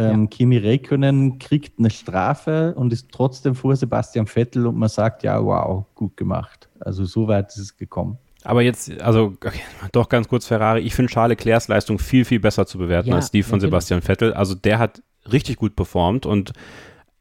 Ähm, 0.01 0.22
ja. 0.22 0.26
Kimi 0.28 0.57
Räikkönen 0.57 1.38
kriegt 1.38 1.78
eine 1.78 1.90
Strafe 1.90 2.74
und 2.74 2.92
ist 2.92 3.09
trotzdem 3.12 3.55
vor 3.55 3.76
Sebastian 3.76 4.26
Vettel 4.26 4.66
und 4.66 4.76
man 4.76 4.88
sagt, 4.88 5.22
ja, 5.22 5.44
wow, 5.44 5.84
gut 5.94 6.16
gemacht. 6.16 6.68
Also 6.80 7.05
so 7.05 7.28
weit 7.28 7.51
ist 7.51 7.59
es 7.59 7.76
gekommen. 7.76 8.18
Aber 8.42 8.62
jetzt, 8.62 9.01
also 9.03 9.34
okay, 9.44 9.61
doch 9.92 10.09
ganz 10.09 10.26
kurz 10.26 10.46
Ferrari, 10.46 10.80
ich 10.80 10.94
finde 10.94 11.12
Charles 11.12 11.36
Leclercs 11.36 11.68
Leistung 11.68 11.98
viel, 11.98 12.24
viel 12.24 12.40
besser 12.40 12.66
zu 12.66 12.78
bewerten 12.78 13.11
ja, 13.11 13.16
als 13.16 13.30
die 13.30 13.42
von 13.42 13.59
natürlich. 13.59 13.70
Sebastian 13.70 14.03
Vettel. 14.03 14.32
Also 14.32 14.55
der 14.55 14.78
hat 14.78 15.03
richtig 15.30 15.57
gut 15.57 15.76
performt 15.76 16.24
und 16.24 16.53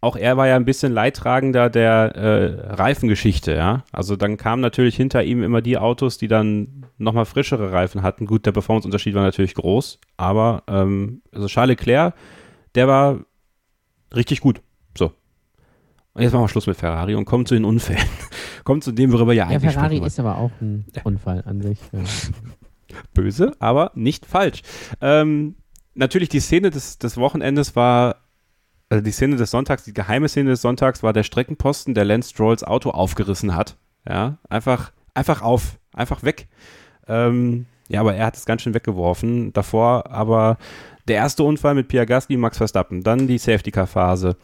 auch 0.01 0.15
er 0.15 0.37
war 0.37 0.47
ja 0.47 0.55
ein 0.55 0.63
bisschen 0.63 0.93
Leidtragender 0.93 1.69
der 1.69 2.15
äh, 2.15 2.73
Reifengeschichte, 2.75 3.53
ja. 3.53 3.83
Also 3.91 4.15
dann 4.15 4.37
kamen 4.37 4.61
natürlich 4.61 4.95
hinter 4.95 5.23
ihm 5.25 5.43
immer 5.43 5.61
die 5.61 5.77
Autos, 5.77 6.17
die 6.17 6.29
dann 6.29 6.85
nochmal 6.97 7.25
frischere 7.25 7.73
Reifen 7.73 8.01
hatten. 8.01 8.25
Gut, 8.25 8.45
der 8.45 8.53
Performanceunterschied 8.53 9.13
war 9.13 9.23
natürlich 9.23 9.55
groß, 9.55 9.99
aber 10.15 10.63
ähm, 10.67 11.21
also 11.33 11.47
Charles 11.47 11.77
Leclerc, 11.77 12.13
der 12.75 12.87
war 12.87 13.19
richtig 14.13 14.41
gut. 14.41 14.61
So. 14.97 15.13
Und 16.13 16.21
jetzt 16.21 16.33
machen 16.33 16.43
wir 16.43 16.49
Schluss 16.49 16.67
mit 16.67 16.77
Ferrari 16.77 17.15
und 17.15 17.25
kommen 17.25 17.45
zu 17.45 17.53
den 17.53 17.65
Unfällen. 17.65 18.03
kommen 18.63 18.81
zu 18.81 18.91
dem, 18.91 19.11
worüber 19.11 19.33
ja, 19.33 19.45
ja 19.45 19.57
eigentlich 19.57 19.73
Ferrari 19.73 19.99
ist 19.99 20.19
aber 20.19 20.37
auch 20.37 20.51
ein 20.61 20.85
Unfall 21.03 21.43
an 21.45 21.61
sich. 21.61 21.79
Ja. 21.91 21.99
Böse, 23.13 23.55
aber 23.59 23.91
nicht 23.93 24.25
falsch. 24.25 24.61
Ähm, 24.99 25.55
natürlich 25.93 26.29
die 26.29 26.39
Szene 26.39 26.71
des, 26.71 26.97
des 26.97 27.17
Wochenendes 27.17 27.75
war 27.75 28.15
also 28.89 29.03
die 29.03 29.11
Szene 29.11 29.35
des 29.35 29.51
Sonntags, 29.51 29.83
die 29.83 29.93
geheime 29.93 30.27
Szene 30.27 30.49
des 30.49 30.61
Sonntags 30.61 31.03
war 31.03 31.13
der 31.13 31.23
Streckenposten, 31.23 31.93
der 31.93 32.05
Lance 32.05 32.31
Strolls 32.31 32.63
Auto 32.63 32.89
aufgerissen 32.89 33.55
hat. 33.55 33.77
Ja, 34.07 34.39
einfach, 34.49 34.91
einfach 35.13 35.43
auf, 35.43 35.77
einfach 35.93 36.23
weg. 36.23 36.47
Ähm, 37.07 37.67
ja, 37.87 38.01
aber 38.01 38.15
er 38.15 38.25
hat 38.25 38.37
es 38.37 38.45
ganz 38.45 38.63
schön 38.63 38.73
weggeworfen. 38.73 39.53
Davor 39.53 40.09
aber 40.09 40.57
der 41.09 41.17
erste 41.17 41.43
Unfall 41.43 41.75
mit 41.75 41.89
Gasly, 41.89 42.37
Max 42.37 42.57
Verstappen, 42.57 43.03
dann 43.03 43.27
die 43.27 43.37
Safety-Car-Phase. 43.37 44.37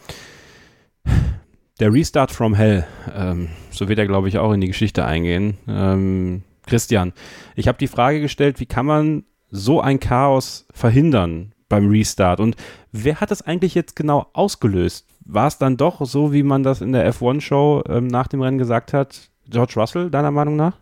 Der 1.79 1.93
Restart 1.93 2.31
from 2.31 2.55
Hell, 2.55 2.85
ähm, 3.13 3.49
so 3.69 3.87
wird 3.87 3.99
er, 3.99 4.07
glaube 4.07 4.29
ich, 4.29 4.37
auch 4.37 4.51
in 4.53 4.61
die 4.61 4.67
Geschichte 4.67 5.05
eingehen. 5.05 5.57
Ähm, 5.67 6.43
Christian, 6.65 7.13
ich 7.55 7.67
habe 7.67 7.77
die 7.77 7.87
Frage 7.87 8.21
gestellt, 8.21 8.59
wie 8.59 8.65
kann 8.65 8.85
man 8.85 9.23
so 9.51 9.81
ein 9.81 9.99
Chaos 9.99 10.65
verhindern 10.73 11.53
beim 11.69 11.89
Restart? 11.89 12.39
Und 12.39 12.55
wer 12.91 13.19
hat 13.21 13.29
das 13.29 13.41
eigentlich 13.41 13.75
jetzt 13.75 13.95
genau 13.95 14.27
ausgelöst? 14.33 15.07
War 15.25 15.47
es 15.47 15.57
dann 15.57 15.77
doch 15.77 16.05
so, 16.05 16.33
wie 16.33 16.43
man 16.43 16.63
das 16.63 16.81
in 16.81 16.93
der 16.93 17.11
F1-Show 17.13 17.83
ähm, 17.87 18.07
nach 18.07 18.27
dem 18.27 18.41
Rennen 18.41 18.57
gesagt 18.57 18.93
hat? 18.93 19.29
George 19.47 19.73
Russell, 19.75 20.09
deiner 20.09 20.31
Meinung 20.31 20.55
nach? 20.55 20.77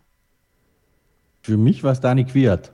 Für 1.41 1.57
mich 1.57 1.83
war 1.83 1.91
es 1.91 1.99
Dani 1.99 2.23
Quiert. 2.23 2.71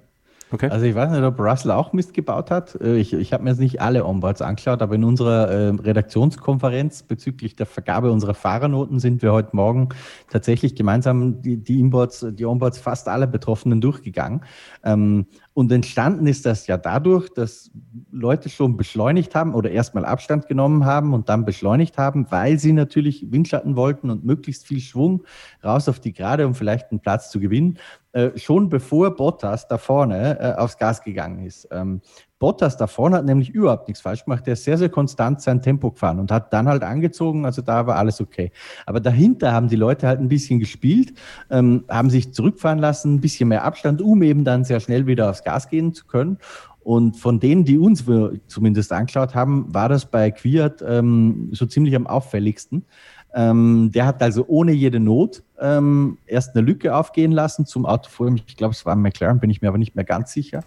Okay. 0.51 0.69
Also 0.69 0.85
ich 0.85 0.95
weiß 0.95 1.11
nicht, 1.11 1.21
ob 1.21 1.39
Russell 1.39 1.71
auch 1.71 1.93
Mist 1.93 2.13
gebaut 2.15 2.49
hat. 2.49 2.79
Äh, 2.81 2.97
ich, 2.97 3.13
ich 3.13 3.33
habe 3.33 3.43
mir 3.43 3.51
jetzt 3.51 3.59
nicht 3.59 3.81
alle 3.81 4.03
Onboards 4.05 4.41
angeschaut, 4.41 4.81
aber 4.81 4.95
in 4.95 5.03
unserer 5.03 5.49
äh, 5.49 5.67
Redaktionskonferenz 5.69 7.03
bezüglich 7.03 7.55
der 7.55 7.67
Vergabe 7.67 8.11
unserer 8.11 8.33
Fahrernoten 8.33 8.99
sind 8.99 9.21
wir 9.21 9.31
heute 9.31 9.55
Morgen 9.55 9.89
tatsächlich 10.29 10.75
gemeinsam 10.75 11.41
die, 11.43 11.57
die 11.57 11.79
Inboards, 11.79 12.25
die 12.31 12.45
Onboards 12.45 12.79
fast 12.79 13.07
alle 13.07 13.27
Betroffenen 13.27 13.79
durchgegangen. 13.79 14.41
Ähm, 14.83 15.27
und 15.53 15.71
entstanden 15.71 16.27
ist 16.27 16.45
das 16.45 16.67
ja 16.67 16.77
dadurch, 16.77 17.29
dass 17.29 17.71
Leute 18.11 18.49
schon 18.49 18.77
beschleunigt 18.77 19.35
haben 19.35 19.53
oder 19.53 19.71
erstmal 19.71 20.05
Abstand 20.05 20.47
genommen 20.47 20.85
haben 20.85 21.13
und 21.13 21.27
dann 21.27 21.43
beschleunigt 21.43 21.97
haben, 21.97 22.27
weil 22.29 22.59
sie 22.59 22.71
natürlich 22.71 23.31
Windschatten 23.31 23.75
wollten 23.75 24.09
und 24.09 24.23
möglichst 24.23 24.65
viel 24.65 24.79
Schwung 24.79 25.23
raus 25.63 25.89
auf 25.89 25.99
die 25.99 26.13
Gerade, 26.13 26.45
um 26.47 26.55
vielleicht 26.55 26.91
einen 26.91 26.99
Platz 26.99 27.29
zu 27.31 27.39
gewinnen. 27.39 27.77
Äh, 28.11 28.37
schon 28.37 28.69
bevor 28.69 29.15
Bottas 29.15 29.67
da 29.67 29.77
vorne 29.77 30.39
äh, 30.39 30.53
aufs 30.55 30.77
Gas 30.77 31.03
gegangen 31.03 31.45
ist. 31.45 31.67
Ähm, 31.71 32.01
Bottas 32.39 32.77
da 32.77 32.87
vorne 32.87 33.17
hat 33.17 33.25
nämlich 33.25 33.49
überhaupt 33.49 33.89
nichts 33.89 34.01
falsch 34.01 34.23
gemacht. 34.23 34.47
Der 34.47 34.53
ist 34.53 34.63
sehr, 34.63 34.77
sehr 34.77 34.89
konstant 34.89 35.41
sein 35.41 35.61
Tempo 35.61 35.91
gefahren 35.91 36.19
und 36.19 36.31
hat 36.31 36.53
dann 36.53 36.67
halt 36.67 36.83
angezogen, 36.83 37.45
also 37.45 37.61
da 37.61 37.85
war 37.85 37.97
alles 37.97 38.21
okay. 38.21 38.51
Aber 38.85 39.01
dahinter 39.01 39.51
haben 39.51 39.67
die 39.67 39.75
Leute 39.75 40.07
halt 40.07 40.21
ein 40.21 40.29
bisschen 40.29 40.59
gespielt, 40.59 41.13
ähm, 41.49 41.83
haben 41.89 42.09
sich 42.09 42.33
zurückfahren 42.33 42.79
lassen, 42.79 43.15
ein 43.15 43.21
bisschen 43.21 43.49
mehr 43.49 43.65
Abstand, 43.65 44.01
um 44.01 44.23
eben 44.23 44.45
dann 44.45 44.63
sehr 44.63 44.79
schnell 44.79 45.05
wieder 45.05 45.29
aufs 45.29 45.43
Gas 45.43 45.69
gehen 45.69 45.93
zu 45.93 46.05
können. 46.05 46.37
Und 46.81 47.17
von 47.17 47.39
denen, 47.39 47.65
die 47.65 47.77
uns 47.77 48.05
zumindest 48.47 48.91
angeschaut 48.93 49.35
haben, 49.35 49.71
war 49.73 49.89
das 49.89 50.05
bei 50.05 50.31
Quiert 50.31 50.83
ähm, 50.87 51.49
so 51.51 51.65
ziemlich 51.65 51.95
am 51.95 52.07
auffälligsten. 52.07 52.85
Ähm, 53.33 53.91
der 53.93 54.05
hat 54.05 54.23
also 54.23 54.45
ohne 54.47 54.71
jede 54.71 54.99
Not 54.99 55.43
ähm, 55.61 56.17
erst 56.25 56.55
eine 56.55 56.65
Lücke 56.65 56.95
aufgehen 56.95 57.31
lassen 57.31 57.65
zum 57.65 57.85
Auto 57.85 58.09
vor 58.09 58.27
ihm. 58.27 58.35
Ich 58.35 58.57
glaube, 58.57 58.73
es 58.73 58.85
war 58.85 58.95
ein 58.95 59.01
McLaren, 59.01 59.39
bin 59.39 59.49
ich 59.49 59.61
mir 59.61 59.67
aber 59.67 59.77
nicht 59.77 59.95
mehr 59.95 60.05
ganz 60.05 60.31
sicher. 60.31 60.61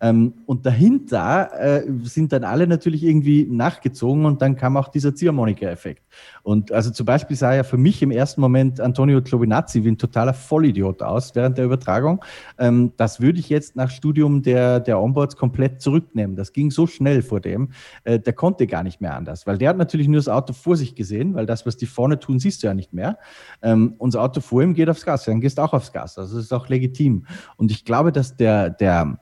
Ähm, 0.00 0.34
und 0.44 0.66
dahinter 0.66 1.50
äh, 1.58 1.84
sind 2.02 2.32
dann 2.32 2.44
alle 2.44 2.66
natürlich 2.66 3.02
irgendwie 3.02 3.46
nachgezogen 3.48 4.26
und 4.26 4.42
dann 4.42 4.56
kam 4.56 4.76
auch 4.76 4.88
dieser 4.88 5.14
Ziehharmonika-Effekt. 5.14 6.02
Und 6.42 6.70
also 6.70 6.90
zum 6.90 7.06
Beispiel 7.06 7.36
sah 7.36 7.54
ja 7.54 7.64
für 7.64 7.78
mich 7.78 8.02
im 8.02 8.10
ersten 8.10 8.40
Moment 8.42 8.78
Antonio 8.80 9.22
Giovinazzi 9.22 9.84
wie 9.84 9.88
ein 9.88 9.98
totaler 9.98 10.34
Vollidiot 10.34 11.02
aus 11.02 11.34
während 11.34 11.56
der 11.56 11.64
Übertragung. 11.64 12.22
Ähm, 12.58 12.92
das 12.98 13.20
würde 13.20 13.38
ich 13.38 13.48
jetzt 13.48 13.74
nach 13.74 13.90
Studium 13.90 14.42
der, 14.42 14.80
der 14.80 15.00
Onboards 15.00 15.36
komplett 15.36 15.80
zurücknehmen. 15.80 16.36
Das 16.36 16.52
ging 16.52 16.70
so 16.70 16.86
schnell 16.86 17.22
vor 17.22 17.40
dem, 17.40 17.70
äh, 18.04 18.18
der 18.18 18.34
konnte 18.34 18.66
gar 18.66 18.82
nicht 18.82 19.00
mehr 19.00 19.14
anders, 19.14 19.46
weil 19.46 19.56
der 19.56 19.70
hat 19.70 19.78
natürlich 19.78 20.08
nur 20.08 20.18
das 20.18 20.28
Auto 20.28 20.52
vor 20.52 20.76
sich 20.76 20.94
gesehen, 20.94 21.34
weil 21.34 21.46
das, 21.46 21.64
was 21.64 21.78
die 21.78 21.86
vorne 21.86 22.18
tun, 22.18 22.38
siehst 22.38 22.62
du 22.62 22.66
ja 22.66 22.74
nicht 22.74 22.92
mehr. 22.92 23.18
Ähm, 23.62 23.94
unser 23.96 24.22
Auto 24.22 24.35
vor 24.40 24.62
ihm 24.62 24.74
geht 24.74 24.88
aufs 24.88 25.04
Gas, 25.04 25.24
dann 25.24 25.40
gehst 25.40 25.58
du 25.58 25.62
auch 25.62 25.72
aufs 25.72 25.92
Gas. 25.92 26.18
Also 26.18 26.36
das 26.36 26.46
ist 26.46 26.52
auch 26.52 26.68
legitim. 26.68 27.26
Und 27.56 27.70
ich 27.70 27.84
glaube, 27.84 28.12
dass 28.12 28.36
der, 28.36 28.70
der, 28.70 29.18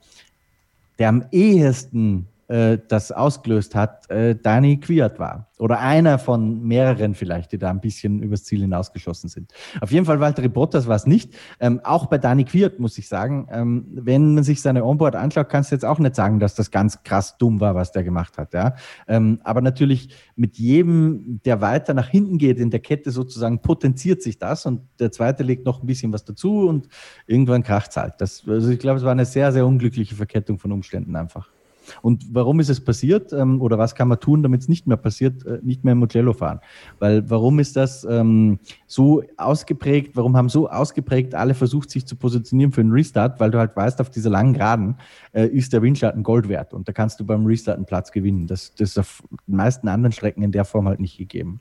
der 0.99 1.09
am 1.09 1.25
ehesten 1.31 2.29
äh, 2.49 2.79
das 2.89 3.11
ausgelöst 3.11 3.75
hat, 3.75 4.11
äh, 4.11 4.37
Dani 4.37 4.79
Quiert 4.79 5.19
war. 5.19 5.49
Oder 5.59 5.79
einer 5.79 6.19
von 6.19 6.63
mehreren 6.63 7.15
vielleicht, 7.15 7.53
die 7.53 7.59
da 7.59 7.71
ein 7.71 7.81
bisschen 7.81 8.23
übers 8.23 8.45
Ziel 8.45 8.61
hinausgeschossen 8.61 9.31
sind. 9.31 9.53
Auf 9.81 9.93
jeden 9.93 10.05
Fall 10.05 10.21
Walter 10.21 10.47
Bottas 10.49 10.87
war 10.87 10.97
es 10.97 11.07
nicht. 11.07 11.33
Ähm, 11.61 11.81
auch 11.85 12.07
bei 12.07 12.19
Dani 12.19 12.45
Quiert 12.45 12.81
muss 12.81 12.99
ich 12.99 13.09
sagen, 13.09 13.49
ähm, 13.51 13.87
wenn 13.93 14.35
man 14.35 14.45
sich 14.45 14.61
seine 14.61 14.85
Onboard 14.85 15.17
anschaut, 15.17 15.49
kannst 15.49 15.71
du 15.71 15.77
jetzt 15.77 15.85
auch 15.85 15.99
nicht 15.99 16.17
sagen, 16.17 16.39
dass 16.39 16.55
das 16.55 16.71
ganz 16.71 17.03
krass 17.03 17.39
dumm 17.39 17.61
war, 17.61 17.75
was 17.75 17.93
der 17.93 18.03
gemacht 18.03 18.37
hat. 18.37 18.53
Ja? 18.53 18.75
Ähm, 19.09 19.41
aber 19.45 19.61
natürlich 19.61 20.11
mit 20.37 20.59
jedem, 20.59 21.41
der 21.45 21.61
weiter 21.61 21.95
nach 21.95 22.09
hinten 22.09 22.37
geht 22.37 22.59
in 22.59 22.71
der 22.71 22.81
Kette 22.81 23.11
sozusagen, 23.11 23.61
potenziert 23.61 24.23
sich 24.23 24.39
das 24.39 24.67
und 24.67 24.83
der 24.99 25.13
zweite 25.13 25.45
legt 25.45 25.65
noch 25.65 25.83
ein 25.83 25.87
bisschen 25.87 26.13
was 26.13 26.25
dazu 26.25 26.69
und 26.69 26.89
irgendwann 27.27 27.63
kracht 27.63 27.91
es 27.91 27.97
halt. 27.97 28.15
Das, 28.19 28.43
also 28.47 28.71
ich 28.71 28.81
glaube, 28.81 28.99
es 28.99 29.05
war 29.05 29.13
eine 29.13 29.25
sehr, 29.25 29.53
sehr 29.53 29.67
unglückliche 29.67 30.15
Verkettung 30.15 30.59
von 30.59 30.73
Umständen 30.73 31.17
einfach. 31.17 31.54
Und 32.03 32.27
warum 32.33 32.61
ist 32.61 32.69
es 32.69 32.83
passiert 32.83 33.33
ähm, 33.33 33.61
oder 33.61 33.79
was 33.79 33.95
kann 33.95 34.09
man 34.09 34.21
tun, 34.21 34.43
damit 34.43 34.63
es 34.63 34.69
nicht 34.69 34.87
mehr 34.87 34.97
passiert, 34.97 35.45
äh, 35.47 35.59
nicht 35.63 35.85
mehr 35.85 35.93
im 35.93 35.99
Mugello 35.99 36.33
fahren? 36.33 36.61
Weil 36.99 37.29
warum 37.29 37.59
ist 37.59 37.77
das 37.77 38.05
ähm, 38.05 38.59
so 38.87 39.23
ausgeprägt, 39.37 40.17
warum 40.17 40.37
haben 40.37 40.49
so 40.49 40.69
ausgeprägt 40.69 41.35
alle 41.35 41.55
versucht, 41.55 41.91
sich 41.91 42.07
zu 42.07 42.17
positionieren 42.17 42.73
für 42.73 42.81
einen 42.81 42.93
Restart? 42.93 43.41
Weil 43.41 43.51
du 43.51 43.59
halt 43.59 43.77
weißt, 43.77 44.01
auf 44.01 44.11
dieser 44.11 44.31
langen 44.31 44.55
Geraden 44.55 44.97
äh, 45.33 45.47
ist 45.47 45.73
der 45.73 45.83
Windschatten 45.83 46.23
Gold 46.23 46.49
wert 46.49 46.73
und 46.75 46.89
da 46.89 46.93
kannst 46.93 47.21
du 47.21 47.25
beim 47.25 47.47
Restart 47.47 47.77
einen 47.77 47.87
Platz 47.87 48.13
gewinnen. 48.13 48.47
Das, 48.47 48.75
das 48.75 48.91
ist 48.91 48.99
auf 48.99 49.23
den 49.47 49.57
meisten 49.57 49.89
anderen 49.89 50.13
Strecken 50.13 50.43
in 50.43 50.53
der 50.53 50.65
Form 50.65 50.89
halt 50.89 51.01
nicht 51.01 51.19
gegeben. 51.19 51.61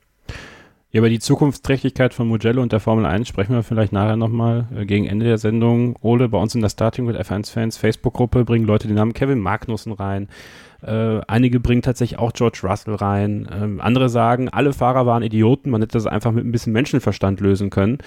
Ja, 0.94 1.00
über 1.00 1.10
die 1.10 1.18
Zukunftsträchtigkeit 1.18 2.14
von 2.14 2.28
Mugello 2.28 2.62
und 2.62 2.70
der 2.70 2.78
Formel 2.78 3.04
1 3.04 3.26
sprechen 3.26 3.52
wir 3.52 3.64
vielleicht 3.64 3.92
nachher 3.92 4.14
nochmal 4.14 4.68
äh, 4.76 4.86
gegen 4.86 5.06
Ende 5.06 5.26
der 5.26 5.38
Sendung. 5.38 5.98
Ole, 6.02 6.28
bei 6.28 6.38
uns 6.38 6.54
in 6.54 6.60
der 6.60 6.68
Starting 6.68 7.08
with 7.08 7.16
F1-Fans 7.16 7.76
Facebook-Gruppe 7.76 8.44
bringen 8.44 8.64
Leute 8.64 8.86
den 8.86 8.94
Namen 8.94 9.12
Kevin 9.12 9.40
Magnussen 9.40 9.90
rein. 9.90 10.28
Äh, 10.86 11.22
einige 11.28 11.60
bringen 11.60 11.80
tatsächlich 11.80 12.18
auch 12.18 12.32
George 12.34 12.60
Russell 12.62 12.94
rein. 12.94 13.48
Ähm, 13.50 13.80
andere 13.80 14.10
sagen, 14.10 14.50
alle 14.50 14.74
Fahrer 14.74 15.06
waren 15.06 15.22
Idioten, 15.22 15.70
man 15.70 15.80
hätte 15.80 15.94
das 15.94 16.06
einfach 16.06 16.30
mit 16.32 16.44
ein 16.44 16.52
bisschen 16.52 16.74
Menschenverstand 16.74 17.40
lösen 17.40 17.70
können. 17.70 17.98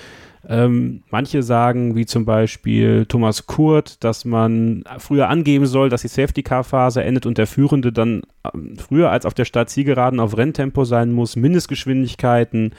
Ähm, 0.48 1.02
manche 1.10 1.42
sagen, 1.42 1.96
wie 1.96 2.06
zum 2.06 2.26
Beispiel 2.26 3.08
Thomas 3.08 3.48
Kurt, 3.48 4.04
dass 4.04 4.26
man 4.26 4.84
früher 5.00 5.28
angeben 5.28 5.66
soll, 5.66 5.90
dass 5.90 6.04
die 6.04 6.08
Safety-Car-Phase 6.08 7.04
endet 7.04 7.26
und 7.26 7.40
der 7.40 7.48
Führende 7.48 7.92
dann 7.92 8.22
ähm, 8.54 8.78
früher 8.78 9.10
als 9.10 9.26
auf 9.26 9.34
der 9.34 9.46
Start-Zielgeraden 9.46 10.20
auf 10.20 10.38
Renntempo 10.38 10.86
sein 10.86 11.12
muss, 11.12 11.36
Mindestgeschwindigkeiten. 11.36 12.74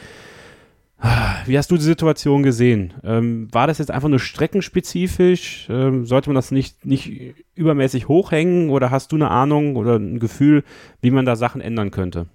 Wie 1.47 1.57
hast 1.57 1.71
du 1.71 1.77
die 1.77 1.83
Situation 1.83 2.43
gesehen? 2.43 2.95
Ähm, 3.05 3.49
war 3.53 3.69
das 3.69 3.79
jetzt 3.79 3.91
einfach 3.91 4.09
nur 4.09 4.19
streckenspezifisch? 4.19 5.69
Ähm, 5.71 6.05
sollte 6.05 6.29
man 6.29 6.35
das 6.35 6.51
nicht, 6.51 6.85
nicht 6.85 7.37
übermäßig 7.55 8.09
hochhängen 8.09 8.71
oder 8.71 8.91
hast 8.91 9.13
du 9.13 9.17
eine 9.17 9.31
Ahnung 9.31 9.77
oder 9.77 9.97
ein 9.97 10.19
Gefühl, 10.19 10.65
wie 11.01 11.11
man 11.11 11.25
da 11.25 11.37
Sachen 11.37 11.61
ändern 11.61 11.93
könnte? 11.93 12.27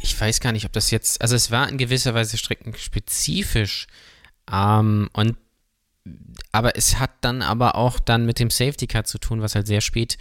Ich 0.00 0.18
weiß 0.18 0.40
gar 0.40 0.52
nicht, 0.52 0.64
ob 0.64 0.72
das 0.72 0.90
jetzt, 0.90 1.20
also 1.20 1.36
es 1.36 1.50
war 1.50 1.68
in 1.68 1.76
gewisser 1.76 2.14
Weise 2.14 2.38
streckenspezifisch 2.38 3.86
ähm, 4.50 5.10
und 5.12 5.36
aber 6.52 6.76
es 6.76 6.98
hat 6.98 7.10
dann 7.20 7.42
aber 7.42 7.74
auch 7.74 7.98
dann 7.98 8.24
mit 8.24 8.38
dem 8.38 8.48
Safety 8.48 8.86
Car 8.86 9.04
zu 9.04 9.18
tun, 9.18 9.42
was 9.42 9.54
halt 9.54 9.66
sehr 9.66 9.82
spät 9.82 10.16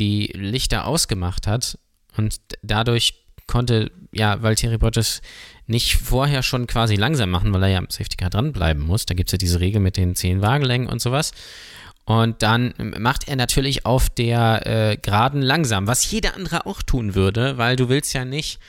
die 0.00 0.26
Lichter 0.34 0.86
ausgemacht 0.86 1.46
hat 1.46 1.78
und 2.16 2.40
dadurch 2.62 3.25
konnte 3.46 3.90
ja 4.12 4.42
Valtteri 4.42 4.78
Bottas 4.78 5.22
nicht 5.66 5.96
vorher 5.96 6.42
schon 6.42 6.66
quasi 6.66 6.96
langsam 6.96 7.30
machen, 7.30 7.52
weil 7.52 7.62
er 7.64 7.68
ja 7.68 7.78
am 7.78 7.90
Safety 7.90 8.16
Car 8.16 8.30
dranbleiben 8.30 8.82
muss. 8.82 9.06
Da 9.06 9.14
gibt 9.14 9.28
es 9.28 9.32
ja 9.32 9.38
diese 9.38 9.60
Regel 9.60 9.80
mit 9.80 9.96
den 9.96 10.14
10 10.14 10.42
Wagenlängen 10.42 10.88
und 10.88 11.00
sowas. 11.00 11.32
Und 12.04 12.42
dann 12.42 12.72
macht 12.98 13.26
er 13.26 13.34
natürlich 13.34 13.84
auf 13.84 14.08
der 14.08 14.64
äh, 14.64 14.96
Geraden 14.96 15.42
langsam, 15.42 15.88
was 15.88 16.08
jeder 16.08 16.36
andere 16.36 16.64
auch 16.64 16.82
tun 16.82 17.16
würde, 17.16 17.58
weil 17.58 17.74
du 17.74 17.88
willst 17.88 18.14
ja 18.14 18.24
nicht 18.24 18.60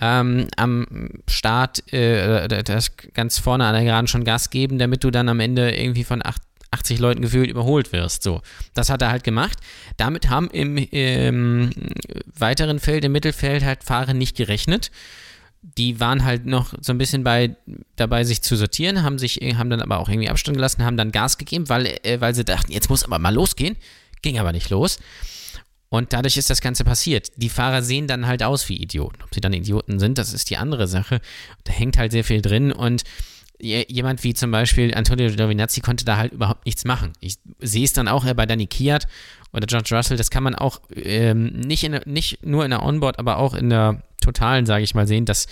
ähm, 0.00 0.48
am 0.56 1.08
Start 1.26 1.90
äh, 1.92 2.46
das 2.62 2.96
ganz 3.14 3.38
vorne 3.38 3.64
an 3.64 3.74
der 3.74 3.84
Geraden 3.84 4.06
schon 4.06 4.24
Gas 4.24 4.50
geben, 4.50 4.78
damit 4.78 5.02
du 5.02 5.10
dann 5.10 5.30
am 5.30 5.40
Ende 5.40 5.74
irgendwie 5.74 6.04
von 6.04 6.24
8, 6.24 6.42
80 6.74 6.98
Leuten 6.98 7.22
gefühlt 7.22 7.48
überholt 7.48 7.92
wirst. 7.92 8.22
So, 8.22 8.42
das 8.74 8.90
hat 8.90 9.02
er 9.02 9.10
halt 9.10 9.24
gemacht. 9.24 9.58
Damit 9.96 10.28
haben 10.28 10.50
im, 10.50 10.76
im 10.76 11.70
weiteren 12.38 12.78
Feld, 12.80 13.04
im 13.04 13.12
Mittelfeld 13.12 13.64
halt 13.64 13.84
Fahrer 13.84 14.14
nicht 14.14 14.36
gerechnet 14.36 14.90
die 15.78 15.98
waren 15.98 16.24
halt 16.24 16.46
noch 16.46 16.74
so 16.80 16.92
ein 16.92 16.98
bisschen 16.98 17.24
bei, 17.24 17.56
dabei, 17.96 18.24
sich 18.24 18.42
zu 18.42 18.56
sortieren, 18.56 19.02
haben 19.02 19.18
sich, 19.18 19.36
haben 19.36 19.70
dann 19.70 19.80
aber 19.80 19.98
auch 19.98 20.08
irgendwie 20.08 20.28
Abstand 20.28 20.56
gelassen, 20.56 20.84
haben 20.84 20.96
dann 20.96 21.10
Gas 21.10 21.38
gegeben, 21.38 21.68
weil, 21.68 21.86
äh, 22.02 22.20
weil 22.20 22.34
sie 22.34 22.44
dachten, 22.44 22.70
jetzt 22.70 22.90
muss 22.90 23.04
aber 23.04 23.18
mal 23.18 23.34
losgehen. 23.34 23.76
Ging 24.20 24.38
aber 24.38 24.52
nicht 24.52 24.70
los. 24.70 24.98
Und 25.88 26.12
dadurch 26.12 26.36
ist 26.36 26.50
das 26.50 26.60
Ganze 26.60 26.84
passiert. 26.84 27.30
Die 27.36 27.48
Fahrer 27.48 27.82
sehen 27.82 28.08
dann 28.08 28.26
halt 28.26 28.42
aus 28.42 28.68
wie 28.68 28.76
Idioten. 28.76 29.22
Ob 29.22 29.34
sie 29.34 29.40
dann 29.40 29.52
Idioten 29.52 29.98
sind, 29.98 30.18
das 30.18 30.32
ist 30.32 30.50
die 30.50 30.56
andere 30.56 30.88
Sache. 30.88 31.20
Da 31.64 31.72
hängt 31.72 31.98
halt 31.98 32.12
sehr 32.12 32.24
viel 32.24 32.42
drin 32.42 32.72
und 32.72 33.04
jemand 33.60 34.24
wie 34.24 34.34
zum 34.34 34.50
Beispiel 34.50 34.94
Antonio 34.94 35.28
Giovinazzi 35.30 35.80
konnte 35.80 36.04
da 36.04 36.16
halt 36.16 36.32
überhaupt 36.32 36.66
nichts 36.66 36.84
machen. 36.84 37.12
Ich 37.20 37.36
sehe 37.60 37.84
es 37.84 37.92
dann 37.92 38.08
auch 38.08 38.24
bei 38.34 38.46
Danny 38.46 38.66
Kiat 38.66 39.06
oder 39.52 39.66
George 39.66 39.94
Russell, 39.96 40.16
das 40.16 40.30
kann 40.30 40.42
man 40.42 40.54
auch 40.54 40.80
ähm, 40.94 41.60
nicht, 41.60 41.84
in, 41.84 42.00
nicht 42.06 42.44
nur 42.44 42.64
in 42.64 42.70
der 42.70 42.82
Onboard, 42.82 43.18
aber 43.18 43.38
auch 43.38 43.54
in 43.54 43.70
der 43.70 44.02
totalen, 44.20 44.66
sage 44.66 44.82
ich 44.82 44.94
mal, 44.94 45.06
sehen, 45.06 45.24
dass 45.24 45.46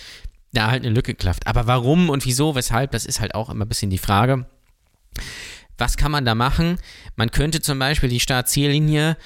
da 0.51 0.69
halt 0.69 0.83
eine 0.83 0.93
Lücke 0.93 1.15
klafft. 1.15 1.47
Aber 1.47 1.67
warum 1.67 2.09
und 2.09 2.25
wieso, 2.25 2.55
weshalb, 2.55 2.91
das 2.91 3.05
ist 3.05 3.19
halt 3.19 3.33
auch 3.35 3.49
immer 3.49 3.65
ein 3.65 3.69
bisschen 3.69 3.89
die 3.89 3.97
Frage. 3.97 4.45
Was 5.77 5.97
kann 5.97 6.11
man 6.11 6.25
da 6.25 6.35
machen? 6.35 6.77
Man 7.15 7.31
könnte 7.31 7.61
zum 7.61 7.79
Beispiel 7.79 8.09
die 8.09 8.19
Start-Ziellinie 8.19 9.17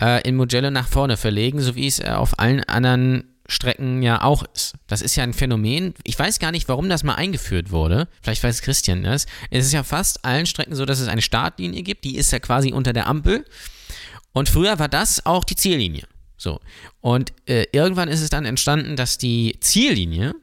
äh, 0.00 0.26
in 0.26 0.36
Mugello 0.36 0.70
nach 0.70 0.88
vorne 0.88 1.16
verlegen, 1.16 1.60
so 1.60 1.76
wie 1.76 1.86
es 1.86 1.98
äh, 1.98 2.08
auf 2.10 2.38
allen 2.38 2.64
anderen 2.64 3.24
Strecken 3.50 4.02
ja 4.02 4.22
auch 4.22 4.44
ist. 4.54 4.74
Das 4.86 5.02
ist 5.02 5.16
ja 5.16 5.24
ein 5.24 5.34
Phänomen. 5.34 5.94
Ich 6.04 6.18
weiß 6.18 6.38
gar 6.38 6.52
nicht, 6.52 6.68
warum 6.68 6.88
das 6.88 7.04
mal 7.04 7.14
eingeführt 7.14 7.70
wurde. 7.70 8.08
Vielleicht 8.22 8.42
weiß 8.42 8.62
Christian 8.62 9.02
das. 9.02 9.26
Es 9.50 9.66
ist 9.66 9.72
ja 9.72 9.82
fast 9.82 10.24
allen 10.24 10.46
Strecken 10.46 10.74
so, 10.74 10.84
dass 10.84 11.00
es 11.00 11.08
eine 11.08 11.22
Startlinie 11.22 11.82
gibt. 11.82 12.04
Die 12.04 12.16
ist 12.16 12.32
ja 12.32 12.38
quasi 12.38 12.72
unter 12.72 12.92
der 12.92 13.06
Ampel. 13.06 13.44
Und 14.32 14.48
früher 14.48 14.78
war 14.78 14.88
das 14.88 15.26
auch 15.26 15.44
die 15.44 15.56
Ziellinie. 15.56 16.04
So. 16.36 16.60
Und 17.00 17.32
äh, 17.46 17.66
irgendwann 17.72 18.08
ist 18.08 18.22
es 18.22 18.30
dann 18.30 18.44
entstanden, 18.44 18.96
dass 18.96 19.18
die 19.18 19.58
Ziellinie 19.60 20.34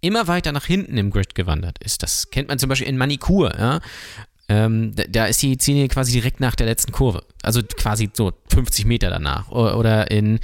immer 0.00 0.28
weiter 0.28 0.52
nach 0.52 0.66
hinten 0.66 0.98
im 0.98 1.10
Grid 1.10 1.34
gewandert 1.34 1.78
ist. 1.82 2.02
Das 2.02 2.30
kennt 2.30 2.48
man 2.48 2.58
zum 2.58 2.68
Beispiel 2.68 2.88
in 2.88 2.96
Manikur, 2.96 3.58
ja. 3.58 3.80
Ähm, 4.48 4.92
da, 4.94 5.26
ist 5.26 5.42
die 5.42 5.58
Ziellinie 5.58 5.88
quasi 5.88 6.12
direkt 6.12 6.38
nach 6.38 6.54
der 6.54 6.66
letzten 6.66 6.92
Kurve. 6.92 7.24
Also 7.42 7.62
quasi 7.62 8.10
so 8.12 8.32
50 8.48 8.84
Meter 8.84 9.10
danach. 9.10 9.50
Oder 9.50 10.10
in, 10.10 10.38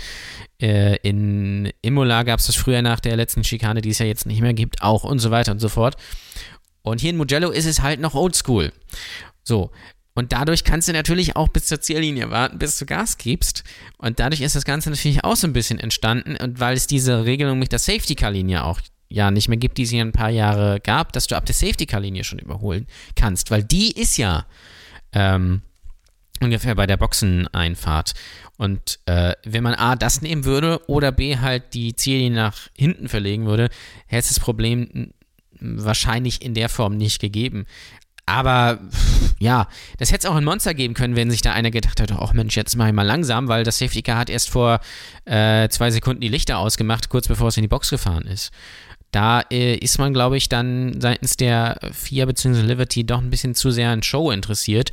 äh, 0.61 0.97
in 1.03 1.73
Imola 1.83 2.25
gab 2.25 2.41
es 2.41 2.47
das 2.47 2.57
früher 2.57 2.83
nach 2.83 3.01
der 3.01 3.17
letzten 3.17 3.45
Schikane, 3.45 3.81
die 3.81 3.91
es 3.91 3.99
ja 3.99 4.07
jetzt 4.07 4.27
nicht 4.27 4.41
mehr 4.41 4.55
gibt, 4.55 4.83
auch 4.83 5.05
und 5.05 5.21
so 5.21 5.31
weiter 5.31 5.53
und 5.53 5.61
so 5.61 5.69
fort. 5.69 5.97
Und 6.83 7.01
hier 7.01 7.11
in 7.11 7.17
Mugello 7.17 7.51
ist 7.51 7.67
es 7.67 7.81
halt 7.81 8.01
noch 8.01 8.15
oldschool. 8.15 8.73
So, 9.45 9.71
und 10.15 10.33
dadurch 10.33 10.65
kannst 10.65 10.89
du 10.89 10.93
natürlich 10.93 11.37
auch 11.37 11.49
bis 11.49 11.67
zur 11.67 11.81
Ziellinie 11.81 12.31
warten, 12.31 12.59
bis 12.59 12.79
du 12.79 12.85
Gas 12.85 13.17
gibst. 13.17 13.65
Und 13.97 14.21
dadurch 14.21 14.43
ist 14.43 14.55
das 14.55 14.65
Ganze 14.65 14.91
natürlich 14.91 15.25
auch 15.25 15.37
so 15.37 15.47
ein 15.47 15.55
bisschen 15.55 15.79
entstanden. 15.79 16.37
Und 16.37 16.61
weil 16.61 16.77
es 16.77 16.87
diese 16.87 17.25
Regelung 17.25 17.59
mit 17.59 17.73
der 17.73 17.79
Safety-Car-Linie 17.79 18.65
auch 18.65 18.81
ja 19.13 19.31
nicht 19.31 19.49
mehr 19.49 19.59
gibt, 19.59 19.79
die 19.79 19.83
es 19.83 19.93
ja 19.93 20.01
ein 20.01 20.13
paar 20.13 20.31
Jahre 20.31 20.81
gab, 20.81 21.13
dass 21.13 21.27
du 21.27 21.37
ab 21.37 21.47
der 21.47 21.55
Safety-Car-Linie 21.55 22.25
schon 22.25 22.39
überholen 22.39 22.87
kannst. 23.15 23.51
Weil 23.51 23.63
die 23.63 23.93
ist 23.93 24.17
ja 24.17 24.47
ähm, 25.13 25.63
ungefähr 26.41 26.75
bei 26.75 26.87
der 26.87 26.97
Boxeneinfahrt. 26.97 28.15
Und 28.57 28.99
äh, 29.07 29.35
wenn 29.45 29.63
man 29.63 29.75
A, 29.75 29.97
das 29.97 30.23
nehmen 30.23 30.45
würde 30.45 30.81
oder 30.89 31.13
B, 31.13 31.39
halt 31.39 31.75
die 31.75 31.95
Ziellinie 31.95 32.37
nach 32.37 32.69
hinten 32.77 33.09
verlegen 33.09 33.47
würde, 33.47 33.69
hätte 34.07 34.21
es 34.21 34.29
das 34.29 34.41
Problem 34.41 35.13
wahrscheinlich 35.61 36.43
in 36.43 36.55
der 36.55 36.69
Form 36.69 36.97
nicht 36.97 37.21
gegeben. 37.21 37.67
Aber 38.25 38.79
ja, 39.41 39.67
das 39.99 40.13
hätte 40.13 40.27
es 40.27 40.33
auch 40.33 40.37
ein 40.37 40.45
Monster 40.45 40.75
geben 40.75 40.95
können, 40.95 41.17
wenn 41.17 41.31
sich 41.31 41.43
da 41.43 41.53
einer 41.53 41.73
gedacht 41.73 41.99
hätte, 42.01 42.17
ach 42.21 42.33
Mensch, 42.33 42.57
jetzt 42.57 42.77
mache 42.77 42.89
ich 42.89 42.95
mal 42.95 43.03
langsam, 43.03 43.49
weil 43.49 43.65
das 43.65 43.79
Safety 43.79 44.03
Car 44.03 44.19
hat 44.19 44.31
erst 44.31 44.51
vor 44.51 44.81
äh, 45.25 45.69
zwei 45.69 45.91
Sekunden 45.91 46.21
die 46.21 46.29
Lichter 46.29 46.59
ausgemacht, 46.59 47.09
kurz 47.09 47.27
bevor 47.27 47.49
es 47.49 47.57
in 47.57 47.63
die 47.63 47.69
Box 47.69 47.91
gefahren 47.91 48.27
ist. 48.27 48.53
Da 49.13 49.43
äh, 49.51 49.77
ist 49.77 49.99
man, 49.99 50.13
glaube 50.13 50.37
ich, 50.37 50.49
dann 50.49 51.01
seitens 51.01 51.37
der 51.37 51.79
FIA 51.93 52.25
bzw. 52.27 52.63
Liberty 52.63 53.05
doch 53.05 53.21
ein 53.21 53.31
bisschen 53.31 53.55
zu 53.55 53.71
sehr 53.71 53.91
an 53.91 54.03
Show 54.03 54.31
interessiert. 54.31 54.93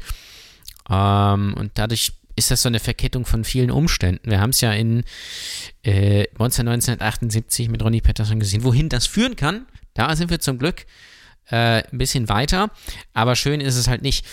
Ähm, 0.90 1.56
und 1.58 1.72
dadurch 1.76 2.12
ist 2.36 2.52
das 2.52 2.62
so 2.62 2.70
eine 2.70 2.80
Verkettung 2.80 3.26
von 3.26 3.44
vielen 3.44 3.72
Umständen. 3.72 4.30
Wir 4.30 4.40
haben 4.40 4.50
es 4.50 4.62
ja 4.62 4.74
in 4.74 5.04
äh, 5.84 6.26
Monster 6.38 6.62
1978 6.62 7.70
mit 7.70 7.84
Ronnie 7.84 8.02
Patterson 8.02 8.40
gesehen, 8.40 8.64
wohin 8.64 8.90
das 8.90 9.08
führen 9.08 9.36
kann. 9.36 9.66
Da 9.94 10.16
sind 10.16 10.30
wir 10.30 10.40
zum 10.40 10.58
Glück 10.58 10.86
äh, 11.50 11.84
ein 11.84 11.98
bisschen 11.98 12.30
weiter, 12.30 12.72
aber 13.14 13.36
schön 13.36 13.62
ist 13.62 13.76
es 13.76 13.88
halt 13.88 14.02
nicht. 14.02 14.26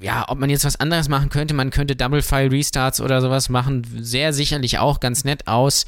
Ja, 0.00 0.26
ob 0.28 0.38
man 0.38 0.50
jetzt 0.50 0.66
was 0.66 0.78
anderes 0.78 1.08
machen 1.08 1.30
könnte, 1.30 1.54
man 1.54 1.70
könnte 1.70 1.96
Double 1.96 2.20
File 2.20 2.50
Restarts 2.50 3.00
oder 3.00 3.22
sowas 3.22 3.48
machen, 3.48 3.86
sehr 3.98 4.34
sicherlich 4.34 4.78
auch 4.78 5.00
ganz 5.00 5.24
nett 5.24 5.48
aus, 5.48 5.86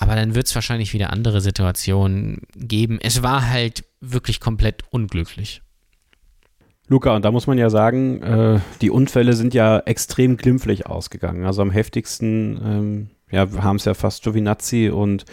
aber 0.00 0.16
dann 0.16 0.34
wird 0.34 0.46
es 0.46 0.54
wahrscheinlich 0.54 0.94
wieder 0.94 1.12
andere 1.12 1.40
Situationen 1.40 2.42
geben. 2.56 2.98
Es 3.02 3.22
war 3.22 3.48
halt 3.50 3.84
wirklich 4.00 4.40
komplett 4.40 4.82
unglücklich. 4.90 5.62
Luca, 6.88 7.14
und 7.14 7.24
da 7.24 7.30
muss 7.30 7.46
man 7.46 7.58
ja 7.58 7.70
sagen, 7.70 8.22
äh, 8.22 8.60
die 8.80 8.90
Unfälle 8.90 9.34
sind 9.34 9.54
ja 9.54 9.78
extrem 9.80 10.38
glimpflich 10.38 10.86
ausgegangen. 10.86 11.44
Also 11.44 11.62
am 11.62 11.70
heftigsten 11.70 12.60
ähm, 12.64 13.10
ja, 13.30 13.46
haben 13.62 13.76
es 13.76 13.84
ja 13.84 13.94
fast 13.94 14.24
Giovinazzi 14.24 14.90
und 14.90 15.26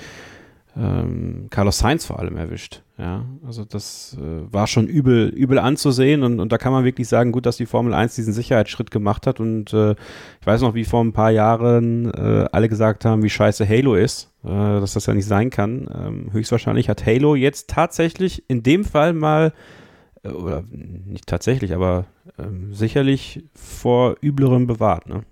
ähm, 0.76 1.48
Carlos 1.50 1.80
Sainz 1.80 2.06
vor 2.06 2.20
allem 2.20 2.38
erwischt. 2.38 2.84
Ja, 2.98 3.26
also 3.46 3.64
das 3.64 4.18
äh, 4.20 4.54
war 4.54 4.68
schon 4.68 4.88
übel, 4.88 5.30
übel 5.30 5.60
anzusehen 5.60 6.24
und, 6.24 6.40
und 6.40 6.52
da 6.52 6.58
kann 6.58 6.74
man 6.74 6.84
wirklich 6.84 7.08
sagen, 7.08 7.32
gut, 7.32 7.46
dass 7.46 7.58
die 7.58 7.66
Formel 7.66 7.94
1 7.94 8.16
diesen 8.16 8.34
Sicherheitsschritt 8.34 8.92
gemacht 8.92 9.28
hat 9.28 9.40
und 9.40 9.74
äh, 9.74 9.92
ich 9.92 10.48
weiß 10.48 10.62
noch, 10.62 10.74
wie 10.74 10.86
vor 10.86 11.04
ein 11.04 11.14
paar 11.14 11.32
Jahren 11.32 12.12
äh, 12.12 12.46
alle 12.52 12.70
gesagt 12.70 13.06
haben, 13.06 13.24
wie 13.24 13.30
scheiße 13.30 13.68
Halo 13.68 13.96
ist, 13.96 14.32
dass 14.48 14.94
das 14.94 15.06
ja 15.06 15.14
nicht 15.14 15.26
sein 15.26 15.50
kann. 15.50 15.88
Ähm, 15.94 16.30
höchstwahrscheinlich 16.32 16.90
hat 16.90 17.06
Halo 17.06 17.36
jetzt 17.36 17.70
tatsächlich 17.70 18.44
in 18.50 18.64
dem 18.64 18.86
Fall 18.86 19.14
mal 19.14 19.54
äh, 20.24 20.30
oder 20.30 20.64
nicht 20.70 21.28
tatsächlich, 21.28 21.74
aber 21.74 22.06
ähm, 22.38 22.74
sicherlich 22.74 23.44
vor 23.54 24.16
üblerem 24.22 24.68
bewahrt, 24.68 25.08
ne? 25.08 25.24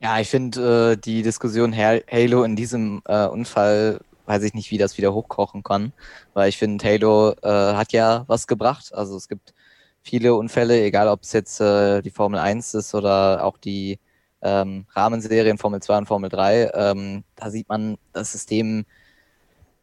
Ja, 0.00 0.18
ich 0.18 0.28
finde 0.28 0.92
äh, 0.92 0.96
die 0.96 1.22
Diskussion 1.22 1.76
Halo 1.76 2.42
in 2.42 2.56
diesem 2.56 3.02
äh, 3.06 3.26
Unfall 3.26 4.00
weiß 4.26 4.42
ich 4.42 4.54
nicht, 4.54 4.70
wie 4.70 4.78
das 4.78 4.98
wieder 4.98 5.12
hochkochen 5.14 5.62
kann, 5.62 5.92
weil 6.34 6.48
ich 6.48 6.58
finde, 6.58 6.84
Halo 6.84 7.32
äh, 7.42 7.74
hat 7.74 7.92
ja 7.92 8.24
was 8.26 8.46
gebracht. 8.46 8.92
Also 8.94 9.16
es 9.16 9.28
gibt 9.28 9.54
viele 10.02 10.34
Unfälle, 10.34 10.82
egal 10.82 11.08
ob 11.08 11.22
es 11.22 11.32
jetzt 11.32 11.60
äh, 11.60 12.02
die 12.02 12.10
Formel 12.10 12.40
1 12.40 12.74
ist 12.74 12.94
oder 12.94 13.44
auch 13.44 13.58
die 13.58 13.98
ähm, 14.42 14.86
Rahmenserien 14.90 15.58
Formel 15.58 15.80
2 15.80 15.98
und 15.98 16.06
Formel 16.06 16.30
3. 16.30 16.70
Ähm, 16.74 17.24
da 17.36 17.50
sieht 17.50 17.68
man, 17.68 17.98
das 18.12 18.32
System 18.32 18.84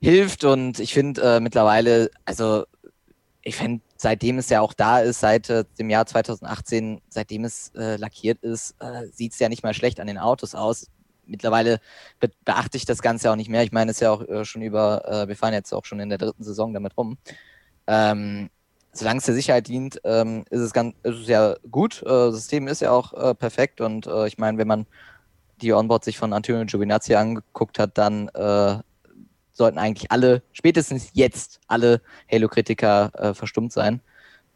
hilft 0.01 0.43
und 0.43 0.79
ich 0.79 0.93
finde 0.93 1.21
äh, 1.21 1.39
mittlerweile, 1.39 2.09
also 2.25 2.65
ich 3.41 3.55
finde, 3.55 3.81
seitdem 3.97 4.37
es 4.37 4.49
ja 4.49 4.61
auch 4.61 4.73
da 4.73 4.99
ist, 4.99 5.19
seit 5.19 5.49
äh, 5.49 5.65
dem 5.77 5.89
Jahr 5.89 6.05
2018, 6.05 7.01
seitdem 7.09 7.45
es 7.45 7.71
äh, 7.75 7.95
lackiert 7.95 8.43
ist, 8.43 8.75
äh, 8.79 9.07
sieht 9.11 9.33
es 9.33 9.39
ja 9.39 9.49
nicht 9.49 9.63
mal 9.63 9.73
schlecht 9.73 9.99
an 9.99 10.07
den 10.07 10.17
Autos 10.17 10.55
aus 10.55 10.87
mittlerweile 11.29 11.79
be 12.19 12.29
beachte 12.43 12.77
ich 12.77 12.85
das 12.85 13.01
Ganze 13.01 13.31
auch 13.31 13.35
nicht 13.35 13.49
mehr. 13.49 13.63
Ich 13.63 13.71
meine, 13.71 13.91
es 13.91 13.97
ist 13.97 14.01
ja 14.01 14.11
auch 14.11 14.27
äh, 14.27 14.43
schon 14.45 14.61
über, 14.61 15.07
äh, 15.07 15.27
wir 15.27 15.35
fahren 15.35 15.53
jetzt 15.53 15.73
auch 15.73 15.85
schon 15.85 15.99
in 15.99 16.09
der 16.09 16.17
dritten 16.17 16.43
Saison 16.43 16.73
damit 16.73 16.97
rum. 16.97 17.17
Ähm, 17.87 18.49
solange 18.91 19.19
es 19.19 19.25
der 19.25 19.35
Sicherheit 19.35 19.67
dient, 19.67 20.01
ähm, 20.03 20.45
ist, 20.49 20.61
es 20.61 20.73
ganz, 20.73 20.95
ist 21.03 21.19
es 21.21 21.27
ja 21.27 21.55
gut. 21.69 22.01
Äh, 22.03 22.05
das 22.05 22.35
System 22.35 22.67
ist 22.67 22.81
ja 22.81 22.91
auch 22.91 23.13
äh, 23.13 23.35
perfekt 23.35 23.81
und 23.81 24.07
äh, 24.07 24.27
ich 24.27 24.37
meine, 24.37 24.57
wenn 24.57 24.67
man 24.67 24.85
die 25.61 25.73
Onboard 25.73 26.03
sich 26.03 26.17
von 26.17 26.33
Antonio 26.33 26.65
Giovinazzi 26.65 27.15
angeguckt 27.15 27.79
hat, 27.79 27.97
dann 27.97 28.29
äh, 28.29 28.77
sollten 29.51 29.77
eigentlich 29.77 30.11
alle, 30.11 30.41
spätestens 30.53 31.09
jetzt, 31.13 31.59
alle 31.67 32.01
Halo-Kritiker 32.31 33.11
äh, 33.13 33.33
verstummt 33.33 33.73
sein. 33.73 34.01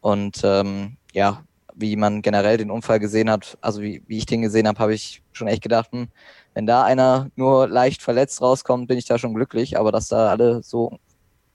Und 0.01 0.41
ähm, 0.43 0.97
ja, 1.13 1.43
wie 1.75 1.95
man 1.95 2.21
generell 2.21 2.57
den 2.57 2.71
Unfall 2.71 2.99
gesehen 2.99 3.29
hat, 3.29 3.57
also 3.61 3.81
wie, 3.81 4.01
wie 4.07 4.17
ich 4.17 4.25
den 4.25 4.41
gesehen 4.41 4.67
habe, 4.67 4.79
habe 4.79 4.93
ich 4.93 5.21
schon 5.33 5.47
echt 5.47 5.61
gedacht, 5.61 5.91
hm, 5.91 6.07
wenn 6.53 6.65
da 6.65 6.83
einer 6.83 7.29
nur 7.35 7.67
leicht 7.67 8.01
verletzt 8.01 8.41
rauskommt, 8.41 8.87
bin 8.87 8.97
ich 8.97 9.05
da 9.05 9.17
schon 9.17 9.33
glücklich. 9.33 9.77
Aber 9.77 9.91
dass 9.91 10.07
da 10.07 10.29
alle 10.29 10.63
so 10.63 10.99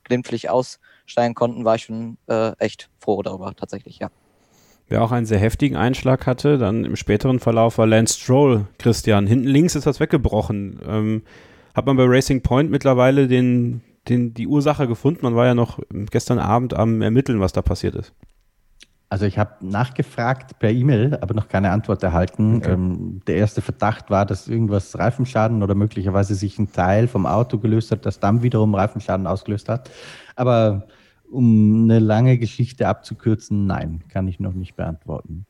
glimpflich 0.05 0.51
aussteigen 1.09 1.35
konnten, 1.35 1.65
war 1.65 1.77
ich 1.77 1.85
schon 1.85 2.19
äh, 2.29 2.53
echt 2.59 2.91
froh 2.99 3.23
darüber, 3.23 3.55
tatsächlich, 3.57 3.99
ja. 3.99 4.11
Wer 4.89 5.03
auch 5.03 5.13
einen 5.13 5.27
sehr 5.27 5.39
heftigen 5.39 5.77
Einschlag 5.77 6.27
hatte, 6.27 6.57
dann 6.57 6.85
im 6.85 6.97
späteren 6.97 7.41
Verlauf 7.41 7.79
war 7.79 7.87
Lance 7.87 8.19
Stroll, 8.19 8.67
Christian. 8.79 9.27
Hinten 9.27 9.47
links 9.47 9.75
ist 9.75 9.87
das 9.87 10.01
weggebrochen. 10.01 10.81
Ähm, 10.87 11.23
hat 11.75 11.85
man 11.87 11.97
bei 11.97 12.05
Racing 12.07 12.43
Point 12.43 12.71
mittlerweile 12.71 13.29
den, 13.29 13.83
den, 14.09 14.33
die 14.33 14.47
Ursache 14.47 14.89
gefunden? 14.89 15.21
Man 15.23 15.37
war 15.37 15.47
ja 15.47 15.55
noch 15.55 15.79
gestern 16.11 16.39
Abend 16.39 16.75
am 16.75 17.03
Ermitteln, 17.03 17.41
was 17.41 17.53
da 17.53 17.61
passiert 17.61 17.95
ist. 17.97 18.15
Also 19.11 19.25
ich 19.25 19.39
habe 19.39 19.53
nachgefragt 19.61 20.59
per 20.59 20.71
E-Mail, 20.71 21.19
aber 21.21 21.35
noch 21.35 21.49
keine 21.49 21.71
Antwort 21.71 22.03
erhalten. 22.03 22.57
Okay. 22.57 22.73
Ähm, 22.73 23.21
der 23.27 23.37
erste 23.37 23.63
Verdacht 23.63 24.11
war, 24.11 24.27
dass 24.27 24.49
irgendwas 24.49 24.99
Reifenschaden 24.99 25.63
oder 25.63 25.75
möglicherweise 25.75 26.35
sich 26.35 26.59
ein 26.59 26.73
Teil 26.73 27.09
vom 27.09 27.27
Auto 27.27 27.59
gelöst 27.59 27.91
hat, 27.91 28.05
das 28.05 28.21
dann 28.21 28.43
wiederum 28.43 28.75
Reifenschaden 28.75 29.27
ausgelöst 29.27 29.69
hat. 29.69 29.91
Aber 30.37 30.87
um 31.31 31.85
eine 31.85 31.99
lange 31.99 32.39
Geschichte 32.39 32.89
abzukürzen, 32.89 33.67
nein, 33.67 34.03
kann 34.09 34.29
ich 34.29 34.41
noch 34.41 34.55
nicht 34.55 34.77
beantworten. 34.77 35.47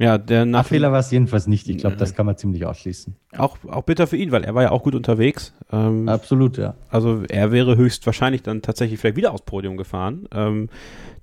Ja, 0.00 0.16
der 0.16 0.44
Nach 0.44 0.64
Fehler 0.64 0.92
war 0.92 1.00
es 1.00 1.10
jedenfalls 1.10 1.48
nicht. 1.48 1.68
Ich 1.68 1.78
glaube, 1.78 1.96
das 1.96 2.14
kann 2.14 2.24
man 2.24 2.36
ziemlich 2.36 2.64
ausschließen. 2.64 3.16
Auch, 3.36 3.56
auch 3.66 3.82
bitter 3.82 4.06
für 4.06 4.16
ihn, 4.16 4.30
weil 4.30 4.44
er 4.44 4.54
war 4.54 4.62
ja 4.62 4.70
auch 4.70 4.84
gut 4.84 4.94
unterwegs. 4.94 5.52
Ähm, 5.72 6.08
Absolut, 6.08 6.56
ja. 6.56 6.74
Also 6.88 7.24
er 7.28 7.50
wäre 7.50 7.76
höchstwahrscheinlich 7.76 8.44
dann 8.44 8.62
tatsächlich 8.62 9.00
vielleicht 9.00 9.16
wieder 9.16 9.32
aufs 9.32 9.42
Podium 9.44 9.76
gefahren. 9.76 10.28
Ähm, 10.32 10.68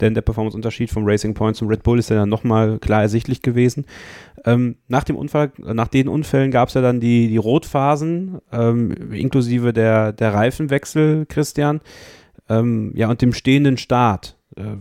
denn 0.02 0.14
der 0.14 0.24
Performance-Unterschied 0.24 0.90
vom 0.90 1.06
Racing 1.06 1.34
Point 1.34 1.56
zum 1.56 1.70
Red 1.70 1.84
Bull 1.84 2.00
ist 2.00 2.10
ja 2.10 2.18
dann 2.18 2.28
nochmal 2.28 2.78
klar 2.80 3.02
ersichtlich 3.02 3.42
gewesen. 3.42 3.86
Ähm, 4.44 4.76
nach 4.90 5.06
dem 5.06 5.16
Unfall, 5.16 5.54
nach 5.58 5.88
den 5.88 6.10
Unfällen 6.10 6.52
gab 6.52 6.68
es 6.68 6.74
ja 6.74 6.82
dann 6.82 7.00
die, 7.00 7.30
die 7.30 7.38
Rotphasen, 7.38 8.40
ähm, 8.52 8.92
inklusive 9.14 9.72
der, 9.72 10.12
der 10.12 10.34
Reifenwechsel, 10.34 11.26
Christian. 11.28 11.80
Ähm, 12.50 12.92
ja, 12.96 13.10
und 13.10 13.22
dem 13.22 13.34
stehenden 13.34 13.78
Start. 13.78 14.38
Äh, 14.56 14.78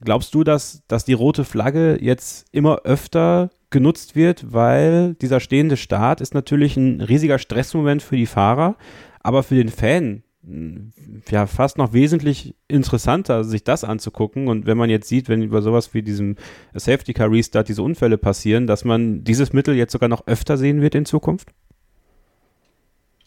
Glaubst 0.00 0.34
du, 0.34 0.44
dass, 0.44 0.82
dass 0.86 1.04
die 1.04 1.14
rote 1.14 1.44
Flagge 1.44 1.98
jetzt 2.00 2.46
immer 2.52 2.82
öfter 2.84 3.50
genutzt 3.70 4.16
wird, 4.16 4.52
weil 4.52 5.14
dieser 5.14 5.40
stehende 5.40 5.76
Start 5.76 6.20
ist 6.20 6.34
natürlich 6.34 6.76
ein 6.76 7.00
riesiger 7.00 7.38
Stressmoment 7.38 8.02
für 8.02 8.16
die 8.16 8.26
Fahrer, 8.26 8.76
aber 9.20 9.42
für 9.42 9.54
den 9.54 9.70
Fan 9.70 10.22
hm, 10.44 10.92
ja 11.30 11.46
fast 11.46 11.78
noch 11.78 11.94
wesentlich 11.94 12.54
interessanter, 12.68 13.44
sich 13.44 13.64
das 13.64 13.82
anzugucken. 13.82 14.48
Und 14.48 14.66
wenn 14.66 14.76
man 14.76 14.90
jetzt 14.90 15.08
sieht, 15.08 15.28
wenn 15.28 15.42
über 15.42 15.62
sowas 15.62 15.94
wie 15.94 16.02
diesem 16.02 16.36
Safety 16.74 17.14
Car 17.14 17.30
Restart 17.30 17.68
diese 17.68 17.82
Unfälle 17.82 18.18
passieren, 18.18 18.66
dass 18.66 18.84
man 18.84 19.24
dieses 19.24 19.54
Mittel 19.54 19.74
jetzt 19.74 19.92
sogar 19.92 20.10
noch 20.10 20.26
öfter 20.26 20.58
sehen 20.58 20.82
wird 20.82 20.94
in 20.94 21.06
Zukunft? 21.06 21.48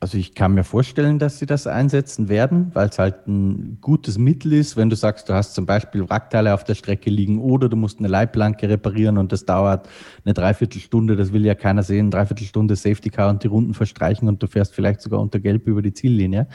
Also 0.04 0.18
ich 0.18 0.34
kann 0.34 0.56
mir 0.56 0.64
vorstellen, 0.64 1.20
dass 1.20 1.38
sie 1.38 1.46
das 1.46 1.68
einsetzen 1.68 2.28
werden, 2.28 2.72
weil 2.74 2.90
es 2.90 2.98
halt 2.98 3.28
ein 3.28 3.78
gutes 3.82 4.18
Mittel 4.18 4.52
ist, 4.52 4.76
wenn 4.76 4.90
du 4.90 4.96
sagst, 4.96 5.30
du 5.30 5.34
hast 5.36 5.54
zum 5.54 5.68
Beispiel 5.68 6.10
Wrackteile 6.10 6.56
auf 6.56 6.64
der 6.64 6.74
Strecke 6.74 7.12
liegen 7.12 7.40
oder 7.40 7.70
du 7.70 7.78
musst 7.78 8.00
eine 8.00 8.08
Leitplanke 8.08 8.68
reparieren 8.68 9.20
und 9.20 9.32
das 9.32 9.46
dauert 9.46 9.88
eine 10.26 10.34
Dreiviertelstunde, 10.34 11.16
das 11.16 11.34
will 11.34 11.46
ja 11.46 11.54
keiner 11.54 11.84
sehen, 11.84 12.10
Dreiviertelstunde 12.10 12.76
Safety 12.76 13.12
Car 13.12 13.30
und 13.30 13.44
die 13.44 13.48
Runden 13.48 13.76
verstreichen 13.76 14.28
und 14.28 14.42
du 14.42 14.48
fährst 14.48 14.74
vielleicht 14.74 15.02
sogar 15.02 15.20
unter 15.20 15.40
Gelb 15.40 15.68
über 15.68 15.84
die 15.84 15.94
Ziellinie. 15.94 16.48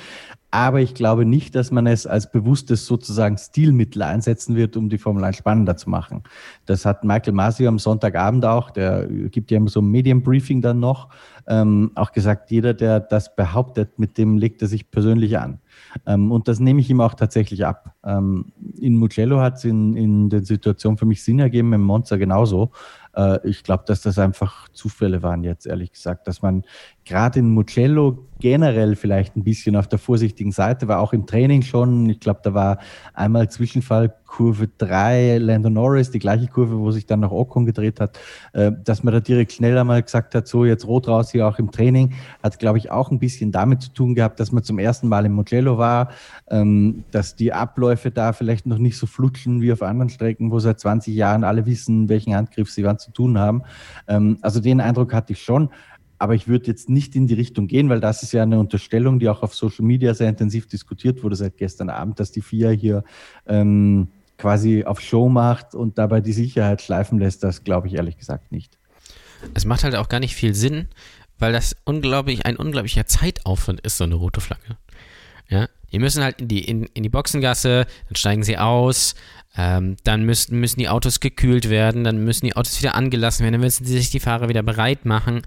Aber 0.57 0.81
ich 0.81 0.95
glaube 0.95 1.27
nicht, 1.27 1.55
dass 1.55 1.71
man 1.71 1.87
es 1.87 2.07
als 2.07 2.31
bewusstes 2.31 2.87
sozusagen 2.87 3.37
Stilmittel 3.37 4.01
einsetzen 4.01 4.57
wird, 4.57 4.79
um 4.79 4.89
die 4.89 4.97
Formel 4.97 5.23
1 5.23 5.37
spannender 5.37 5.77
zu 5.77 5.91
machen. 5.91 6.23
Das 6.65 6.87
hat 6.87 7.05
Michael 7.05 7.35
Masio 7.35 7.69
am 7.69 7.79
Sonntagabend 7.79 8.47
auch, 8.47 8.71
der 8.71 9.07
gibt 9.07 9.51
ja 9.51 9.59
immer 9.59 9.69
so 9.69 9.83
ein 9.83 9.91
Medienbriefing 9.91 10.63
dann 10.63 10.81
noch, 10.81 11.11
ähm, 11.47 11.91
auch 11.95 12.11
gesagt, 12.11 12.51
jeder, 12.51 12.73
der 12.73 13.01
das 13.01 13.37
behauptet, 13.37 13.99
mit 13.99 14.17
dem 14.17 14.39
legt 14.39 14.63
er 14.63 14.69
sich 14.69 14.91
persönlich 14.91 15.39
an. 15.39 15.61
Ähm, 16.07 16.33
und 16.33 16.49
das 16.49 16.59
nehme 16.59 16.81
ich 16.81 16.89
ihm 16.89 17.03
auch 17.03 17.13
tatsächlich 17.13 17.67
ab. 17.67 17.95
Ähm, 18.03 18.53
in 18.81 18.97
Mugello 18.97 19.41
hat 19.41 19.57
es 19.57 19.65
in, 19.65 19.95
in 19.95 20.31
der 20.31 20.43
Situation 20.43 20.97
für 20.97 21.05
mich 21.05 21.23
Sinn 21.23 21.39
ergeben, 21.39 21.75
im 21.75 21.83
Monza 21.83 22.17
genauso. 22.17 22.71
Äh, 23.17 23.39
ich 23.49 23.63
glaube, 23.65 23.85
dass 23.87 24.03
das 24.03 24.19
einfach 24.19 24.69
Zufälle 24.69 25.23
waren 25.23 25.43
jetzt, 25.43 25.67
ehrlich 25.67 25.93
gesagt, 25.93 26.29
dass 26.29 26.43
man 26.43 26.65
gerade 27.05 27.39
in 27.39 27.51
Mugello 27.51 28.29
generell 28.39 28.95
vielleicht 28.97 29.37
ein 29.37 29.45
bisschen 29.45 29.77
auf 29.77 29.89
der 29.89 29.99
vorsichtigen 29.99 30.53
Seite 30.53 30.89
war, 30.89 31.01
auch 31.01 31.13
im 31.13 31.27
Training 31.27 31.63
schon. 31.63 32.11
Ich 32.11 32.21
glaube, 32.21 32.41
da 32.43 32.55
war 32.55 32.79
einmal 33.15 33.51
Zwischenfall 33.51 34.15
Kurve 34.37 34.69
3, 34.77 35.39
Lando 35.39 35.71
Norris, 35.71 36.11
die 36.11 36.19
gleiche 36.19 36.47
Kurve, 36.47 36.79
wo 36.79 36.91
sich 36.91 37.07
dann 37.07 37.21
noch 37.21 37.33
Ocon 37.33 37.65
gedreht 37.65 38.01
hat, 38.01 38.19
äh, 38.53 38.71
dass 38.85 39.03
man 39.03 39.15
da 39.15 39.21
direkt 39.21 39.53
schneller 39.53 39.83
mal 39.83 40.03
gesagt 40.03 40.35
hat, 40.35 40.47
so 40.47 40.67
jetzt 40.67 40.87
rot 40.87 41.09
raus 41.09 41.31
hier 41.31 41.49
auch 41.49 41.59
im 41.59 41.71
Training, 41.71 42.13
hat, 42.43 42.59
glaube 42.59 42.77
ich, 42.77 42.91
auch 42.91 43.11
ein 43.11 43.19
bisschen 43.19 43.51
damit 43.51 43.81
zu 43.81 43.95
tun 43.95 44.15
gehabt, 44.15 44.39
dass 44.39 44.53
man 44.53 44.63
zum 44.63 44.79
ersten 44.79 45.09
Mal 45.09 45.25
im 45.25 45.33
Mugello 45.33 45.79
war, 45.79 46.11
ähm, 46.51 47.05
dass 47.13 47.35
die 47.35 47.55
Abläufe 47.55 48.11
da 48.11 48.35
vielleicht 48.35 48.67
noch 48.67 48.77
nicht 48.77 48.99
so 48.99 49.07
flutschen 49.07 49.63
wie 49.63 49.73
auf 49.73 49.81
anderen 49.81 50.11
Strecken, 50.11 50.51
wo 50.51 50.59
seit 50.59 50.81
20 50.81 51.15
Jahren 51.15 51.43
alle 51.43 51.65
wissen, 51.65 52.11
welchen 52.11 52.35
Handgriff 52.35 52.71
sie 52.71 52.85
wann 52.85 52.99
zu 52.99 53.13
tun 53.13 53.39
haben. 53.39 53.63
Ähm, 54.07 54.37
also 54.43 54.61
den 54.61 54.83
Eindruck 54.83 55.15
hatte 55.15 55.33
ich 55.33 55.43
schon. 55.43 55.71
Aber 56.19 56.35
ich 56.35 56.47
würde 56.47 56.67
jetzt 56.67 56.91
nicht 56.91 57.17
in 57.17 57.27
die 57.27 57.35
Richtung 57.35 57.67
gehen, 57.67 57.89
weil 57.89 58.01
das 58.01 58.23
ist 58.23 58.33
ja 58.33 58.43
eine 58.43 58.59
Unterstellung, 58.59 59.19
die 59.19 59.31
auch 59.31 59.43
auf 59.43 59.55
Social 59.55 59.85
Media 59.85 60.13
sehr 60.15 60.29
intensiv 60.29 60.67
diskutiert 60.67 61.23
wurde 61.23 61.37
seit 61.37 61.57
gestern 61.57 61.91
Abend, 61.91 62.21
dass 62.21 62.33
die 62.33 62.41
FIA 62.41 62.71
hier 62.71 63.05
ähm, 63.47 64.09
quasi 64.39 64.85
auf 64.85 65.01
Show 65.01 65.29
macht 65.29 65.75
und 65.75 65.99
dabei 65.99 66.21
die 66.21 66.33
Sicherheit 66.33 66.83
schleifen 66.83 67.19
lässt. 67.19 67.43
Das 67.43 67.65
glaube 67.65 67.89
ich 67.89 67.95
ehrlich 67.95 68.19
gesagt 68.19 68.53
nicht. 68.53 68.79
Es 69.55 69.65
macht 69.65 69.85
halt 69.85 69.97
auch 69.97 70.09
gar 70.09 70.21
nicht 70.21 70.35
viel 70.35 70.55
Sinn, 70.55 70.89
weil 71.39 71.53
das 71.53 71.77
unglaublich, 71.85 72.47
ein 72.47 72.57
unglaublicher 72.57 73.07
Zeitaufwand 73.07 73.81
ist, 73.81 73.99
so 73.99 74.05
eine 74.05 74.15
rote 74.15 74.41
Flagge. 74.41 74.77
Ja, 75.49 75.69
die 75.93 75.99
müssen 75.99 76.25
halt 76.25 76.41
in 76.41 76.49
die, 76.49 76.65
in, 76.65 76.85
in 76.95 77.03
die 77.03 77.09
Boxengasse, 77.09 77.87
dann 78.09 78.17
steigen 78.17 78.43
sie 78.43 78.59
aus, 78.59 79.15
ähm, 79.57 79.97
dann 80.03 80.25
müssen, 80.25 80.59
müssen 80.59 80.81
die 80.81 80.89
Autos 80.89 81.21
gekühlt 81.21 81.71
werden, 81.71 82.03
dann 82.03 82.25
müssen 82.25 82.47
die 82.47 82.57
Autos 82.57 82.81
wieder 82.81 82.95
angelassen 82.95 83.45
werden, 83.45 83.53
dann 83.53 83.61
müssen 83.61 83.85
sich 83.85 84.11
die 84.11 84.21
Fahrer 84.21 84.49
wieder 84.49 84.63
bereit 84.63 85.05
machen. 85.05 85.43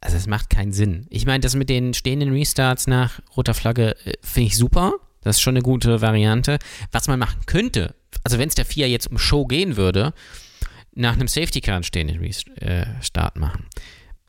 Also 0.00 0.16
es 0.16 0.26
macht 0.26 0.50
keinen 0.50 0.72
Sinn. 0.72 1.06
Ich 1.10 1.26
meine, 1.26 1.40
das 1.40 1.54
mit 1.54 1.70
den 1.70 1.94
stehenden 1.94 2.32
Restarts 2.32 2.86
nach 2.86 3.20
roter 3.36 3.54
Flagge 3.54 3.96
äh, 4.04 4.14
finde 4.20 4.48
ich 4.48 4.56
super. 4.56 4.94
Das 5.22 5.36
ist 5.36 5.42
schon 5.42 5.56
eine 5.56 5.62
gute 5.62 6.00
Variante. 6.00 6.58
Was 6.90 7.06
man 7.06 7.20
machen 7.20 7.40
könnte, 7.46 7.94
also 8.24 8.38
wenn 8.38 8.48
es 8.48 8.54
der 8.54 8.64
FIA 8.64 8.86
jetzt 8.86 9.10
um 9.10 9.18
Show 9.18 9.46
gehen 9.46 9.76
würde, 9.76 10.12
nach 10.94 11.14
einem 11.14 11.28
Safety 11.28 11.60
Car 11.60 11.76
einen 11.76 11.84
stehenden 11.84 12.20
Restart 12.60 13.36
machen. 13.36 13.66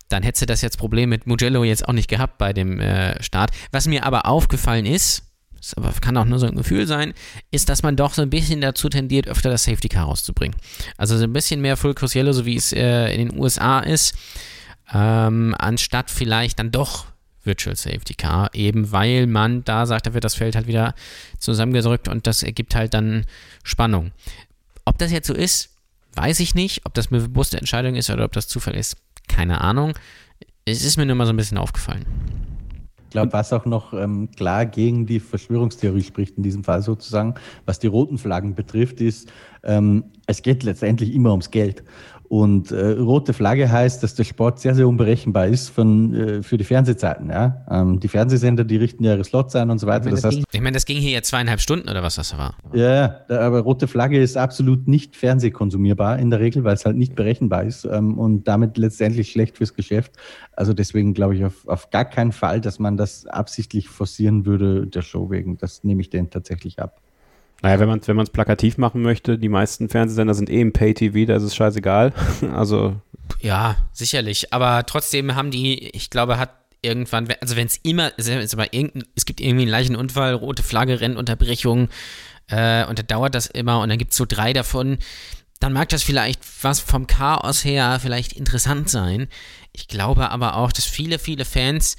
Dann 0.09 0.23
hätte 0.23 0.45
das 0.45 0.61
jetzt 0.61 0.77
Problem 0.77 1.09
mit 1.09 1.27
Mugello 1.27 1.63
jetzt 1.63 1.87
auch 1.87 1.93
nicht 1.93 2.09
gehabt 2.09 2.37
bei 2.37 2.53
dem 2.53 2.79
äh, 2.79 3.21
Start. 3.21 3.51
Was 3.71 3.87
mir 3.87 4.05
aber 4.05 4.25
aufgefallen 4.25 4.85
ist, 4.85 5.23
das 5.75 6.01
kann 6.01 6.17
auch 6.17 6.25
nur 6.25 6.39
so 6.39 6.45
ein 6.45 6.55
Gefühl 6.55 6.87
sein, 6.87 7.13
ist, 7.51 7.69
dass 7.69 7.83
man 7.83 7.95
doch 7.95 8.13
so 8.13 8.21
ein 8.21 8.29
bisschen 8.29 8.61
dazu 8.61 8.89
tendiert, 8.89 9.27
öfter 9.27 9.49
das 9.49 9.63
Safety 9.63 9.89
Car 9.89 10.05
rauszubringen. 10.05 10.57
Also 10.97 11.17
so 11.17 11.23
ein 11.23 11.33
bisschen 11.33 11.61
mehr 11.61 11.77
Full 11.77 11.93
Cross 11.93 12.15
Yellow, 12.15 12.33
so 12.33 12.45
wie 12.45 12.55
es 12.55 12.73
äh, 12.73 13.13
in 13.13 13.29
den 13.29 13.39
USA 13.39 13.79
ist 13.79 14.15
ähm, 14.93 15.55
anstatt 15.57 16.11
vielleicht 16.11 16.59
dann 16.59 16.71
doch 16.71 17.05
Virtual 17.43 17.75
Safety 17.75 18.13
Car, 18.13 18.49
eben 18.53 18.91
weil 18.91 19.27
man 19.27 19.63
da 19.63 19.85
sagt, 19.85 20.07
da 20.07 20.13
wird 20.13 20.23
das 20.23 20.35
Feld 20.35 20.55
halt 20.55 20.67
wieder 20.67 20.95
zusammengedrückt 21.39 22.07
und 22.07 22.27
das 22.27 22.43
ergibt 22.43 22.75
halt 22.75 22.93
dann 22.93 23.25
Spannung. 23.63 24.11
Ob 24.85 24.97
das 24.97 25.11
jetzt 25.11 25.27
so 25.27 25.33
ist, 25.33 25.69
weiß 26.15 26.39
ich 26.39 26.55
nicht. 26.55 26.85
Ob 26.85 26.93
das 26.93 27.11
eine 27.11 27.21
bewusste 27.21 27.57
Entscheidung 27.57 27.95
ist 27.95 28.09
oder 28.09 28.25
ob 28.25 28.33
das 28.33 28.47
Zufall 28.47 28.75
ist, 28.75 28.97
keine 29.27 29.61
Ahnung. 29.61 29.93
Es 30.65 30.83
ist 30.83 30.97
mir 30.97 31.05
nur 31.05 31.15
mal 31.15 31.25
so 31.25 31.33
ein 31.33 31.37
bisschen 31.37 31.57
aufgefallen. 31.57 32.05
Ich 33.05 33.15
glaube, 33.15 33.33
was 33.33 33.53
auch 33.53 33.65
noch 33.65 33.93
ähm, 33.93 34.29
klar 34.35 34.65
gegen 34.65 35.05
die 35.05 35.19
Verschwörungstheorie 35.19 36.01
spricht, 36.01 36.35
in 36.37 36.41
diesem 36.41 36.63
Fall 36.63 36.81
sozusagen, 36.81 37.35
was 37.65 37.77
die 37.77 37.85
roten 37.85 38.17
Flaggen 38.17 38.55
betrifft, 38.55 39.01
ist, 39.01 39.31
ähm, 39.61 40.05
es 40.25 40.41
geht 40.41 40.63
letztendlich 40.63 41.13
immer 41.13 41.29
ums 41.29 41.51
Geld. 41.51 41.83
Und 42.33 42.71
äh, 42.71 42.93
rote 42.93 43.31
Flagge 43.31 43.71
heißt, 43.71 44.01
dass 44.01 44.15
der 44.15 44.23
Sport 44.23 44.59
sehr, 44.59 44.73
sehr 44.73 44.87
unberechenbar 44.87 45.45
ist 45.45 45.69
von, 45.69 46.15
äh, 46.15 46.41
für 46.41 46.57
die 46.57 46.63
Fernsehzeiten. 46.63 47.29
Ja? 47.29 47.63
Ähm, 47.69 47.99
die 47.99 48.07
Fernsehsender, 48.07 48.63
die 48.63 48.77
richten 48.77 49.03
ja 49.03 49.13
ihre 49.13 49.23
Slots 49.23 49.55
ein 49.55 49.69
und 49.69 49.77
so 49.77 49.85
weiter. 49.85 50.07
Ich 50.07 50.13
meine, 50.13 50.15
das, 50.15 50.21
das, 50.23 50.33
ging, 50.33 50.43
ich 50.51 50.61
mein, 50.61 50.73
das 50.73 50.85
ging 50.87 50.97
hier 50.97 51.11
ja 51.11 51.21
zweieinhalb 51.21 51.59
Stunden 51.59 51.87
oder 51.87 52.01
was 52.01 52.15
das 52.15 52.35
war. 52.35 52.55
Ja, 52.73 53.19
aber 53.29 53.59
rote 53.59 53.87
Flagge 53.87 54.19
ist 54.19 54.35
absolut 54.35 54.87
nicht 54.87 55.15
fernsehkonsumierbar 55.15 56.17
in 56.17 56.31
der 56.31 56.39
Regel, 56.39 56.63
weil 56.63 56.73
es 56.73 56.85
halt 56.85 56.97
nicht 56.97 57.13
berechenbar 57.13 57.65
ist 57.65 57.85
ähm, 57.85 58.17
und 58.17 58.47
damit 58.47 58.79
letztendlich 58.79 59.29
schlecht 59.29 59.57
fürs 59.57 59.75
Geschäft. 59.75 60.13
Also 60.53 60.73
deswegen 60.73 61.13
glaube 61.13 61.35
ich 61.35 61.45
auf, 61.45 61.67
auf 61.67 61.91
gar 61.91 62.05
keinen 62.05 62.31
Fall, 62.31 62.61
dass 62.61 62.79
man 62.79 62.97
das 62.97 63.27
absichtlich 63.27 63.89
forcieren 63.89 64.47
würde 64.47 64.87
der 64.87 65.03
Show 65.03 65.29
wegen. 65.29 65.59
Das 65.59 65.83
nehme 65.83 66.01
ich 66.01 66.09
denen 66.09 66.31
tatsächlich 66.31 66.79
ab. 66.79 67.02
Naja, 67.63 67.79
wenn 67.79 67.87
man 67.87 67.99
es 67.99 68.07
wenn 68.09 68.21
plakativ 68.25 68.77
machen 68.77 69.01
möchte, 69.01 69.39
die 69.39 69.47
meisten 69.47 69.87
Fernsehsender 69.87 70.33
sind 70.33 70.49
eh 70.49 70.59
im 70.59 70.73
Pay-TV, 70.73 71.25
da 71.25 71.37
ist 71.37 71.43
es 71.43 71.55
scheißegal. 71.55 72.11
also. 72.53 72.95
Ja, 73.39 73.77
sicherlich. 73.93 74.53
Aber 74.53 74.85
trotzdem 74.85 75.33
haben 75.35 75.49
die, 75.49 75.87
ich 75.95 76.09
glaube, 76.09 76.37
hat 76.37 76.51
irgendwann, 76.81 77.29
also 77.39 77.55
wenn 77.55 77.67
es 77.67 77.77
immer, 77.77 78.11
es, 78.17 79.25
gibt 79.25 79.39
irgendwie 79.39 79.61
einen 79.61 79.71
leichten 79.71 79.95
Unfall, 79.95 80.33
rote 80.33 80.61
Flagge, 80.61 80.99
Rennunterbrechung 80.99 81.87
äh, 82.49 82.85
und 82.85 82.99
da 82.99 83.03
dauert 83.03 83.33
das 83.33 83.47
immer 83.47 83.79
und 83.79 83.87
dann 83.87 83.97
gibt 83.97 84.11
es 84.11 84.17
so 84.17 84.25
drei 84.27 84.51
davon, 84.51 84.97
dann 85.61 85.71
mag 85.71 85.87
das 85.87 86.03
vielleicht 86.03 86.41
was 86.63 86.81
vom 86.81 87.07
Chaos 87.07 87.63
her 87.63 87.97
vielleicht 88.01 88.33
interessant 88.33 88.89
sein. 88.89 89.29
Ich 89.71 89.87
glaube 89.87 90.31
aber 90.31 90.57
auch, 90.57 90.73
dass 90.73 90.83
viele, 90.83 91.17
viele 91.17 91.45
Fans 91.45 91.95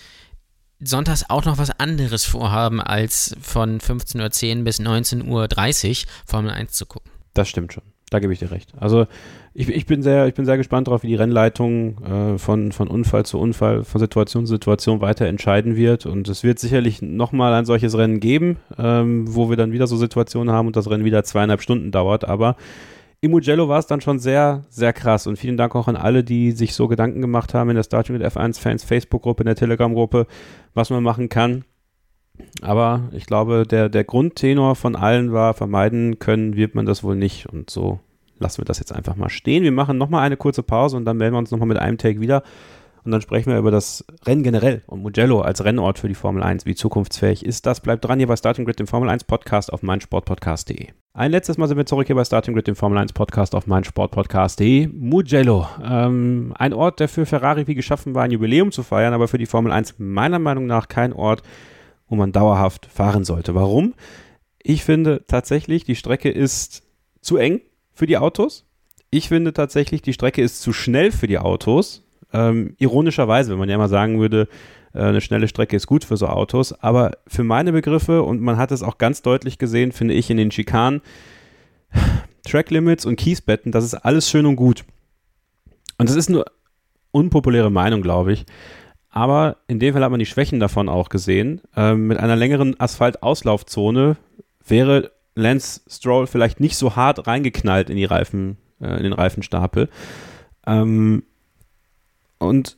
sonntags 0.81 1.25
auch 1.29 1.45
noch 1.45 1.59
was 1.59 1.71
anderes 1.79 2.25
vorhaben, 2.25 2.81
als 2.81 3.37
von 3.41 3.81
15.10 3.81 4.59
Uhr 4.59 4.65
bis 4.65 4.81
19.30 4.81 5.27
Uhr 5.27 6.11
Formel 6.27 6.51
1 6.51 6.73
zu 6.73 6.87
gucken. 6.87 7.11
Das 7.33 7.49
stimmt 7.49 7.73
schon. 7.73 7.83
Da 8.11 8.21
gebe 8.21 8.33
ich 8.33 8.39
dir 8.39 8.51
recht. 8.51 8.73
Also 8.79 9.07
ich, 9.55 9.69
ich, 9.69 9.87
bin, 9.87 10.03
sehr, 10.03 10.27
ich 10.27 10.35
bin 10.35 10.45
sehr 10.45 10.57
gespannt 10.57 10.87
darauf, 10.87 11.03
wie 11.03 11.09
die 11.09 11.15
Rennleitung 11.15 12.05
äh, 12.05 12.39
von, 12.39 12.71
von 12.71 12.87
Unfall 12.89 13.25
zu 13.25 13.41
Unfall, 13.41 13.83
von 13.83 13.99
Situation 13.99 14.47
zu 14.47 14.55
Situation 14.55 15.01
weiter 15.01 15.27
entscheiden 15.27 15.75
wird. 15.75 16.07
Und 16.07 16.29
es 16.29 16.45
wird 16.45 16.59
sicherlich 16.59 17.03
nochmal 17.03 17.53
ein 17.55 17.65
solches 17.65 17.97
Rennen 17.97 18.21
geben, 18.21 18.59
ähm, 18.79 19.35
wo 19.35 19.51
wir 19.51 19.57
dann 19.57 19.73
wieder 19.73 19.87
so 19.87 19.97
Situationen 19.97 20.55
haben 20.55 20.67
und 20.67 20.77
das 20.77 20.89
Rennen 20.89 21.05
wieder 21.05 21.25
zweieinhalb 21.25 21.63
Stunden 21.63 21.91
dauert. 21.91 22.25
Aber 22.25 22.57
im 23.25 23.31
Mugello 23.31 23.71
war 23.71 23.79
es 23.79 23.87
dann 23.87 24.03
schon 24.03 24.19
sehr, 24.19 24.65
sehr 24.69 24.93
krass. 24.93 25.27
Und 25.27 25.39
vielen 25.39 25.57
Dank 25.57 25.75
auch 25.75 25.89
an 25.89 25.97
alle, 25.97 26.23
die 26.23 26.53
sich 26.53 26.75
so 26.75 26.89
Gedanken 26.89 27.23
gemacht 27.23 27.55
haben 27.55 27.71
in 27.71 27.77
der 27.77 27.83
Starting 27.83 28.19
mit 28.19 28.23
F1 28.23 28.61
Fans 28.61 28.85
Facebook-Gruppe, 28.85 29.45
in 29.45 29.47
der 29.47 29.57
Telegram-Gruppe, 29.57 30.27
was 30.75 30.91
man 30.91 31.03
machen 31.03 31.31
kann. 31.31 31.65
Aber 32.61 33.09
ich 33.13 33.25
glaube, 33.25 33.67
der, 33.67 33.89
der 33.89 34.05
Grundtenor 34.05 34.77
von 34.77 34.95
allen 34.95 35.33
war, 35.33 35.55
vermeiden 35.55 36.19
können 36.19 36.55
wird 36.55 36.75
man 36.75 36.85
das 36.85 37.03
wohl 37.03 37.17
nicht. 37.17 37.47
Und 37.47 37.71
so 37.71 37.99
lassen 38.39 38.59
wir 38.59 38.67
das 38.67 38.79
jetzt 38.79 38.93
einfach 38.93 39.17
mal 39.17 39.31
stehen. 39.31 39.63
Wir 39.63 39.73
machen 39.73 39.97
nochmal 39.97 40.21
eine 40.21 40.37
kurze 40.37 40.63
Pause 40.63 40.99
und 40.99 41.07
dann 41.07 41.17
melden 41.17 41.35
wir 41.35 41.39
uns 41.39 41.51
nochmal 41.51 41.69
mit 41.69 41.79
einem 41.79 41.97
Take 41.97 42.21
wieder. 42.21 42.43
Und 43.05 43.11
dann 43.11 43.21
sprechen 43.21 43.51
wir 43.51 43.59
über 43.59 43.71
das 43.71 44.05
Rennen 44.25 44.43
generell 44.43 44.83
und 44.87 45.03
Mugello 45.03 45.43
als 45.43 45.63
Rennort 45.63 45.99
für 45.99 46.09
die 46.09 46.15
Formel 46.15 46.43
1. 46.43 46.65
Wie 46.65 46.75
zukunftsfähig 46.75 47.45
ist 47.45 47.67
das? 47.67 47.81
Bleibt 47.81 48.05
dran 48.05 48.19
hier 48.19 48.27
bei 48.27 48.37
Starting 48.37 48.65
Grid, 48.65 48.79
dem 48.79 48.87
Formel 48.87 49.11
1 49.11 49.25
Podcast 49.25 49.71
auf 49.71 49.83
meinsportpodcast.de. 49.83 50.89
Ein 51.13 51.31
letztes 51.31 51.59
Mal 51.59 51.69
sind 51.69 51.77
wir 51.77 51.85
zurück 51.85 52.07
hier 52.07 52.17
bei 52.17 52.25
Starting 52.25 52.55
Grid, 52.55 52.67
dem 52.67 52.77
Formel 52.77 52.97
1 52.97 53.13
Podcast 53.13 53.55
auf 53.55 53.67
meinsportpodcast.de. 53.67 54.89
Mugello, 54.89 55.69
ähm, 55.85 56.55
ein 56.57 56.73
Ort, 56.73 56.99
der 56.99 57.09
für 57.09 57.27
Ferrari 57.27 57.67
wie 57.67 57.75
geschaffen 57.75 58.15
war, 58.15 58.25
ein 58.25 58.31
Jubiläum 58.31 58.73
zu 58.73 58.83
feiern, 58.83 59.13
aber 59.13 59.29
für 59.29 59.39
die 59.39 59.47
Formel 59.47 59.71
1 59.71 59.97
meiner 59.99 60.39
Meinung 60.39 60.65
nach 60.65 60.89
kein 60.89 61.13
Ort, 61.13 61.43
wo 62.09 62.17
man 62.17 62.33
dauerhaft 62.33 62.87
fahren 62.87 63.25
sollte. 63.25 63.55
Warum? 63.55 63.93
Ich 64.63 64.83
finde 64.83 65.25
tatsächlich, 65.29 65.85
die 65.85 65.97
Strecke 65.97 66.31
ist 66.31 66.85
zu 67.21 67.37
eng 67.37 67.61
für 67.93 68.07
die 68.07 68.17
Autos. 68.17 68.65
Ich 69.11 69.29
finde 69.29 69.53
tatsächlich, 69.53 70.01
die 70.01 70.15
Strecke 70.15 70.41
ist 70.41 70.63
zu 70.63 70.73
schnell 70.73 71.13
für 71.13 71.27
die 71.27 71.39
Autos. 71.39 72.04
Ähm, 72.35 72.75
ironischerweise, 72.79 73.53
wenn 73.53 73.61
man 73.61 73.69
ja 73.69 73.79
mal 73.79 73.89
sagen 73.89 74.19
würde, 74.19 74.49
äh, 74.93 75.03
eine 75.03 75.21
schnelle 75.21 75.47
Strecke 75.47 75.77
ist 75.77 75.87
gut 75.87 76.05
für 76.05 76.17
so 76.17 76.27
Autos, 76.27 76.73
aber 76.73 77.13
für 77.29 77.45
meine 77.45 77.73
Begriffe, 77.73 78.23
und 78.23 78.41
man 78.41 78.57
hat 78.57 78.73
es 78.73 78.83
auch 78.83 78.99
ganz 78.99 79.23
deutlich 79.23 79.57
gesehen, 79.57 79.93
finde 79.93 80.15
ich 80.15 80.29
in 80.31 80.37
den 80.37 80.51
Schikanen, 80.51 81.01
Track 82.45 82.71
Limits 82.71 83.07
und 83.07 83.17
Kiesbetten, 83.17 83.71
das 83.71 83.85
ist 83.85 83.95
alles 83.95 84.29
schön 84.29 84.47
und 84.47 84.57
gut. 84.57 84.85
Und 85.97 86.09
das 86.09 86.17
ist 86.17 86.29
eine 86.29 86.45
unpopuläre 87.13 87.71
Meinung, 87.71 88.03
glaube 88.03 88.33
ich. 88.33 88.45
Aber 89.11 89.59
in 89.69 89.79
dem 89.79 89.95
Fall 89.95 90.03
hat 90.03 90.11
man 90.11 90.19
die 90.19 90.27
Schwächen 90.27 90.59
davon 90.59 90.89
auch 90.89 91.09
gesehen. 91.09 91.61
Ähm, 91.77 92.09
mit 92.09 92.19
einer 92.19 92.35
längeren 92.35 92.79
Asphaltauslaufzone 92.81 94.17
wäre 94.67 95.13
Lance 95.37 95.83
Stroll 95.89 96.27
vielleicht 96.27 96.59
nicht 96.59 96.77
so 96.77 96.97
hart 96.97 97.29
reingeknallt 97.29 97.91
in 97.91 97.97
die 97.97 98.05
Reifen, 98.05 98.57
äh, 98.81 98.97
in 98.97 99.05
den 99.05 99.13
Reifenstapel. 99.13 99.89
Ähm, 100.67 101.23
und 102.39 102.77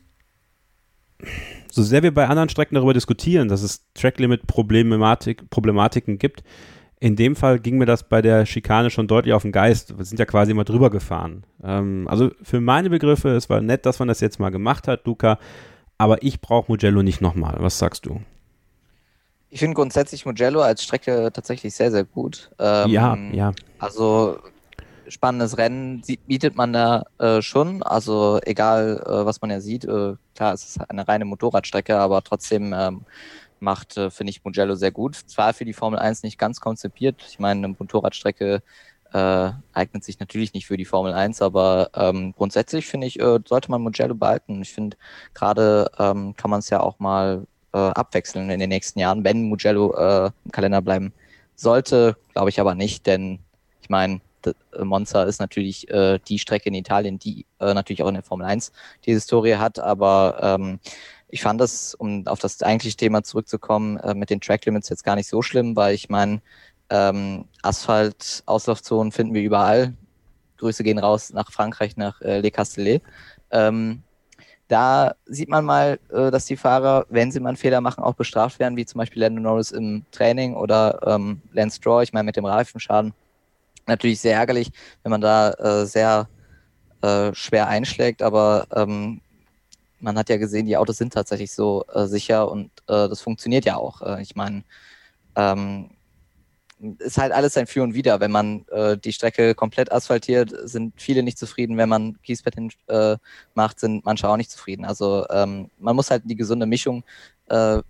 so 1.71 1.83
sehr 1.83 2.03
wir 2.03 2.15
bei 2.15 2.27
anderen 2.29 2.49
Strecken 2.49 2.75
darüber 2.75 2.95
diskutieren, 2.95 3.49
dass 3.49 3.63
es 3.63 3.87
Tracklimit-Problematiken 3.95 5.49
Problematik, 5.49 6.19
gibt, 6.19 6.43
in 6.99 7.17
dem 7.17 7.37
Fall 7.37 7.59
ging 7.59 7.77
mir 7.77 7.85
das 7.85 8.09
bei 8.09 8.23
der 8.23 8.47
Schikane 8.47 8.91
schon 8.91 9.07
deutlich 9.07 9.35
auf 9.35 9.43
den 9.43 9.53
Geist. 9.53 9.99
Wir 9.99 10.05
sind 10.05 10.19
ja 10.19 10.25
quasi 10.25 10.53
immer 10.53 10.65
drüber 10.65 10.89
gefahren. 10.89 11.45
Ähm, 11.63 12.09
also 12.09 12.31
für 12.43 12.61
meine 12.61 12.89
Begriffe, 12.89 13.31
es 13.31 13.51
war 13.51 13.61
nett, 13.61 13.85
dass 13.85 13.99
man 13.99 14.09
das 14.09 14.21
jetzt 14.21 14.41
mal 14.41 14.51
gemacht 14.51 14.89
hat, 14.89 15.07
Luca, 15.07 15.39
aber 15.99 16.23
ich 16.23 16.41
brauche 16.41 16.73
Mugello 16.73 17.03
nicht 17.03 17.21
nochmal. 17.21 17.57
Was 17.59 17.79
sagst 17.79 18.07
du? 18.07 18.21
Ich 19.51 19.61
finde 19.61 19.75
grundsätzlich 19.75 20.25
Mugello 20.25 20.61
als 20.63 20.83
Strecke 20.83 21.31
tatsächlich 21.33 21.75
sehr, 21.75 21.91
sehr 21.91 22.05
gut. 22.05 22.51
Ähm, 22.59 22.91
ja, 22.91 23.17
ja. 23.33 23.53
Also 23.79 24.39
spannendes 25.09 25.59
Rennen 25.59 26.03
bietet 26.27 26.57
man 26.57 26.73
da 26.73 27.05
äh, 27.19 27.43
schon. 27.43 27.83
Also 27.83 28.41
egal, 28.45 29.03
äh, 29.07 29.27
was 29.27 29.41
man 29.41 29.51
ja 29.51 29.61
sieht, 29.61 29.85
äh, 29.85 30.15
klar, 30.35 30.55
es 30.55 30.65
ist 30.65 30.91
eine 30.91 31.07
reine 31.07 31.25
Motorradstrecke, 31.25 31.99
aber 31.99 32.23
trotzdem 32.23 32.75
ähm, 32.77 33.03
macht, 33.61 33.97
äh, 33.97 34.11
finde 34.11 34.31
ich, 34.31 34.45
Mugello 34.45 34.75
sehr 34.75 34.91
gut. 34.91 35.17
Zwar 35.17 35.55
für 35.55 35.65
die 35.65 35.73
Formel 35.73 35.99
1 35.99 36.23
nicht 36.23 36.39
ganz 36.39 36.61
konzipiert. 36.61 37.25
Ich 37.29 37.39
meine, 37.39 37.67
eine 37.67 37.77
Motorradstrecke 37.79 38.63
äh, 39.13 39.51
eignet 39.73 40.05
sich 40.05 40.19
natürlich 40.19 40.53
nicht 40.53 40.67
für 40.67 40.77
die 40.77 40.85
Formel 40.85 41.13
1, 41.13 41.43
aber 41.43 41.91
ähm, 41.95 42.35
grundsätzlich 42.37 42.87
finde 42.87 43.07
ich, 43.07 43.21
äh, 43.21 43.39
sollte 43.47 43.71
man 43.71 43.83
Mugello 43.83 44.15
behalten. 44.15 44.61
Ich 44.63 44.73
finde, 44.73 44.97
gerade 45.35 45.91
ähm, 45.99 46.35
kann 46.37 46.51
man 46.51 46.61
es 46.61 46.71
ja 46.71 46.81
auch 46.81 46.99
mal 46.99 47.47
abwechseln 47.79 48.49
in 48.49 48.59
den 48.59 48.71
nächsten 48.71 48.99
Jahren, 48.99 49.23
wenn 49.23 49.51
Mugello 49.51 49.93
im 50.47 50.51
Kalender 50.51 50.81
bleiben 50.81 51.13
sollte. 51.57 52.17
Glaube 52.33 52.49
ich 52.49 52.59
aber 52.59 52.75
nicht, 52.75 53.07
denn 53.07 53.41
ich 53.83 53.91
meine, 53.91 54.23
Monza 54.79 55.25
ist 55.25 55.41
natürlich 55.41 55.89
äh, 55.91 56.19
die 56.27 56.39
Strecke 56.39 56.69
in 56.69 56.75
Italien, 56.75 57.19
die 57.19 57.47
äh, 57.61 57.75
natürlich 57.75 58.03
auch 58.03 58.09
in 58.09 58.15
der 58.15 58.23
Formel 58.23 58.47
1 58.47 58.73
die 59.05 59.13
Historie 59.13 59.57
hat, 59.57 59.79
aber 59.79 60.39
ähm, 60.43 60.81
ich 61.29 61.43
fand 61.43 61.61
das, 61.61 61.95
um 61.95 62.27
auf 62.27 62.39
das 62.39 62.63
eigentliche 62.63 62.97
Thema 62.97 63.23
zurückzukommen, 63.23 63.99
äh, 63.99 64.15
mit 64.15 64.31
den 64.31 64.41
Track 64.41 64.65
Limits 64.65 64.89
jetzt 64.89 65.05
gar 65.05 65.17
nicht 65.17 65.29
so 65.29 65.43
schlimm, 65.43 65.77
weil 65.77 65.95
ich 65.95 66.09
meine, 66.09 66.41
ähm, 66.91 67.47
Asphalt, 67.63 68.43
Auslaufzonen 68.47 69.13
finden 69.13 69.35
wir 69.35 69.43
überall. 69.43 69.95
Grüße 70.59 70.85
gehen 70.85 70.99
raus 70.99 71.33
nach 71.33 71.51
Frankreich, 71.51 71.97
nach 71.97 72.21
äh, 72.23 72.41
Le 72.41 72.51
Castellet. 72.51 73.03
Ähm, 73.51 74.03
da 74.69 75.15
sieht 75.27 75.49
man 75.49 75.65
mal, 75.65 75.99
äh, 76.11 76.31
dass 76.31 76.47
die 76.47 76.57
Fahrer, 76.57 77.07
wenn 77.09 77.31
sie 77.31 77.41
mal 77.41 77.51
einen 77.51 77.57
Fehler 77.57 77.81
machen, 77.81 78.03
auch 78.03 78.15
bestraft 78.15 78.59
werden, 78.59 78.77
wie 78.77 78.87
zum 78.87 78.99
Beispiel 78.99 79.23
Lando 79.23 79.41
Norris 79.41 79.71
im 79.71 80.05
Training 80.11 80.55
oder 80.55 81.01
ähm, 81.07 81.41
Lance 81.53 81.77
Straw, 81.77 82.03
ich 82.03 82.13
meine 82.13 82.25
mit 82.25 82.37
dem 82.37 82.45
Reifenschaden 82.45 83.13
natürlich 83.87 84.21
sehr 84.21 84.37
ärgerlich, 84.37 84.71
wenn 85.03 85.11
man 85.11 85.21
da 85.21 85.51
äh, 85.53 85.87
sehr 85.87 86.29
äh, 87.03 87.35
schwer 87.35 87.69
einschlägt, 87.69 88.23
aber 88.23 88.67
ähm, 88.75 89.21
man 90.01 90.19
hat 90.19 90.29
ja 90.29 90.37
gesehen, 90.37 90.67
die 90.67 90.77
Autos 90.77 90.99
sind 90.99 91.13
tatsächlich 91.13 91.53
so 91.53 91.85
äh, 91.93 92.07
sicher 92.07 92.51
und 92.51 92.71
äh, 92.89 93.09
das 93.09 93.21
funktioniert 93.21 93.65
ja 93.65 93.77
auch. 93.77 94.03
Äh, 94.03 94.23
ich 94.23 94.37
meine, 94.37 94.65
ähm, 95.37 95.91
ist 96.99 97.19
halt 97.19 97.33
alles 97.33 97.57
ein 97.57 97.67
Für 97.67 97.83
und 97.83 97.95
Wider. 97.95 98.21
Wenn 98.21 98.31
man 98.31 98.67
äh, 98.69 98.99
die 98.99 99.13
Strecke 99.13 99.55
komplett 99.55 99.91
asphaltiert, 99.91 100.53
sind 100.69 100.93
viele 101.01 101.23
nicht 101.23 101.39
zufrieden. 101.39 101.79
Wenn 101.79 101.89
man 101.89 102.21
Kiesbett 102.23 102.55
hin, 102.55 102.71
äh, 102.89 103.17
macht, 103.55 103.81
sind 103.81 104.05
manche 104.05 104.29
auch 104.29 104.37
nicht 104.37 104.51
zufrieden. 104.51 104.85
Also 104.85 105.27
ähm, 105.31 105.71
man 105.79 105.97
muss 105.97 106.11
halt 106.11 106.23
die 106.27 106.37
gesunde 106.37 106.67
Mischung 106.67 107.03
äh, 107.49 107.81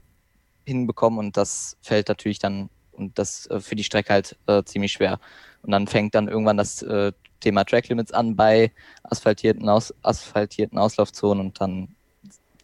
hinbekommen 0.64 1.18
und 1.18 1.36
das 1.36 1.76
fällt 1.82 2.08
natürlich 2.08 2.38
dann 2.38 2.70
und 2.92 3.18
das 3.18 3.46
äh, 3.46 3.60
für 3.60 3.74
die 3.76 3.84
Strecke 3.84 4.12
halt 4.12 4.36
ziemlich 4.64 4.92
schwer. 4.92 5.18
Und 5.66 5.72
dann 5.72 5.86
fängt 5.86 6.14
dann 6.14 6.28
irgendwann 6.28 6.56
das 6.56 6.82
äh, 6.82 7.12
Thema 7.40 7.64
Track 7.64 7.88
Limits 7.88 8.12
an 8.12 8.36
bei 8.36 8.72
asphaltierten, 9.02 9.68
Aus 9.68 9.92
asphaltierten 10.02 10.78
Auslaufzonen 10.78 11.46
und 11.46 11.60
dann 11.60 11.88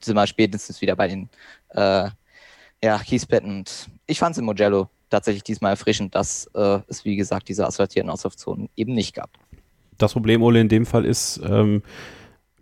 sind 0.00 0.14
wir 0.14 0.26
spätestens 0.26 0.80
wieder 0.80 0.96
bei 0.96 1.08
den 1.08 1.28
äh, 1.70 2.08
ja, 2.82 2.98
Kiesbetten. 2.98 3.58
Und 3.58 3.88
ich 4.06 4.18
fand 4.18 4.32
es 4.34 4.38
in 4.38 4.44
Mugello 4.44 4.88
tatsächlich 5.10 5.42
diesmal 5.42 5.72
erfrischend, 5.72 6.14
dass 6.14 6.46
äh, 6.54 6.80
es, 6.88 7.04
wie 7.04 7.16
gesagt, 7.16 7.48
diese 7.48 7.66
asphaltierten 7.66 8.10
Auslaufzonen 8.10 8.68
eben 8.76 8.94
nicht 8.94 9.14
gab. 9.14 9.30
Das 9.98 10.12
Problem, 10.12 10.42
Ole, 10.42 10.60
in 10.60 10.68
dem 10.68 10.86
Fall 10.86 11.04
ist, 11.04 11.40
ähm, 11.44 11.82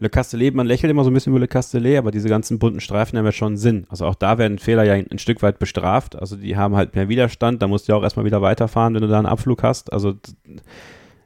Le 0.01 0.09
Castellet, 0.09 0.55
man 0.55 0.67
lächelt 0.67 0.91
immer 0.91 1.05
so 1.05 1.11
ein 1.11 1.15
bisschen 1.15 1.33
über 1.33 1.41
Le 1.41 1.47
Castellet, 1.47 1.99
aber 1.99 2.11
diese 2.11 2.29
ganzen 2.29 2.59
bunten 2.59 2.81
Streifen 2.81 3.19
haben 3.19 3.27
ja 3.27 3.33
schon 3.33 3.59
Sinn. 3.59 3.87
Also 3.91 4.07
auch 4.07 4.15
da 4.15 4.39
werden 4.39 4.59
Fehler 4.59 4.83
ja 4.85 4.95
ein, 4.95 5.07
ein, 5.11 5.19
Stück 5.19 5.43
weit 5.43 5.59
bestraft. 5.59 6.17
Also 6.17 6.37
die 6.37 6.57
haben 6.57 6.75
halt 6.75 6.95
mehr 6.95 7.11
Widerstand, 7.11 7.61
da 7.61 7.69
musst 7.69 7.87
du 7.87 7.93
ja 7.93 7.99
auch 7.99 8.03
erstmal 8.03 8.25
wieder 8.25 8.41
weiterfahren, 8.41 8.95
wenn 8.95 9.03
du 9.03 9.09
da 9.09 9.19
einen 9.19 9.27
Abflug 9.27 9.63
hast. 9.63 9.93
Also 9.93 10.15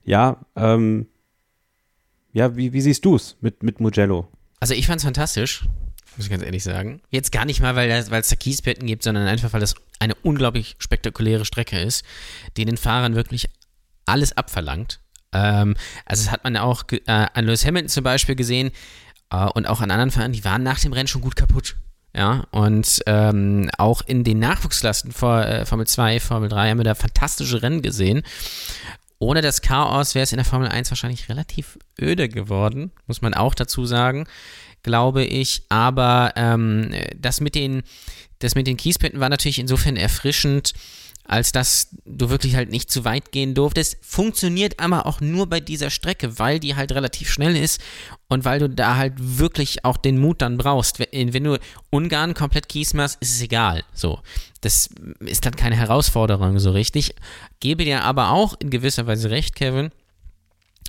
ja, 0.05 0.45
ähm, 0.57 1.07
ja, 2.33 2.57
wie, 2.57 2.73
wie 2.73 2.81
siehst 2.81 3.05
du 3.05 3.15
es 3.15 3.37
mit, 3.41 3.63
mit 3.63 3.79
Mugello? 3.79 4.27
Also 4.59 4.75
ich 4.75 4.89
fand 4.89 4.99
es 4.99 5.05
fantastisch, 5.05 5.69
muss 6.17 6.27
ich 6.27 6.31
ganz 6.31 6.43
ehrlich 6.43 6.65
sagen. 6.65 7.01
Jetzt 7.11 7.31
gar 7.31 7.45
nicht 7.45 7.61
mal, 7.61 7.77
weil 7.77 7.89
es 7.89 8.09
da 8.09 8.37
Kiesbetten 8.37 8.89
gibt, 8.89 9.05
sondern 9.05 9.29
einfach, 9.29 9.53
weil 9.53 9.61
das 9.61 9.77
eine 10.01 10.17
unglaublich 10.17 10.75
spektakuläre 10.81 11.45
Strecke 11.45 11.79
ist, 11.79 12.05
die 12.57 12.65
den 12.65 12.77
Fahrern 12.77 13.15
wirklich 13.15 13.49
alles 14.05 14.37
abverlangt. 14.37 14.99
Ähm, 15.35 15.77
also 16.07 16.25
das 16.25 16.33
hat 16.33 16.45
man 16.45 16.57
auch 16.57 16.85
äh, 16.91 17.01
an 17.07 17.45
Lewis 17.45 17.67
Hamilton 17.67 17.89
zum 17.89 18.05
Beispiel 18.05 18.37
gesehen 18.37 18.71
äh, 19.31 19.45
und 19.47 19.67
auch 19.67 19.81
an 19.81 19.91
anderen 19.91 20.11
Fahrern, 20.11 20.33
die 20.33 20.45
waren 20.45 20.63
nach 20.63 20.81
dem 20.81 20.93
Rennen 20.93 21.09
schon 21.09 21.21
gut 21.21 21.37
kaputt. 21.37 21.77
Ja, 22.17 22.45
und 22.53 23.03
ähm, 23.07 23.71
auch 23.77 24.01
in 24.07 24.23
den 24.23 24.39
Nachwuchslasten 24.39 25.11
vor 25.11 25.45
äh, 25.45 25.67
Formel 25.67 25.87
2, 25.87 26.21
Formel 26.21 26.49
3 26.49 26.71
haben 26.71 26.79
wir 26.79 26.85
da 26.85 26.95
fantastische 26.95 27.61
Rennen 27.61 27.83
gesehen. 27.83 28.23
ohne 29.19 29.41
das 29.41 29.63
Chaos 29.63 30.15
wäre 30.15 30.23
es 30.23 30.33
in 30.33 30.37
der 30.37 30.45
Formel 30.45 30.69
1 30.69 30.91
wahrscheinlich 30.93 31.29
relativ 31.29 31.77
öde 32.01 32.29
geworden, 32.29 32.93
muss 33.09 33.21
man 33.21 33.35
auch 33.35 33.55
dazu 33.55 33.85
sagen, 33.85 34.27
glaube 34.85 35.25
ich. 35.25 35.65
Aber 35.71 36.35
ähm, 36.37 36.95
das 37.17 37.41
mit 37.41 37.57
den, 37.57 37.83
das 38.39 38.55
mit 38.55 38.69
den 38.69 38.77
Kiespitten 38.77 39.19
war 39.19 39.29
natürlich 39.29 39.59
insofern 39.59 39.97
erfrischend, 39.97 40.73
als 41.27 41.53
dass 41.53 41.89
du 42.05 42.29
wirklich 42.29 42.55
halt 42.55 42.71
nicht 42.71 42.91
zu 42.91 43.05
weit 43.05 43.33
gehen 43.33 43.55
durftest. 43.55 43.97
Funktioniert 44.03 44.79
aber 44.79 45.07
auch 45.07 45.21
nur 45.21 45.49
bei 45.49 45.61
dieser 45.61 45.91
Strecke, 45.91 46.39
weil 46.39 46.61
die 46.61 46.77
halt 46.77 46.93
relativ 46.93 47.31
schnell 47.31 47.57
ist 47.57 47.81
und 48.29 48.45
weil 48.45 48.59
du 48.59 48.69
da 48.69 48.97
halt 48.97 49.15
wirklich 49.17 49.85
auch 49.85 49.97
den 49.97 50.19
Mut 50.19 50.43
dann 50.43 50.59
brauchst. 50.59 50.99
Wenn 50.99 51.45
du 51.45 51.59
Ungarn 51.91 52.35
komplett 52.35 52.69
Kies 52.69 52.95
machst, 52.95 53.17
ist 53.21 53.35
es 53.37 53.43
egal. 53.43 53.85
So. 53.95 54.21
Das 54.61 54.89
ist 55.21 55.45
dann 55.45 55.57
keine 55.57 55.77
Herausforderung 55.77 56.59
so 56.59 56.71
richtig. 56.71 57.15
Gebe 57.61 57.85
dir 57.85 58.03
aber 58.05 58.31
auch 58.31 58.55
in 58.61 58.71
gewisser 58.71 59.07
Weise 59.07 59.31
recht, 59.31 59.55
Kevin 59.55 59.91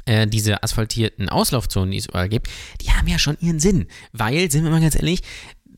äh, 0.06 0.28
diese 0.28 0.62
asphaltierten 0.62 1.30
Auslaufzonen, 1.30 1.92
die 1.92 1.98
es 1.98 2.06
überall 2.06 2.30
gibt, 2.30 2.48
die 2.82 2.92
haben 2.92 3.08
ja 3.08 3.18
schon 3.18 3.38
ihren 3.40 3.60
Sinn. 3.60 3.88
Weil, 4.12 4.52
sind 4.52 4.64
wir 4.64 4.70
mal 4.70 4.82
ganz 4.82 4.96
ehrlich, 4.96 5.22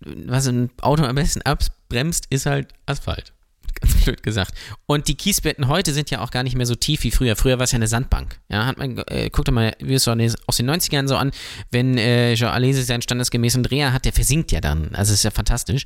was 0.02 0.48
ein 0.48 0.70
Auto 0.82 1.04
am 1.04 1.16
besten 1.16 1.42
abbremst, 1.44 2.26
ist 2.30 2.46
halt 2.46 2.74
Asphalt 2.86 3.34
ganz 3.82 3.94
blöd 4.04 4.24
gesagt. 4.24 4.54
Und 4.86 5.08
die 5.08 5.16
Kiesbetten 5.16 5.68
heute 5.68 5.94
sind 5.94 6.10
ja 6.10 6.22
auch 6.22 6.32
gar 6.32 6.44
nicht 6.44 6.56
mehr 6.56 6.66
so 6.66 6.76
tief 6.76 7.04
wie 7.04 7.12
früher. 7.12 7.36
Früher 7.36 7.58
war 7.58 7.64
es 7.64 7.72
ja 7.72 7.78
eine 7.78 7.88
Sandbank. 7.88 8.40
Ja, 8.50 8.66
hat 8.66 8.78
man, 8.78 8.98
äh, 9.08 9.30
guckt 9.30 9.52
mal, 9.52 9.76
wie 9.80 9.94
es 9.94 10.04
so 10.04 10.12
aus 10.12 10.58
den 10.58 10.70
90ern 10.70 11.08
so 11.08 11.16
an, 11.16 11.32
wenn 11.72 11.98
äh, 11.98 12.36
Jean 12.36 12.50
Alesi 12.50 12.84
seinen 12.84 13.02
standesgemäßen 13.02 13.64
Dreher 13.64 13.94
hat, 13.94 14.06
der 14.06 14.14
versinkt 14.14 14.52
ja 14.52 14.62
dann. 14.62 14.94
Also 14.96 15.14
ist 15.14 15.24
ja 15.24 15.32
fantastisch. 15.32 15.86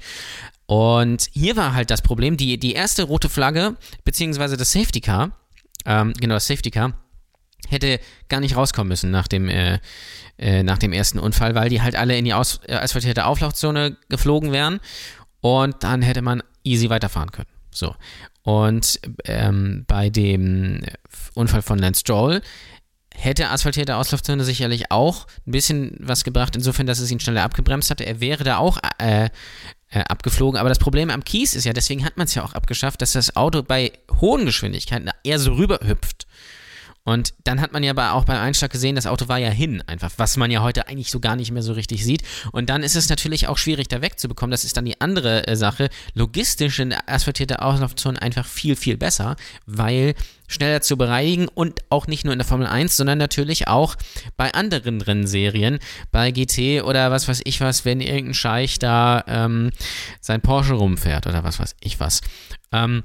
Und 0.66 1.30
hier 1.34 1.58
war 1.58 1.74
halt 1.74 1.90
das 1.92 2.02
Problem, 2.02 2.38
die, 2.38 2.58
die 2.58 2.74
erste 2.74 3.04
rote 3.04 3.30
Flagge, 3.30 3.76
beziehungsweise 4.06 4.58
das 4.58 4.72
Safety 4.72 5.02
Car, 5.02 5.32
ähm, 5.86 6.14
genau, 6.20 6.36
das 6.36 6.48
Safety 6.48 6.72
Car, 6.72 6.94
hätte 7.68 8.00
gar 8.30 8.40
nicht 8.40 8.56
rauskommen 8.56 8.90
müssen 8.90 9.12
nach 9.12 9.28
dem, 9.28 9.50
äh, 9.50 9.80
äh, 10.38 10.64
nach 10.64 10.78
dem 10.78 10.94
ersten 10.94 11.20
Unfall, 11.20 11.56
weil 11.56 11.70
die 11.70 11.82
halt 11.82 11.96
alle 11.96 12.18
in 12.18 12.26
die 12.26 12.34
aus, 12.34 12.60
äh, 12.68 12.76
asphaltierte 12.76 13.26
Auflaufzone 13.26 13.98
geflogen 14.10 14.52
wären 14.52 14.80
und 15.42 15.84
dann 15.84 16.02
hätte 16.02 16.22
man 16.22 16.42
easy 16.64 16.90
weiterfahren 16.90 17.32
können. 17.32 17.51
So. 17.72 17.96
Und 18.44 19.00
ähm, 19.26 19.86
bei 19.88 20.10
dem 20.10 20.82
Unfall 21.34 21.62
von 21.62 21.80
Lance 21.80 22.02
Stroll 22.02 22.42
hätte 23.14 23.50
asphaltierte 23.50 23.98
Auslaufzone 23.98 24.44
sicherlich 24.44 24.92
auch 24.92 25.28
ein 25.46 25.52
bisschen 25.52 25.96
was 26.00 26.24
gebracht, 26.24 26.56
insofern, 26.56 26.88
dass 26.88 27.00
es 27.00 27.12
ihn 27.12 27.20
schneller 27.20 27.44
abgebremst 27.44 27.90
hatte. 27.90 28.06
Er 28.06 28.20
wäre 28.20 28.44
da 28.44 28.58
auch 28.58 28.78
äh, 28.98 29.30
äh, 29.90 30.00
abgeflogen. 30.00 30.60
Aber 30.60 30.70
das 30.70 30.80
Problem 30.80 31.10
am 31.10 31.24
Kies 31.24 31.54
ist 31.54 31.66
ja, 31.66 31.74
deswegen 31.74 32.06
hat 32.06 32.18
man 32.18 32.26
es 32.26 32.36
ja 32.36 32.44
auch 32.44 32.54
abgeschafft, 32.54 33.02
dass 33.02 33.12
das 33.12 33.36
Auto 33.36 33.62
bei 33.62 33.92
hohen 34.20 34.46
Geschwindigkeiten 34.46 35.10
eher 35.24 35.40
so 35.40 35.54
rüberhüpft. 35.54 36.28
Und 37.04 37.34
dann 37.44 37.62
hat 37.62 37.74
man 37.74 37.82
ja 37.84 38.14
auch 38.14 38.26
beim 38.26 38.40
Einschlag 38.40 38.72
gesehen, 38.72 38.96
das 38.96 39.08
Auto 39.08 39.28
war 39.28 39.40
ja 39.40 39.50
hin, 39.50 39.84
einfach, 39.88 40.12
was 40.18 40.38
man 40.38 40.52
ja 40.52 40.62
heute 40.62 40.88
eigentlich 40.88 41.10
so 41.10 41.20
gar 41.20 41.36
nicht 41.36 41.52
mehr 41.52 41.64
so 41.64 41.74
richtig 41.74 42.06
sieht. 42.06 42.22
Und 42.52 42.70
dann 42.70 42.84
ist 42.84 42.96
es 42.96 43.10
natürlich 43.10 43.48
auch 43.48 43.58
schwierig, 43.58 43.88
da 43.88 44.02
wegzubekommen. 44.02 44.52
Das 44.52 44.66
ist 44.66 44.78
dann 44.78 44.86
die 44.86 45.02
andere 45.02 45.48
äh, 45.48 45.56
Sache. 45.56 45.90
Logistisch 46.14 46.80
in 46.80 46.94
asphaltierte 46.94 47.62
Auslaufzonen 47.64 48.20
einfach 48.20 48.46
viel, 48.46 48.76
viel 48.76 48.98
besser, 48.98 49.36
weil 49.66 50.14
schneller 50.48 50.82
zu 50.82 50.98
bereinigen 50.98 51.48
und 51.48 51.80
auch 51.90 52.08
nicht 52.08 52.26
nur 52.26 52.34
in 52.34 52.40
der 52.40 52.48
Formel 52.48 52.68
1, 52.68 52.98
sondern 52.98 53.18
natürlich 53.18 53.68
auch 53.68 53.96
bei 54.38 54.54
anderen 54.54 55.02
Rennserien, 55.02 55.80
bei 56.12 56.32
GT 56.32 56.84
oder 56.84 57.10
was 57.10 57.28
weiß 57.28 57.42
ich 57.46 57.62
was, 57.62 57.86
wenn 57.86 58.02
irgendein 58.02 58.34
Scheich 58.34 58.78
da 58.78 59.24
ähm, 59.28 59.72
sein 60.20 60.42
Porsche 60.42 60.74
rumfährt 60.74 61.26
oder 61.26 61.44
was 61.44 61.60
weiß 61.60 61.76
ich 61.80 62.00
was. 62.00 62.22
Ähm, 62.72 63.04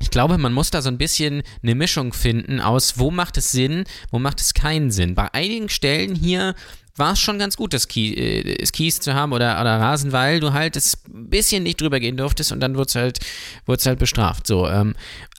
ich 0.00 0.10
glaube, 0.10 0.38
man 0.38 0.52
muss 0.52 0.70
da 0.70 0.82
so 0.82 0.88
ein 0.88 0.98
bisschen 0.98 1.42
eine 1.62 1.74
Mischung 1.74 2.12
finden 2.12 2.60
aus, 2.60 2.98
wo 2.98 3.10
macht 3.10 3.36
es 3.36 3.52
Sinn, 3.52 3.84
wo 4.10 4.18
macht 4.18 4.40
es 4.40 4.54
keinen 4.54 4.90
Sinn. 4.90 5.14
Bei 5.14 5.32
einigen 5.34 5.68
Stellen 5.68 6.14
hier 6.14 6.54
war 6.96 7.12
es 7.12 7.20
schon 7.20 7.38
ganz 7.38 7.56
gut, 7.56 7.72
das, 7.72 7.88
Key, 7.88 8.12
äh, 8.14 8.56
das 8.56 8.72
Keys 8.72 9.00
zu 9.00 9.14
haben 9.14 9.32
oder, 9.32 9.60
oder 9.60 9.80
Rasen, 9.80 10.12
weil 10.12 10.40
du 10.40 10.52
halt 10.52 10.76
es 10.76 10.98
ein 11.06 11.30
bisschen 11.30 11.62
nicht 11.62 11.80
drüber 11.80 12.00
gehen 12.00 12.16
durftest 12.16 12.52
und 12.52 12.60
dann 12.60 12.74
wurde 12.74 12.88
es 12.88 12.94
halt, 12.94 13.18
halt 13.66 13.98
bestraft. 13.98 14.46
So, 14.46 14.68
ähm, 14.68 14.94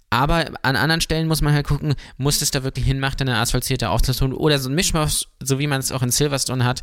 aber 0.10 0.52
an 0.64 0.76
anderen 0.76 1.02
Stellen 1.02 1.28
muss 1.28 1.42
man 1.42 1.54
halt 1.54 1.68
gucken, 1.68 1.94
muss 2.18 2.42
es 2.42 2.52
da 2.52 2.64
wirklich 2.64 2.86
hinmacht, 2.86 3.22
eine 3.22 3.38
asphaltierte 3.38 3.90
Auslassung 3.90 4.34
oder 4.34 4.58
so 4.58 4.70
ein 4.70 4.76
Mischmasch, 4.76 5.26
so 5.42 5.60
wie 5.60 5.68
man 5.68 5.80
es 5.80 5.92
auch 5.92 6.02
in 6.02 6.10
Silverstone 6.10 6.66
hat, 6.66 6.82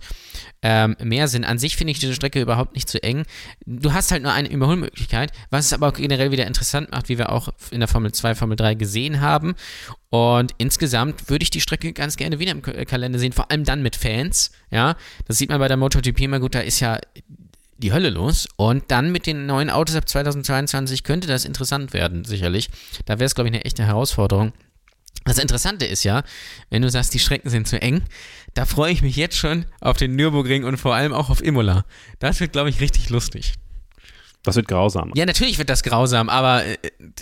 ähm, 0.63 0.97
mehr 1.03 1.27
Sinn. 1.27 1.45
An 1.45 1.59
sich 1.59 1.77
finde 1.77 1.91
ich 1.91 1.99
diese 1.99 2.15
Strecke 2.15 2.41
überhaupt 2.41 2.75
nicht 2.75 2.89
zu 2.89 3.03
eng. 3.03 3.25
Du 3.65 3.93
hast 3.93 4.13
halt 4.13 4.23
nur 4.23 4.33
eine 4.33 4.51
Überholmöglichkeit, 4.51 5.33
was 5.51 5.67
es 5.67 5.73
aber 5.73 5.89
auch 5.89 5.95
generell 5.95 6.31
wieder 6.31 6.47
interessant 6.47 6.93
macht, 6.93 7.09
wie 7.09 7.19
wir 7.19 7.33
auch 7.33 7.49
in 7.71 7.81
der 7.81 7.89
Formel 7.89 8.13
2, 8.13 8.37
Formel 8.37 8.57
3 8.57 8.75
gesehen 8.75 9.21
haben. 9.21 9.55
Und 10.09 10.53
insgesamt 10.59 11.29
würde 11.29 11.43
ich 11.43 11.51
die 11.51 11.61
Strecke 11.61 11.93
ganz 11.93 12.17
gerne 12.17 12.39
wieder 12.39 12.53
im 12.53 12.63
Kalender 12.63 13.19
sehen, 13.19 13.33
vor 13.33 13.51
allem 13.51 13.65
dann 13.65 13.83
mit 13.83 13.97
Fans. 13.97 14.53
Ja, 14.71 14.97
das 15.27 15.39
sieht 15.39 15.51
man 15.51 15.59
bei 15.59 15.69
der 15.69 15.77
MotoGP 15.77 16.21
immer 16.21 16.41
gut, 16.41 16.55
da 16.55 16.61
ist 16.61 16.81
ja 16.81 16.99
die 17.79 17.93
Hölle 17.93 18.11
los. 18.11 18.47
Und 18.57 18.85
dann 18.89 19.13
mit 19.13 19.27
den 19.27 19.47
neuen 19.47 19.71
Autos 19.71 19.97
ab 19.97 20.09
2022 20.09 21.03
könnte 21.03 21.29
das 21.29 21.45
interessant 21.45 21.93
werden, 21.93 22.25
sicherlich. 22.25 22.71
Da 23.05 23.15
wäre 23.15 23.27
es, 23.27 23.35
glaube 23.35 23.49
ich, 23.49 23.55
eine 23.55 23.65
echte 23.65 23.85
Herausforderung. 23.85 24.53
Das 25.25 25.39
Interessante 25.39 25.87
ist 25.87 26.05
ja, 26.05 26.23
wenn 26.71 26.83
du 26.83 26.91
sagst, 26.91 27.13
die 27.13 27.19
Strecken 27.19 27.51
sind 27.51 27.67
zu 27.67 27.81
eng, 27.83 28.03
da 28.55 28.65
freue 28.65 28.93
ich 28.93 29.03
mich 29.03 29.17
jetzt 29.17 29.37
schon 29.37 29.67
auf 29.81 29.97
den 29.97 30.15
Nürburgring 30.15 30.65
und 30.65 30.77
vor 30.77 30.95
allem 30.95 31.13
auch 31.13 31.31
auf 31.31 31.43
Imola. 31.43 31.85
Das 32.21 32.41
wird, 32.41 32.53
glaube 32.53 32.71
ich, 32.71 32.81
richtig 32.81 33.11
lustig. 33.11 33.55
Das 34.45 34.55
wird 34.55 34.69
grausam. 34.69 35.11
Ja, 35.17 35.27
natürlich 35.27 35.59
wird 35.59 35.69
das 35.69 35.83
grausam, 35.83 36.29
aber 36.29 36.65
äh, 36.65 36.77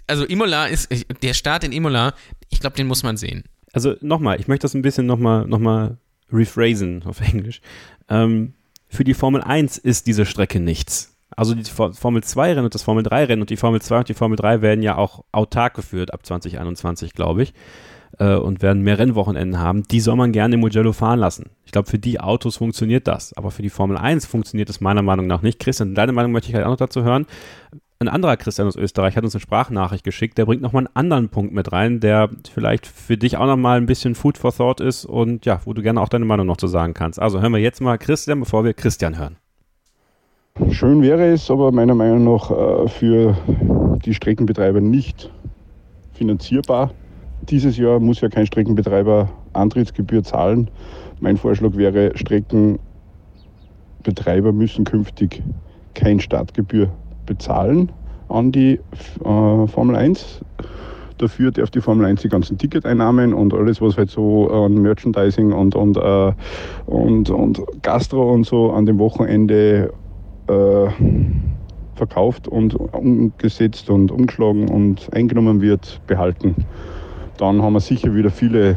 also 0.06 0.24
Imola 0.26 0.66
ist, 0.66 0.90
der 1.22 1.32
Start 1.32 1.64
in 1.64 1.72
Imola, 1.72 2.12
ich 2.50 2.60
glaube, 2.60 2.76
den 2.76 2.86
muss 2.86 3.02
man 3.02 3.16
sehen. 3.16 3.44
Also 3.72 3.96
nochmal, 4.02 4.38
ich 4.38 4.46
möchte 4.46 4.64
das 4.64 4.74
ein 4.74 4.82
bisschen 4.82 5.06
nochmal 5.06 5.46
noch 5.46 5.58
mal 5.58 5.96
rephrasen 6.30 7.02
auf 7.04 7.20
Englisch. 7.20 7.62
Ähm, 8.08 8.52
für 8.94 9.04
die 9.04 9.14
Formel 9.14 9.42
1 9.42 9.78
ist 9.78 10.06
diese 10.06 10.24
Strecke 10.24 10.60
nichts. 10.60 11.16
Also 11.36 11.54
die 11.54 11.64
Formel 11.64 12.22
2 12.22 12.52
Rennen 12.52 12.64
und 12.64 12.74
das 12.74 12.82
Formel 12.82 13.02
3 13.02 13.24
Rennen 13.24 13.42
und 13.42 13.50
die 13.50 13.56
Formel 13.56 13.82
2 13.82 13.98
und 13.98 14.08
die 14.08 14.14
Formel 14.14 14.36
3 14.36 14.62
werden 14.62 14.82
ja 14.82 14.96
auch 14.96 15.24
autark 15.32 15.74
geführt 15.74 16.14
ab 16.14 16.24
2021, 16.24 17.12
glaube 17.12 17.42
ich. 17.42 17.54
Äh, 18.20 18.36
und 18.36 18.62
werden 18.62 18.82
mehr 18.82 18.98
Rennwochenenden 18.98 19.58
haben. 19.58 19.82
Die 19.82 19.98
soll 19.98 20.14
man 20.14 20.30
gerne 20.30 20.54
im 20.54 20.60
Mugello 20.60 20.92
fahren 20.92 21.18
lassen. 21.18 21.50
Ich 21.64 21.72
glaube, 21.72 21.90
für 21.90 21.98
die 21.98 22.20
Autos 22.20 22.58
funktioniert 22.58 23.08
das. 23.08 23.32
Aber 23.36 23.50
für 23.50 23.62
die 23.62 23.70
Formel 23.70 23.98
1 23.98 24.26
funktioniert 24.26 24.68
das 24.68 24.80
meiner 24.80 25.02
Meinung 25.02 25.26
nach 25.26 25.42
nicht. 25.42 25.58
Christian, 25.58 25.96
deine 25.96 26.12
Meinung 26.12 26.30
möchte 26.30 26.50
ich 26.50 26.54
halt 26.54 26.64
auch 26.64 26.70
noch 26.70 26.76
dazu 26.76 27.02
hören 27.02 27.26
ein 28.04 28.08
anderer 28.08 28.36
Christian 28.36 28.68
aus 28.68 28.76
Österreich 28.76 29.16
hat 29.16 29.24
uns 29.24 29.34
eine 29.34 29.40
Sprachnachricht 29.40 30.04
geschickt, 30.04 30.38
der 30.38 30.46
bringt 30.46 30.62
nochmal 30.62 30.86
einen 30.86 30.94
anderen 30.94 31.28
Punkt 31.28 31.52
mit 31.54 31.72
rein, 31.72 31.98
der 32.00 32.30
vielleicht 32.52 32.86
für 32.86 33.16
dich 33.16 33.36
auch 33.36 33.46
nochmal 33.46 33.78
ein 33.78 33.86
bisschen 33.86 34.14
Food 34.14 34.38
for 34.38 34.52
Thought 34.52 34.80
ist 34.80 35.04
und 35.04 35.44
ja, 35.46 35.60
wo 35.64 35.72
du 35.72 35.82
gerne 35.82 36.00
auch 36.00 36.08
deine 36.08 36.24
Meinung 36.24 36.46
noch 36.46 36.56
zu 36.56 36.66
sagen 36.66 36.94
kannst. 36.94 37.20
Also 37.20 37.40
hören 37.40 37.52
wir 37.52 37.60
jetzt 37.60 37.80
mal 37.80 37.98
Christian, 37.98 38.40
bevor 38.40 38.64
wir 38.64 38.74
Christian 38.74 39.18
hören. 39.18 39.36
Schön 40.70 41.02
wäre 41.02 41.32
es, 41.32 41.50
aber 41.50 41.72
meiner 41.72 41.96
Meinung 41.96 42.22
nach 42.24 42.50
äh, 42.50 42.88
für 42.88 43.36
die 44.04 44.14
Streckenbetreiber 44.14 44.80
nicht 44.80 45.30
finanzierbar. 46.12 46.92
Dieses 47.48 47.76
Jahr 47.76 47.98
muss 47.98 48.20
ja 48.20 48.28
kein 48.28 48.46
Streckenbetreiber 48.46 49.28
Antrittsgebühr 49.52 50.22
zahlen. 50.22 50.70
Mein 51.20 51.36
Vorschlag 51.36 51.74
wäre, 51.74 52.16
Streckenbetreiber 52.16 54.52
müssen 54.52 54.84
künftig 54.84 55.42
kein 55.94 56.20
Startgebühr 56.20 56.92
bezahlen 57.26 57.90
an 58.28 58.52
die 58.52 58.80
äh, 59.24 59.66
Formel 59.66 59.96
1. 59.96 60.40
Dafür 61.18 61.52
darf 61.52 61.70
die 61.70 61.80
Formel 61.80 62.06
1 62.06 62.22
die 62.22 62.28
ganzen 62.28 62.58
Ticketeinnahmen 62.58 63.32
und 63.32 63.54
alles, 63.54 63.80
was 63.80 63.96
halt 63.96 64.10
so 64.10 64.50
an 64.50 64.82
Merchandising 64.82 65.52
und, 65.52 65.76
und, 65.76 65.96
äh, 65.96 66.32
und, 66.86 67.30
und 67.30 67.62
Gastro 67.82 68.32
und 68.32 68.44
so 68.44 68.72
an 68.72 68.86
dem 68.86 68.98
Wochenende 68.98 69.92
äh, 70.48 70.86
verkauft 71.94 72.48
und 72.48 72.74
umgesetzt 72.74 73.88
und 73.90 74.10
umgeschlagen 74.10 74.68
und 74.68 75.08
eingenommen 75.14 75.60
wird, 75.60 76.00
behalten. 76.06 76.56
Dann 77.36 77.62
haben 77.62 77.74
wir 77.74 77.80
sicher 77.80 78.14
wieder 78.14 78.30
viele 78.30 78.76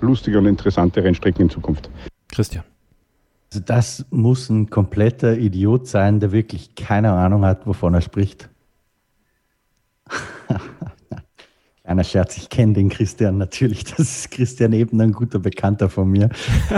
lustige 0.00 0.38
und 0.38 0.46
interessante 0.46 1.02
Rennstrecken 1.02 1.42
in 1.42 1.50
Zukunft. 1.50 1.90
Christian. 2.32 2.64
Also 3.52 3.64
das 3.66 4.06
muss 4.08 4.48
ein 4.48 4.70
kompletter 4.70 5.36
Idiot 5.36 5.86
sein, 5.86 6.20
der 6.20 6.32
wirklich 6.32 6.74
keine 6.74 7.12
Ahnung 7.12 7.44
hat, 7.44 7.66
wovon 7.66 7.92
er 7.92 8.00
spricht. 8.00 8.48
Kleiner 11.84 12.04
Scherz, 12.04 12.38
ich 12.38 12.48
kenne 12.48 12.72
den 12.72 12.88
Christian 12.88 13.36
natürlich. 13.36 13.84
Das 13.84 13.98
ist 13.98 14.30
Christian 14.30 14.72
Ebner, 14.72 15.04
ein 15.04 15.12
guter 15.12 15.38
Bekannter 15.38 15.90
von 15.90 16.08
mir. 16.08 16.30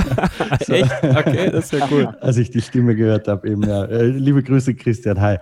so. 0.67 0.73
Echt? 0.73 0.91
Okay, 1.05 1.53
das 1.53 1.67
ist 1.67 1.79
ja 1.79 1.87
cool. 1.93 2.07
Als 2.21 2.39
ich 2.39 2.51
die 2.51 2.61
Stimme 2.61 2.97
gehört 2.97 3.29
habe, 3.29 3.49
eben, 3.49 3.63
ja. 3.63 3.85
Äh, 3.85 4.07
liebe 4.07 4.43
Grüße, 4.43 4.75
Christian, 4.75 5.21
hi. 5.21 5.37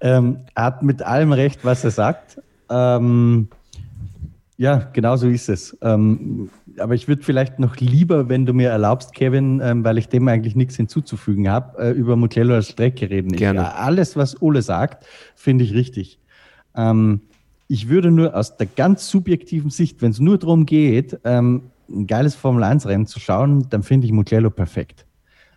Ähm, 0.00 0.40
er 0.54 0.64
hat 0.64 0.82
mit 0.82 1.00
allem 1.00 1.32
recht, 1.32 1.64
was 1.64 1.82
er 1.82 1.92
sagt. 1.92 2.42
Ähm, 2.68 3.48
ja, 4.58 4.90
genau 4.92 5.16
so 5.16 5.28
ist 5.28 5.48
es. 5.48 5.78
Ähm, 5.80 6.50
aber 6.78 6.94
ich 6.94 7.08
würde 7.08 7.22
vielleicht 7.22 7.58
noch 7.58 7.76
lieber, 7.76 8.28
wenn 8.28 8.46
du 8.46 8.52
mir 8.52 8.70
erlaubst, 8.70 9.14
Kevin, 9.14 9.60
ähm, 9.62 9.84
weil 9.84 9.98
ich 9.98 10.08
dem 10.08 10.26
eigentlich 10.28 10.56
nichts 10.56 10.76
hinzuzufügen 10.76 11.48
habe, 11.48 11.78
äh, 11.78 11.90
über 11.90 12.16
Mugello 12.16 12.54
als 12.54 12.70
Strecke 12.70 13.10
reden. 13.10 13.32
Gerne. 13.32 13.60
Ich, 13.60 13.66
alles, 13.66 14.16
was 14.16 14.40
Ole 14.40 14.62
sagt, 14.62 15.06
finde 15.34 15.64
ich 15.64 15.74
richtig. 15.74 16.18
Ähm, 16.74 17.20
ich 17.68 17.88
würde 17.88 18.10
nur 18.10 18.36
aus 18.36 18.56
der 18.56 18.66
ganz 18.66 19.08
subjektiven 19.08 19.70
Sicht, 19.70 20.02
wenn 20.02 20.10
es 20.10 20.20
nur 20.20 20.38
darum 20.38 20.66
geht, 20.66 21.18
ähm, 21.24 21.70
ein 21.88 22.06
geiles 22.06 22.34
Formel-1-Rennen 22.34 23.06
zu 23.06 23.20
schauen, 23.20 23.66
dann 23.70 23.82
finde 23.82 24.06
ich 24.06 24.12
Mugello 24.12 24.50
perfekt. 24.50 25.06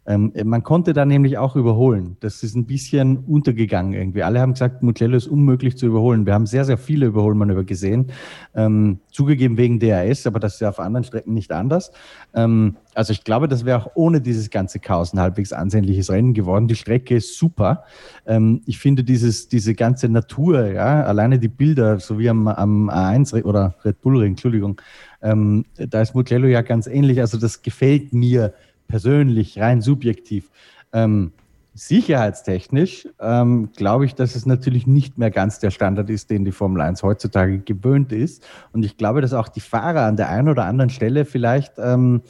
Ähm, 0.08 0.32
man 0.46 0.64
konnte 0.64 0.94
da 0.94 1.06
nämlich 1.06 1.38
auch 1.38 1.58
überholen. 1.58 2.16
Das 2.22 2.42
ist 2.42 2.56
ein 2.56 2.66
bisschen 2.66 3.18
untergegangen 3.18 3.94
irgendwie. 3.94 4.24
Alle 4.24 4.40
haben 4.40 4.54
gesagt, 4.54 4.82
Mugello 4.82 5.18
ist 5.18 5.28
unmöglich 5.28 5.78
zu 5.78 5.86
überholen. 5.86 6.26
Wir 6.26 6.34
haben 6.34 6.46
sehr, 6.46 6.64
sehr 6.64 6.78
viele 6.78 7.08
Überholmanöver 7.08 7.66
gesehen. 7.66 8.08
Ähm, 8.56 9.00
zugegeben 9.12 9.58
wegen 9.58 9.80
DRS, 9.80 10.26
aber 10.26 10.40
das 10.40 10.56
ist 10.56 10.62
ja 10.62 10.70
auf 10.70 10.80
anderen 10.80 11.04
Strecken 11.04 11.34
nicht 11.34 11.52
anders. 11.52 11.92
Ähm, 12.34 12.78
also 12.94 13.12
ich 13.12 13.26
glaube, 13.26 13.50
das 13.50 13.66
wäre 13.66 13.82
auch 13.82 13.92
ohne 13.96 14.22
dieses 14.22 14.50
ganze 14.50 14.80
Chaos 14.80 15.14
ein 15.14 15.20
halbwegs 15.20 15.52
ansehnliches 15.52 16.10
Rennen 16.10 16.34
geworden. 16.34 16.70
Die 16.70 16.76
Strecke 16.76 17.18
ist 17.18 17.38
super. 17.38 17.84
Ähm, 18.26 18.62
ich 18.66 18.80
finde 18.80 19.04
dieses, 19.04 19.50
diese 19.50 19.76
ganze 19.76 20.08
Natur, 20.08 20.68
ja, 20.68 21.04
alleine 21.04 21.38
die 21.38 21.50
Bilder, 21.50 22.00
so 22.00 22.18
wie 22.18 22.30
am, 22.30 22.48
am 22.48 22.90
A1 22.90 23.44
oder 23.44 23.76
Red 23.84 24.02
Bull 24.02 24.20
Ring, 24.20 24.32
Entschuldigung, 24.32 24.82
ähm, 25.22 25.66
da 25.76 26.02
ist 26.02 26.16
Mugello 26.16 26.48
ja 26.48 26.62
ganz 26.62 26.88
ähnlich. 26.88 27.20
Also 27.20 27.38
das 27.38 27.62
gefällt 27.62 28.14
mir 28.14 28.54
persönlich, 28.88 29.60
rein 29.60 29.82
subjektiv. 29.82 30.50
Ähm, 30.94 31.32
sicherheitstechnisch 31.78 33.08
ähm, 33.20 33.70
glaube 33.76 34.06
ich, 34.06 34.16
dass 34.16 34.36
es 34.36 34.48
natürlich 34.48 34.88
nicht 34.88 35.20
mehr 35.20 35.30
ganz 35.30 35.60
der 35.60 35.70
Standard 35.70 36.10
ist, 36.10 36.32
den 36.32 36.44
die 36.44 36.52
Formel 36.52 36.82
1 36.82 37.04
heutzutage 37.04 37.60
gewöhnt 37.60 38.12
ist. 38.12 38.44
Und 38.74 38.84
ich 38.84 38.98
glaube, 38.98 39.22
dass 39.22 39.34
auch 39.34 39.48
die 39.48 39.60
Fahrer 39.60 40.06
an 40.06 40.18
der 40.18 40.30
einen 40.30 40.50
oder 40.50 40.66
anderen 40.66 40.90
Stelle 40.90 41.24
vielleicht 41.24 41.74
ähm, 41.78 42.24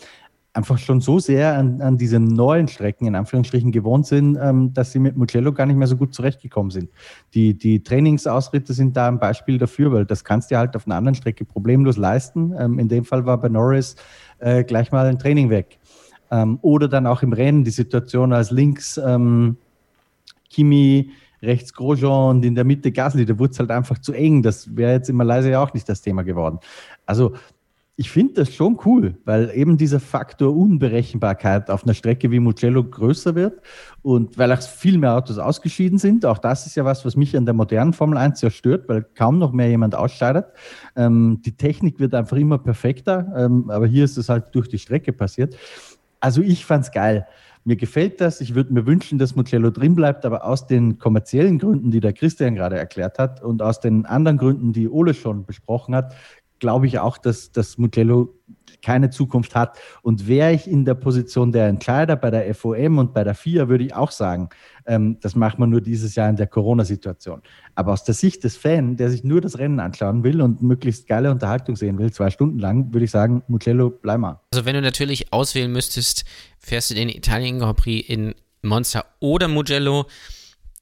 einfach 0.57 0.79
schon 0.79 0.99
so 0.99 1.19
sehr 1.19 1.55
an, 1.55 1.81
an 1.81 1.97
diese 1.97 2.19
neuen 2.19 2.67
Strecken 2.67 3.05
in 3.07 3.15
Anführungsstrichen 3.15 3.71
gewohnt 3.71 4.07
sind, 4.07 4.37
ähm, 4.41 4.73
dass 4.73 4.91
sie 4.91 4.99
mit 4.99 5.15
Mugello 5.15 5.53
gar 5.53 5.67
nicht 5.67 5.77
mehr 5.77 5.87
so 5.87 5.95
gut 5.95 6.13
zurechtgekommen 6.13 6.71
sind. 6.71 6.89
Die, 7.33 7.57
die 7.57 7.83
Trainingsausritte 7.83 8.73
sind 8.73 8.97
da 8.97 9.07
ein 9.07 9.19
Beispiel 9.19 9.59
dafür, 9.59 9.93
weil 9.93 10.05
das 10.05 10.25
kannst 10.25 10.51
du 10.51 10.57
halt 10.57 10.75
auf 10.75 10.87
einer 10.87 10.95
anderen 10.95 11.15
Strecke 11.15 11.45
problemlos 11.45 11.95
leisten. 11.95 12.53
Ähm, 12.57 12.79
in 12.79 12.89
dem 12.89 13.05
Fall 13.05 13.25
war 13.25 13.39
bei 13.39 13.49
Norris 13.49 13.95
äh, 14.39 14.63
gleich 14.63 14.91
mal 14.91 15.05
ein 15.05 15.19
Training 15.19 15.49
weg. 15.51 15.77
Ähm, 16.31 16.59
oder 16.61 16.87
dann 16.87 17.07
auch 17.07 17.23
im 17.23 17.33
Rennen 17.33 17.63
die 17.63 17.71
Situation 17.71 18.33
als 18.33 18.51
links 18.51 18.97
ähm, 18.97 19.57
Kimi, 20.49 21.11
rechts 21.41 21.73
Grosjean 21.73 22.37
und 22.37 22.45
in 22.45 22.55
der 22.55 22.63
Mitte 22.63 22.91
Gasly, 22.91 23.25
da 23.25 23.37
wurde 23.37 23.51
es 23.51 23.59
halt 23.59 23.71
einfach 23.71 23.99
zu 23.99 24.13
eng. 24.13 24.41
Das 24.41 24.75
wäre 24.75 24.93
jetzt 24.93 25.09
in 25.09 25.15
Malaysia 25.15 25.51
ja 25.51 25.63
auch 25.63 25.73
nicht 25.73 25.87
das 25.87 26.01
Thema 26.01 26.23
geworden. 26.23 26.59
Also 27.05 27.33
ich 27.99 28.11
finde 28.11 28.35
das 28.35 28.53
schon 28.53 28.77
cool, 28.85 29.17
weil 29.25 29.49
eben 29.55 29.75
dieser 29.75 29.99
Faktor 29.99 30.55
Unberechenbarkeit 30.55 31.71
auf 31.71 31.83
einer 31.83 31.95
Strecke 31.95 32.29
wie 32.29 32.39
Mugello 32.39 32.83
größer 32.83 33.33
wird 33.33 33.59
und 34.03 34.37
weil 34.37 34.51
auch 34.51 34.61
viel 34.61 34.99
mehr 34.99 35.15
Autos 35.15 35.39
ausgeschieden 35.39 35.97
sind. 35.97 36.23
Auch 36.23 36.37
das 36.37 36.67
ist 36.67 36.75
ja 36.75 36.85
was, 36.85 37.05
was 37.05 37.15
mich 37.15 37.35
an 37.35 37.45
der 37.45 37.55
modernen 37.55 37.93
Formel 37.93 38.19
1 38.19 38.39
sehr 38.39 38.51
stört, 38.51 38.87
weil 38.87 39.03
kaum 39.15 39.39
noch 39.39 39.51
mehr 39.51 39.69
jemand 39.69 39.95
ausscheidet. 39.95 40.45
Ähm, 40.95 41.41
die 41.43 41.57
Technik 41.57 41.99
wird 41.99 42.13
einfach 42.13 42.37
immer 42.37 42.59
perfekter, 42.59 43.33
ähm, 43.35 43.71
aber 43.71 43.87
hier 43.87 44.05
ist 44.05 44.17
es 44.17 44.29
halt 44.29 44.53
durch 44.53 44.69
die 44.69 44.77
Strecke 44.77 45.11
passiert. 45.11 45.57
Also 46.27 46.41
ich 46.41 46.65
fand 46.65 46.83
es 46.83 46.91
geil. 46.91 47.25
Mir 47.63 47.77
gefällt 47.77 48.19
das. 48.19 48.41
Ich 48.41 48.53
würde 48.53 48.73
mir 48.73 48.85
wünschen, 48.85 49.17
dass 49.17 49.37
Mugello 49.37 49.69
drin 49.69 49.95
bleibt, 49.95 50.25
aber 50.25 50.43
aus 50.43 50.67
den 50.67 50.97
kommerziellen 50.97 51.57
Gründen, 51.57 51.89
die 51.89 52.01
der 52.01 52.11
Christian 52.11 52.55
gerade 52.55 52.77
erklärt 52.77 53.17
hat 53.17 53.41
und 53.41 53.61
aus 53.61 53.79
den 53.79 54.05
anderen 54.05 54.37
Gründen, 54.37 54.73
die 54.73 54.89
Ole 54.89 55.13
schon 55.13 55.45
besprochen 55.45 55.95
hat, 55.95 56.13
glaube 56.59 56.85
ich 56.85 56.99
auch, 56.99 57.17
dass, 57.17 57.53
dass 57.53 57.77
Mugello 57.77 58.33
keine 58.81 59.09
Zukunft 59.09 59.55
hat. 59.55 59.77
Und 60.01 60.27
wäre 60.27 60.53
ich 60.53 60.67
in 60.67 60.85
der 60.85 60.95
Position 60.95 61.51
der 61.51 61.67
Entscheider 61.67 62.15
bei 62.15 62.31
der 62.31 62.53
FOM 62.55 62.97
und 62.97 63.13
bei 63.13 63.23
der 63.23 63.35
FIA, 63.35 63.69
würde 63.69 63.83
ich 63.83 63.93
auch 63.93 64.11
sagen, 64.11 64.49
ähm, 64.85 65.17
das 65.21 65.35
macht 65.35 65.59
man 65.59 65.69
nur 65.69 65.81
dieses 65.81 66.15
Jahr 66.15 66.29
in 66.29 66.35
der 66.35 66.47
Corona-Situation. 66.47 67.41
Aber 67.75 67.93
aus 67.93 68.03
der 68.03 68.15
Sicht 68.15 68.43
des 68.43 68.57
Fans, 68.57 68.97
der 68.97 69.09
sich 69.09 69.23
nur 69.23 69.41
das 69.41 69.57
Rennen 69.57 69.79
anschauen 69.79 70.23
will 70.23 70.41
und 70.41 70.61
möglichst 70.61 71.07
geile 71.07 71.31
Unterhaltung 71.31 71.75
sehen 71.75 71.97
will, 71.99 72.11
zwei 72.11 72.29
Stunden 72.29 72.59
lang, 72.59 72.93
würde 72.93 73.05
ich 73.05 73.11
sagen, 73.11 73.43
Mugello, 73.47 73.89
bleib 73.89 74.19
mal. 74.19 74.39
Also 74.53 74.65
wenn 74.65 74.75
du 74.75 74.81
natürlich 74.81 75.33
auswählen 75.33 75.71
müsstest, 75.71 76.25
fährst 76.59 76.89
du 76.89 76.95
den 76.95 77.09
Italien 77.09 77.59
Grand 77.59 77.77
Prix 77.77 78.07
in 78.07 78.33
Monza 78.61 79.05
oder 79.19 79.47
Mugello, 79.47 80.05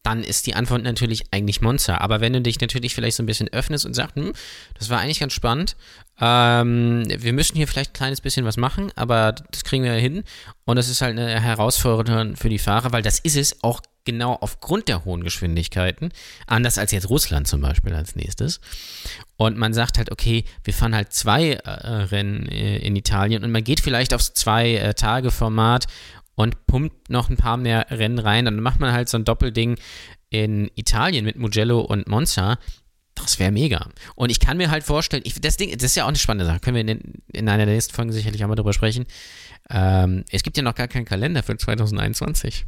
dann 0.05 0.23
ist 0.23 0.45
die 0.45 0.53
Antwort 0.53 0.83
natürlich 0.83 1.23
eigentlich 1.31 1.61
Monza. 1.61 1.97
Aber 1.97 2.21
wenn 2.21 2.33
du 2.33 2.41
dich 2.41 2.61
natürlich 2.61 2.93
vielleicht 2.93 3.17
so 3.17 3.23
ein 3.23 3.25
bisschen 3.25 3.51
öffnest 3.51 3.85
und 3.85 3.95
sagst, 3.95 4.15
hm, 4.15 4.33
das 4.77 4.89
war 4.89 4.99
eigentlich 4.99 5.19
ganz 5.19 5.33
spannend, 5.33 5.75
ähm, 6.19 7.03
wir 7.07 7.33
müssen 7.33 7.57
hier 7.57 7.67
vielleicht 7.67 7.91
ein 7.91 7.97
kleines 7.97 8.21
bisschen 8.21 8.45
was 8.45 8.57
machen, 8.57 8.91
aber 8.95 9.33
das 9.51 9.63
kriegen 9.63 9.83
wir 9.83 9.93
hin. 9.93 10.23
Und 10.65 10.77
das 10.77 10.87
ist 10.87 11.01
halt 11.01 11.17
eine 11.17 11.39
Herausforderung 11.39 12.35
für 12.35 12.49
die 12.49 12.59
Fahrer, 12.59 12.93
weil 12.93 13.01
das 13.01 13.19
ist 13.19 13.35
es 13.35 13.63
auch 13.63 13.81
genau 14.05 14.37
aufgrund 14.39 14.87
der 14.87 15.03
hohen 15.03 15.23
Geschwindigkeiten, 15.23 16.09
anders 16.47 16.77
als 16.77 16.91
jetzt 16.91 17.09
Russland 17.09 17.47
zum 17.47 17.61
Beispiel 17.61 17.93
als 17.93 18.15
nächstes. 18.15 18.61
Und 19.35 19.57
man 19.57 19.73
sagt 19.73 19.97
halt, 19.97 20.11
okay, 20.11 20.45
wir 20.63 20.73
fahren 20.73 20.95
halt 20.95 21.11
zwei 21.11 21.53
äh, 21.53 21.69
Rennen 21.69 22.47
äh, 22.47 22.77
in 22.77 22.95
Italien 22.95 23.43
und 23.43 23.51
man 23.51 23.63
geht 23.63 23.81
vielleicht 23.81 24.13
aufs 24.13 24.33
Zwei-Tage-Format 24.33 25.87
und 26.35 26.67
pumpt 26.67 27.09
noch 27.09 27.29
ein 27.29 27.37
paar 27.37 27.57
mehr 27.57 27.87
Rennen 27.89 28.19
rein. 28.19 28.45
Dann 28.45 28.61
macht 28.61 28.79
man 28.79 28.93
halt 28.93 29.09
so 29.09 29.17
ein 29.17 29.25
Doppelding 29.25 29.77
in 30.29 30.69
Italien 30.75 31.25
mit 31.25 31.37
Mugello 31.37 31.81
und 31.81 32.07
Monza. 32.07 32.57
Das 33.15 33.39
wäre 33.39 33.51
mega. 33.51 33.89
Und 34.15 34.29
ich 34.29 34.39
kann 34.39 34.57
mir 34.57 34.69
halt 34.69 34.83
vorstellen, 34.83 35.23
ich, 35.25 35.39
das 35.39 35.57
Ding, 35.57 35.71
das 35.71 35.83
ist 35.83 35.95
ja 35.95 36.03
auch 36.03 36.09
eine 36.09 36.17
spannende 36.17 36.45
Sache. 36.45 36.59
Können 36.59 36.75
wir 36.75 36.93
in, 36.93 37.23
in 37.31 37.49
einer 37.49 37.65
der 37.65 37.73
nächsten 37.73 37.93
Folgen 37.93 38.11
sicherlich 38.11 38.43
auch 38.43 38.49
mal 38.49 38.55
drüber 38.55 38.73
sprechen. 38.73 39.05
Ähm, 39.69 40.25
es 40.31 40.43
gibt 40.43 40.57
ja 40.57 40.63
noch 40.63 40.75
gar 40.75 40.87
keinen 40.87 41.05
Kalender 41.05 41.41
für 41.41 41.57
2021. 41.57 42.65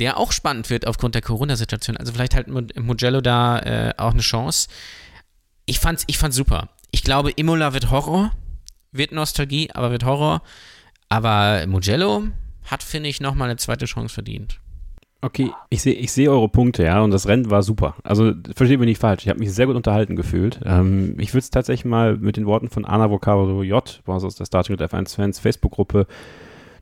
Der 0.00 0.16
auch 0.16 0.32
spannend 0.32 0.70
wird 0.70 0.86
aufgrund 0.86 1.14
der 1.14 1.22
Corona-Situation. 1.22 1.96
Also 1.96 2.12
vielleicht 2.12 2.34
halt 2.34 2.48
Mugello 2.48 3.20
da 3.20 3.58
äh, 3.58 3.94
auch 3.96 4.12
eine 4.12 4.20
Chance. 4.20 4.68
Ich 5.66 5.80
fand's, 5.80 6.04
ich 6.06 6.18
fand's 6.18 6.36
super. 6.36 6.68
Ich 6.90 7.02
glaube, 7.02 7.30
Imola 7.32 7.72
wird 7.72 7.90
Horror, 7.90 8.30
wird 8.92 9.12
Nostalgie, 9.12 9.70
aber 9.72 9.90
wird 9.90 10.04
Horror. 10.04 10.42
Aber 11.08 11.66
Mugello, 11.66 12.28
hat, 12.64 12.82
finde 12.82 13.08
ich, 13.08 13.20
nochmal 13.20 13.48
eine 13.48 13.56
zweite 13.56 13.86
Chance 13.86 14.14
verdient. 14.14 14.60
Okay, 15.20 15.50
ich 15.68 15.82
sehe 15.82 15.94
ich 15.94 16.12
seh 16.12 16.28
eure 16.28 16.48
Punkte, 16.48 16.84
ja, 16.84 17.02
und 17.02 17.10
das 17.10 17.26
Rennen 17.26 17.50
war 17.50 17.64
super. 17.64 17.96
Also 18.04 18.32
versteht 18.54 18.78
mich 18.78 18.86
nicht 18.86 19.00
falsch, 19.00 19.24
ich 19.24 19.28
habe 19.28 19.40
mich 19.40 19.52
sehr 19.52 19.66
gut 19.66 19.74
unterhalten 19.74 20.14
gefühlt. 20.14 20.60
Ähm, 20.64 21.16
ich 21.18 21.30
würde 21.30 21.40
es 21.40 21.50
tatsächlich 21.50 21.84
mal 21.84 22.16
mit 22.16 22.36
den 22.36 22.46
Worten 22.46 22.68
von 22.68 22.84
Anna 22.84 23.10
Vocaro 23.10 23.64
J, 23.64 24.02
aus 24.06 24.34
der 24.36 24.44
Starting 24.44 24.78
with 24.78 24.86
F1 24.86 25.16
Fans 25.16 25.40
Facebook-Gruppe, 25.40 26.06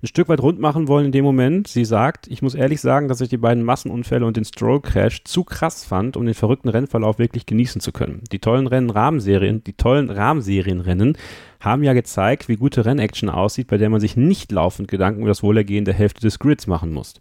ein 0.02 0.06
Stück 0.06 0.28
weit 0.28 0.40
rund 0.40 0.60
machen 0.60 0.88
wollen 0.88 1.06
in 1.06 1.12
dem 1.12 1.24
Moment. 1.24 1.68
Sie 1.68 1.86
sagt, 1.86 2.26
ich 2.28 2.42
muss 2.42 2.54
ehrlich 2.54 2.82
sagen, 2.82 3.08
dass 3.08 3.22
ich 3.22 3.30
die 3.30 3.38
beiden 3.38 3.64
Massenunfälle 3.64 4.26
und 4.26 4.36
den 4.36 4.44
Stroll-Crash 4.44 5.24
zu 5.24 5.42
krass 5.42 5.84
fand, 5.84 6.18
um 6.18 6.26
den 6.26 6.34
verrückten 6.34 6.68
Rennverlauf 6.68 7.18
wirklich 7.18 7.46
genießen 7.46 7.80
zu 7.80 7.92
können. 7.92 8.22
Die 8.30 8.38
tollen 8.38 8.66
Rennen 8.66 8.90
Rahmenserien, 8.90 9.64
die 9.64 9.72
tollen 9.72 10.10
Rahmenserienrennen 10.10 11.16
haben 11.60 11.82
ja 11.82 11.94
gezeigt, 11.94 12.48
wie 12.50 12.56
gute 12.56 12.84
Rennaction 12.84 13.30
aussieht, 13.30 13.68
bei 13.68 13.78
der 13.78 13.88
man 13.88 14.00
sich 14.00 14.16
nicht 14.16 14.52
laufend 14.52 14.88
Gedanken 14.88 15.20
über 15.20 15.30
das 15.30 15.42
Wohlergehen 15.42 15.86
der 15.86 15.94
Hälfte 15.94 16.20
des 16.20 16.38
Grids 16.38 16.66
machen 16.66 16.92
muss. 16.92 17.14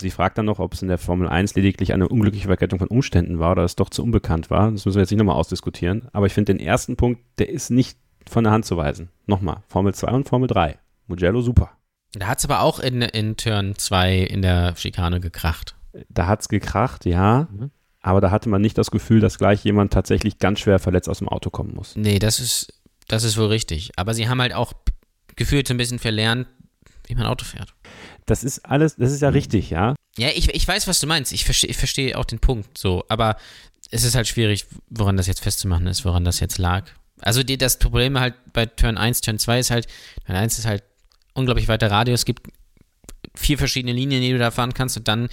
Sie 0.00 0.10
fragt 0.10 0.38
dann 0.38 0.46
noch, 0.46 0.58
ob 0.58 0.74
es 0.74 0.82
in 0.82 0.88
der 0.88 0.98
Formel 0.98 1.28
1 1.28 1.54
lediglich 1.54 1.92
eine 1.92 2.08
unglückliche 2.08 2.48
Verkettung 2.48 2.78
von 2.78 2.88
Umständen 2.88 3.38
war 3.38 3.52
oder 3.52 3.64
es 3.64 3.76
doch 3.76 3.90
zu 3.90 4.02
unbekannt 4.02 4.50
war. 4.50 4.70
Das 4.70 4.84
müssen 4.84 4.96
wir 4.96 5.02
jetzt 5.02 5.10
nicht 5.10 5.18
nochmal 5.18 5.36
ausdiskutieren. 5.36 6.08
Aber 6.12 6.26
ich 6.26 6.32
finde 6.32 6.54
den 6.54 6.64
ersten 6.64 6.96
Punkt, 6.96 7.22
der 7.38 7.48
ist 7.48 7.70
nicht 7.70 7.98
von 8.28 8.44
der 8.44 8.52
Hand 8.52 8.64
zu 8.64 8.76
weisen. 8.76 9.10
Nochmal, 9.26 9.62
Formel 9.68 9.94
2 9.94 10.10
und 10.10 10.28
Formel 10.28 10.48
3. 10.48 10.78
Mugello 11.06 11.40
super. 11.40 11.70
Da 12.12 12.26
hat 12.26 12.38
es 12.38 12.44
aber 12.44 12.62
auch 12.62 12.80
in, 12.80 13.02
in 13.02 13.36
Turn 13.36 13.74
2 13.76 14.18
in 14.18 14.42
der 14.42 14.74
Schikane 14.76 15.20
gekracht. 15.20 15.76
Da 16.08 16.26
hat 16.26 16.40
es 16.40 16.48
gekracht, 16.48 17.04
ja. 17.04 17.48
Mhm. 17.50 17.70
Aber 18.00 18.20
da 18.20 18.30
hatte 18.30 18.48
man 18.48 18.62
nicht 18.62 18.78
das 18.78 18.90
Gefühl, 18.90 19.20
dass 19.20 19.38
gleich 19.38 19.62
jemand 19.64 19.92
tatsächlich 19.92 20.38
ganz 20.38 20.60
schwer 20.60 20.78
verletzt 20.78 21.08
aus 21.08 21.18
dem 21.18 21.28
Auto 21.28 21.50
kommen 21.50 21.74
muss. 21.74 21.96
Nee, 21.96 22.18
das 22.18 22.40
ist 22.40 22.80
das 23.10 23.24
ist 23.24 23.36
wohl 23.36 23.46
richtig. 23.46 23.90
Aber 23.96 24.14
sie 24.14 24.28
haben 24.28 24.40
halt 24.40 24.54
auch 24.54 24.72
gefühlt 25.34 25.66
so 25.66 25.74
ein 25.74 25.78
bisschen 25.78 25.98
verlernt, 25.98 26.46
wie 27.06 27.16
man 27.16 27.26
Auto 27.26 27.44
fährt. 27.44 27.74
Das 28.30 28.44
ist 28.44 28.64
alles, 28.64 28.94
das 28.94 29.10
ist 29.10 29.22
ja 29.22 29.30
richtig, 29.30 29.70
ja. 29.70 29.96
Ja, 30.16 30.28
ich, 30.32 30.54
ich 30.54 30.68
weiß, 30.68 30.86
was 30.86 31.00
du 31.00 31.08
meinst. 31.08 31.32
Ich 31.32 31.44
verstehe 31.44 31.68
ich 31.68 31.76
versteh 31.76 32.14
auch 32.14 32.24
den 32.24 32.38
Punkt 32.38 32.78
so. 32.78 33.04
Aber 33.08 33.36
es 33.90 34.04
ist 34.04 34.14
halt 34.14 34.28
schwierig, 34.28 34.66
woran 34.88 35.16
das 35.16 35.26
jetzt 35.26 35.40
festzumachen 35.40 35.88
ist, 35.88 36.04
woran 36.04 36.24
das 36.24 36.38
jetzt 36.38 36.58
lag. 36.58 36.84
Also 37.20 37.42
die, 37.42 37.58
das 37.58 37.80
Problem 37.80 38.20
halt 38.20 38.34
bei 38.52 38.66
Turn 38.66 38.98
1, 38.98 39.22
Turn 39.22 39.40
2 39.40 39.58
ist 39.58 39.70
halt, 39.72 39.88
Turn 40.26 40.36
1 40.36 40.60
ist 40.60 40.66
halt 40.66 40.84
unglaublich 41.34 41.66
weiter 41.66 41.90
Radius, 41.90 42.20
es 42.20 42.24
gibt 42.24 42.46
vier 43.34 43.58
verschiedene 43.58 43.92
Linien, 43.92 44.22
die 44.22 44.30
du 44.30 44.38
da 44.38 44.52
fahren 44.52 44.74
kannst 44.74 44.96
und 44.96 45.08
dann 45.08 45.28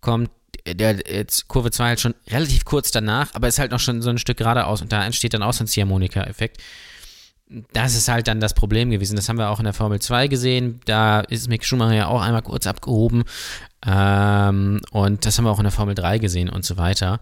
kommt 0.00 0.30
der 0.66 1.00
jetzt 1.12 1.48
Kurve 1.48 1.72
2 1.72 1.84
halt 1.84 2.00
schon 2.00 2.14
relativ 2.28 2.64
kurz 2.64 2.92
danach, 2.92 3.34
aber 3.34 3.48
ist 3.48 3.58
halt 3.58 3.72
noch 3.72 3.80
schon 3.80 4.02
so 4.02 4.10
ein 4.10 4.18
Stück 4.18 4.38
geradeaus 4.38 4.82
und 4.82 4.92
da 4.92 5.04
entsteht 5.04 5.34
dann 5.34 5.42
auch 5.42 5.52
so 5.52 5.64
ein 5.64 5.66
Ziehharmonika-Effekt 5.66 6.62
das 7.72 7.94
ist 7.94 8.08
halt 8.08 8.26
dann 8.26 8.40
das 8.40 8.54
Problem 8.54 8.90
gewesen. 8.90 9.14
Das 9.14 9.28
haben 9.28 9.38
wir 9.38 9.50
auch 9.50 9.60
in 9.60 9.64
der 9.64 9.72
Formel 9.72 10.00
2 10.00 10.26
gesehen. 10.26 10.80
Da 10.84 11.20
ist 11.20 11.48
Mick 11.48 11.64
Schumacher 11.64 11.94
ja 11.94 12.06
auch 12.08 12.20
einmal 12.20 12.42
kurz 12.42 12.66
abgehoben. 12.66 13.24
Ähm, 13.86 14.80
und 14.90 15.24
das 15.24 15.38
haben 15.38 15.44
wir 15.44 15.52
auch 15.52 15.60
in 15.60 15.64
der 15.64 15.72
Formel 15.72 15.94
3 15.94 16.18
gesehen 16.18 16.48
und 16.48 16.64
so 16.64 16.76
weiter. 16.76 17.20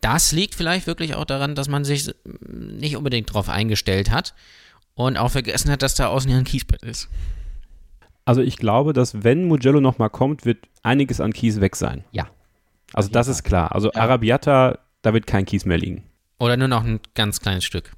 Das 0.00 0.32
liegt 0.32 0.54
vielleicht 0.54 0.86
wirklich 0.86 1.14
auch 1.14 1.24
daran, 1.24 1.54
dass 1.54 1.68
man 1.68 1.84
sich 1.84 2.14
nicht 2.46 2.96
unbedingt 2.96 3.30
darauf 3.30 3.48
eingestellt 3.48 4.10
hat 4.10 4.34
und 4.94 5.16
auch 5.16 5.30
vergessen 5.30 5.70
hat, 5.70 5.82
dass 5.82 5.94
da 5.94 6.08
außen 6.08 6.30
ja 6.30 6.36
ein 6.36 6.44
Kiesbett 6.44 6.82
ist. 6.82 7.08
Also 8.24 8.42
ich 8.42 8.56
glaube, 8.56 8.92
dass 8.92 9.24
wenn 9.24 9.46
Mugello 9.46 9.80
nochmal 9.80 10.10
kommt, 10.10 10.44
wird 10.44 10.58
einiges 10.82 11.20
an 11.20 11.32
Kies 11.32 11.60
weg 11.60 11.76
sein. 11.76 12.04
Ja. 12.12 12.28
Also 12.92 13.08
das 13.08 13.26
ist 13.26 13.42
klar. 13.42 13.74
Also 13.74 13.90
ja. 13.94 14.00
Arabiata, 14.02 14.78
da 15.00 15.14
wird 15.14 15.26
kein 15.26 15.46
Kies 15.46 15.64
mehr 15.64 15.78
liegen. 15.78 16.04
Oder 16.38 16.56
nur 16.56 16.68
noch 16.68 16.84
ein 16.84 17.00
ganz 17.14 17.40
kleines 17.40 17.64
Stück. 17.64 17.92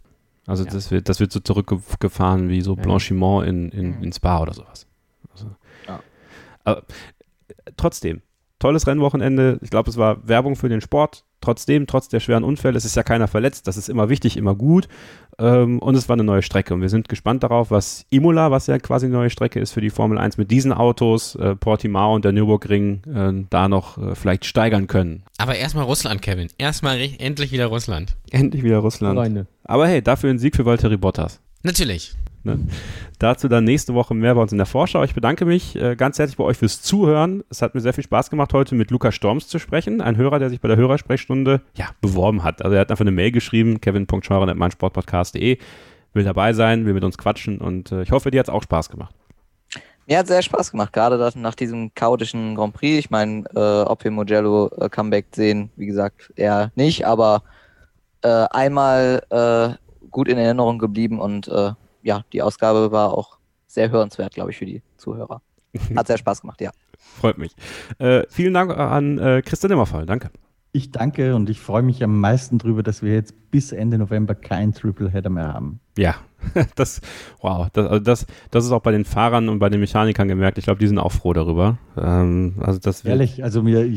Also 0.46 0.64
das, 0.64 0.90
wird, 0.90 1.08
das 1.08 1.20
wird 1.20 1.32
so 1.32 1.40
zurückgefahren 1.40 2.48
wie 2.48 2.60
so 2.60 2.76
Blanchiment 2.76 3.46
in, 3.46 3.70
in, 3.70 4.02
in 4.02 4.12
Spa 4.12 4.42
oder 4.42 4.52
sowas. 4.52 4.86
Also, 5.32 5.46
aber, 6.64 6.82
trotzdem, 7.76 8.22
tolles 8.58 8.86
Rennwochenende. 8.86 9.58
Ich 9.62 9.70
glaube, 9.70 9.90
es 9.90 9.96
war 9.96 10.26
Werbung 10.26 10.56
für 10.56 10.68
den 10.68 10.80
Sport. 10.80 11.24
Trotzdem, 11.44 11.86
trotz 11.86 12.08
der 12.08 12.20
schweren 12.20 12.42
Unfälle, 12.42 12.78
es 12.78 12.86
ist 12.86 12.96
ja 12.96 13.02
keiner 13.02 13.28
verletzt. 13.28 13.66
Das 13.66 13.76
ist 13.76 13.90
immer 13.90 14.08
wichtig, 14.08 14.38
immer 14.38 14.54
gut. 14.54 14.88
Ähm, 15.38 15.78
und 15.78 15.94
es 15.94 16.08
war 16.08 16.14
eine 16.14 16.24
neue 16.24 16.40
Strecke. 16.40 16.72
Und 16.72 16.80
wir 16.80 16.88
sind 16.88 17.10
gespannt 17.10 17.42
darauf, 17.42 17.70
was 17.70 18.06
Imola, 18.08 18.50
was 18.50 18.66
ja 18.66 18.78
quasi 18.78 19.04
eine 19.04 19.16
neue 19.16 19.28
Strecke 19.28 19.60
ist 19.60 19.72
für 19.72 19.82
die 19.82 19.90
Formel 19.90 20.16
1, 20.16 20.38
mit 20.38 20.50
diesen 20.50 20.72
Autos, 20.72 21.34
äh, 21.34 21.54
Portimao 21.54 22.14
und 22.14 22.24
der 22.24 22.32
Nürburgring, 22.32 23.02
äh, 23.14 23.44
da 23.50 23.68
noch 23.68 23.98
äh, 23.98 24.14
vielleicht 24.14 24.46
steigern 24.46 24.86
können. 24.86 25.22
Aber 25.36 25.54
erstmal 25.54 25.84
Russland, 25.84 26.22
Kevin. 26.22 26.48
Erstmal 26.56 26.98
endlich 27.18 27.52
wieder 27.52 27.66
Russland. 27.66 28.16
Endlich 28.30 28.62
wieder 28.62 28.78
Russland. 28.78 29.18
Reine. 29.18 29.46
Aber 29.64 29.86
hey, 29.86 30.00
dafür 30.00 30.30
ein 30.30 30.38
Sieg 30.38 30.56
für 30.56 30.64
Valtteri 30.64 30.96
Bottas. 30.96 31.40
Natürlich. 31.62 32.14
Ne? 32.44 32.58
Dazu 33.18 33.48
dann 33.48 33.64
nächste 33.64 33.94
Woche 33.94 34.14
mehr 34.14 34.34
bei 34.34 34.42
uns 34.42 34.52
in 34.52 34.58
der 34.58 34.66
Vorschau. 34.66 35.02
Ich 35.02 35.14
bedanke 35.14 35.46
mich 35.46 35.76
äh, 35.76 35.96
ganz 35.96 36.18
herzlich 36.18 36.36
bei 36.36 36.44
euch 36.44 36.58
fürs 36.58 36.82
Zuhören. 36.82 37.42
Es 37.48 37.62
hat 37.62 37.74
mir 37.74 37.80
sehr 37.80 37.94
viel 37.94 38.04
Spaß 38.04 38.30
gemacht, 38.30 38.52
heute 38.52 38.74
mit 38.74 38.90
Lukas 38.90 39.14
Storms 39.14 39.48
zu 39.48 39.58
sprechen. 39.58 40.00
Ein 40.00 40.16
Hörer, 40.16 40.38
der 40.38 40.50
sich 40.50 40.60
bei 40.60 40.68
der 40.68 40.76
Hörersprechstunde 40.76 41.62
ja, 41.74 41.86
beworben 42.00 42.44
hat. 42.44 42.62
Also 42.62 42.74
er 42.74 42.82
hat 42.82 42.90
einfach 42.90 43.04
eine 43.04 43.12
Mail 43.12 43.32
geschrieben, 43.32 43.80
kevin.scheuren.meinsportpodcast.de, 43.80 45.58
will 46.12 46.24
dabei 46.24 46.52
sein, 46.52 46.84
will 46.84 46.92
mit 46.92 47.04
uns 47.04 47.18
quatschen 47.18 47.58
und 47.58 47.90
äh, 47.92 48.02
ich 48.02 48.12
hoffe, 48.12 48.30
dir 48.30 48.40
hat 48.40 48.48
es 48.48 48.54
auch 48.54 48.62
Spaß 48.62 48.90
gemacht. 48.90 49.14
Mir 50.06 50.18
hat 50.18 50.26
sehr 50.26 50.42
Spaß 50.42 50.70
gemacht, 50.72 50.92
gerade 50.92 51.32
nach 51.36 51.54
diesem 51.54 51.94
chaotischen 51.94 52.56
Grand 52.56 52.74
Prix. 52.74 52.98
Ich 52.98 53.10
meine, 53.10 53.44
äh, 53.54 53.82
ob 53.88 54.04
wir 54.04 54.10
Mugello 54.10 54.70
äh, 54.78 54.90
Comeback 54.90 55.28
sehen, 55.34 55.70
wie 55.76 55.86
gesagt, 55.86 56.30
eher 56.36 56.72
nicht, 56.74 57.06
aber 57.06 57.42
äh, 58.20 58.28
einmal 58.50 59.22
äh, 59.30 60.08
gut 60.10 60.28
in 60.28 60.36
Erinnerung 60.36 60.78
geblieben 60.78 61.20
und 61.20 61.48
äh, 61.48 61.70
ja, 62.04 62.24
die 62.32 62.42
Ausgabe 62.42 62.92
war 62.92 63.12
auch 63.12 63.38
sehr 63.66 63.90
hörenswert, 63.90 64.34
glaube 64.34 64.52
ich, 64.52 64.58
für 64.58 64.66
die 64.66 64.82
Zuhörer. 64.96 65.42
Hat 65.96 66.06
sehr 66.06 66.18
Spaß 66.18 66.42
gemacht, 66.42 66.60
ja. 66.60 66.70
Freut 66.98 67.38
mich. 67.38 67.56
Äh, 67.98 68.22
vielen 68.28 68.54
Dank 68.54 68.70
an 68.76 69.18
äh, 69.18 69.42
Christian 69.42 69.72
Immerfall. 69.72 70.06
Danke. 70.06 70.30
Ich 70.76 70.90
danke 70.90 71.36
und 71.36 71.48
ich 71.50 71.60
freue 71.60 71.84
mich 71.84 72.02
am 72.02 72.18
meisten 72.18 72.58
darüber, 72.58 72.82
dass 72.82 73.00
wir 73.00 73.14
jetzt 73.14 73.52
bis 73.52 73.70
Ende 73.70 73.96
November 73.96 74.34
kein 74.34 74.72
Tripleheader 74.72 75.30
mehr 75.30 75.54
haben. 75.54 75.78
Ja, 75.96 76.16
das, 76.74 77.00
wow, 77.40 77.68
das, 77.72 77.86
also 77.86 78.02
das, 78.02 78.26
das 78.50 78.64
ist 78.64 78.72
auch 78.72 78.82
bei 78.82 78.90
den 78.90 79.04
Fahrern 79.04 79.48
und 79.48 79.60
bei 79.60 79.68
den 79.68 79.78
Mechanikern 79.78 80.26
gemerkt. 80.26 80.58
Ich 80.58 80.64
glaube, 80.64 80.80
die 80.80 80.88
sind 80.88 80.98
auch 80.98 81.12
froh 81.12 81.32
darüber. 81.32 81.78
Ähm, 81.96 82.54
also 82.60 82.80
das 82.80 83.04
Ehrlich, 83.04 83.44
also 83.44 83.62
mir, 83.62 83.88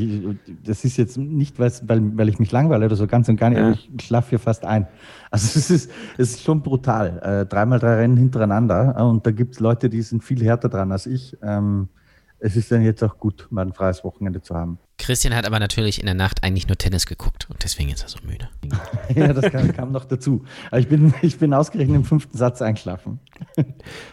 das 0.63 0.85
ist 0.85 0.97
jetzt 0.97 1.17
nicht, 1.17 1.57
weil, 1.57 1.71
weil 1.81 2.29
ich 2.29 2.37
mich 2.37 2.51
langweile 2.51 2.85
oder 2.85 2.95
so 2.95 3.07
ganz 3.07 3.27
und 3.27 3.37
gar 3.37 3.49
nicht, 3.49 3.57
ja. 3.57 3.71
ich 3.71 4.05
schlafe 4.05 4.29
hier 4.29 4.39
fast 4.39 4.63
ein. 4.63 4.85
Also 5.31 5.47
es 5.57 5.71
ist, 5.71 5.91
es 6.19 6.35
ist 6.35 6.43
schon 6.43 6.61
brutal. 6.61 7.17
Äh, 7.23 7.45
dreimal 7.47 7.79
drei 7.79 7.95
Rennen 7.95 8.17
hintereinander 8.17 8.97
äh, 8.99 9.01
und 9.01 9.25
da 9.25 9.31
gibt 9.31 9.55
es 9.55 9.59
Leute, 9.59 9.89
die 9.89 10.03
sind 10.03 10.23
viel 10.23 10.43
härter 10.43 10.69
dran 10.69 10.91
als 10.91 11.07
ich. 11.07 11.35
Ähm, 11.41 11.89
es 12.39 12.55
ist 12.55 12.71
dann 12.71 12.83
jetzt 12.83 13.03
auch 13.03 13.17
gut, 13.17 13.47
mal 13.49 13.65
ein 13.65 13.73
freies 13.73 14.03
Wochenende 14.03 14.41
zu 14.41 14.55
haben. 14.55 14.77
Christian 14.97 15.35
hat 15.35 15.45
aber 15.45 15.59
natürlich 15.59 15.99
in 15.99 16.05
der 16.05 16.15
Nacht 16.15 16.43
eigentlich 16.43 16.67
nur 16.67 16.77
Tennis 16.77 17.05
geguckt 17.05 17.47
und 17.49 17.63
deswegen 17.63 17.89
ist 17.89 18.03
er 18.03 18.09
so 18.09 18.19
müde. 18.23 18.49
ja, 19.15 19.33
das 19.33 19.51
kam, 19.51 19.71
kam, 19.73 19.91
noch 19.91 20.05
dazu. 20.05 20.43
Aber 20.67 20.79
ich 20.79 20.87
bin, 20.87 21.13
ich 21.21 21.37
bin 21.37 21.53
ausgerechnet 21.53 21.95
im 21.95 22.03
fünften 22.03 22.37
Satz 22.37 22.61
eingeschlafen. 22.61 23.19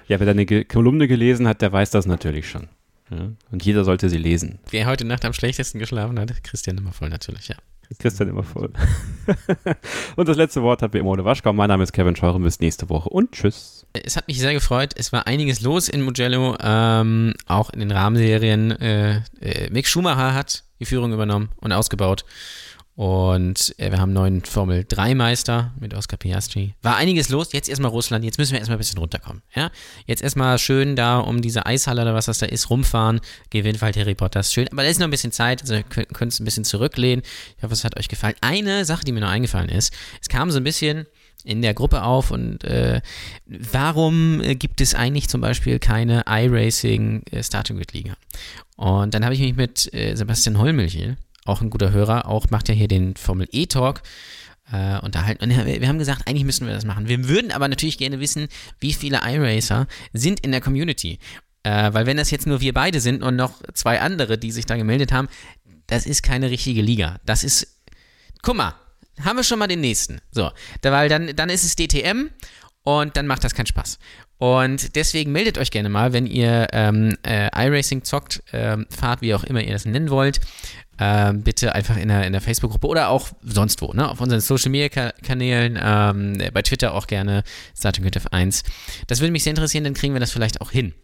ja, 0.09 0.20
wer 0.20 0.26
deine 0.26 0.46
Kolumne 0.64 1.09
gelesen 1.09 1.48
hat, 1.48 1.62
der 1.62 1.72
weiß 1.72 1.90
das 1.90 2.06
natürlich 2.06 2.48
schon. 2.48 2.68
Ja? 3.10 3.30
Und 3.51 3.64
jeder 3.64 3.84
sollte 3.84 4.09
sie 4.09 4.18
lesen. 4.18 4.59
Wer 4.70 4.86
heute 4.86 5.05
Nacht 5.05 5.24
am 5.24 5.32
schlechtesten 5.32 5.78
geschlafen 5.78 6.18
hat, 6.18 6.44
Christian 6.44 6.78
immer 6.78 6.92
voll 6.92 7.09
natürlich, 7.09 7.48
ja. 7.48 7.56
Christian 7.98 8.28
immer 8.28 8.42
voll. 8.42 8.70
und 10.16 10.28
das 10.28 10.36
letzte 10.36 10.62
Wort 10.62 10.82
hat 10.82 10.94
wie 10.94 10.98
immer 10.98 11.10
Ole 11.10 11.24
Waschkau. 11.24 11.52
Mein 11.52 11.68
Name 11.68 11.82
ist 11.82 11.92
Kevin 11.92 12.16
Scheuren. 12.16 12.42
Bis 12.42 12.60
nächste 12.60 12.88
Woche 12.88 13.09
und 13.10 13.32
tschüss. 13.32 13.84
Es 14.03 14.16
hat 14.16 14.27
mich 14.27 14.41
sehr 14.41 14.53
gefreut. 14.53 14.93
Es 14.97 15.12
war 15.12 15.29
einiges 15.29 15.61
los 15.61 15.89
in 15.89 16.03
Mugello, 16.03 16.57
ähm, 16.61 17.33
auch 17.47 17.71
in 17.71 17.79
den 17.79 17.93
Rahmenserien. 17.93 18.73
Äh, 18.73 19.23
äh, 19.41 19.71
Mick 19.71 19.87
Schumacher 19.87 20.35
hat 20.35 20.65
die 20.81 20.85
Führung 20.85 21.12
übernommen 21.12 21.51
und 21.61 21.73
ausgebaut. 21.73 22.25
Und 22.97 23.75
äh, 23.79 23.91
wir 23.91 23.99
haben 23.99 24.11
einen 24.11 24.15
neuen 24.15 24.45
Formel 24.45 24.85
3 24.87 25.15
Meister 25.15 25.75
mit 25.81 25.95
Oscar 25.95 26.16
Piastri. 26.16 26.75
War 26.83 26.97
einiges 26.97 27.29
los. 27.29 27.53
Jetzt 27.53 27.69
erstmal 27.69 27.91
Russland. 27.91 28.25
Jetzt 28.25 28.39
müssen 28.39 28.53
wir 28.53 28.59
erstmal 28.59 28.77
ein 28.77 28.79
bisschen 28.79 28.99
runterkommen. 28.99 29.43
Ja? 29.55 29.71
Jetzt 30.07 30.23
erstmal 30.23 30.59
schön 30.59 30.95
da 30.95 31.19
um 31.19 31.43
diese 31.43 31.66
Eishalle 31.66 32.03
oder 32.03 32.15
was 32.15 32.27
das 32.27 32.39
da 32.39 32.47
ist 32.47 32.71
rumfahren. 32.71 33.21
Gewinnt 33.51 33.83
halt 33.83 33.97
Harry 33.97 34.15
Potter. 34.15 34.41
Ist 34.41 34.53
schön. 34.53 34.69
Aber 34.71 34.83
da 34.83 34.89
ist 34.89 35.01
noch 35.01 35.09
ein 35.09 35.11
bisschen 35.11 35.33
Zeit. 35.33 35.62
Also 35.62 35.81
könnt, 35.89 36.15
könnt 36.15 36.33
es 36.33 36.41
ein 36.41 36.45
bisschen 36.45 36.65
zurücklehnen. 36.65 37.25
Ich 37.57 37.62
hoffe, 37.62 37.75
es 37.75 37.85
hat 37.85 37.99
euch 37.99 38.09
gefallen. 38.09 38.35
Eine 38.41 38.85
Sache, 38.85 39.05
die 39.05 39.12
mir 39.12 39.21
noch 39.21 39.31
eingefallen 39.31 39.69
ist. 39.71 39.93
Es 40.21 40.29
kam 40.29 40.53
so 40.53 40.59
ein 40.59 40.65
bisschen 40.65 41.07
in 41.45 41.62
der 41.62 41.75
Gruppe 41.75 42.03
auf 42.03 42.31
und 42.31 42.65
äh, 42.65 43.01
warum 43.47 44.43
gibt 44.59 44.81
es 44.81 44.95
eigentlich 44.95 45.29
zum 45.29 45.41
Beispiel 45.41 45.79
keine 45.79 46.25
iRacing 46.27 47.23
äh, 47.31 47.43
Starting 47.43 47.77
Grid 47.77 47.93
Liga? 47.93 48.15
Und 48.77 49.15
dann 49.15 49.25
habe 49.25 49.35
ich 49.35 49.41
mich 49.41 49.55
mit 49.55 49.93
äh, 49.95 50.15
Sebastian 50.16 50.59
Hollmilch 50.59 50.99
auch 51.45 51.61
ein 51.61 51.71
guter 51.71 51.93
Hörer, 51.93 52.27
auch 52.27 52.51
macht 52.51 52.69
ja 52.69 52.75
hier 52.75 52.89
den 52.89 53.16
Formel 53.16 53.47
E 53.53 53.66
Talk 53.66 54.03
äh, 54.73 54.99
unterhalten. 55.01 55.45
Und 55.45 55.51
wir 55.66 55.89
haben 55.89 55.99
gesagt, 55.99 56.27
eigentlich 56.27 56.45
müssen 56.45 56.66
wir 56.66 56.75
das 56.75 56.85
machen. 56.85 57.09
Wir 57.09 57.29
würden 57.29 57.53
aber 57.53 57.69
natürlich 57.69 57.99
gerne 57.99 58.21
wissen, 58.21 58.49
wie 58.81 58.93
viele 58.93 59.21
iRacer 59.23 59.87
sind 60.12 60.41
in 60.41 60.53
der 60.53 60.61
Community. 60.61 61.19
Äh, 61.62 61.93
weil 61.93 62.07
wenn 62.07 62.16
das 62.16 62.31
jetzt 62.31 62.47
nur 62.47 62.61
wir 62.61 62.73
beide 62.73 63.01
sind 63.01 63.23
und 63.23 63.37
noch 63.37 63.62
zwei 63.75 64.01
andere, 64.01 64.39
die 64.39 64.53
sich 64.53 64.66
da 64.66 64.77
gemeldet 64.77 65.12
haben, 65.12 65.29
das 65.87 66.07
ist 66.07 66.23
keine 66.23 66.51
richtige 66.51 66.83
Liga. 66.83 67.21
Das 67.27 67.45
ist, 67.45 67.81
guck 68.43 68.57
mal, 68.57 68.75
haben 69.23 69.36
wir 69.36 69.45
schon 69.45 69.59
mal 69.59 69.66
den 69.66 69.81
nächsten. 69.81 70.20
So, 70.31 70.51
da, 70.81 70.93
weil 70.93 71.09
dann, 71.09 71.35
dann 71.36 71.51
ist 71.51 71.65
es 71.65 71.77
DTM 71.77 72.31
und 72.82 73.16
dann 73.16 73.27
macht 73.27 73.45
das 73.45 73.55
keinen 73.55 73.66
Spaß. 73.66 73.99
Und 74.39 74.97
deswegen 74.97 75.32
meldet 75.32 75.59
euch 75.59 75.70
gerne 75.70 75.89
mal, 75.89 76.12
wenn 76.12 76.27
ihr 76.27 76.69
ähm, 76.73 77.16
äh, 77.24 77.49
iRacing 77.55 78.05
zockt, 78.05 78.43
ähm, 78.53 78.86
fahrt, 78.91 79.23
wie 79.23 79.35
auch 79.35 79.45
immer 79.45 79.62
ihr 79.62 79.73
das 79.73 79.85
nennen 79.85 80.11
wollt. 80.11 80.41
Ähm, 80.99 81.43
bitte 81.43 81.74
einfach 81.74 81.97
in 81.97 82.09
der, 82.09 82.27
in 82.27 82.32
der 82.32 82.41
Facebook-Gruppe 82.41 82.86
oder 82.86 83.09
auch 83.09 83.31
sonst 83.43 83.82
wo, 83.82 83.93
ne? 83.93 84.09
auf 84.09 84.20
unseren 84.20 84.41
Social-Media-Kanälen, 84.41 85.78
ähm, 85.82 86.39
bei 86.53 86.62
Twitter 86.62 86.95
auch 86.95 87.09
gerne, 87.09 87.43
Starting 87.77 88.05
F1. 88.05 88.62
Das 89.09 89.20
würde 89.20 89.32
mich 89.32 89.43
sehr 89.43 89.51
interessieren, 89.51 89.82
dann 89.82 89.95
kriegen 89.95 90.15
wir 90.15 90.20
das 90.20 90.31
vielleicht 90.31 90.61
auch 90.61 90.70
hin. 90.70 90.95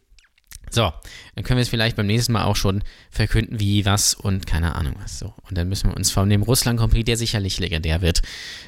So, 0.70 0.92
dann 1.34 1.44
können 1.44 1.58
wir 1.58 1.62
es 1.62 1.68
vielleicht 1.68 1.96
beim 1.96 2.06
nächsten 2.06 2.32
Mal 2.32 2.44
auch 2.44 2.56
schon 2.56 2.82
verkünden, 3.10 3.58
wie, 3.58 3.84
was 3.84 4.14
und 4.14 4.46
keine 4.46 4.76
Ahnung 4.76 4.94
was. 5.02 5.18
So. 5.18 5.34
Und 5.48 5.58
dann 5.58 5.68
müssen 5.68 5.90
wir 5.90 5.96
uns 5.96 6.10
von 6.10 6.30
dem 6.30 6.42
Russland 6.42 6.78
Grand 6.78 6.92
Prix, 6.92 7.04
der 7.04 7.16
sicherlich 7.16 7.58
legendär 7.58 8.00
wird, 8.00 8.22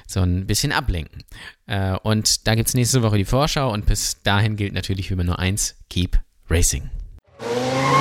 so 0.07 0.21
ein 0.21 0.47
bisschen 0.47 0.73
ablenken. 0.73 1.23
Äh, 1.67 1.97
und 2.03 2.47
da 2.47 2.55
gibt 2.57 2.69
es 2.69 2.75
nächste 2.75 3.03
Woche 3.03 3.19
die 3.19 3.25
Vorschau 3.25 3.73
und 3.73 3.87
bis 3.87 4.23
dahin 4.23 4.57
gilt 4.57 4.75
natürlich 4.75 5.11
wie 5.11 5.15
immer 5.15 5.25
nur 5.25 5.39
eins: 5.39 5.77
Keep 5.89 6.19
Racing. 6.51 6.91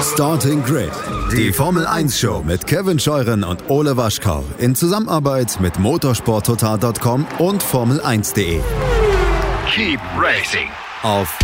Starting 0.01 0.63
Grid, 0.63 0.91
die 1.31 1.53
Formel 1.53 1.85
1 1.85 2.19
Show 2.19 2.41
mit 2.43 2.65
Kevin 2.65 2.97
Scheuren 2.97 3.43
und 3.43 3.69
Ole 3.69 3.97
Waschkau 3.97 4.43
in 4.57 4.73
Zusammenarbeit 4.75 5.59
mit 5.59 5.77
motorsporttotal.com 5.77 7.27
und 7.37 7.63
Formel1.de. 7.63 8.61
Keep 9.73 9.99
Racing 10.17 10.69
Auf 11.03 11.37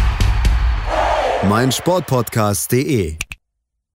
meinsportpodcast.de 1.44 3.27